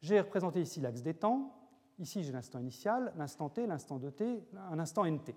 J'ai 0.00 0.20
représenté 0.20 0.60
ici 0.60 0.80
l'axe 0.80 1.02
des 1.02 1.14
temps. 1.14 1.52
Ici, 1.98 2.22
j'ai 2.22 2.32
l'instant 2.32 2.58
initial, 2.58 3.12
l'instant 3.16 3.48
t, 3.48 3.66
l'instant 3.66 3.98
de 3.98 4.10
t, 4.10 4.44
un 4.70 4.78
instant 4.78 5.06
nt. 5.06 5.34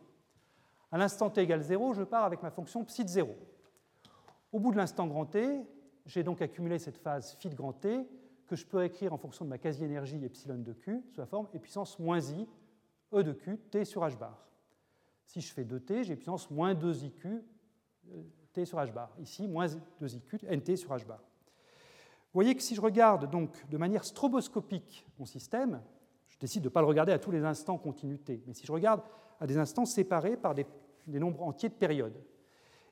À 0.92 0.98
l'instant 0.98 1.30
t 1.30 1.42
égale 1.42 1.62
0, 1.62 1.94
je 1.94 2.04
pars 2.04 2.24
avec 2.24 2.42
ma 2.42 2.50
fonction 2.50 2.84
psi 2.84 3.04
de 3.04 3.10
0. 3.10 3.36
Au 4.52 4.60
bout 4.60 4.72
de 4.72 4.78
l'instant 4.78 5.06
grand 5.06 5.26
t, 5.26 5.62
j'ai 6.06 6.24
donc 6.24 6.42
accumulé 6.42 6.80
cette 6.80 6.98
phase 6.98 7.36
phi 7.36 7.50
de 7.50 7.56
grand 7.56 7.74
t 7.74 8.08
que 8.48 8.56
je 8.56 8.66
peux 8.66 8.84
écrire 8.84 9.14
en 9.14 9.18
fonction 9.18 9.46
de 9.46 9.50
ma 9.50 9.60
quasi-énergie 9.60 10.24
epsilon 10.26 10.58
de 10.58 10.74
q 10.74 11.04
sous 11.14 11.20
la 11.20 11.28
forme 11.28 11.48
e 11.54 11.60
puissance 11.60 12.00
moins 12.00 12.20
i 12.20 12.48
e 13.14 13.22
de 13.22 13.32
q 13.32 13.60
t 13.70 13.86
sur 13.86 14.02
h 14.02 14.18
bar. 14.18 14.48
Si 15.28 15.42
je 15.42 15.54
fais 15.54 15.64
2t, 15.64 16.04
j'ai 16.04 16.16
puissance 16.16 16.50
moins 16.50 16.74
2iq 16.74 17.28
euh, 17.28 18.24
t 18.52 18.66
sur 18.66 18.80
h 18.80 18.92
bar. 18.92 19.12
Ici, 19.20 19.48
moins 19.48 19.68
2iq 20.02 20.48
nt 20.50 20.76
sur 20.76 20.90
h 20.96 21.06
bar. 21.06 21.20
Vous 21.20 22.34
voyez 22.34 22.56
que 22.56 22.64
si 22.64 22.74
je 22.74 22.82
regarde 22.82 23.30
donc 23.30 23.70
de 23.70 23.78
manière 23.78 24.04
stroboscopique 24.04 25.06
mon 25.20 25.26
système, 25.26 25.82
je 26.28 26.40
décide 26.40 26.64
de 26.64 26.70
ne 26.70 26.74
pas 26.74 26.82
le 26.82 26.88
regarder 26.88 27.12
à 27.12 27.20
tous 27.20 27.32
les 27.32 27.44
instants 27.44 27.78
continuité, 27.78 28.44
mais 28.48 28.54
si 28.56 28.66
je 28.66 28.72
regarde 28.72 29.02
à 29.40 29.48
des 29.48 29.58
instants 29.58 29.86
séparés 29.86 30.38
par 30.38 30.54
des, 30.56 30.66
nombres 31.08 31.42
entiers 31.44 31.70
de 31.70 31.74
périodes, 31.74 32.22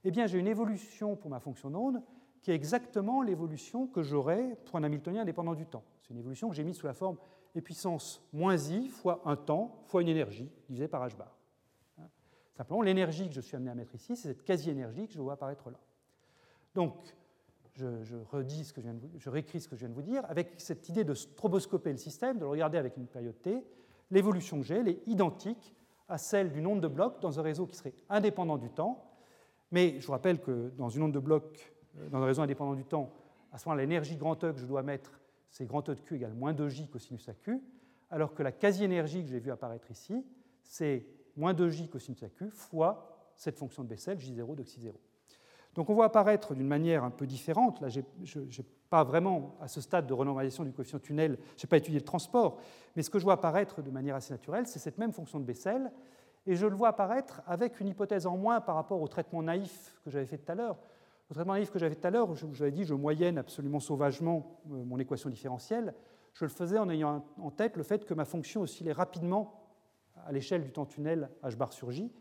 eh 0.04 0.12
bien 0.12 0.28
j'ai 0.28 0.40
une 0.40 0.48
évolution 0.48 1.16
pour 1.16 1.30
ma 1.30 1.40
fonction 1.40 1.70
d'onde 1.70 2.02
qui 2.42 2.52
est 2.52 2.56
exactement 2.56 3.22
l'évolution 3.22 3.88
que 3.88 4.02
j'aurais 4.02 4.58
pour 4.66 4.78
un 4.78 4.84
Hamiltonien 4.84 5.24
indépendant 5.24 5.54
du 5.54 5.66
temps. 5.66 5.84
C'est 6.02 6.12
une 6.12 6.20
évolution 6.20 6.50
que 6.50 6.56
j'ai 6.56 6.64
mise 6.64 6.78
sous 6.78 6.88
la 6.88 6.94
forme 6.94 7.18
e 7.56 7.62
puissance 7.62 8.22
moins 8.32 8.58
i 8.58 8.88
fois 8.88 9.22
un 9.26 9.36
temps 9.36 9.82
fois 9.86 10.02
une 10.02 10.08
énergie 10.08 10.50
divisée 10.68 10.88
par 10.88 11.06
h 11.08 11.18
bar. 11.18 11.38
Simplement, 12.58 12.82
l'énergie 12.82 13.28
que 13.28 13.36
je 13.36 13.42
suis 13.42 13.56
amené 13.56 13.70
à 13.70 13.76
mettre 13.76 13.94
ici, 13.94 14.16
c'est 14.16 14.30
cette 14.30 14.44
quasi-énergie 14.44 15.08
que 15.08 15.14
je 15.14 15.22
vois 15.22 15.34
apparaître 15.34 15.70
là. 15.70 15.80
Donc, 16.74 16.96
je, 17.76 18.16
redis 18.32 18.66
ce 18.66 18.74
que 18.74 18.82
je, 18.82 18.90
viens 18.90 19.00
je 19.18 19.30
réécris 19.30 19.62
ce 19.62 19.68
que 19.68 19.76
je 19.76 19.82
viens 19.82 19.90
de 19.90 19.94
vous 19.94 20.02
dire, 20.02 20.24
avec 20.28 20.54
cette 20.58 20.90
idée 20.90 21.04
de 21.04 21.14
stroboscoper 21.14 21.92
le 21.92 21.98
système, 21.98 22.38
de 22.38 22.42
le 22.42 22.50
regarder 22.50 22.80
avec 22.80 22.98
une 22.98 23.06
période 23.06 23.40
t, 23.42 23.64
l'évolution 24.10 24.58
que 24.60 24.64
j'ai, 24.66 24.78
elle 24.78 24.88
est 24.88 25.08
identique 25.08 25.76
à 26.10 26.18
celle 26.18 26.52
d'une 26.52 26.68
onde 26.68 26.82
de 26.82 26.88
bloc 26.88 27.20
dans 27.22 27.40
un 27.40 27.42
réseau 27.42 27.66
qui 27.66 27.76
serait 27.76 27.94
indépendant 28.10 28.58
du 28.58 28.70
temps. 28.70 29.04
Mais 29.72 30.00
je 30.00 30.06
vous 30.06 30.14
rappelle 30.14 30.40
que 30.40 30.72
dans 30.78 30.90
une 30.90 31.04
onde 31.04 31.12
de 31.12 31.20
bloc, 31.20 31.74
euh, 31.98 32.10
dans 32.10 32.22
un 32.22 32.26
réseau 32.26 32.42
indépendant 32.42 32.76
du 32.76 32.86
temps, 32.86 33.12
à 33.52 33.58
ce 33.58 33.68
moment-là, 33.68 33.84
l'énergie 33.84 34.16
grand 34.16 34.44
E 34.44 34.54
que 34.54 34.60
je 34.60 34.66
dois 34.66 34.84
mettre, 34.84 35.20
c'est 35.50 35.66
grand 35.66 35.88
E 35.90 35.96
de 35.96 36.02
Q 36.02 36.16
égale 36.16 36.34
moins 36.34 36.54
2J 36.54 36.90
cosinus 36.90 37.28
AQ, 37.28 37.62
alors 38.10 38.34
que 38.34 38.44
la 38.44 38.52
quasi-énergie 38.52 39.24
que 39.24 39.30
j'ai 39.30 39.40
vue 39.40 39.52
apparaître 39.52 39.92
ici, 39.92 40.24
c'est 40.64 41.06
moins 41.36 41.54
2j 41.54 41.90
cosinus 41.90 42.24
q 42.38 42.50
fois 42.50 43.32
cette 43.36 43.58
fonction 43.58 43.84
de 43.84 43.90
Bessel, 43.90 44.18
j0 44.18 44.56
de 44.56 44.64
xi0. 44.64 44.94
Donc 45.78 45.92
on 45.92 45.94
voit 45.94 46.06
apparaître 46.06 46.56
d'une 46.56 46.68
manière 46.68 47.04
un 47.04 47.12
peu 47.12 47.28
différente, 47.28 47.80
là 47.82 47.88
je 47.88 48.00
n'ai 48.00 48.66
pas 48.90 49.04
vraiment 49.04 49.56
à 49.62 49.68
ce 49.68 49.80
stade 49.80 50.08
de 50.08 50.14
renormalisation 50.14 50.64
du 50.64 50.74
coefficient 50.74 50.98
tunnel, 50.98 51.38
je 51.56 51.66
n'ai 51.66 51.70
pas 51.70 51.78
étudié 51.78 52.00
le 52.00 52.06
transport, 52.06 52.58
mais 52.96 53.04
ce 53.04 53.12
que 53.12 53.20
je 53.20 53.24
vois 53.24 53.34
apparaître 53.34 53.84
de 53.84 53.92
manière 53.92 54.16
assez 54.16 54.34
naturelle, 54.34 54.66
c'est 54.66 54.80
cette 54.80 54.98
même 54.98 55.12
fonction 55.12 55.40
de 55.40 55.46
Bessel, 55.46 55.92
et 56.48 56.56
je 56.56 56.66
le 56.66 56.76
vois 56.76 56.88
apparaître 56.88 57.44
avec 57.46 57.80
une 57.80 57.90
hypothèse 57.90 58.26
en 58.26 58.38
moins 58.38 58.60
par 58.60 58.74
rapport 58.74 59.00
au 59.00 59.08
traitement 59.08 59.44
naïf 59.44 59.96
que 60.04 60.10
j'avais 60.10 60.26
fait 60.26 60.40
tout 60.40 60.52
à 60.52 60.56
l'heure. 60.56 60.78
Le 61.30 61.36
traitement 61.36 61.54
naïf 61.54 61.70
que 61.70 61.78
j'avais 61.78 61.94
tout 61.94 62.08
à 62.08 62.10
l'heure, 62.10 62.34
je 62.34 62.48
vous 62.48 62.64
avais 62.64 62.72
dit, 62.72 62.84
je 62.84 62.96
moyenne 62.96 63.38
absolument 63.38 63.80
sauvagement 63.80 64.60
euh, 64.72 64.84
mon 64.84 64.98
équation 64.98 65.30
différentielle, 65.30 65.94
je 66.34 66.44
le 66.44 66.50
faisais 66.50 66.80
en 66.80 66.90
ayant 66.90 67.24
en 67.40 67.52
tête 67.52 67.78
le 67.78 67.84
fait 67.84 68.04
que 68.04 68.16
ma 68.16 68.26
fonction 68.26 68.62
oscillait 68.62 68.94
rapidement 68.94 69.62
à 70.26 70.32
l'échelle 70.32 70.64
du 70.64 70.72
temps 70.72 70.88
tunnel 70.88 71.30
h 71.44 71.56
bar 71.56 71.72
sur 71.72 71.92
j. 71.92 72.12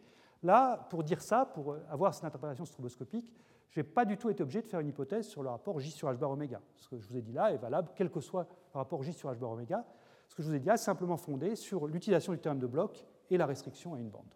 Là, 0.46 0.86
pour 0.90 1.02
dire 1.02 1.20
ça, 1.20 1.44
pour 1.44 1.76
avoir 1.90 2.14
cette 2.14 2.24
interprétation 2.24 2.64
stroboscopique, 2.64 3.34
je 3.68 3.80
n'ai 3.80 3.84
pas 3.84 4.04
du 4.04 4.16
tout 4.16 4.30
été 4.30 4.44
obligé 4.44 4.62
de 4.62 4.68
faire 4.68 4.78
une 4.78 4.86
hypothèse 4.86 5.26
sur 5.26 5.42
le 5.42 5.48
rapport 5.48 5.80
j 5.80 5.90
sur 5.90 6.08
h 6.08 6.16
bar 6.16 6.30
oméga. 6.30 6.60
Ce 6.76 6.88
que 6.88 6.96
je 6.96 7.08
vous 7.08 7.16
ai 7.16 7.20
dit 7.20 7.32
là 7.32 7.52
est 7.52 7.56
valable, 7.56 7.90
quel 7.96 8.12
que 8.12 8.20
soit 8.20 8.46
le 8.72 8.78
rapport 8.78 9.02
j 9.02 9.12
sur 9.12 9.28
h 9.28 9.36
bar 9.36 9.50
oméga. 9.50 9.84
Ce 10.28 10.36
que 10.36 10.44
je 10.44 10.48
vous 10.48 10.54
ai 10.54 10.60
dit 10.60 10.68
là 10.68 10.74
est 10.74 10.76
simplement 10.76 11.16
fondé 11.16 11.56
sur 11.56 11.88
l'utilisation 11.88 12.32
du 12.32 12.38
théorème 12.38 12.60
de 12.60 12.68
Bloch 12.68 13.04
et 13.28 13.36
la 13.36 13.44
restriction 13.44 13.94
à 13.94 13.98
une 13.98 14.08
bande. 14.08 14.32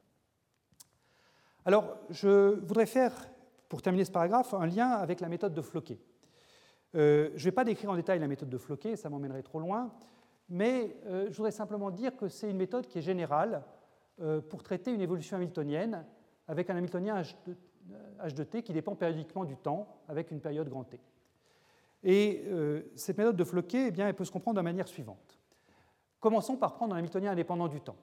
Alors, 1.64 1.96
je 2.08 2.58
voudrais 2.58 2.86
faire, 2.86 3.14
pour 3.68 3.80
terminer 3.80 4.04
ce 4.04 4.10
paragraphe, 4.10 4.52
un 4.52 4.66
lien 4.66 4.88
avec 4.88 5.20
la 5.20 5.28
méthode 5.28 5.54
de 5.54 5.62
Floquet. 5.62 6.00
Euh, 6.96 7.28
je 7.36 7.40
ne 7.40 7.44
vais 7.44 7.52
pas 7.52 7.64
décrire 7.64 7.90
en 7.90 7.94
détail 7.94 8.18
la 8.18 8.26
méthode 8.26 8.50
de 8.50 8.58
Floquet, 8.58 8.96
ça 8.96 9.08
m'emmènerait 9.10 9.44
trop 9.44 9.60
loin, 9.60 9.92
mais 10.48 10.96
euh, 11.06 11.28
je 11.30 11.36
voudrais 11.36 11.52
simplement 11.52 11.92
dire 11.92 12.16
que 12.16 12.28
c'est 12.28 12.50
une 12.50 12.56
méthode 12.56 12.88
qui 12.88 12.98
est 12.98 13.02
générale 13.02 13.62
euh, 13.62 13.79
pour 14.48 14.62
traiter 14.62 14.92
une 14.92 15.00
évolution 15.00 15.36
hamiltonienne 15.36 16.04
avec 16.46 16.70
un 16.70 16.76
hamiltonien 16.76 17.22
h 17.22 18.34
de, 18.34 18.44
t 18.44 18.62
qui 18.62 18.72
dépend 18.72 18.94
périodiquement 18.94 19.44
du 19.44 19.56
temps 19.56 19.88
avec 20.08 20.30
une 20.30 20.40
période 20.40 20.68
grand 20.68 20.84
T. 20.84 21.00
Et 22.02 22.44
cette 22.96 23.18
méthode 23.18 23.36
de 23.36 23.44
Floquet, 23.44 23.88
eh 23.88 23.90
bien, 23.90 24.08
elle 24.08 24.14
peut 24.14 24.24
se 24.24 24.32
comprendre 24.32 24.56
de 24.56 24.60
la 24.60 24.64
manière 24.64 24.88
suivante. 24.88 25.38
Commençons 26.18 26.56
par 26.56 26.74
prendre 26.74 26.94
un 26.94 26.98
hamiltonien 26.98 27.32
indépendant 27.32 27.68
du 27.68 27.80
temps. 27.80 27.96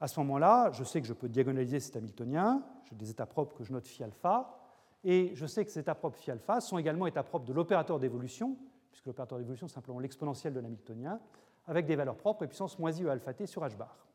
À 0.00 0.08
ce 0.08 0.20
moment-là, 0.20 0.70
je 0.72 0.84
sais 0.84 1.00
que 1.00 1.06
je 1.06 1.12
peux 1.12 1.28
diagonaliser 1.28 1.80
cet 1.80 1.96
hamiltonien, 1.96 2.62
j'ai 2.84 2.96
des 2.96 3.10
états 3.10 3.26
propres 3.26 3.56
que 3.56 3.64
je 3.64 3.72
note 3.72 3.86
phi 3.86 4.02
alpha, 4.02 4.58
et 5.04 5.30
je 5.34 5.46
sais 5.46 5.64
que 5.64 5.70
ces 5.70 5.80
états 5.80 5.94
propres 5.94 6.18
phi 6.18 6.30
alpha 6.30 6.60
sont 6.60 6.78
également 6.78 7.06
états 7.06 7.22
propres 7.22 7.46
de 7.46 7.52
l'opérateur 7.52 7.98
d'évolution, 7.98 8.56
puisque 8.90 9.06
l'opérateur 9.06 9.38
d'évolution 9.38 9.66
est 9.66 9.70
simplement 9.70 9.98
l'exponentielle 9.98 10.52
de 10.52 10.60
l'hamiltonien, 10.60 11.20
avec 11.66 11.86
des 11.86 11.96
valeurs 11.96 12.16
propres 12.16 12.44
et 12.44 12.46
puissance 12.46 12.78
moins 12.78 12.92
i 12.92 13.04
e 13.04 13.08
alpha 13.08 13.32
t 13.32 13.46
sur 13.46 13.62
h 13.62 13.76
bar. 13.76 14.05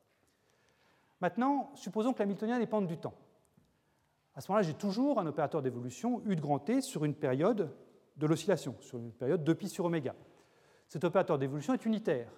Maintenant, 1.22 1.72
supposons 1.76 2.14
que 2.14 2.19
l'hamiltonien 2.19 2.57
dépende 2.57 2.88
du 2.88 2.98
temps. 2.98 3.14
À 4.34 4.41
ce 4.41 4.52
moment-là, 4.52 4.68
j'ai 4.68 4.73
toujours 4.73 5.19
un 5.19 5.27
opérateur 5.27 5.61
d'évolution 5.61 6.22
u 6.26 6.35
de 6.35 6.41
grand 6.41 6.60
t 6.60 6.81
sur 6.81 7.06
une 7.06 7.14
période 7.14 7.72
de 8.18 8.27
l'oscillation, 8.27 8.76
sur 8.80 8.98
une 8.98 9.11
période 9.11 9.43
de 9.43 9.53
pi 9.53 9.69
sur 9.69 9.85
oméga. 9.85 10.15
Cet 10.88 11.03
opérateur 11.03 11.38
d'évolution 11.38 11.73
est 11.73 11.85
unitaire, 11.85 12.31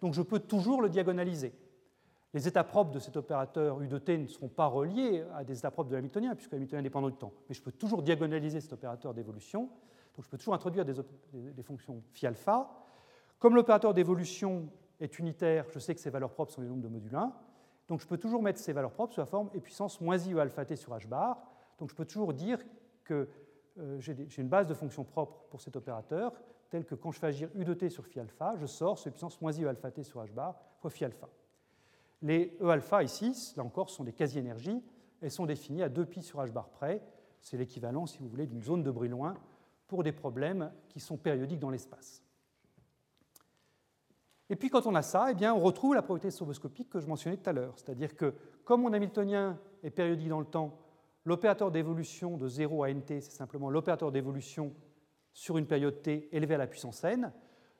donc 0.00 0.14
je 0.14 0.22
peux 0.22 0.38
toujours 0.38 0.80
le 0.80 0.88
diagonaliser. 0.88 1.52
Les 2.32 2.46
états 2.46 2.62
propres 2.62 2.92
de 2.92 3.00
cet 3.00 3.16
opérateur 3.16 3.80
U 3.82 3.88
de 3.88 3.98
t 3.98 4.16
ne 4.16 4.26
seront 4.26 4.48
pas 4.48 4.66
reliés 4.66 5.24
à 5.34 5.42
des 5.42 5.58
états 5.58 5.72
propres 5.72 5.90
de 5.90 5.96
l'hamiltonien, 5.96 6.36
puisque 6.36 6.52
l'hamiltonien 6.52 6.80
est 6.80 6.84
dépendant 6.84 7.10
du 7.10 7.16
temps. 7.16 7.32
Mais 7.48 7.54
je 7.54 7.62
peux 7.62 7.72
toujours 7.72 8.02
diagonaliser 8.02 8.60
cet 8.60 8.72
opérateur 8.72 9.12
d'évolution. 9.14 9.62
Donc 10.14 10.24
je 10.24 10.28
peux 10.28 10.38
toujours 10.38 10.54
introduire 10.54 10.84
des, 10.84 11.62
fonctions 11.64 12.02
phi 12.12 12.26
alpha. 12.26 12.70
Comme 13.40 13.56
l'opérateur 13.56 13.94
d'évolution 13.94 14.68
est 15.00 15.18
unitaire, 15.18 15.66
je 15.70 15.80
sais 15.80 15.94
que 15.94 16.00
ses 16.00 16.10
valeurs 16.10 16.30
propres 16.30 16.52
sont 16.52 16.60
les 16.60 16.68
nombres 16.68 16.82
de 16.82 16.88
module 16.88 17.16
1. 17.16 17.32
Donc 17.90 18.00
je 18.00 18.06
peux 18.06 18.18
toujours 18.18 18.40
mettre 18.40 18.60
ces 18.60 18.72
valeurs 18.72 18.92
propres 18.92 19.14
sous 19.14 19.20
la 19.20 19.26
forme 19.26 19.50
et 19.52 19.60
puissance 19.60 20.00
moins 20.00 20.16
i 20.16 20.32
e 20.32 20.38
alpha 20.38 20.64
t 20.64 20.76
sur 20.76 20.94
h 20.94 21.08
bar. 21.08 21.42
Donc 21.76 21.90
je 21.90 21.94
peux 21.96 22.04
toujours 22.04 22.32
dire 22.32 22.60
que 23.02 23.28
euh, 23.78 23.98
j'ai 23.98 24.40
une 24.40 24.48
base 24.48 24.68
de 24.68 24.74
fonctions 24.74 25.02
propres 25.02 25.44
pour 25.50 25.60
cet 25.60 25.74
opérateur, 25.74 26.32
telle 26.70 26.84
que 26.84 26.94
quand 26.94 27.10
je 27.10 27.18
fais 27.18 27.26
agir 27.26 27.50
u 27.56 27.64
de 27.64 27.74
t 27.74 27.90
sur 27.90 28.06
phi 28.06 28.20
alpha, 28.20 28.54
je 28.60 28.66
sors 28.66 28.96
ce 28.96 29.08
puissance 29.08 29.40
moins 29.40 29.50
i 29.50 29.64
e 29.64 29.68
alpha 29.68 29.90
t 29.90 30.04
sur 30.04 30.22
h 30.22 30.32
bar 30.32 30.54
fois 30.78 30.88
phi 30.88 31.04
alpha. 31.04 31.28
Les 32.22 32.56
E-alpha 32.60 33.02
ici, 33.02 33.54
là 33.56 33.64
encore, 33.64 33.90
sont 33.90 34.04
des 34.04 34.12
quasi-énergies. 34.12 34.84
Elles 35.20 35.32
sont 35.32 35.46
définies 35.46 35.82
à 35.82 35.88
2pi 35.88 36.22
sur 36.22 36.38
h 36.38 36.52
bar 36.52 36.68
près. 36.68 37.02
C'est 37.40 37.56
l'équivalent, 37.56 38.06
si 38.06 38.18
vous 38.18 38.28
voulez, 38.28 38.46
d'une 38.46 38.62
zone 38.62 38.84
de 38.84 38.90
loin 38.90 39.34
pour 39.88 40.04
des 40.04 40.12
problèmes 40.12 40.70
qui 40.88 41.00
sont 41.00 41.16
périodiques 41.16 41.58
dans 41.58 41.70
l'espace. 41.70 42.22
Et 44.50 44.56
puis 44.56 44.68
quand 44.68 44.84
on 44.86 44.96
a 44.96 45.02
ça, 45.02 45.28
eh 45.30 45.48
on 45.48 45.60
retrouve 45.60 45.94
la 45.94 46.02
probabilité 46.02 46.32
stroboscopique 46.32 46.90
que 46.90 46.98
je 46.98 47.06
mentionnais 47.06 47.36
tout 47.36 47.48
à 47.48 47.52
l'heure. 47.52 47.74
C'est-à-dire 47.76 48.16
que 48.16 48.34
comme 48.64 48.82
mon 48.82 48.92
Hamiltonien 48.92 49.56
est 49.84 49.90
périodique 49.90 50.28
dans 50.28 50.40
le 50.40 50.46
temps, 50.46 50.76
l'opérateur 51.24 51.70
d'évolution 51.70 52.36
de 52.36 52.48
0 52.48 52.82
à 52.82 52.92
nt, 52.92 53.06
c'est 53.06 53.30
simplement 53.30 53.70
l'opérateur 53.70 54.10
d'évolution 54.10 54.74
sur 55.32 55.56
une 55.56 55.66
période 55.66 56.02
t 56.02 56.28
élevée 56.32 56.56
à 56.56 56.58
la 56.58 56.66
puissance 56.66 57.04
n. 57.04 57.32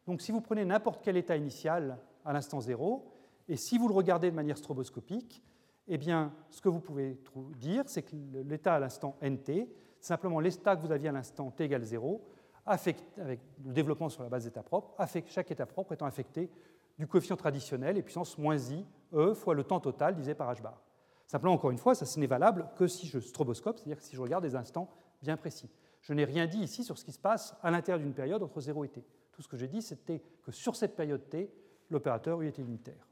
Donc 0.07 0.21
si 0.21 0.31
vous 0.31 0.41
prenez 0.41 0.65
n'importe 0.65 1.03
quel 1.03 1.17
état 1.17 1.37
initial 1.37 1.99
à 2.25 2.33
l'instant 2.33 2.61
0, 2.61 3.13
et 3.49 3.57
si 3.57 3.77
vous 3.77 3.89
le 3.89 3.95
regardez 3.95 4.31
de 4.31 4.37
manière 4.37 4.57
stroboscopique, 4.57 5.43
eh 5.89 5.99
bien, 5.99 6.33
ce 6.51 6.61
que 6.61 6.69
vous 6.69 6.79
pouvez 6.79 7.21
dire, 7.59 7.83
c'est 7.87 8.03
que 8.03 8.15
l'état 8.45 8.75
à 8.75 8.79
l'instant 8.79 9.17
nt, 9.21 9.67
simplement 9.99 10.39
l'état 10.39 10.77
que 10.77 10.83
vous 10.83 10.93
aviez 10.93 11.09
à 11.09 11.13
l'instant 11.13 11.51
t 11.51 11.65
égale 11.65 11.83
0, 11.83 12.25
avec 12.67 13.05
le 13.19 13.39
développement 13.73 14.09
sur 14.09 14.23
la 14.23 14.29
base 14.29 14.45
d'état 14.45 14.63
propre, 14.63 14.95
chaque 15.27 15.51
état 15.51 15.67
propre 15.67 15.93
étant 15.93 16.07
affecté 16.07 16.51
du 16.99 17.07
coefficient 17.07 17.37
traditionnel 17.37 17.97
et 17.97 18.03
puissance 18.03 18.37
moins 18.39 18.59
i, 18.59 18.85
e, 19.13 19.33
fois 19.35 19.55
le 19.55 19.65
temps 19.65 19.81
total 19.81 20.15
divisé 20.15 20.35
par 20.35 20.53
h 20.53 20.61
bar. 20.63 20.83
Simplement, 21.27 21.55
encore 21.55 21.71
une 21.71 21.79
fois, 21.79 21.95
ça 21.95 22.21
n'est 22.21 22.27
valable 22.27 22.69
que 22.77 22.87
si 22.87 23.07
je 23.07 23.19
stroboscope, 23.19 23.79
c'est-à-dire 23.79 24.03
si 24.03 24.17
je 24.17 24.21
regarde 24.21 24.45
des 24.45 24.57
instants 24.57 24.91
bien 25.23 25.37
précis. 25.37 25.71
Je 26.03 26.13
n'ai 26.13 26.25
rien 26.25 26.47
dit 26.47 26.59
ici 26.59 26.83
sur 26.83 26.99
ce 26.99 27.05
qui 27.05 27.13
se 27.13 27.19
passe 27.19 27.55
à 27.63 27.71
l'intérieur 27.71 28.01
d'une 28.01 28.15
période 28.15 28.43
entre 28.43 28.61
0 28.61 28.85
et 28.85 28.89
t. 28.89 29.05
Tout 29.33 29.43
ce 29.43 29.49
que 29.49 29.57
j'ai 29.57 29.69
dit, 29.69 29.81
c'était 29.81 30.23
que 30.43 30.51
sur 30.51 30.77
cette 30.77 30.97
période 30.97 31.29
t, 31.29 31.51
l'opérateur 31.89 32.43
U 32.43 32.49
était 32.49 32.63
unitaire. 32.63 33.07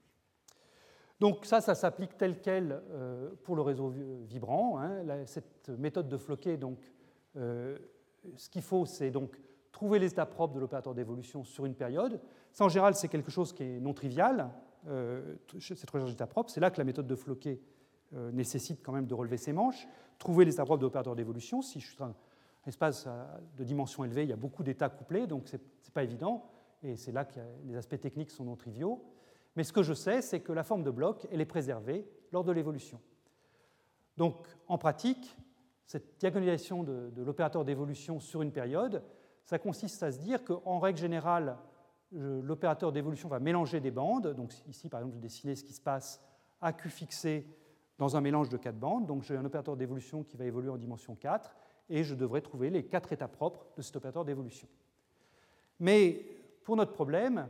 Donc 1.20 1.44
ça, 1.44 1.60
ça 1.60 1.74
s'applique 1.74 2.16
tel 2.16 2.40
quel 2.40 2.82
euh, 2.90 3.30
pour 3.42 3.56
le 3.56 3.62
réseau 3.62 3.92
vibrant. 4.26 4.78
Hein. 4.78 5.24
Cette 5.26 5.68
méthode 5.68 6.08
de 6.08 6.16
floquer, 6.16 6.56
donc, 6.56 6.78
euh, 7.36 7.78
ce 8.36 8.48
qu'il 8.48 8.62
faut, 8.62 8.86
c'est 8.86 9.10
donc 9.10 9.40
trouver 9.72 9.98
les 9.98 10.08
états 10.08 10.26
propres 10.26 10.54
de 10.54 10.60
l'opérateur 10.60 10.94
d'évolution 10.94 11.44
sur 11.44 11.66
une 11.66 11.74
période. 11.74 12.20
Ça, 12.52 12.64
en 12.64 12.68
général, 12.68 12.94
c'est 12.94 13.08
quelque 13.08 13.30
chose 13.30 13.52
qui 13.52 13.62
est 13.62 13.80
non 13.80 13.94
trivial, 13.94 14.50
euh, 14.88 15.36
cette 15.60 15.90
recherche 15.90 16.10
d'états 16.10 16.26
propres. 16.26 16.50
C'est 16.50 16.60
là 16.60 16.70
que 16.70 16.78
la 16.78 16.84
méthode 16.84 17.06
de 17.06 17.16
floquer 17.16 17.60
nécessite 18.32 18.80
quand 18.82 18.92
même 18.92 19.06
de 19.06 19.12
relever 19.12 19.36
ses 19.36 19.52
manches. 19.52 19.86
Trouver 20.18 20.46
les 20.46 20.54
états 20.54 20.64
propres 20.64 20.80
de 20.80 20.86
l'opérateur 20.86 21.14
d'évolution. 21.14 21.60
Si 21.60 21.78
je 21.78 21.88
suis 21.88 21.96
dans 21.96 22.06
un 22.06 22.14
espace 22.66 23.06
de 23.56 23.64
dimension 23.64 24.02
élevée, 24.02 24.22
il 24.22 24.30
y 24.30 24.32
a 24.32 24.36
beaucoup 24.36 24.62
d'états 24.62 24.88
couplés, 24.88 25.26
donc 25.26 25.46
ce 25.46 25.56
n'est 25.56 25.92
pas 25.92 26.04
évident. 26.04 26.48
Et 26.82 26.96
c'est 26.96 27.12
là 27.12 27.24
que 27.24 27.38
les 27.66 27.76
aspects 27.76 28.00
techniques 28.00 28.30
sont 28.30 28.44
non 28.44 28.56
triviaux. 28.56 29.04
Mais 29.56 29.64
ce 29.64 29.72
que 29.72 29.82
je 29.82 29.92
sais, 29.92 30.22
c'est 30.22 30.40
que 30.40 30.52
la 30.52 30.62
forme 30.62 30.84
de 30.84 30.90
bloc, 30.90 31.26
elle 31.32 31.40
est 31.40 31.46
préservée 31.46 32.08
lors 32.32 32.44
de 32.44 32.52
l'évolution. 32.52 33.00
Donc, 34.16 34.46
en 34.68 34.78
pratique, 34.78 35.36
cette 35.88 36.18
diagonalisation 36.20 36.84
de, 36.84 37.10
l'opérateur 37.16 37.64
d'évolution 37.64 38.20
sur 38.20 38.42
une 38.42 38.52
période, 38.52 39.02
ça 39.46 39.58
consiste 39.58 40.02
à 40.02 40.12
se 40.12 40.18
dire 40.18 40.44
qu'en 40.44 40.78
règle 40.78 40.98
générale, 40.98 41.56
l'opérateur 42.12 42.92
d'évolution 42.92 43.30
va 43.30 43.40
mélanger 43.40 43.80
des 43.80 43.90
bandes. 43.90 44.34
Donc 44.34 44.52
ici, 44.68 44.90
par 44.90 45.00
exemple, 45.00 45.16
je 45.16 45.22
dessiner 45.22 45.56
ce 45.56 45.64
qui 45.64 45.72
se 45.72 45.80
passe 45.80 46.22
à 46.60 46.74
Q 46.74 46.90
fixé 46.90 47.46
dans 47.96 48.18
un 48.18 48.20
mélange 48.20 48.50
de 48.50 48.58
quatre 48.58 48.78
bandes. 48.78 49.06
Donc 49.06 49.22
j'ai 49.22 49.38
un 49.38 49.44
opérateur 49.46 49.78
d'évolution 49.78 50.22
qui 50.24 50.36
va 50.36 50.44
évoluer 50.44 50.68
en 50.68 50.76
dimension 50.76 51.14
4, 51.14 51.56
et 51.88 52.04
je 52.04 52.14
devrais 52.14 52.42
trouver 52.42 52.68
les 52.68 52.84
quatre 52.84 53.14
états 53.14 53.26
propres 53.26 53.64
de 53.78 53.80
cet 53.80 53.96
opérateur 53.96 54.26
d'évolution. 54.26 54.68
Mais 55.80 56.22
pour 56.64 56.76
notre 56.76 56.92
problème, 56.92 57.48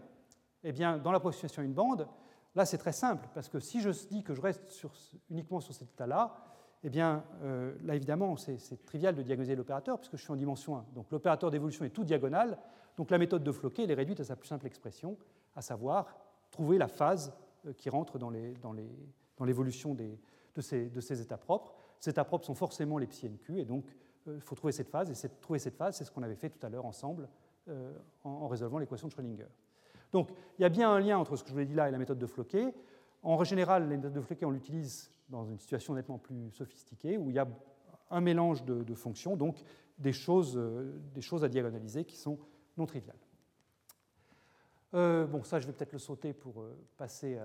eh 0.63 0.71
bien, 0.71 0.97
dans 0.97 1.11
l'approximation 1.11 1.63
à 1.63 1.65
une 1.65 1.75
bande, 1.75 2.07
là 2.55 2.65
c'est 2.65 2.79
très 2.79 2.93
simple, 2.93 3.29
parce 3.35 3.49
que 3.49 3.59
si 3.59 3.81
je 3.81 3.91
dis 4.07 4.23
que 4.23 4.33
je 4.33 4.41
reste 4.41 4.87
uniquement 5.29 5.59
sur 5.59 5.75
cet 5.75 5.91
état-là, 5.91 6.45
eh 6.85 6.91
bien, 6.91 7.25
euh, 7.43 7.75
là 7.83 7.95
évidemment, 7.95 8.37
c'est 8.37 8.85
trivial 8.85 9.15
de 9.15 9.23
diagonaliser 9.23 9.57
l'opérateur, 9.57 9.99
puisque 9.99 10.17
je 10.17 10.23
suis 10.23 10.33
en 10.33 10.37
dimension 10.37 10.77
1. 10.77 10.87
Donc 10.95 11.11
l'opérateur 11.11 11.51
d'évolution 11.51 11.85
est 11.85 11.91
tout 11.91 12.05
diagonal, 12.05 12.59
donc 12.97 13.11
la 13.11 13.19
méthode 13.19 13.43
de 13.43 13.53
Floquet 13.53 13.85
est 13.89 13.95
réduite 13.95 14.21
à 14.21 14.25
sa 14.25 14.37
plus 14.37 14.49
simple 14.49 14.67
expression, 14.67 15.17
à 15.57 15.63
savoir 15.63 16.07
trouver 16.51 16.79
la 16.79 16.89
phase 16.89 17.33
euh, 17.67 17.73
qui 17.73 17.91
rentre 17.91 18.19
dans 18.19 18.31
l'évolution 19.45 19.95
de, 19.95 20.61
ces, 20.61 21.21
états 21.21 21.37
propres. 21.37 21.75
Ces 21.99 22.11
états 22.11 22.25
propres 22.25 22.47
sont 22.47 22.55
forcément 22.55 22.99
les 22.99 23.09
psi 23.09 23.29
et 23.57 23.65
donc 23.65 23.85
euh, 24.29 24.37
il 24.37 24.41
faut 24.41 24.55
trouver 24.55 24.73
cette 24.73 24.89
phase, 24.89 25.11
et 25.11 25.29
trouver 25.41 25.59
cette 25.59 25.77
phase, 25.77 25.97
c'est 25.97 26.05
ce 26.05 26.13
qu'on 26.13 26.23
avait 26.23 26.37
fait 26.37 26.51
tout 26.51 26.65
à 26.65 26.69
l'heure 26.69 26.87
ensemble 26.87 27.29
en 28.25 28.49
résolvant 28.49 28.79
l'équation 28.79 29.09
de 29.09 29.13
Schrödinger. 29.13 29.49
Donc 30.11 30.31
il 30.59 30.63
y 30.63 30.65
a 30.65 30.71
bien 30.71 30.91
un 30.91 31.01
lien 31.01 31.19
entre 31.19 31.37
ce 31.37 31.43
que 31.43 31.51
je 31.51 31.55
vous 31.55 31.61
ai 31.61 31.67
dit 31.67 31.75
là 31.75 31.87
et 31.87 31.91
la 31.91 31.99
méthode 31.99 32.19
de 32.19 32.27
Floquet. 32.27 32.73
En 33.23 33.45
général, 33.45 33.83
la 33.83 33.97
méthode 33.97 34.15
de 34.15 34.21
Floquet, 34.23 34.47
on 34.47 34.51
l'utilise 34.51 35.11
dans 35.29 35.45
une 35.45 35.59
situation 35.59 35.95
nettement 35.95 36.19
plus 36.19 36.51
sophistiquée, 36.53 37.19
où 37.19 37.31
il 37.31 37.37
y 37.37 37.39
a 37.39 37.49
un 38.11 38.21
mélange 38.21 38.65
de, 38.65 38.95
fonctions, 38.95 39.37
donc 39.37 39.63
des 39.99 40.13
choses, 40.13 40.57
euh, 40.57 40.99
des 41.15 41.21
choses, 41.21 41.45
à 41.45 41.49
diagonaliser 41.49 42.05
qui 42.05 42.17
sont 42.17 42.39
non 42.77 42.87
triviales. 42.87 43.19
Euh, 44.95 45.27
bon, 45.27 45.43
ça, 45.43 45.61
je 45.61 45.67
vais 45.67 45.73
peut-être 45.73 45.93
le 45.93 45.99
sauter 45.99 46.33
pour 46.33 46.63
euh, 46.63 46.77
passer 46.97 47.39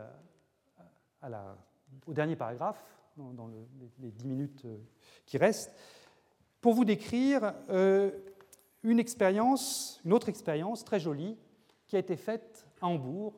au 2.07 2.13
dernier 2.13 2.35
paragraphe, 2.35 2.83
dans, 3.17 3.47
les, 3.47 4.11
dix 4.11 4.25
minutes 4.25 4.65
qui 5.25 5.37
restent, 5.37 5.73
pour 6.61 6.73
vous 6.73 6.85
décrire 6.85 7.53
une 8.83 8.99
expérience, 8.99 10.01
une 10.03 10.13
autre 10.13 10.29
expérience 10.29 10.83
très 10.83 10.99
jolie 10.99 11.37
qui 11.87 11.95
a 11.95 11.99
été 11.99 12.17
faite 12.17 12.67
à 12.81 12.87
Hambourg 12.87 13.35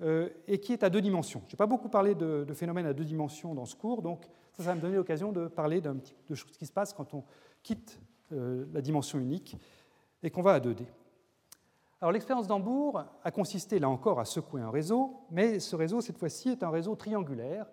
euh, 0.00 0.28
et 0.46 0.60
qui 0.60 0.72
est 0.72 0.84
à 0.84 0.90
deux 0.90 1.00
dimensions. 1.00 1.42
Je 1.48 1.54
n'ai 1.54 1.56
pas 1.56 1.66
beaucoup 1.66 1.88
parlé 1.88 2.14
de, 2.14 2.46
phénomènes 2.54 2.86
à 2.86 2.92
deux 2.92 3.04
dimensions 3.04 3.52
dans 3.52 3.64
ce 3.64 3.74
cours, 3.74 4.00
donc 4.00 4.28
ça, 4.52 4.62
va 4.62 4.76
me 4.76 4.80
donner 4.80 4.94
l'occasion 4.94 5.32
de 5.32 5.48
parler 5.48 5.80
de 5.80 6.00
ce 6.34 6.44
qui 6.44 6.66
se 6.66 6.72
passe 6.72 6.92
quand 6.92 7.14
on 7.14 7.24
quitte 7.64 8.00
euh, 8.32 8.64
la 8.72 8.80
dimension 8.80 9.18
unique 9.18 9.56
et 10.22 10.30
qu'on 10.30 10.42
va 10.42 10.52
à 10.52 10.60
2D. 10.60 10.84
Alors 12.00 12.12
l'expérience 12.12 12.46
d'Hambourg 12.46 13.02
a 13.24 13.30
consisté 13.32 13.80
là 13.80 13.88
encore 13.88 14.20
à 14.20 14.24
secouer 14.24 14.62
un 14.62 14.70
réseau, 14.70 15.16
mais 15.32 15.58
ce 15.58 15.74
réseau 15.74 16.00
cette 16.00 16.18
fois-ci 16.18 16.50
est 16.50 16.62
un 16.62 16.70
réseau 16.70 16.94
triangulaire 16.94 17.66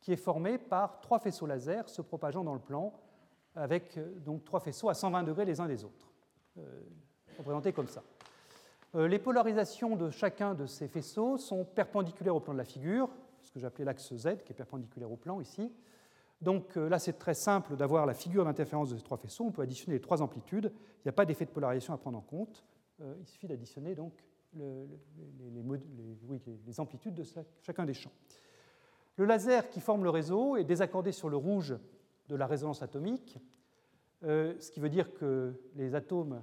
qui 0.00 0.12
est 0.12 0.16
formé 0.16 0.58
par 0.58 1.00
trois 1.00 1.20
faisceaux 1.20 1.46
laser 1.46 1.88
se 1.88 2.02
propageant 2.02 2.42
dans 2.42 2.54
le 2.54 2.60
plan 2.60 2.92
avec 3.54 3.96
euh, 3.98 4.18
donc 4.18 4.44
trois 4.44 4.58
faisceaux 4.58 4.88
à 4.88 4.94
120 4.94 5.22
degrés 5.22 5.44
les 5.44 5.60
uns 5.60 5.68
des 5.68 5.84
autres, 5.84 6.10
représentés 7.38 7.72
comme 7.72 7.86
ça. 7.86 8.02
Euh, 8.94 9.06
les 9.08 9.18
polarisations 9.18 9.96
de 9.96 10.10
chacun 10.10 10.54
de 10.54 10.66
ces 10.66 10.88
faisceaux 10.88 11.36
sont 11.36 11.64
perpendiculaires 11.64 12.36
au 12.36 12.40
plan 12.40 12.52
de 12.52 12.58
la 12.58 12.64
figure, 12.64 13.10
ce 13.42 13.50
que 13.52 13.60
j'appelais 13.60 13.84
l'axe 13.84 14.14
Z, 14.14 14.42
qui 14.44 14.52
est 14.52 14.56
perpendiculaire 14.56 15.10
au 15.10 15.16
plan 15.16 15.40
ici. 15.40 15.70
Donc 16.40 16.76
là, 16.76 17.00
c'est 17.00 17.14
très 17.14 17.34
simple 17.34 17.76
d'avoir 17.76 18.06
la 18.06 18.14
figure 18.14 18.44
d'interférence 18.44 18.90
de 18.90 18.96
ces 18.96 19.02
trois 19.02 19.18
faisceaux. 19.18 19.44
On 19.44 19.50
peut 19.50 19.62
additionner 19.62 19.96
les 19.96 20.00
trois 20.00 20.22
amplitudes. 20.22 20.72
Il 20.98 21.02
n'y 21.06 21.08
a 21.08 21.12
pas 21.12 21.24
d'effet 21.24 21.44
de 21.44 21.50
polarisation 21.50 21.92
à 21.92 21.98
prendre 21.98 22.16
en 22.16 22.20
compte. 22.20 22.64
il 23.00 23.26
suffit 23.26 23.48
d'additionner 23.48 23.96
donc 23.96 24.12
les, 24.54 24.86
amplitudes 26.78 27.14
de 27.14 27.24
chacun 27.60 27.84
des 27.84 27.94
champs. 27.94 28.12
Le 29.16 29.24
laser 29.24 29.68
qui 29.68 29.80
forme 29.80 30.04
le 30.04 30.10
réseau 30.10 30.56
est 30.56 30.62
désaccordé 30.62 31.10
sur 31.10 31.28
le 31.28 31.36
rouge 31.36 31.76
de 32.28 32.36
la 32.36 32.46
résonance 32.46 32.82
atomique, 32.82 33.36
ce 34.22 34.70
qui 34.70 34.78
veut 34.78 34.90
dire 34.90 35.12
que 35.14 35.60
les 35.74 35.96
atomes 35.96 36.40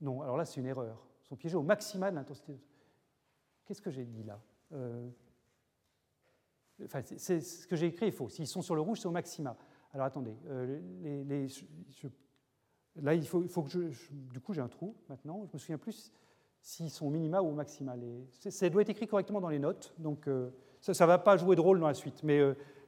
non, 0.00 0.20
alors 0.22 0.36
là, 0.36 0.44
c'est 0.44 0.60
une 0.60 0.66
erreur. 0.66 1.05
Sont 1.28 1.36
piégés 1.36 1.56
au 1.56 1.62
maximal 1.62 2.12
de 2.12 2.16
l'intensité. 2.18 2.58
Qu'est-ce 3.64 3.82
que 3.82 3.90
j'ai 3.90 4.04
dit 4.04 4.22
là 4.22 4.40
euh, 4.72 5.08
enfin, 6.84 7.00
c'est, 7.02 7.40
Ce 7.40 7.66
que 7.66 7.74
j'ai 7.74 7.86
écrit 7.86 8.06
est 8.06 8.12
faux. 8.12 8.28
S'ils 8.28 8.46
sont 8.46 8.62
sur 8.62 8.74
le 8.74 8.80
rouge, 8.80 9.00
c'est 9.00 9.08
au 9.08 9.12
maxima. 9.12 9.56
Alors 9.92 10.06
attendez, 10.06 10.36
euh, 10.46 10.78
là, 12.96 13.14
il 13.14 13.26
faut, 13.26 13.62
que 13.62 13.70
je, 13.70 13.80
Du 14.12 14.40
coup, 14.40 14.52
j'ai 14.52 14.60
un 14.60 14.68
trou 14.68 14.94
maintenant. 15.08 15.44
Je 15.46 15.52
me 15.54 15.58
souviens 15.58 15.78
plus 15.78 16.12
s'ils 16.60 16.90
sont 16.90 17.06
au 17.06 17.10
minima 17.10 17.42
ou 17.42 17.48
au 17.48 17.54
maxima. 17.54 17.94
ça 18.38 18.68
doit 18.68 18.82
être 18.82 18.90
écrit 18.90 19.06
correctement 19.06 19.40
dans 19.40 19.48
les 19.48 19.60
notes, 19.60 19.94
donc 19.98 20.26
euh, 20.26 20.50
ça 20.80 20.92
ne 20.92 21.06
va 21.08 21.18
pas 21.18 21.36
jouer 21.36 21.54
de 21.54 21.60
rôle 21.60 21.78
dans 21.78 21.86
la 21.86 21.94
suite. 21.94 22.22
Mais 22.24 22.42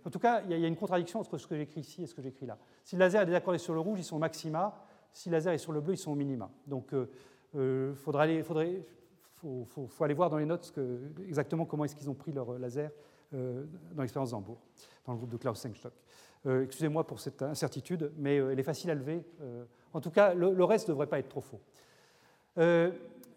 en 0.04 0.10
tout 0.10 0.18
cas, 0.18 0.42
il 0.42 0.58
y, 0.58 0.64
a 0.64 0.68
une 0.68 0.76
contradiction 0.76 1.20
entre 1.20 1.38
ce 1.38 1.46
que 1.46 1.56
j'écris 1.56 1.80
ici 1.80 2.02
et 2.02 2.06
ce 2.06 2.14
que 2.14 2.22
j'écris 2.22 2.46
là. 2.46 2.58
Si 2.84 2.96
le 2.96 3.00
laser 3.00 3.22
est 3.22 3.26
désaccordé 3.26 3.58
sur 3.58 3.74
le 3.74 3.80
rouge, 3.80 4.00
ils 4.00 4.04
sont 4.04 4.16
au 4.16 4.20
maxima. 4.20 4.84
Si 5.12 5.30
laser 5.30 5.52
est 5.52 5.58
sur 5.58 5.72
le 5.72 5.80
bleu, 5.80 5.94
ils 5.94 5.98
sont 5.98 6.12
au 6.12 6.16
minima. 6.16 6.50
Donc, 6.66 6.92
euh, 7.56 7.94
faudra 7.94 8.22
aller, 8.22 8.42
faut, 8.42 9.66
aller 10.00 10.14
voir 10.14 10.30
dans 10.30 10.38
les 10.38 10.44
notes 10.44 10.72
exactement 11.26 11.64
comment 11.64 11.84
est-ce 11.84 11.96
qu'ils 11.96 12.10
ont 12.10 12.14
pris 12.14 12.32
leur 12.32 12.58
laser 12.58 12.90
euh, 13.34 13.64
dans 13.92 14.02
l'expérience 14.02 14.30
d'Hambourg, 14.30 14.58
dans 15.06 15.12
le 15.12 15.18
groupe 15.18 15.30
de 15.30 15.36
Klaus 15.36 15.58
Sengstock. 15.58 15.92
Excusez-moi 16.44 17.06
pour 17.06 17.20
cette 17.20 17.42
incertitude, 17.42 18.12
mais 18.16 18.36
elle 18.36 18.58
est 18.58 18.64
facile 18.64 18.90
à 18.90 18.94
lever. 18.94 19.22
en 19.92 20.00
tout 20.00 20.10
cas, 20.10 20.32
le, 20.34 20.64
reste 20.64 20.88
ne 20.88 20.92
devrait 20.92 21.08
pas 21.08 21.18
être 21.18 21.28
trop 21.28 21.42
faux. 21.42 21.60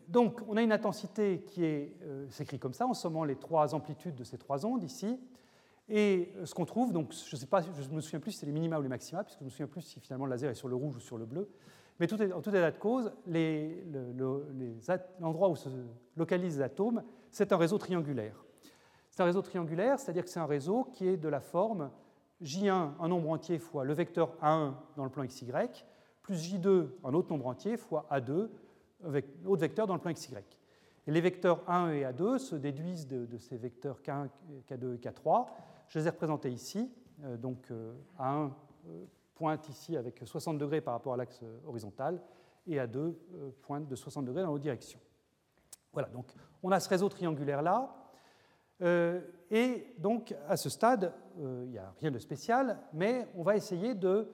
donc, 0.07 0.39
on 0.47 0.55
a 0.55 0.61
une 0.61 0.71
intensité 0.71 1.41
qui 1.47 1.65
est 1.65 1.91
s'écrit 2.29 2.59
comme 2.59 2.73
ça, 2.73 2.85
en 2.85 2.93
sommant 2.93 3.23
les 3.25 3.35
trois 3.35 3.73
amplitudes 3.73 4.15
de 4.15 4.23
ces 4.23 4.37
trois 4.37 4.65
ondes 4.65 4.83
ici. 4.83 5.19
Et 5.89 6.31
ce 6.45 6.53
qu'on 6.53 6.63
trouve, 6.63 6.93
donc 6.93 7.11
je 7.11 7.35
ne 7.35 7.95
me 7.95 8.01
souviens 8.01 8.21
plus 8.21 8.31
si 8.31 8.37
c'est 8.37 8.45
les 8.45 8.53
minima 8.53 8.79
ou 8.79 8.81
les 8.81 8.87
maxima, 8.87 9.23
puisque 9.23 9.39
je 9.39 9.43
ne 9.43 9.47
me 9.47 9.51
souviens 9.51 9.67
plus 9.67 9.81
si 9.81 9.99
finalement 9.99 10.25
le 10.25 10.31
laser 10.31 10.49
est 10.49 10.55
sur 10.55 10.69
le 10.69 10.75
rouge 10.75 10.95
ou 10.95 11.01
sur 11.01 11.17
le 11.17 11.25
bleu. 11.25 11.49
Mais 12.01 12.07
tout 12.07 12.19
en 12.19 12.41
tout 12.41 12.49
état 12.49 12.71
de 12.71 12.79
cause, 12.79 13.11
l'endroit 15.19 15.49
où 15.49 15.55
se 15.55 15.69
localisent 16.17 16.57
les 16.57 16.63
atomes, 16.63 17.03
c'est 17.29 17.53
un 17.53 17.57
réseau 17.57 17.77
triangulaire. 17.77 18.43
C'est 19.11 19.21
un 19.21 19.25
réseau 19.25 19.43
triangulaire, 19.43 19.99
c'est-à-dire 19.99 20.23
que 20.23 20.31
c'est 20.31 20.39
un 20.39 20.47
réseau 20.47 20.85
qui 20.85 21.07
est 21.07 21.15
de 21.15 21.29
la 21.29 21.39
forme 21.39 21.91
J1, 22.41 22.93
un 22.99 23.07
nombre 23.07 23.29
entier, 23.29 23.59
fois 23.59 23.85
le 23.85 23.93
vecteur 23.93 24.35
A1 24.41 24.73
dans 24.97 25.03
le 25.03 25.11
plan 25.11 25.23
XY, 25.23 25.51
plus 26.23 26.43
J2, 26.43 26.87
un 27.03 27.13
autre 27.13 27.29
nombre 27.29 27.45
entier, 27.45 27.77
fois 27.77 28.07
A2, 28.09 28.49
avec 29.05 29.27
autre 29.45 29.61
vecteur 29.61 29.85
dans 29.85 29.93
le 29.93 30.01
plan 30.01 30.11
XY. 30.11 30.33
Les 31.05 31.21
vecteurs 31.21 31.63
A1 31.67 31.93
et 31.93 32.01
A2 32.03 32.39
se 32.39 32.55
déduisent 32.55 33.07
de, 33.07 33.37
ces 33.37 33.57
vecteurs 33.57 34.01
K1, 34.01 34.27
K2 34.67 34.95
et 34.95 34.97
K3, 34.97 35.45
je 35.87 35.99
les 35.99 36.07
ai 36.07 36.09
représentés 36.09 36.49
ici. 36.49 36.91
Euh, 37.25 37.37
donc 37.37 37.69
A1 37.69 37.69
euh, 37.69 38.49
euh, 38.87 39.05
pointe 39.41 39.67
ici 39.69 39.97
avec 39.97 40.21
60 40.23 40.59
degrés 40.59 40.81
par 40.81 40.93
rapport 40.93 41.15
à 41.15 41.17
l'axe 41.17 41.41
horizontal 41.65 42.21
et 42.67 42.75
A2 42.75 43.15
pointe 43.63 43.87
de 43.87 43.95
60 43.95 44.23
degrés 44.23 44.43
dans 44.43 44.51
l'autre 44.51 44.61
direction. 44.61 44.99
Voilà, 45.93 46.09
donc 46.09 46.31
on 46.61 46.71
a 46.71 46.79
ce 46.79 46.87
réseau 46.87 47.09
triangulaire-là. 47.09 47.91
et 49.49 49.95
donc 49.97 50.35
à 50.47 50.57
ce 50.57 50.69
stade, 50.69 51.11
il 51.39 51.71
n'y 51.71 51.79
a 51.79 51.91
rien 51.99 52.11
de 52.11 52.19
spécial, 52.19 52.79
mais 52.93 53.27
on 53.35 53.41
va 53.41 53.55
essayer 53.55 53.95
de 53.95 54.29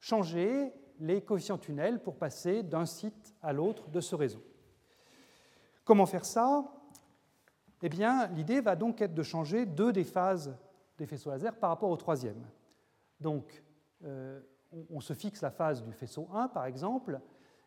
changer 0.00 0.70
les 1.00 1.22
coefficients 1.22 1.56
tunnels 1.56 2.02
pour 2.02 2.16
passer 2.16 2.62
d'un 2.62 2.84
site 2.84 3.34
à 3.40 3.54
l'autre 3.54 3.88
de 3.88 4.02
ce 4.02 4.14
réseau. 4.14 4.44
Comment 5.82 6.04
faire 6.04 6.26
ça? 6.26 6.62
Eh 7.80 7.88
bien, 7.88 8.26
l'idée 8.26 8.60
va 8.60 8.76
donc 8.76 9.00
être 9.00 9.14
de 9.14 9.22
changer 9.22 9.64
deux 9.64 9.94
des 9.94 10.04
phases 10.04 10.54
des 10.98 11.06
faisceaux 11.06 11.30
laser 11.30 11.56
par 11.56 11.70
rapport 11.70 11.88
au 11.88 11.96
troisième. 11.96 12.44
Donc, 13.18 13.62
euh, 14.04 14.40
on, 14.90 15.00
se 15.00 15.12
fixe 15.12 15.40
la 15.42 15.50
phase 15.50 15.82
du 15.82 15.92
faisceau 15.92 16.28
1, 16.32 16.48
par 16.48 16.66
exemple, 16.66 17.20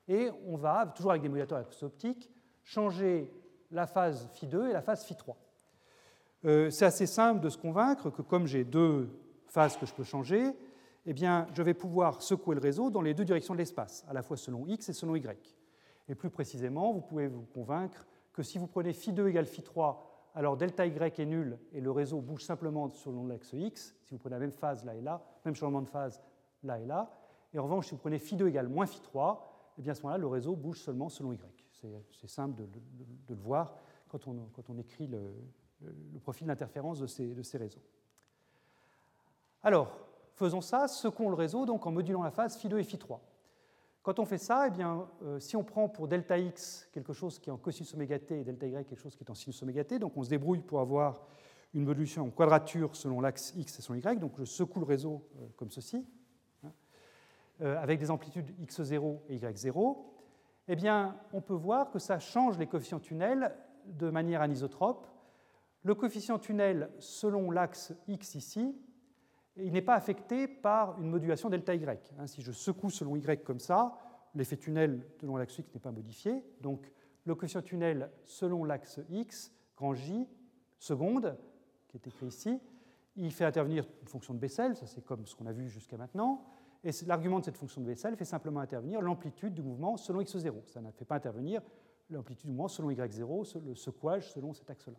et 0.08 0.30
on 0.46 0.58
va, 0.58 0.86
toujours 0.96 1.12
avec 1.12 1.24
des 1.24 1.30
modulateurs 1.30 1.66
optiques, 1.82 2.30
changer 2.64 3.32
la 3.72 3.88
phase 3.88 4.30
phi 4.34 4.48
2 4.48 4.70
et 4.70 4.74
la 4.74 4.82
phase 4.82 5.04
phi 5.06 5.16
3. 5.16 5.38
Euh, 6.46 6.70
c'est 6.70 6.86
assez 6.86 7.06
simple 7.06 7.42
de 7.42 7.50
se 7.50 7.58
convaincre 7.58 8.10
que 8.10 8.22
comme 8.22 8.48
j'ai 8.48 8.64
deux 8.64 9.10
phases 9.48 9.78
que 9.78 9.86
je 9.86 9.94
peux 9.94 10.04
changer, 10.04 10.56
eh 11.06 11.14
bien, 11.14 11.48
je 11.54 11.64
vais 11.64 11.74
pouvoir 11.74 12.22
secouer 12.22 12.56
le 12.56 12.62
réseau 12.62 12.90
dans 12.90 13.02
les 13.02 13.14
deux 13.14 13.26
directions 13.26 13.54
de 13.54 13.60
l'espace, 13.60 14.06
à 14.08 14.14
la 14.14 14.22
fois 14.22 14.38
selon 14.38 14.68
x 14.68 14.90
et 14.90 14.94
selon 14.94 15.16
y. 15.16 15.58
Et 16.08 16.16
plus 16.16 16.30
précisément, 16.30 16.94
vous 16.94 17.02
pouvez 17.02 17.28
vous 17.28 17.46
convaincre 17.54 18.06
que 18.34 18.44
si 18.44 18.58
vous 18.58 18.68
prenez 18.68 18.94
phi 18.94 19.14
2 19.14 19.28
égale 19.28 19.46
phi 19.46 19.64
3 19.64 20.09
alors 20.36 20.58
delta 20.58 20.86
y 20.86 20.92
est 20.92 21.26
nul 21.26 21.58
et 21.74 21.82
le 21.82 21.92
réseau 21.92 22.22
bouge 22.22 22.44
simplement 22.44 22.90
selon 22.90 23.28
l'axe 23.28 23.54
x, 23.54 23.96
si 24.04 24.12
vous 24.12 24.20
prenez 24.20 24.36
la 24.36 24.40
même 24.40 24.52
phase 24.52 24.86
là 24.86 24.96
et 24.96 25.02
là, 25.02 25.22
même 25.46 25.56
changement 25.56 25.82
de 25.82 25.88
phase 25.88 26.22
là 26.64 26.80
et 26.80 26.86
là. 26.86 27.12
Et 27.54 27.60
en 27.60 27.64
revanche, 27.64 27.88
si 27.88 27.92
vous 27.92 27.98
prenez 27.98 28.20
phi 28.20 28.36
2 28.36 28.48
égale 28.48 28.68
moins 28.68 28.86
phi 28.86 29.02
3, 29.02 29.74
et 29.78 29.80
eh 29.80 29.82
bien 29.82 29.94
à 29.94 29.96
ce 29.96 30.02
moment-là, 30.04 30.20
le 30.20 30.28
réseau 30.28 30.56
bouge 30.56 30.82
seulement 30.82 31.10
selon 31.10 31.34
y. 31.34 31.40
C'est 32.12 32.28
simple 32.28 32.62
de, 32.62 32.68
le 33.30 33.36
voir 33.36 33.76
quand 34.10 34.28
on, 34.28 34.78
écrit 34.78 35.08
le, 35.08 35.34
profil 36.22 36.48
d'interférence 36.48 37.00
de 37.00 37.08
ces, 37.08 37.58
réseaux. 37.58 37.82
Alors, 39.64 39.98
faisons 40.34 40.62
ça, 40.62 40.88
secouons 40.88 41.30
le 41.30 41.36
réseau 41.36 41.66
donc 41.66 41.86
en 41.88 41.92
modulant 41.92 42.22
la 42.22 42.32
phase 42.32 42.58
phi 42.58 42.68
2 42.68 42.80
et 42.80 42.84
phi 42.84 42.98
3. 42.98 43.22
Quand 44.10 44.18
on 44.18 44.26
fait 44.26 44.40
ça, 44.40 44.66
eh 44.66 44.72
bien, 44.72 45.08
euh, 45.22 45.40
si 45.40 45.56
on 45.56 45.64
prend 45.64 45.88
pour 45.88 46.08
delta 46.08 46.36
x 46.36 46.90
quelque 46.92 47.14
chose 47.14 47.38
qui 47.38 47.52
est 47.52 47.54
en 47.54 47.58
cosinus 47.58 47.94
oméga 47.94 48.18
t 48.18 48.40
et 48.40 48.44
delta 48.44 48.66
y 48.66 48.72
quelque 48.72 48.96
chose 48.96 49.16
qui 49.16 49.24
est 49.24 49.30
en 49.30 49.36
sinus 49.36 49.62
oméga 49.62 49.84
t, 49.84 50.00
donc 50.00 50.18
on 50.18 50.24
se 50.24 50.32
débrouille 50.32 50.62
pour 50.62 50.80
avoir 50.80 51.28
une 51.76 51.84
modulation 51.84 52.26
en 52.26 52.32
quadrature 52.32 52.96
selon 52.96 53.22
l'axe 53.22 53.54
x 53.56 53.78
et 53.78 53.84
selon 53.84 54.00
y, 54.00 54.18
donc 54.18 54.32
je 54.40 54.46
secoue 54.46 54.80
le 54.80 54.88
réseau 54.88 55.30
euh, 55.36 55.46
comme 55.58 55.70
ceci, 55.70 56.08
hein, 56.64 56.72
euh, 57.62 57.80
avec 57.80 58.00
des 58.00 58.10
amplitudes 58.10 58.50
x0 58.60 59.20
et 59.30 59.38
y0, 59.38 59.98
eh 60.70 60.76
bien, 60.76 61.16
on 61.32 61.42
peut 61.42 61.54
voir 61.54 61.92
que 61.92 62.00
ça 62.00 62.18
change 62.18 62.58
les 62.58 62.66
coefficients 62.66 63.00
tunnels 63.00 63.56
de 63.86 64.10
manière 64.10 64.42
anisotrope. 64.42 65.06
Le 65.84 65.94
coefficient 65.94 66.40
tunnel 66.40 66.90
selon 66.98 67.52
l'axe 67.52 67.94
x 68.08 68.34
ici 68.34 68.76
il 69.64 69.72
n'est 69.72 69.82
pas 69.82 69.96
affecté 69.96 70.48
par 70.48 71.00
une 71.00 71.10
modulation 71.10 71.50
delta 71.50 71.74
y. 71.76 71.86
Hein, 72.18 72.28
si 72.28 72.42
je 72.42 72.52
secoue 72.52 72.90
selon 72.90 73.16
y 73.16 73.44
comme 73.44 73.60
ça, 73.60 73.98
l'effet 74.36 74.58
tunnel 74.58 75.06
selon 75.20 75.38
l'axe 75.38 75.58
x 75.58 75.74
n'est 75.74 75.80
pas 75.80 75.92
modifié. 75.92 76.44
Donc 76.62 76.92
le 77.26 77.36
coefficient 77.36 77.62
tunnel 77.62 78.10
selon 78.26 78.64
l'axe 78.64 79.00
x, 79.10 79.52
grand 79.76 79.94
J, 79.94 80.28
seconde, 80.78 81.38
qui 81.88 81.98
est 81.98 82.08
écrit 82.08 82.28
ici, 82.28 82.60
il 83.16 83.32
fait 83.32 83.46
intervenir 83.46 83.86
une 84.02 84.08
fonction 84.08 84.34
de 84.34 84.40
Bessel, 84.40 84.76
ça 84.76 84.88
c'est 84.88 85.04
comme 85.04 85.26
ce 85.26 85.36
qu'on 85.36 85.46
a 85.46 85.52
vu 85.52 85.68
jusqu'à 85.68 85.98
maintenant, 85.98 86.44
et 86.84 86.92
l'argument 87.06 87.40
de 87.40 87.46
cette 87.46 87.58
fonction 87.58 87.82
de 87.82 87.86
Bessel 87.86 88.16
fait 88.16 88.26
simplement 88.26 88.62
intervenir 88.62 89.02
l'amplitude 89.02 89.54
du 89.54 89.62
mouvement 89.62 89.98
selon 89.98 90.22
x0. 90.22 90.66
Ça 90.68 90.82
ne 90.82 90.92
fait 90.92 91.06
pas 91.06 91.16
intervenir 91.16 91.62
l'amplitude 92.10 92.46
du 92.46 92.52
mouvement 92.52 92.70
selon 92.70 92.90
y0, 92.90 93.66
le 93.66 93.76
secouage 93.76 94.32
selon 94.32 94.54
cet 94.54 94.70
axe-là. 94.70 94.98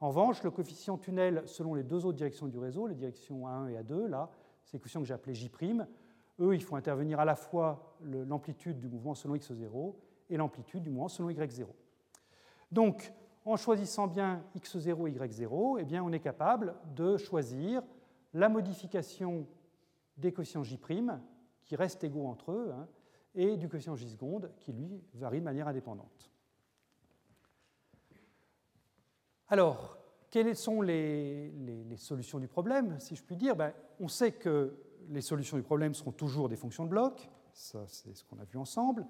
En 0.00 0.08
revanche, 0.08 0.42
le 0.42 0.50
coefficient 0.50 0.96
tunnel 0.96 1.42
selon 1.46 1.74
les 1.74 1.82
deux 1.82 2.06
autres 2.06 2.16
directions 2.16 2.46
du 2.46 2.58
réseau, 2.58 2.86
les 2.86 2.94
directions 2.94 3.46
A1 3.46 3.70
et 3.70 3.82
A2, 3.82 4.06
là, 4.06 4.30
c'est 4.64 4.78
coefficients 4.78 5.00
que 5.00 5.06
j'ai 5.06 5.14
appelés 5.14 5.34
J', 5.34 5.50
eux, 6.40 6.54
il 6.54 6.62
faut 6.62 6.76
intervenir 6.76 7.18
à 7.18 7.24
la 7.24 7.34
fois 7.34 7.96
l'amplitude 8.00 8.78
du 8.78 8.88
mouvement 8.88 9.14
selon 9.14 9.34
x0 9.34 9.94
et 10.30 10.36
l'amplitude 10.36 10.82
du 10.82 10.90
mouvement 10.90 11.08
selon 11.08 11.30
y0. 11.30 11.66
Donc, 12.70 13.12
en 13.44 13.56
choisissant 13.56 14.06
bien 14.06 14.44
x0 14.56 15.08
et 15.08 15.12
y0, 15.12 15.78
eh 15.80 15.84
bien, 15.84 16.04
on 16.04 16.12
est 16.12 16.20
capable 16.20 16.76
de 16.94 17.16
choisir 17.16 17.82
la 18.34 18.48
modification 18.48 19.46
des 20.16 20.32
coefficients 20.32 20.62
J', 20.62 20.78
qui 21.64 21.74
restent 21.74 22.04
égaux 22.04 22.26
entre 22.26 22.52
eux, 22.52 22.72
hein, 22.72 22.86
et 23.34 23.56
du 23.56 23.68
coefficient 23.68 23.96
J 23.96 24.08
seconde, 24.08 24.52
qui 24.58 24.72
lui 24.72 25.02
varie 25.14 25.40
de 25.40 25.44
manière 25.44 25.66
indépendante. 25.66 26.30
Alors, 29.50 29.96
quelles 30.30 30.54
sont 30.54 30.82
les, 30.82 31.50
solutions 31.96 32.38
du 32.38 32.48
problème, 32.48 33.00
si 33.00 33.16
je 33.16 33.22
puis 33.22 33.34
dire? 33.34 33.56
Ben, 33.56 33.72
On 33.98 34.06
sait 34.06 34.32
que 34.32 34.76
les 35.08 35.22
solutions 35.22 35.56
du 35.56 35.62
problème 35.62 35.94
seront 35.94 36.12
toujours 36.12 36.50
des 36.50 36.56
fonctions 36.56 36.84
de 36.84 36.90
bloc, 36.90 37.30
ça 37.54 37.82
c'est 37.86 38.14
ce 38.14 38.24
qu'on 38.24 38.38
a 38.38 38.44
vu 38.44 38.58
ensemble. 38.58 39.06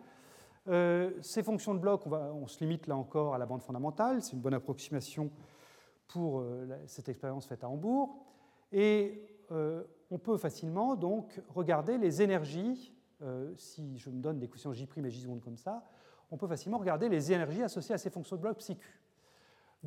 Euh, 0.68 1.10
ces 1.22 1.42
fonctions 1.42 1.74
de 1.74 1.80
bloc, 1.80 2.06
on, 2.06 2.46
se 2.46 2.60
limite 2.60 2.86
là 2.86 2.96
encore 2.96 3.34
à 3.34 3.38
la 3.38 3.46
bande 3.46 3.62
fondamentale, 3.62 4.22
c'est 4.22 4.34
une 4.34 4.40
bonne 4.40 4.54
approximation 4.54 5.32
pour 6.06 6.38
euh, 6.38 6.68
cette 6.86 7.08
expérience 7.08 7.46
faite 7.46 7.64
à 7.64 7.68
Hambourg. 7.68 8.24
Et 8.70 9.20
euh, 9.50 9.82
on 10.08 10.18
peut 10.18 10.36
facilement 10.36 10.94
donc 10.94 11.42
regarder 11.48 11.98
les 11.98 12.22
énergies, 12.22 12.94
si 13.56 13.98
je 13.98 14.10
me 14.10 14.22
donne 14.22 14.38
des 14.38 14.46
coefficients 14.46 14.72
J' 14.72 14.86
et 15.04 15.10
J 15.10 15.26
comme 15.42 15.56
ça, 15.56 15.82
on 16.30 16.36
peut 16.36 16.46
facilement 16.46 16.78
regarder 16.78 17.08
les 17.08 17.32
énergies 17.32 17.64
associées 17.64 17.96
à 17.96 17.98
ces 17.98 18.10
fonctions 18.10 18.36
de 18.36 18.42
bloc 18.42 18.58
psi 18.58 18.78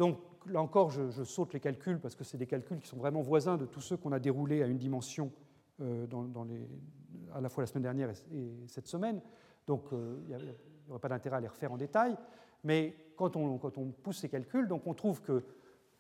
Donc 0.02 0.18
là 0.48 0.60
encore, 0.60 0.90
je, 0.90 1.24
saute 1.24 1.54
les 1.54 1.60
calculs 1.60 2.00
parce 2.00 2.16
que 2.16 2.24
c'est 2.24 2.40
des 2.40 2.48
calculs 2.48 2.80
qui 2.80 2.88
sont 2.88 2.98
vraiment 2.98 3.22
voisins 3.22 3.56
de 3.56 3.68
tous 3.68 3.82
ceux 3.82 3.98
qu'on 3.98 4.12
a 4.14 4.18
déroulés 4.18 4.64
à 4.64 4.66
une 4.66 4.80
dimension 4.80 5.32
euh, 5.80 6.08
à 7.36 7.40
la 7.40 7.50
fois 7.50 7.62
la 7.62 7.68
semaine 7.68 7.84
dernière 7.84 8.10
et, 8.10 8.52
cette 8.66 8.88
semaine. 8.88 9.22
Donc 9.68 9.94
euh, 9.94 10.18
il 10.28 10.36
n'y 10.36 10.90
aurait 10.90 11.00
pas 11.00 11.10
d'intérêt 11.10 11.38
à 11.38 11.40
les 11.40 11.48
refaire 11.48 11.72
en 11.72 11.78
détail. 11.78 12.18
Mais 12.64 12.96
quand 13.16 13.36
on, 13.36 13.60
quand 13.60 13.78
on 13.78 13.92
pousse 13.92 14.22
ces 14.22 14.30
calculs, 14.30 14.68
donc 14.68 14.88
on 14.88 14.96
trouve 14.96 15.22
que 15.22 15.44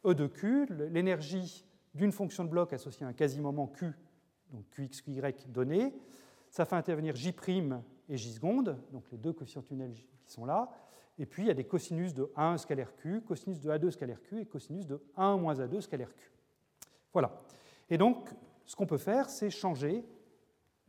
E 0.03 0.15
de 0.15 0.25
Q, 0.25 0.65
l'énergie 0.89 1.63
d'une 1.93 2.11
fonction 2.11 2.43
de 2.43 2.49
bloc 2.49 2.73
associée 2.73 3.05
à 3.05 3.09
un 3.09 3.13
quasi-moment 3.13 3.67
Q, 3.67 3.93
donc 4.51 4.65
Qx, 4.71 5.03
Qy 5.03 5.21
donné, 5.47 5.93
ça 6.49 6.65
fait 6.65 6.75
intervenir 6.75 7.15
J' 7.15 7.35
et 8.09 8.17
J 8.17 8.33
seconde, 8.33 8.79
donc 8.91 9.03
les 9.11 9.19
deux 9.19 9.33
coefficients 9.33 9.61
tunnels 9.61 9.93
qui 9.93 10.33
sont 10.33 10.45
là. 10.45 10.71
Et 11.22 11.27
puis 11.27 11.43
il 11.43 11.48
y 11.49 11.52
a 11.52 11.53
des 11.53 11.65
cosinus 11.65 12.15
de 12.15 12.31
1 12.35 12.57
scalaire 12.57 12.95
Q, 12.95 13.22
cosinus 13.22 13.61
de 13.61 13.69
A2 13.69 13.91
scalaire 13.91 14.19
Q 14.23 14.41
et 14.41 14.45
cosinus 14.48 14.88
de 14.88 14.99
1 15.15 15.38
moins 15.38 15.53
A2 15.53 15.80
scalaire 15.81 16.15
Q. 16.15 16.31
Voilà. 17.14 17.43
Et 17.91 17.98
donc, 17.99 18.27
ce 18.65 18.76
qu'on 18.76 18.88
peut 18.88 18.98
faire, 18.98 19.30
c'est 19.30 19.52
changer 19.52 20.03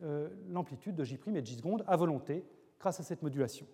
euh, 0.03 0.31
l'amplitude 0.49 0.97
de 0.97 1.05
J' 1.05 1.21
et 1.27 1.43
de 1.43 1.47
J 1.47 1.57
seconde 1.57 1.85
à 1.87 1.99
volonté 1.99 2.47
grâce 2.81 2.99
à 2.99 3.03
cette 3.03 3.21
modulation. 3.21 3.67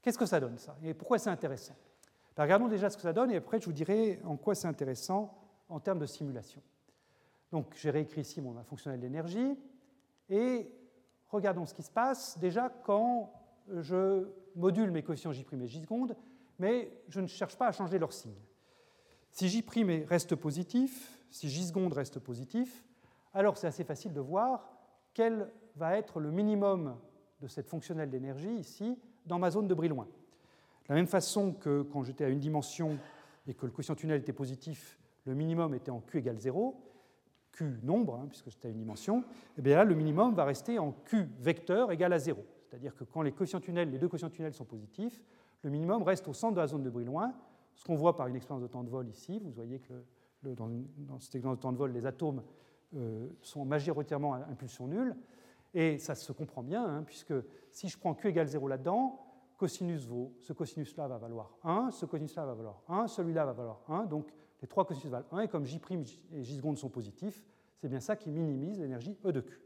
Qu'est-ce 0.00 0.16
que 0.16 0.24
ça 0.24 0.40
donne, 0.40 0.56
ça? 0.56 0.78
Et 0.82 0.94
pourquoi 0.94 1.18
c'est 1.18 1.28
intéressant? 1.28 1.76
Ben, 2.34 2.44
Regardons 2.44 2.68
déjà 2.68 2.88
ce 2.88 2.96
que 2.96 3.02
ça 3.02 3.12
donne 3.12 3.30
et 3.30 3.36
après 3.36 3.60
je 3.60 3.66
vous 3.66 3.74
dirai 3.74 4.18
en 4.24 4.38
quoi 4.38 4.54
c'est 4.54 4.66
intéressant 4.66 5.36
en 5.68 5.78
termes 5.78 5.98
de 5.98 6.06
simulation. 6.06 6.62
Donc 7.52 7.74
j'ai 7.76 7.90
réécrit 7.90 8.22
ici 8.22 8.40
mon 8.40 8.54
fonctionnel 8.62 8.98
d'énergie 8.98 9.58
et 10.30 10.72
regardons 11.28 11.66
ce 11.66 11.74
qui 11.74 11.82
se 11.82 11.90
passe 11.90 12.38
déjà 12.38 12.70
quand 12.70 13.30
je 13.68 14.26
module 14.56 14.90
mes 14.90 15.02
coefficients 15.02 15.32
J' 15.32 15.40
et 15.40 15.66
J 15.66 15.80
seconde, 15.82 16.16
mais 16.58 16.92
je 17.08 17.20
ne 17.20 17.26
cherche 17.26 17.56
pas 17.56 17.68
à 17.68 17.72
changer 17.72 17.98
leur 17.98 18.12
signe. 18.12 18.34
Si 19.30 19.48
J' 19.48 19.64
reste 20.08 20.34
positif, 20.34 21.20
si 21.30 21.48
J 21.48 21.66
seconde 21.66 21.92
reste 21.92 22.18
positif, 22.18 22.84
alors 23.32 23.56
c'est 23.56 23.66
assez 23.66 23.84
facile 23.84 24.12
de 24.12 24.20
voir 24.20 24.68
quel 25.14 25.50
va 25.76 25.96
être 25.96 26.20
le 26.20 26.30
minimum 26.30 26.96
de 27.40 27.48
cette 27.48 27.68
fonctionnelle 27.68 28.10
d'énergie 28.10 28.54
ici 28.56 28.98
dans 29.26 29.38
ma 29.38 29.50
zone 29.50 29.68
de 29.68 29.74
Brillouin. 29.74 30.06
De 30.84 30.88
la 30.88 30.94
même 30.96 31.06
façon 31.06 31.52
que 31.52 31.82
quand 31.82 32.02
j'étais 32.02 32.24
à 32.24 32.28
une 32.28 32.40
dimension 32.40 32.98
et 33.46 33.54
que 33.54 33.66
le 33.66 33.72
quotient 33.72 33.94
tunnel 33.94 34.20
était 34.20 34.32
positif, 34.32 34.98
le 35.24 35.34
minimum 35.34 35.74
était 35.74 35.90
en 35.90 36.00
Q 36.00 36.18
égale 36.18 36.38
0, 36.38 36.76
Q 37.52 37.78
nombre, 37.82 38.16
hein, 38.16 38.26
puisque 38.28 38.50
c'était 38.50 38.68
à 38.68 38.70
une 38.70 38.78
dimension, 38.78 39.20
et 39.20 39.24
eh 39.58 39.62
bien 39.62 39.76
là, 39.76 39.84
le 39.84 39.94
minimum 39.94 40.34
va 40.34 40.44
rester 40.44 40.78
en 40.78 40.92
Q 40.92 41.28
vecteur 41.38 41.92
égal 41.92 42.12
à 42.12 42.18
0. 42.18 42.44
C'est-à-dire 42.70 42.94
que 42.94 43.02
quand 43.02 43.22
les, 43.22 43.32
quotients 43.32 43.60
tunnels, 43.60 43.90
deux 43.98 44.08
quotients 44.08 44.30
tunnels 44.30 44.54
sont 44.54 44.64
positifs, 44.64 45.20
le 45.62 45.70
minimum 45.70 46.04
reste 46.04 46.28
au 46.28 46.32
centre 46.32 46.54
de 46.54 46.60
la 46.60 46.68
zone 46.68 46.84
de 46.84 46.90
Brillouin, 46.90 47.34
ce 47.74 47.84
qu'on 47.84 47.96
voit 47.96 48.14
par 48.14 48.28
une 48.28 48.36
expérience 48.36 48.62
de 48.62 48.68
temps 48.68 48.84
de 48.84 48.88
vol 48.88 49.08
ici. 49.08 49.40
Vous 49.40 49.50
voyez 49.50 49.80
que 49.80 50.04
dans, 50.44 50.68
cette 51.18 51.34
expérience 51.34 51.56
de 51.56 51.62
temps 51.62 51.72
de 51.72 51.76
vol, 51.76 51.90
les 51.92 52.06
atomes 52.06 52.42
euh, 52.94 53.28
sont 53.42 53.64
majoritairement 53.64 54.34
à 54.34 54.38
impulsion 54.46 54.86
nulle. 54.86 55.16
Et 55.74 55.98
ça 55.98 56.14
se 56.14 56.32
comprend 56.32 56.62
bien, 56.62 56.84
hein, 56.84 57.02
puisque 57.02 57.34
si 57.70 57.88
je 57.88 57.98
prends 57.98 58.14
Q 58.14 58.28
égale 58.28 58.46
0 58.46 58.68
là-dedans, 58.68 59.26
cosinus 59.56 60.06
vaut, 60.06 60.32
ce 60.40 60.52
cosinus-là 60.52 61.08
va 61.08 61.18
valoir 61.18 61.56
1, 61.64 61.90
ce 61.90 62.06
cosinus-là 62.06 62.46
va 62.46 62.54
valoir 62.54 62.82
1, 62.88 63.08
celui-là 63.08 63.44
va 63.46 63.52
valoir 63.52 63.82
1, 63.88 64.06
donc 64.06 64.32
les 64.62 64.68
trois 64.68 64.84
cosinus 64.84 65.10
valent 65.10 65.26
1, 65.32 65.40
et 65.40 65.48
comme 65.48 65.64
J' 65.64 65.80
et 66.32 66.42
J 66.42 66.60
sont 66.76 66.88
positifs, 66.88 67.44
c'est 67.76 67.88
bien 67.88 68.00
ça 68.00 68.16
qui 68.16 68.30
minimise 68.30 68.80
l'énergie 68.80 69.16
E 69.24 69.32
de 69.32 69.40
Q. 69.40 69.60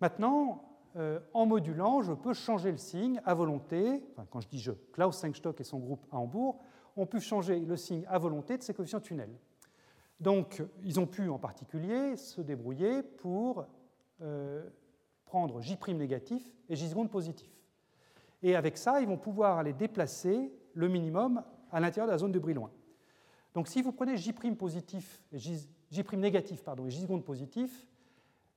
Maintenant, 0.00 0.69
euh, 0.96 1.20
en 1.34 1.46
modulant, 1.46 2.02
je 2.02 2.12
peux 2.12 2.34
changer 2.34 2.70
le 2.70 2.76
signe 2.78 3.20
à 3.24 3.34
volonté, 3.34 4.02
quand 4.30 4.40
je 4.40 4.48
dis 4.48 4.58
je, 4.58 4.72
Klaus 4.92 5.16
Sengstock 5.16 5.60
et 5.60 5.64
son 5.64 5.78
groupe 5.78 6.04
à 6.10 6.18
Hambourg 6.18 6.58
ont 6.96 7.06
pu 7.06 7.20
changer 7.20 7.60
le 7.60 7.76
signe 7.76 8.04
à 8.08 8.18
volonté 8.18 8.58
de 8.58 8.62
ces 8.62 8.74
coefficients 8.74 9.00
tunnels. 9.00 9.36
Donc, 10.18 10.62
ils 10.82 11.00
ont 11.00 11.06
pu 11.06 11.28
en 11.28 11.38
particulier 11.38 12.16
se 12.16 12.40
débrouiller 12.40 13.02
pour 13.02 13.64
euh, 14.20 14.68
prendre 15.24 15.60
J' 15.60 15.78
négatif 15.94 16.42
et 16.68 16.76
J 16.76 16.92
positif. 17.10 17.50
Et 18.42 18.56
avec 18.56 18.76
ça, 18.76 19.00
ils 19.00 19.06
vont 19.06 19.16
pouvoir 19.16 19.58
aller 19.58 19.72
déplacer 19.72 20.52
le 20.74 20.88
minimum 20.88 21.42
à 21.70 21.80
l'intérieur 21.80 22.06
de 22.06 22.12
la 22.12 22.18
zone 22.18 22.32
de 22.32 22.38
Brillouin. 22.38 22.70
Donc 23.54 23.68
si 23.68 23.80
vous 23.82 23.92
prenez 23.92 24.16
J' 24.16 24.32
positif 24.56 25.22
et 25.32 25.38
J', 25.38 25.68
négatif 26.14 26.62
pardon, 26.62 26.86
et 26.86 26.90
J 26.90 27.06
positif, 27.24 27.86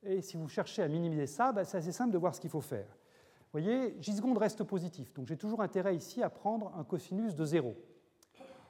et 0.05 0.21
si 0.21 0.37
vous 0.37 0.47
cherchez 0.47 0.81
à 0.81 0.87
minimiser 0.87 1.27
ça, 1.27 1.51
bah, 1.51 1.63
c'est 1.63 1.77
assez 1.77 1.91
simple 1.91 2.11
de 2.11 2.17
voir 2.17 2.35
ce 2.35 2.41
qu'il 2.41 2.49
faut 2.49 2.61
faire. 2.61 2.87
Vous 2.87 3.59
voyez, 3.59 3.95
J 4.01 4.13
seconde 4.13 4.37
reste 4.37 4.63
positif, 4.63 5.13
donc 5.13 5.27
j'ai 5.27 5.37
toujours 5.37 5.61
intérêt 5.61 5.95
ici 5.95 6.23
à 6.23 6.29
prendre 6.29 6.73
un 6.75 6.83
cosinus 6.83 7.35
de 7.35 7.45
0. 7.45 7.75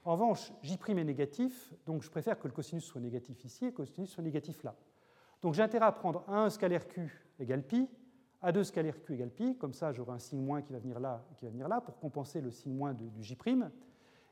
En 0.06 0.14
revanche, 0.14 0.52
J' 0.62 0.74
est 0.74 1.04
négatif, 1.04 1.74
donc 1.86 2.04
je 2.04 2.10
préfère 2.10 2.38
que 2.38 2.48
le 2.48 2.54
cosinus 2.54 2.84
soit 2.84 3.00
négatif 3.00 3.46
ici 3.46 3.68
et 3.68 3.72
que 3.72 3.82
le 3.82 3.88
cosinus 3.88 4.10
soit 4.10 4.24
négatif 4.24 4.62
là. 4.64 4.76
Donc 5.42 5.54
j'ai 5.54 5.62
intérêt 5.62 5.86
à 5.86 5.92
prendre 5.94 6.26
1 6.28 6.50
scalaire 6.50 6.88
Q 6.88 7.26
égale 7.40 7.64
pi, 7.64 7.88
A2 8.44 8.64
scalaire 8.64 9.02
Q 9.02 9.14
égale 9.14 9.30
pi, 9.30 9.58
comme 9.58 9.74
ça 9.74 9.94
j'aurai 9.94 10.12
un 10.12 10.20
signe 10.20 10.42
moins 10.42 10.62
qui 10.62 10.74
va 10.74 10.80
venir 10.80 11.00
là 11.00 11.24
et 11.32 11.36
qui 11.36 11.46
va 11.46 11.52
venir 11.52 11.70
là 11.70 11.80
pour 11.80 11.98
compenser 11.98 12.42
le 12.42 12.52
signe 12.52 12.74
moins 12.74 12.94
du, 12.94 13.10
du 13.10 13.24
J'. 13.24 13.38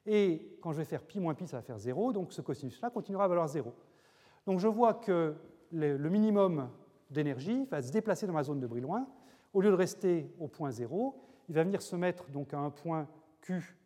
Et 0.05 0.57
quand 0.61 0.73
je 0.73 0.77
vais 0.79 0.85
faire 0.85 1.03
pi 1.03 1.21
moins 1.21 1.33
pi, 1.33 1.47
ça 1.47 1.57
va 1.57 1.63
faire 1.63 1.79
0, 1.79 2.11
donc 2.11 2.33
ce 2.33 2.41
cosinus-là 2.41 2.89
continuera 2.89 3.23
à 3.23 3.27
valoir 3.29 3.47
0. 3.47 3.73
Donc 4.45 4.59
je 4.59 4.67
vois 4.67 4.95
que 4.95 5.35
le 5.71 6.09
minimum 6.09 6.69
d'énergie 7.11 7.65
va 7.65 7.81
se 7.81 7.91
déplacer 7.91 8.25
dans 8.25 8.33
ma 8.33 8.43
zone 8.43 8.59
de 8.59 8.67
Brillouin. 8.67 9.07
Au 9.53 9.61
lieu 9.61 9.69
de 9.69 9.75
rester 9.75 10.33
au 10.39 10.47
point 10.47 10.71
0, 10.71 11.15
il 11.49 11.55
va 11.55 11.63
venir 11.63 11.81
se 11.81 11.95
mettre 11.95 12.29
donc 12.29 12.53
à 12.53 12.59
un 12.59 12.69
point 12.69 13.07
Q 13.41 13.77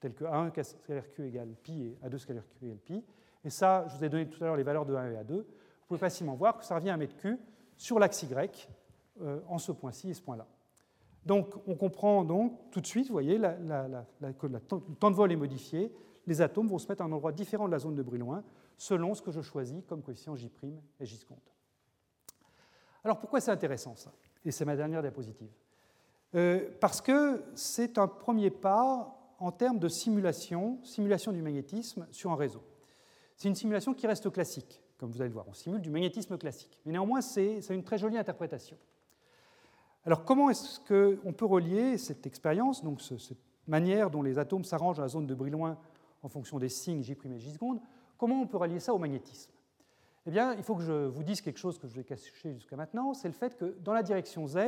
tel 0.00 0.14
que 0.14 0.24
A1 0.24 0.62
scalaire 0.62 1.08
Q 1.12 1.26
égale 1.26 1.54
pi 1.62 1.82
et 1.82 2.06
A2 2.06 2.18
scalaire 2.18 2.44
Q 2.48 2.66
égale 2.66 2.78
pi. 2.78 3.04
Et 3.44 3.50
ça, 3.50 3.86
je 3.88 3.96
vous 3.96 4.04
ai 4.04 4.08
donné 4.08 4.28
tout 4.28 4.42
à 4.42 4.46
l'heure 4.46 4.56
les 4.56 4.62
valeurs 4.62 4.84
de 4.84 4.94
1 4.94 5.12
et 5.12 5.14
A2. 5.14 5.32
Vous 5.32 5.44
pouvez 5.86 6.00
facilement 6.00 6.34
voir 6.34 6.58
que 6.58 6.64
ça 6.64 6.74
revient 6.74 6.90
à 6.90 6.96
mettre 6.96 7.16
Q 7.16 7.38
sur 7.76 7.98
l'axe 7.98 8.22
Y 8.22 8.68
euh, 9.20 9.40
en 9.48 9.58
ce 9.58 9.72
point-ci 9.72 10.10
et 10.10 10.14
ce 10.14 10.22
point-là. 10.22 10.46
Donc 11.24 11.54
on 11.68 11.76
comprend 11.76 12.24
donc 12.24 12.70
tout 12.70 12.80
de 12.80 12.86
suite, 12.86 13.06
vous 13.06 13.12
voyez, 13.12 13.38
que 13.38 14.46
le 14.46 14.60
temps 14.60 15.10
de 15.10 15.14
vol 15.14 15.30
est 15.30 15.36
modifié, 15.36 15.92
les 16.26 16.40
atomes 16.40 16.68
vont 16.68 16.78
se 16.78 16.88
mettre 16.88 17.02
à 17.02 17.04
un 17.04 17.12
endroit 17.12 17.32
différent 17.32 17.66
de 17.66 17.72
la 17.72 17.78
zone 17.78 17.94
de 17.94 18.02
Brillouin 18.02 18.42
selon 18.76 19.14
ce 19.14 19.22
que 19.22 19.30
je 19.30 19.40
choisis 19.40 19.84
comme 19.86 20.02
coefficient 20.02 20.34
J' 20.34 20.50
et 20.98 21.06
J 21.06 21.16
seconde. 21.16 21.38
Alors 23.04 23.18
pourquoi 23.18 23.40
c'est 23.40 23.50
intéressant 23.50 23.96
ça? 23.96 24.12
Et 24.44 24.50
c'est 24.50 24.64
ma 24.64 24.76
dernière 24.76 25.02
diapositive. 25.02 25.50
Euh, 26.34 26.68
parce 26.80 27.00
que 27.00 27.42
c'est 27.54 27.98
un 27.98 28.08
premier 28.08 28.50
pas 28.50 29.18
en 29.38 29.52
termes 29.52 29.78
de 29.78 29.88
simulation, 29.88 30.78
simulation 30.82 31.32
du 31.32 31.42
magnétisme 31.42 32.06
sur 32.10 32.30
un 32.30 32.36
réseau. 32.36 32.62
C'est 33.36 33.48
une 33.48 33.54
simulation 33.54 33.92
qui 33.92 34.06
reste 34.06 34.30
classique, 34.30 34.80
comme 34.98 35.10
vous 35.10 35.20
allez 35.20 35.28
le 35.28 35.34
voir. 35.34 35.46
On 35.48 35.54
simule 35.54 35.80
du 35.80 35.90
magnétisme 35.90 36.38
classique. 36.38 36.78
Mais 36.86 36.92
néanmoins, 36.92 37.20
c'est 37.20 37.58
une 37.70 37.82
très 37.82 37.98
jolie 37.98 38.16
interprétation. 38.16 38.76
Alors 40.04 40.24
comment 40.24 40.50
est-ce 40.50 40.80
qu'on 40.80 41.32
peut 41.32 41.44
relier 41.44 41.98
cette 41.98 42.26
expérience, 42.26 42.82
donc 42.82 43.00
cette 43.00 43.38
manière 43.66 44.10
dont 44.10 44.22
les 44.22 44.38
atomes 44.38 44.64
s'arrangent 44.64 44.96
dans 44.96 45.02
la 45.02 45.08
zone 45.08 45.26
de 45.26 45.34
Brillouin 45.34 45.78
en 46.22 46.28
fonction 46.28 46.58
des 46.58 46.68
signes 46.68 47.02
J' 47.02 47.12
et 47.12 47.38
J 47.38 47.52
seconde, 47.52 47.80
comment 48.16 48.40
on 48.42 48.46
peut 48.46 48.56
relier 48.56 48.80
ça 48.80 48.92
au 48.94 48.98
magnétisme? 48.98 49.51
Eh 50.26 50.30
bien, 50.30 50.54
il 50.54 50.62
faut 50.62 50.76
que 50.76 50.82
je 50.82 51.06
vous 51.06 51.24
dise 51.24 51.40
quelque 51.40 51.58
chose 51.58 51.78
que 51.78 51.88
je 51.88 51.94
vais 51.94 52.04
cacher 52.04 52.54
jusqu'à 52.54 52.76
maintenant, 52.76 53.12
c'est 53.12 53.28
le 53.28 53.34
fait 53.34 53.56
que 53.56 53.76
dans 53.80 53.92
la 53.92 54.02
direction 54.02 54.46
Z, 54.46 54.58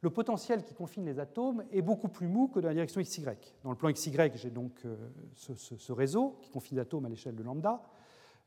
le 0.00 0.10
potentiel 0.10 0.64
qui 0.64 0.74
confine 0.74 1.04
les 1.04 1.18
atomes 1.18 1.64
est 1.72 1.82
beaucoup 1.82 2.08
plus 2.08 2.26
mou 2.26 2.48
que 2.48 2.60
dans 2.60 2.68
la 2.68 2.74
direction 2.74 3.00
XY. 3.00 3.24
Dans 3.62 3.70
le 3.70 3.76
plan 3.76 3.90
XY, 3.90 4.16
j'ai 4.34 4.50
donc 4.50 4.72
euh, 4.84 4.96
ce, 5.34 5.92
réseau 5.92 6.38
qui 6.42 6.50
confine 6.50 6.76
les 6.76 6.82
atomes 6.82 7.06
à 7.06 7.08
l'échelle 7.08 7.36
de 7.36 7.42
lambda, 7.42 7.80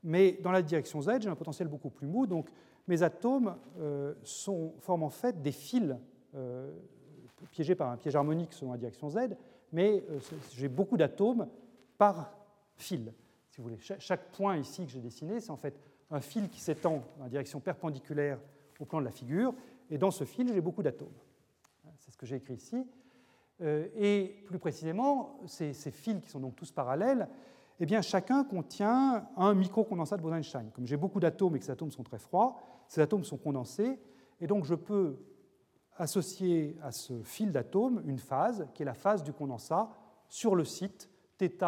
mais 0.02 0.38
dans 0.42 0.52
la 0.52 0.62
direction 0.62 1.00
Z, 1.00 1.20
j'ai 1.20 1.28
un 1.28 1.34
potentiel 1.34 1.68
beaucoup 1.68 1.90
plus 1.90 2.06
mou, 2.06 2.26
donc 2.26 2.50
mes 2.86 3.02
atomes 3.02 3.56
euh, 3.78 4.14
forment 4.80 5.04
en 5.04 5.10
fait 5.10 5.40
des 5.42 5.52
fils 5.52 5.96
euh, 6.34 6.70
piégés 7.50 7.74
par 7.74 7.90
un 7.90 7.96
piège 7.96 8.16
harmonique 8.16 8.52
selon 8.52 8.72
la 8.72 8.78
direction 8.78 9.08
Z, 9.08 9.36
mais 9.72 10.04
j'ai 10.52 10.68
beaucoup 10.68 10.96
d'atomes 10.96 11.48
par 11.96 12.32
fil. 12.76 13.12
Si 13.50 13.58
vous 13.58 13.64
voulez. 13.64 13.78
Chaque 13.78 14.30
point 14.32 14.56
ici 14.56 14.84
que 14.84 14.90
j'ai 14.90 15.00
dessiné, 15.00 15.40
c'est 15.40 15.50
en 15.50 15.56
fait 15.56 15.78
un 16.10 16.20
fil 16.20 16.48
qui 16.48 16.60
s'étend 16.60 17.02
en 17.20 17.28
direction 17.28 17.60
perpendiculaire 17.60 18.38
au 18.78 18.84
plan 18.84 19.00
de 19.00 19.04
la 19.04 19.10
figure, 19.10 19.54
et 19.90 19.98
dans 19.98 20.10
ce 20.10 20.24
fil, 20.24 20.52
j'ai 20.52 20.60
beaucoup 20.60 20.82
d'atomes. 20.82 21.08
C'est 21.98 22.10
ce 22.10 22.16
que 22.16 22.26
j'ai 22.26 22.36
écrit 22.36 22.54
ici. 22.54 22.86
Et 23.62 24.42
plus 24.46 24.58
précisément, 24.58 25.38
ces, 25.46 25.72
fils 25.72 26.20
qui 26.22 26.30
sont 26.30 26.40
donc 26.40 26.56
tous 26.56 26.70
parallèles, 26.70 27.28
eh 27.78 27.86
bien, 27.86 28.00
chacun 28.00 28.44
contient 28.44 29.28
un 29.36 29.54
microcondensat 29.54 30.16
de 30.16 30.22
Bose-Einstein. 30.22 30.70
Comme 30.72 30.86
j'ai 30.86 30.96
beaucoup 30.96 31.20
d'atomes 31.20 31.56
et 31.56 31.58
que 31.58 31.64
ces 31.64 31.72
atomes 31.72 31.90
sont 31.90 32.02
très 32.02 32.18
froids, 32.18 32.56
ces 32.88 33.00
atomes 33.00 33.24
sont 33.24 33.36
condensés, 33.36 33.98
et 34.40 34.46
donc 34.46 34.64
je 34.64 34.74
peux 34.74 35.18
associer 35.96 36.76
à 36.82 36.92
ce 36.92 37.22
fil 37.22 37.52
d'atomes 37.52 38.02
une 38.06 38.18
phase, 38.18 38.66
qui 38.74 38.82
est 38.82 38.86
la 38.86 38.94
phase 38.94 39.22
du 39.22 39.32
condensat, 39.32 39.90
sur 40.28 40.54
le 40.54 40.64
site 40.64 41.10
θ 41.38 41.64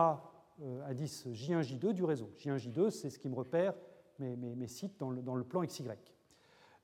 à 0.86 0.94
10 0.94 1.28
J1, 1.28 1.60
J2 1.60 1.92
du 1.92 2.04
réseau. 2.04 2.30
J1, 2.38 2.56
J2, 2.56 2.90
c'est 2.90 3.10
ce 3.10 3.18
qui 3.18 3.28
me 3.28 3.34
repère 3.34 3.74
mes, 4.18 4.66
sites 4.68 4.98
dans 4.98 5.10
le, 5.10 5.44
plan 5.44 5.64
XY. 5.64 5.84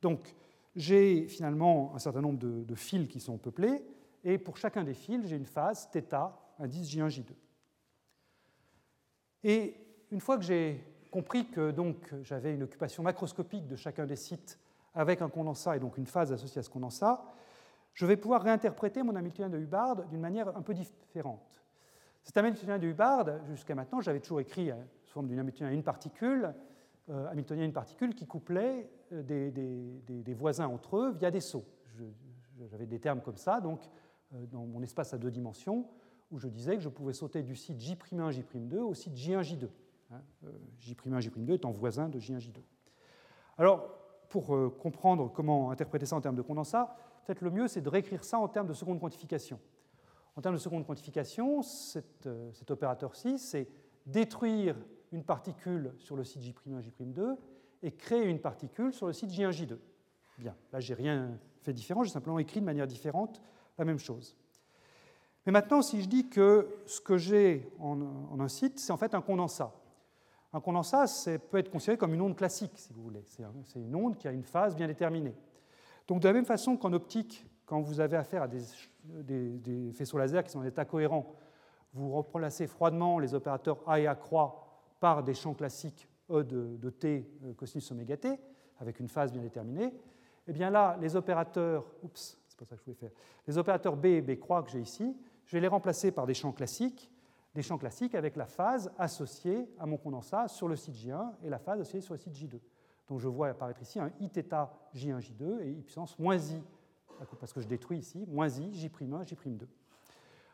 Donc, 0.02 0.34
j'ai 0.76 1.26
finalement 1.28 1.94
un 1.94 1.98
certain 1.98 2.20
nombre 2.20 2.38
de, 2.38 2.74
fils 2.74 3.08
qui 3.08 3.20
sont 3.20 3.38
peuplés, 3.38 3.84
et 4.24 4.38
pour 4.38 4.56
chacun 4.56 4.84
des 4.84 4.94
fils, 4.94 5.26
j'ai 5.26 5.36
une 5.36 5.46
phase 5.46 5.88
θ 5.92 6.14
à 6.58 6.66
10 6.66 6.96
J1, 6.96 7.08
J2. 7.08 7.32
Et 9.44 9.76
une 10.10 10.20
fois 10.20 10.36
que 10.36 10.44
j'ai 10.44 10.84
compris 11.10 11.46
que 11.48 11.70
donc 11.70 12.12
j'avais 12.22 12.54
une 12.54 12.64
occupation 12.64 13.02
macroscopique 13.02 13.66
de 13.66 13.76
chacun 13.76 14.06
des 14.06 14.16
sites 14.16 14.58
avec 14.94 15.22
un 15.22 15.28
condensat 15.28 15.76
et 15.76 15.80
donc 15.80 15.96
une 15.96 16.06
phase 16.06 16.32
associée 16.32 16.58
à 16.58 16.62
ce 16.62 16.70
condensat, 16.70 17.24
je 17.94 18.06
vais 18.06 18.16
pouvoir 18.16 18.42
réinterpréter 18.42 19.02
mon 19.02 19.14
Hamiltonien 19.16 19.48
de 19.48 19.58
Hubbard 19.58 20.06
d'une 20.06 20.20
manière 20.20 20.56
un 20.56 20.62
peu 20.62 20.74
différente. 20.74 21.62
Cet 22.22 22.36
Hamiltonien 22.36 22.78
de 22.78 22.86
Hubbard, 22.86 23.26
jusqu'à 23.48 23.74
maintenant, 23.74 24.00
j'avais 24.00 24.20
toujours 24.20 24.40
écrit 24.40 24.70
sous 25.04 25.12
forme 25.12 25.28
d'une 25.28 25.38
Hamiltonien 25.38 25.70
une 25.70 25.82
particule, 25.82 26.52
euh, 27.10 27.26
Hamiltonien 27.30 27.64
une 27.64 27.72
particule 27.72 28.14
qui 28.14 28.26
couplait 28.26 28.90
euh, 29.12 29.22
des, 29.22 30.34
voisins 30.34 30.66
entre 30.66 30.96
eux 30.96 31.12
via 31.12 31.30
des 31.30 31.40
sauts. 31.40 31.64
J'avais 32.70 32.86
des 32.86 32.98
termes 32.98 33.20
comme 33.20 33.36
ça, 33.36 33.60
donc 33.60 33.80
euh, 34.34 34.46
dans 34.46 34.66
mon 34.66 34.82
espace 34.82 35.14
à 35.14 35.18
deux 35.18 35.30
dimensions, 35.30 35.86
où 36.30 36.38
je 36.38 36.48
disais 36.48 36.76
que 36.76 36.82
je 36.82 36.88
pouvais 36.88 37.12
sauter 37.12 37.42
du 37.42 37.56
site 37.56 37.80
J'1, 37.80 38.30
J'2 38.30 38.78
au 38.78 38.94
site 38.94 39.14
J1, 39.14 39.40
J2. 39.40 39.68
J'1, 40.78 41.20
J'2 41.20 41.52
étant 41.52 41.70
voisin 41.70 42.08
de 42.08 42.18
J1, 42.18 42.38
J2. 42.38 42.60
Alors, 43.56 43.88
pour 44.28 44.46
comprendre 44.78 45.32
comment 45.32 45.70
interpréter 45.70 46.04
ça 46.04 46.16
en 46.16 46.20
termes 46.20 46.36
de 46.36 46.42
condensat, 46.42 46.94
peut-être 47.24 47.40
le 47.40 47.50
mieux, 47.50 47.68
c'est 47.68 47.80
de 47.80 47.88
réécrire 47.88 48.24
ça 48.24 48.38
en 48.38 48.48
termes 48.48 48.66
de 48.66 48.74
seconde 48.74 49.00
quantification. 49.00 49.58
En 50.36 50.40
termes 50.40 50.54
de 50.54 50.60
seconde 50.60 50.86
quantification, 50.86 51.62
cet, 51.62 52.70
opérateur-ci, 52.70 53.38
c'est 53.38 53.68
détruire 54.06 54.76
une 55.12 55.24
particule 55.24 55.94
sur 55.98 56.16
le 56.16 56.24
site 56.24 56.42
J'1, 56.42 56.80
J'2 56.80 57.36
et 57.82 57.92
créer 57.92 58.24
une 58.24 58.40
particule 58.40 58.92
sur 58.92 59.06
le 59.06 59.12
site 59.12 59.30
J1, 59.30 59.50
J2. 59.50 59.78
Bien, 60.38 60.54
là, 60.72 60.80
j'ai 60.80 60.94
rien 60.94 61.38
fait 61.62 61.72
différent, 61.72 62.04
j'ai 62.04 62.10
simplement 62.10 62.38
écrit 62.38 62.60
de 62.60 62.64
manière 62.64 62.86
différente 62.86 63.40
la 63.76 63.84
même 63.84 63.98
chose. 63.98 64.36
Mais 65.46 65.52
maintenant, 65.52 65.82
si 65.82 66.02
je 66.02 66.08
dis 66.08 66.28
que 66.28 66.68
ce 66.86 67.00
que 67.00 67.16
j'ai 67.16 67.70
en, 67.78 68.38
un 68.38 68.48
site, 68.48 68.78
c'est 68.78 68.92
en 68.92 68.96
fait 68.96 69.14
un 69.14 69.20
condensat. 69.20 69.72
Un 70.52 70.60
condensat 70.60 71.04
peut 71.50 71.58
être 71.58 71.70
considéré 71.70 71.98
comme 71.98 72.14
une 72.14 72.20
onde 72.20 72.36
classique, 72.36 72.72
si 72.76 72.92
vous 72.92 73.02
voulez. 73.02 73.24
C'est 73.26 73.80
une 73.80 73.94
onde 73.94 74.16
qui 74.16 74.28
a 74.28 74.32
une 74.32 74.42
phase 74.42 74.74
bien 74.74 74.86
déterminée. 74.86 75.34
Donc 76.06 76.20
de 76.20 76.28
la 76.28 76.32
même 76.32 76.46
façon 76.46 76.76
qu'en 76.76 76.92
optique, 76.92 77.46
quand 77.66 77.80
vous 77.80 78.00
avez 78.00 78.16
affaire 78.16 78.42
à 78.42 78.48
des, 78.48 79.92
faisceaux 79.92 80.18
laser 80.18 80.42
qui 80.42 80.50
sont 80.50 80.60
en 80.60 80.64
état 80.64 80.84
cohérent, 80.84 81.34
vous 81.92 82.10
replacez 82.12 82.66
froidement 82.66 83.18
les 83.18 83.34
opérateurs 83.34 83.78
A 83.86 84.00
et 84.00 84.06
A 84.06 84.14
croix 84.14 84.67
par 85.00 85.22
des 85.22 85.34
champs 85.34 85.54
classiques 85.54 86.08
E 86.30 86.42
de, 86.44 86.90
T 86.90 87.26
euh, 87.44 87.54
cosinus 87.54 87.90
oméga 87.90 88.16
T, 88.16 88.38
avec 88.78 89.00
une 89.00 89.08
phase 89.08 89.32
bien 89.32 89.42
déterminée. 89.42 89.86
Et 89.86 90.50
eh 90.50 90.52
bien 90.52 90.70
là, 90.70 90.96
les 91.00 91.16
opérateurs, 91.16 91.84
c'est 92.14 92.58
pas 92.58 92.64
ça 92.64 92.74
que 92.74 92.80
je 92.80 92.84
voulais 92.84 92.96
faire, 92.96 93.10
les 93.46 93.58
opérateurs 93.58 93.96
B 93.96 94.06
et 94.06 94.22
B 94.22 94.38
croix 94.38 94.62
que 94.62 94.70
j'ai 94.70 94.80
ici, 94.80 95.16
je 95.44 95.52
vais 95.52 95.60
les 95.60 95.68
remplacer 95.68 96.10
par 96.10 96.26
des 96.26 96.34
champs 96.34 96.52
classiques, 96.52 97.10
des 97.54 97.62
champs 97.62 97.78
classiques 97.78 98.14
avec 98.14 98.36
la 98.36 98.46
phase 98.46 98.90
associée 98.98 99.68
à 99.78 99.86
mon 99.86 99.96
condensat 99.96 100.48
sur 100.48 100.68
le 100.68 100.76
site 100.76 100.94
J1 100.94 101.32
et 101.42 101.50
la 101.50 101.58
phase 101.58 101.80
associée 101.80 102.00
sur 102.00 102.14
le 102.14 102.18
site 102.18 102.34
J2. 102.34 102.60
Donc 103.08 103.20
je 103.20 103.28
vois 103.28 103.48
apparaître 103.48 103.80
ici 103.82 103.98
un 103.98 104.10
I 104.20 104.28
θ 104.28 104.68
J1, 104.94 105.20
J2 105.20 105.60
et 105.62 105.70
I 105.70 105.82
puissance 105.82 106.18
moins 106.18 106.36
I, 106.36 106.62
parce 107.40 107.52
que 107.52 107.60
je 107.60 107.66
détruis 107.66 107.98
ici, 107.98 108.24
moins 108.28 108.48
I, 108.48 108.72
J'1, 108.72 109.26
J'2. 109.26 109.66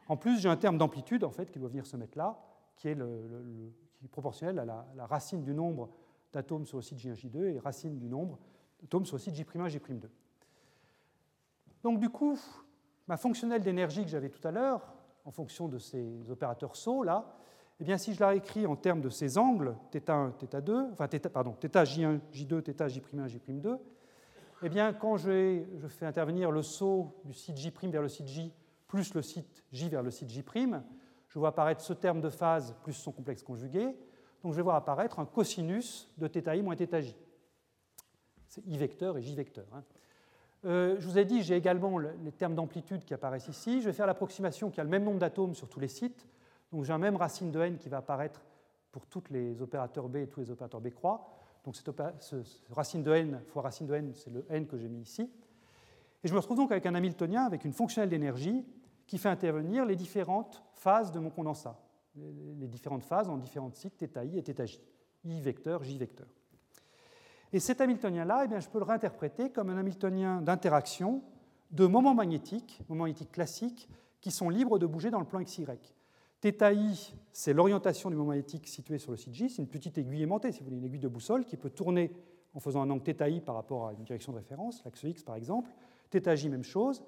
En 0.09 0.17
plus, 0.17 0.41
j'ai 0.41 0.49
un 0.49 0.57
terme 0.57 0.79
d'amplitude 0.79 1.25
en 1.25 1.31
fait, 1.31 1.51
qui 1.51 1.59
doit 1.59 1.69
venir 1.69 1.87
se 1.87 1.97
mettre 1.97 2.17
là, 2.17 2.39
qui 2.77 2.89
est, 2.89 2.95
le, 2.95 3.73
qui 4.04 4.06
est 4.06 4.10
proportionnel 4.10 4.60
à 4.60 4.66
la, 4.66 5.06
racine 5.06 5.44
du 5.44 5.54
nombre 5.54 5.90
d'atomes 6.32 6.66
sur 6.66 6.78
le 6.78 6.82
site 6.82 7.00
J1, 7.00 7.14
J2 7.14 7.56
et 7.56 7.60
racine 7.60 7.98
du 7.98 8.08
nombre 8.08 8.40
d'atomes 8.82 9.06
sur 9.06 9.18
le 9.18 9.22
site 9.22 9.36
J'1, 9.36 9.68
J'2. 9.68 10.02
Donc 11.84 12.00
du 12.00 12.10
coup, 12.10 12.38
ma 13.08 13.18
fonctionnelle 13.18 13.62
d'énergie 13.62 14.04
que 14.04 14.10
j'avais 14.10 14.30
tout 14.30 14.46
à 14.48 14.52
l'heure, 14.52 14.94
en 15.26 15.32
fonction 15.32 15.68
de 15.68 15.78
ces 15.78 16.30
opérateurs 16.30 16.76
SO, 16.76 17.04
là, 17.04 17.36
eh 17.80 17.84
bien, 17.86 17.98
si 17.98 18.14
je 18.14 18.20
la 18.20 18.30
réécris 18.30 18.66
en 18.68 18.76
termes 18.76 19.00
de 19.00 19.10
ces 19.10 19.38
angles, 19.38 19.76
θ1, 19.94 20.34
θ2, 20.34 20.92
enfin, 20.92 21.08
θ, 21.08 21.30
pardon, 21.30 21.56
θ1, 21.62 22.20
J2, 22.34 22.62
θ, 22.62 22.88
J'1, 22.90 23.28
J'2, 23.28 23.78
eh 24.62 24.70
bien, 24.70 24.92
quand 24.92 25.16
je, 25.16 25.64
je, 25.78 25.88
fais 25.88 26.06
intervenir 26.06 26.52
le 26.52 26.62
saut 26.62 27.14
du 27.24 27.34
site 27.34 27.58
J' 27.58 27.72
vers 27.90 28.02
le 28.02 28.10
site 28.10 28.28
J 28.28 28.54
plus 28.88 29.14
le 29.14 29.22
site 29.22 29.64
J 29.72 29.88
vers 29.88 30.04
le 30.04 30.12
site 30.12 30.30
J', 30.30 30.44
je 31.35 31.41
vois 31.41 31.49
apparaître 31.49 31.81
ce 31.81 31.93
terme 31.93 32.21
de 32.21 32.31
phase 32.31 32.77
plus 32.85 32.93
son 32.93 33.11
complexe 33.11 33.43
conjugué. 33.43 33.87
Donc, 34.45 34.53
je 34.53 34.57
vais 34.57 34.63
voir 34.63 34.77
apparaître 34.77 35.19
un 35.19 35.27
cosinus 35.27 36.09
de 36.17 36.29
θi 36.29 36.63
moins 36.63 36.77
θj. 36.77 37.13
C'est 38.47 38.65
I 38.65 38.79
vecteur 38.79 39.19
et 39.19 39.23
J 39.23 39.35
vecteur. 39.35 39.67
Hein. 39.73 39.83
Euh, 40.65 40.95
je 41.01 41.09
vous 41.09 41.19
ai 41.19 41.25
dit, 41.25 41.43
j'ai 41.43 41.57
également 41.57 41.99
les 41.99 42.31
termes 42.31 42.55
d'amplitude 42.55 43.05
qui 43.05 43.15
apparaissent 43.15 43.49
ici. 43.49 43.81
Je 43.81 43.87
vais 43.87 43.93
faire 43.93 44.07
l'approximation 44.07 44.71
qui 44.71 44.81
a 44.81 44.85
le 44.85 44.91
même 44.91 45.03
nombre 45.03 45.19
d'atomes 45.19 45.57
sur 45.57 45.69
tous 45.69 45.81
les 45.81 45.89
sites. 45.89 46.25
Donc 46.71 46.85
j'ai 46.85 46.93
un 46.93 46.99
même 46.99 47.17
racine 47.17 47.51
de 47.51 47.61
n 47.61 47.79
qui 47.79 47.89
va 47.89 47.97
apparaître 47.97 48.45
pour 48.93 49.05
tous 49.07 49.25
les 49.31 49.61
opérateurs 49.61 50.09
B 50.09 50.17
et 50.17 50.29
tous 50.29 50.39
les 50.39 50.53
opérateurs 50.53 50.81
B 50.81 50.91
croix. 50.91 51.29
Donc 51.65 51.75
cette 51.75 51.91
ce, 52.21 52.37
racine 52.71 53.03
de 53.03 53.11
n 53.11 53.43
fois 53.49 53.63
racine 53.63 53.89
de 53.89 53.95
n, 53.95 54.13
c'est 54.15 54.31
le 54.31 54.47
n 54.49 54.69
que 54.69 54.79
j'ai 54.79 54.89
mis 54.89 55.01
ici. 55.01 55.29
Et 56.23 56.29
je 56.29 56.33
me 56.33 56.39
retrouve 56.39 56.59
donc 56.59 56.71
avec 56.71 56.87
un 56.87 56.95
Hamiltonien 56.95 57.45
avec 57.45 57.65
une 57.65 57.73
fonctionnelle 57.73 58.09
d'énergie 58.09 58.65
qui 59.08 59.18
fait 59.18 59.30
intervenir 59.30 59.86
les 59.86 59.96
différentes 59.96 60.64
phases 60.74 61.12
de 61.12 61.20
mon 61.20 61.30
condensat, 61.30 61.80
les 62.16 62.68
différentes 62.68 63.04
phases 63.04 63.30
en 63.30 63.38
différents 63.38 63.72
sites 63.72 63.98
θi 63.98 64.38
et 64.38 64.44
θj, 64.44 64.80
i 65.26 65.42
vecteur, 65.42 65.84
j 65.84 65.98
vecteur. 65.98 66.28
Et 67.52 67.60
cet 67.60 67.82
Hamiltonien-là, 67.82 68.46
eh 68.46 68.62
je 68.62 68.70
peux 68.70 68.78
le 68.78 68.86
réinterpréter 68.86 69.50
comme 69.50 69.70
un 69.70 69.78
Hamiltonien 69.78 70.42
d'interaction 70.42 71.24
de 71.72 71.86
moments 71.86 72.14
magnétiques, 72.14 72.82
moments 72.90 73.04
magnétiques 73.04 73.32
classiques, 73.32 73.90
qui 74.22 74.32
sont 74.32 74.50
libres 74.50 74.80
de 74.80 74.86
bouger 74.86 75.12
dans 75.12 75.20
le 75.20 75.26
plan 75.26 75.42
xy. 75.42 75.66
Θi, 76.42 77.16
c'est 77.32 77.54
l'orientation 77.54 78.10
du 78.10 78.16
moment 78.16 78.30
magnétique 78.30 78.68
situé 78.68 78.98
sur 78.98 79.12
le 79.12 79.18
site 79.18 79.34
J. 79.34 79.50
C'est 79.50 79.62
une 79.62 79.68
petite 79.68 79.98
aiguille 79.98 80.24
aimantée, 80.24 80.52
si 80.52 80.60
vous 80.60 80.66
voulez, 80.66 80.78
une 80.78 80.86
aiguille 80.86 81.00
de 81.00 81.08
boussole 81.08 81.46
qui 81.46 81.58
peut 81.58 81.70
tourner 81.70 82.12
en 82.54 82.60
faisant 82.60 82.82
un 82.82 82.90
angle 82.90 83.04
θi 83.04 83.42
par 83.42 83.56
rapport 83.56 83.88
à 83.88 83.94
une 83.94 84.04
direction 84.04 84.32
de 84.32 84.38
référence, 84.38 84.84
l'axe 84.84 85.04
X 85.04 85.24
par 85.24 85.36
exemple. 85.36 85.70
θj, 86.12 86.48
même 86.50 86.64
chose. 86.64 87.04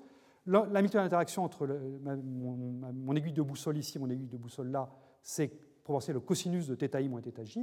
L'amplitude 0.46 1.00
d'interaction 1.00 1.44
entre 1.44 1.66
mon, 1.66 3.16
aiguille 3.16 3.32
de 3.32 3.42
boussole 3.42 3.78
ici 3.78 3.98
et 3.98 4.00
mon 4.00 4.08
aiguille 4.10 4.28
de 4.28 4.36
boussole 4.36 4.70
là, 4.70 4.88
c'est 5.22 5.50
proportionnel 5.82 6.18
au 6.18 6.20
cosinus 6.20 6.68
de 6.68 6.76
θi 6.76 7.08
moins 7.08 7.20
θj. 7.20 7.58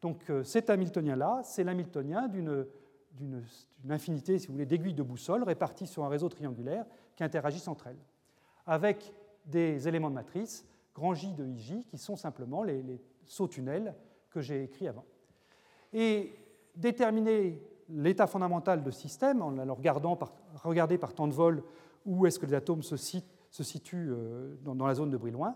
Donc 0.00 0.28
euh, 0.30 0.42
cet 0.42 0.70
Hamiltonien-là, 0.70 1.42
c'est 1.44 1.62
l'Hamiltonien 1.62 2.28
d'une 2.28 3.44
infinité, 3.88 4.38
si 4.38 4.46
vous 4.46 4.54
voulez, 4.54 4.66
d'aiguilles 4.66 4.94
de 4.94 5.02
boussole 5.02 5.42
réparties 5.42 5.86
sur 5.86 6.04
un 6.04 6.08
réseau 6.08 6.28
triangulaire 6.28 6.86
qui 7.14 7.22
interagissent 7.22 7.68
entre 7.68 7.88
elles, 7.88 8.00
avec 8.66 9.12
des 9.44 9.86
éléments 9.86 10.10
de 10.10 10.14
matrice 10.14 10.66
grand 10.94 11.14
J 11.14 11.32
de 11.34 11.46
IJ, 11.46 11.84
qui 11.86 11.98
sont 11.98 12.16
simplement 12.16 12.62
les, 12.62 13.00
sauts 13.26 13.48
tunnels 13.48 13.94
que 14.30 14.40
j'ai 14.40 14.64
écrits 14.64 14.88
avant. 14.88 15.04
Et 15.92 16.34
déterminer 16.74 17.62
l'état 17.88 18.26
fondamental 18.26 18.82
de 18.82 18.90
système, 18.90 19.42
en 19.42 19.50
le 19.50 19.72
regardant 19.72 20.16
par 20.16 21.14
temps 21.14 21.28
de 21.28 21.32
vol 21.32 21.62
où 22.04 22.26
est-ce 22.26 22.38
que 22.38 22.46
les 22.46 22.54
atomes 22.54 22.82
se, 22.82 22.96
situent 22.96 24.10
euh, 24.10 24.56
dans, 24.62 24.86
la 24.86 24.94
zone 24.94 25.10
de 25.10 25.16
Brillouin, 25.16 25.54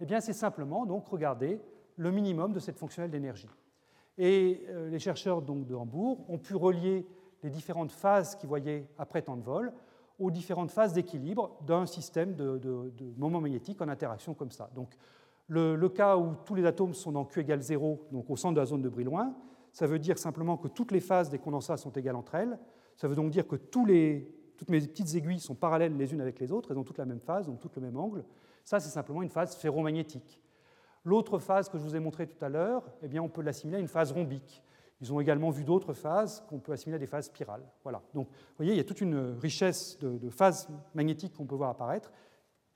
eh 0.00 0.06
bien 0.06 0.20
c'est 0.20 0.32
simplement 0.32 0.86
donc 0.86 1.06
regarder 1.08 1.60
le 1.96 2.10
minimum 2.10 2.52
de 2.52 2.58
cette 2.58 2.78
fonctionnelle 2.78 3.10
d'énergie. 3.10 3.48
Et 4.18 4.64
euh, 4.68 4.88
les 4.90 4.98
chercheurs 4.98 5.42
donc, 5.42 5.66
de 5.66 5.74
Hambourg 5.74 6.24
ont 6.28 6.38
pu 6.38 6.54
relier 6.54 7.06
les 7.42 7.50
différentes 7.50 7.92
phases 7.92 8.36
qu'ils 8.36 8.48
voyaient 8.48 8.88
après 8.98 9.22
temps 9.22 9.36
de 9.36 9.42
vol 9.42 9.72
aux 10.18 10.30
différentes 10.30 10.70
phases 10.70 10.92
d'équilibre 10.92 11.58
d'un 11.66 11.86
système 11.86 12.34
de, 12.34 12.92
moments 13.16 13.40
magnétiques 13.40 13.80
en 13.82 13.88
interaction 13.88 14.34
comme 14.34 14.50
ça. 14.50 14.70
Donc, 14.74 14.94
le, 15.48 15.88
cas 15.88 16.16
où 16.16 16.34
tous 16.44 16.54
les 16.54 16.64
atomes 16.64 16.94
sont 16.94 17.12
dans 17.12 17.24
Q 17.24 17.40
égale 17.40 17.60
0, 17.60 18.08
donc 18.12 18.30
au 18.30 18.36
centre 18.36 18.54
de 18.54 18.60
la 18.60 18.66
zone 18.66 18.80
de 18.80 18.88
Brillouin, 18.88 19.34
ça 19.72 19.86
veut 19.86 19.98
dire 19.98 20.18
simplement 20.18 20.56
que 20.56 20.68
toutes 20.68 20.92
les 20.92 21.00
phases 21.00 21.30
des 21.30 21.38
condensats 21.38 21.76
sont 21.76 21.90
égales 21.90 22.16
entre 22.16 22.36
elles. 22.36 22.58
Ça 22.96 23.08
veut 23.08 23.16
donc 23.16 23.30
dire 23.30 23.46
que 23.46 23.56
tous 23.56 23.84
les, 23.84 24.32
toutes 24.56 24.70
mes 24.70 24.80
petites 24.80 25.14
aiguilles 25.14 25.40
sont 25.40 25.54
parallèles 25.54 25.96
les 25.96 26.12
unes 26.12 26.20
avec 26.20 26.38
les 26.38 26.52
autres, 26.52 26.70
elles 26.70 26.78
ont 26.78 26.84
toutes 26.84 26.98
la 26.98 27.04
même 27.04 27.20
phase, 27.20 27.46
donc 27.46 27.60
toutes 27.60 27.76
le 27.76 27.82
même 27.82 27.96
angle. 27.96 28.24
Ça, 28.64 28.80
c'est 28.80 28.90
simplement 28.90 29.22
une 29.22 29.28
phase 29.28 29.54
ferromagnétique. 29.56 30.40
L'autre 31.04 31.38
phase 31.38 31.68
que 31.68 31.76
je 31.76 31.82
vous 31.82 31.96
ai 31.96 32.00
montrée 32.00 32.26
tout 32.26 32.42
à 32.42 32.48
l'heure, 32.48 32.82
eh 33.02 33.18
on 33.20 33.28
peut 33.28 33.42
l'assimiler 33.42 33.76
à 33.76 33.80
une 33.80 33.88
phase 33.88 34.12
rhombique. 34.12 34.62
Ils 35.00 35.12
ont 35.12 35.20
également 35.20 35.50
vu 35.50 35.64
d'autres 35.64 35.92
phases 35.92 36.42
qu'on 36.48 36.60
peut 36.60 36.72
assimiler 36.72 36.96
à 36.96 36.98
des 36.98 37.06
phases 37.06 37.26
spirales. 37.26 37.62
Voilà. 37.82 38.00
Donc, 38.14 38.28
vous 38.28 38.56
voyez, 38.56 38.72
il 38.72 38.76
y 38.76 38.80
a 38.80 38.84
toute 38.84 39.02
une 39.02 39.36
richesse 39.38 39.98
de, 39.98 40.30
phases 40.30 40.68
magnétiques 40.94 41.34
qu'on 41.34 41.44
peut 41.44 41.56
voir 41.56 41.68
apparaître, 41.68 42.10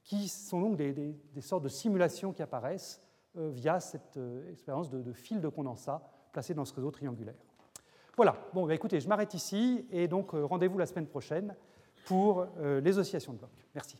qui 0.02 0.28
sont 0.28 0.60
donc 0.60 0.76
des, 0.76 1.14
sortes 1.40 1.64
de 1.64 1.68
simulations 1.68 2.32
qui 2.32 2.42
apparaissent 2.42 3.00
euh, 3.36 3.50
via 3.50 3.80
cette 3.80 4.16
euh, 4.18 4.50
expérience 4.50 4.90
de, 4.90 5.12
fil 5.12 5.40
de 5.40 5.48
condensat 5.48 6.02
placé 6.32 6.52
dans 6.52 6.64
ce 6.64 6.74
réseau 6.74 6.90
triangulaire. 6.90 7.34
Voilà. 8.16 8.36
Bon, 8.52 8.66
bah, 8.66 8.74
écoutez, 8.74 9.00
je 9.00 9.08
m'arrête 9.08 9.32
ici 9.32 9.86
et 9.90 10.08
donc 10.08 10.34
euh, 10.34 10.44
rendez-vous 10.44 10.76
la 10.76 10.86
semaine 10.86 11.06
prochaine 11.06 11.54
pour 12.04 12.46
les 12.80 12.98
oscillations 12.98 13.32
de 13.32 13.38
blocs. 13.38 13.50
Merci. 13.74 13.96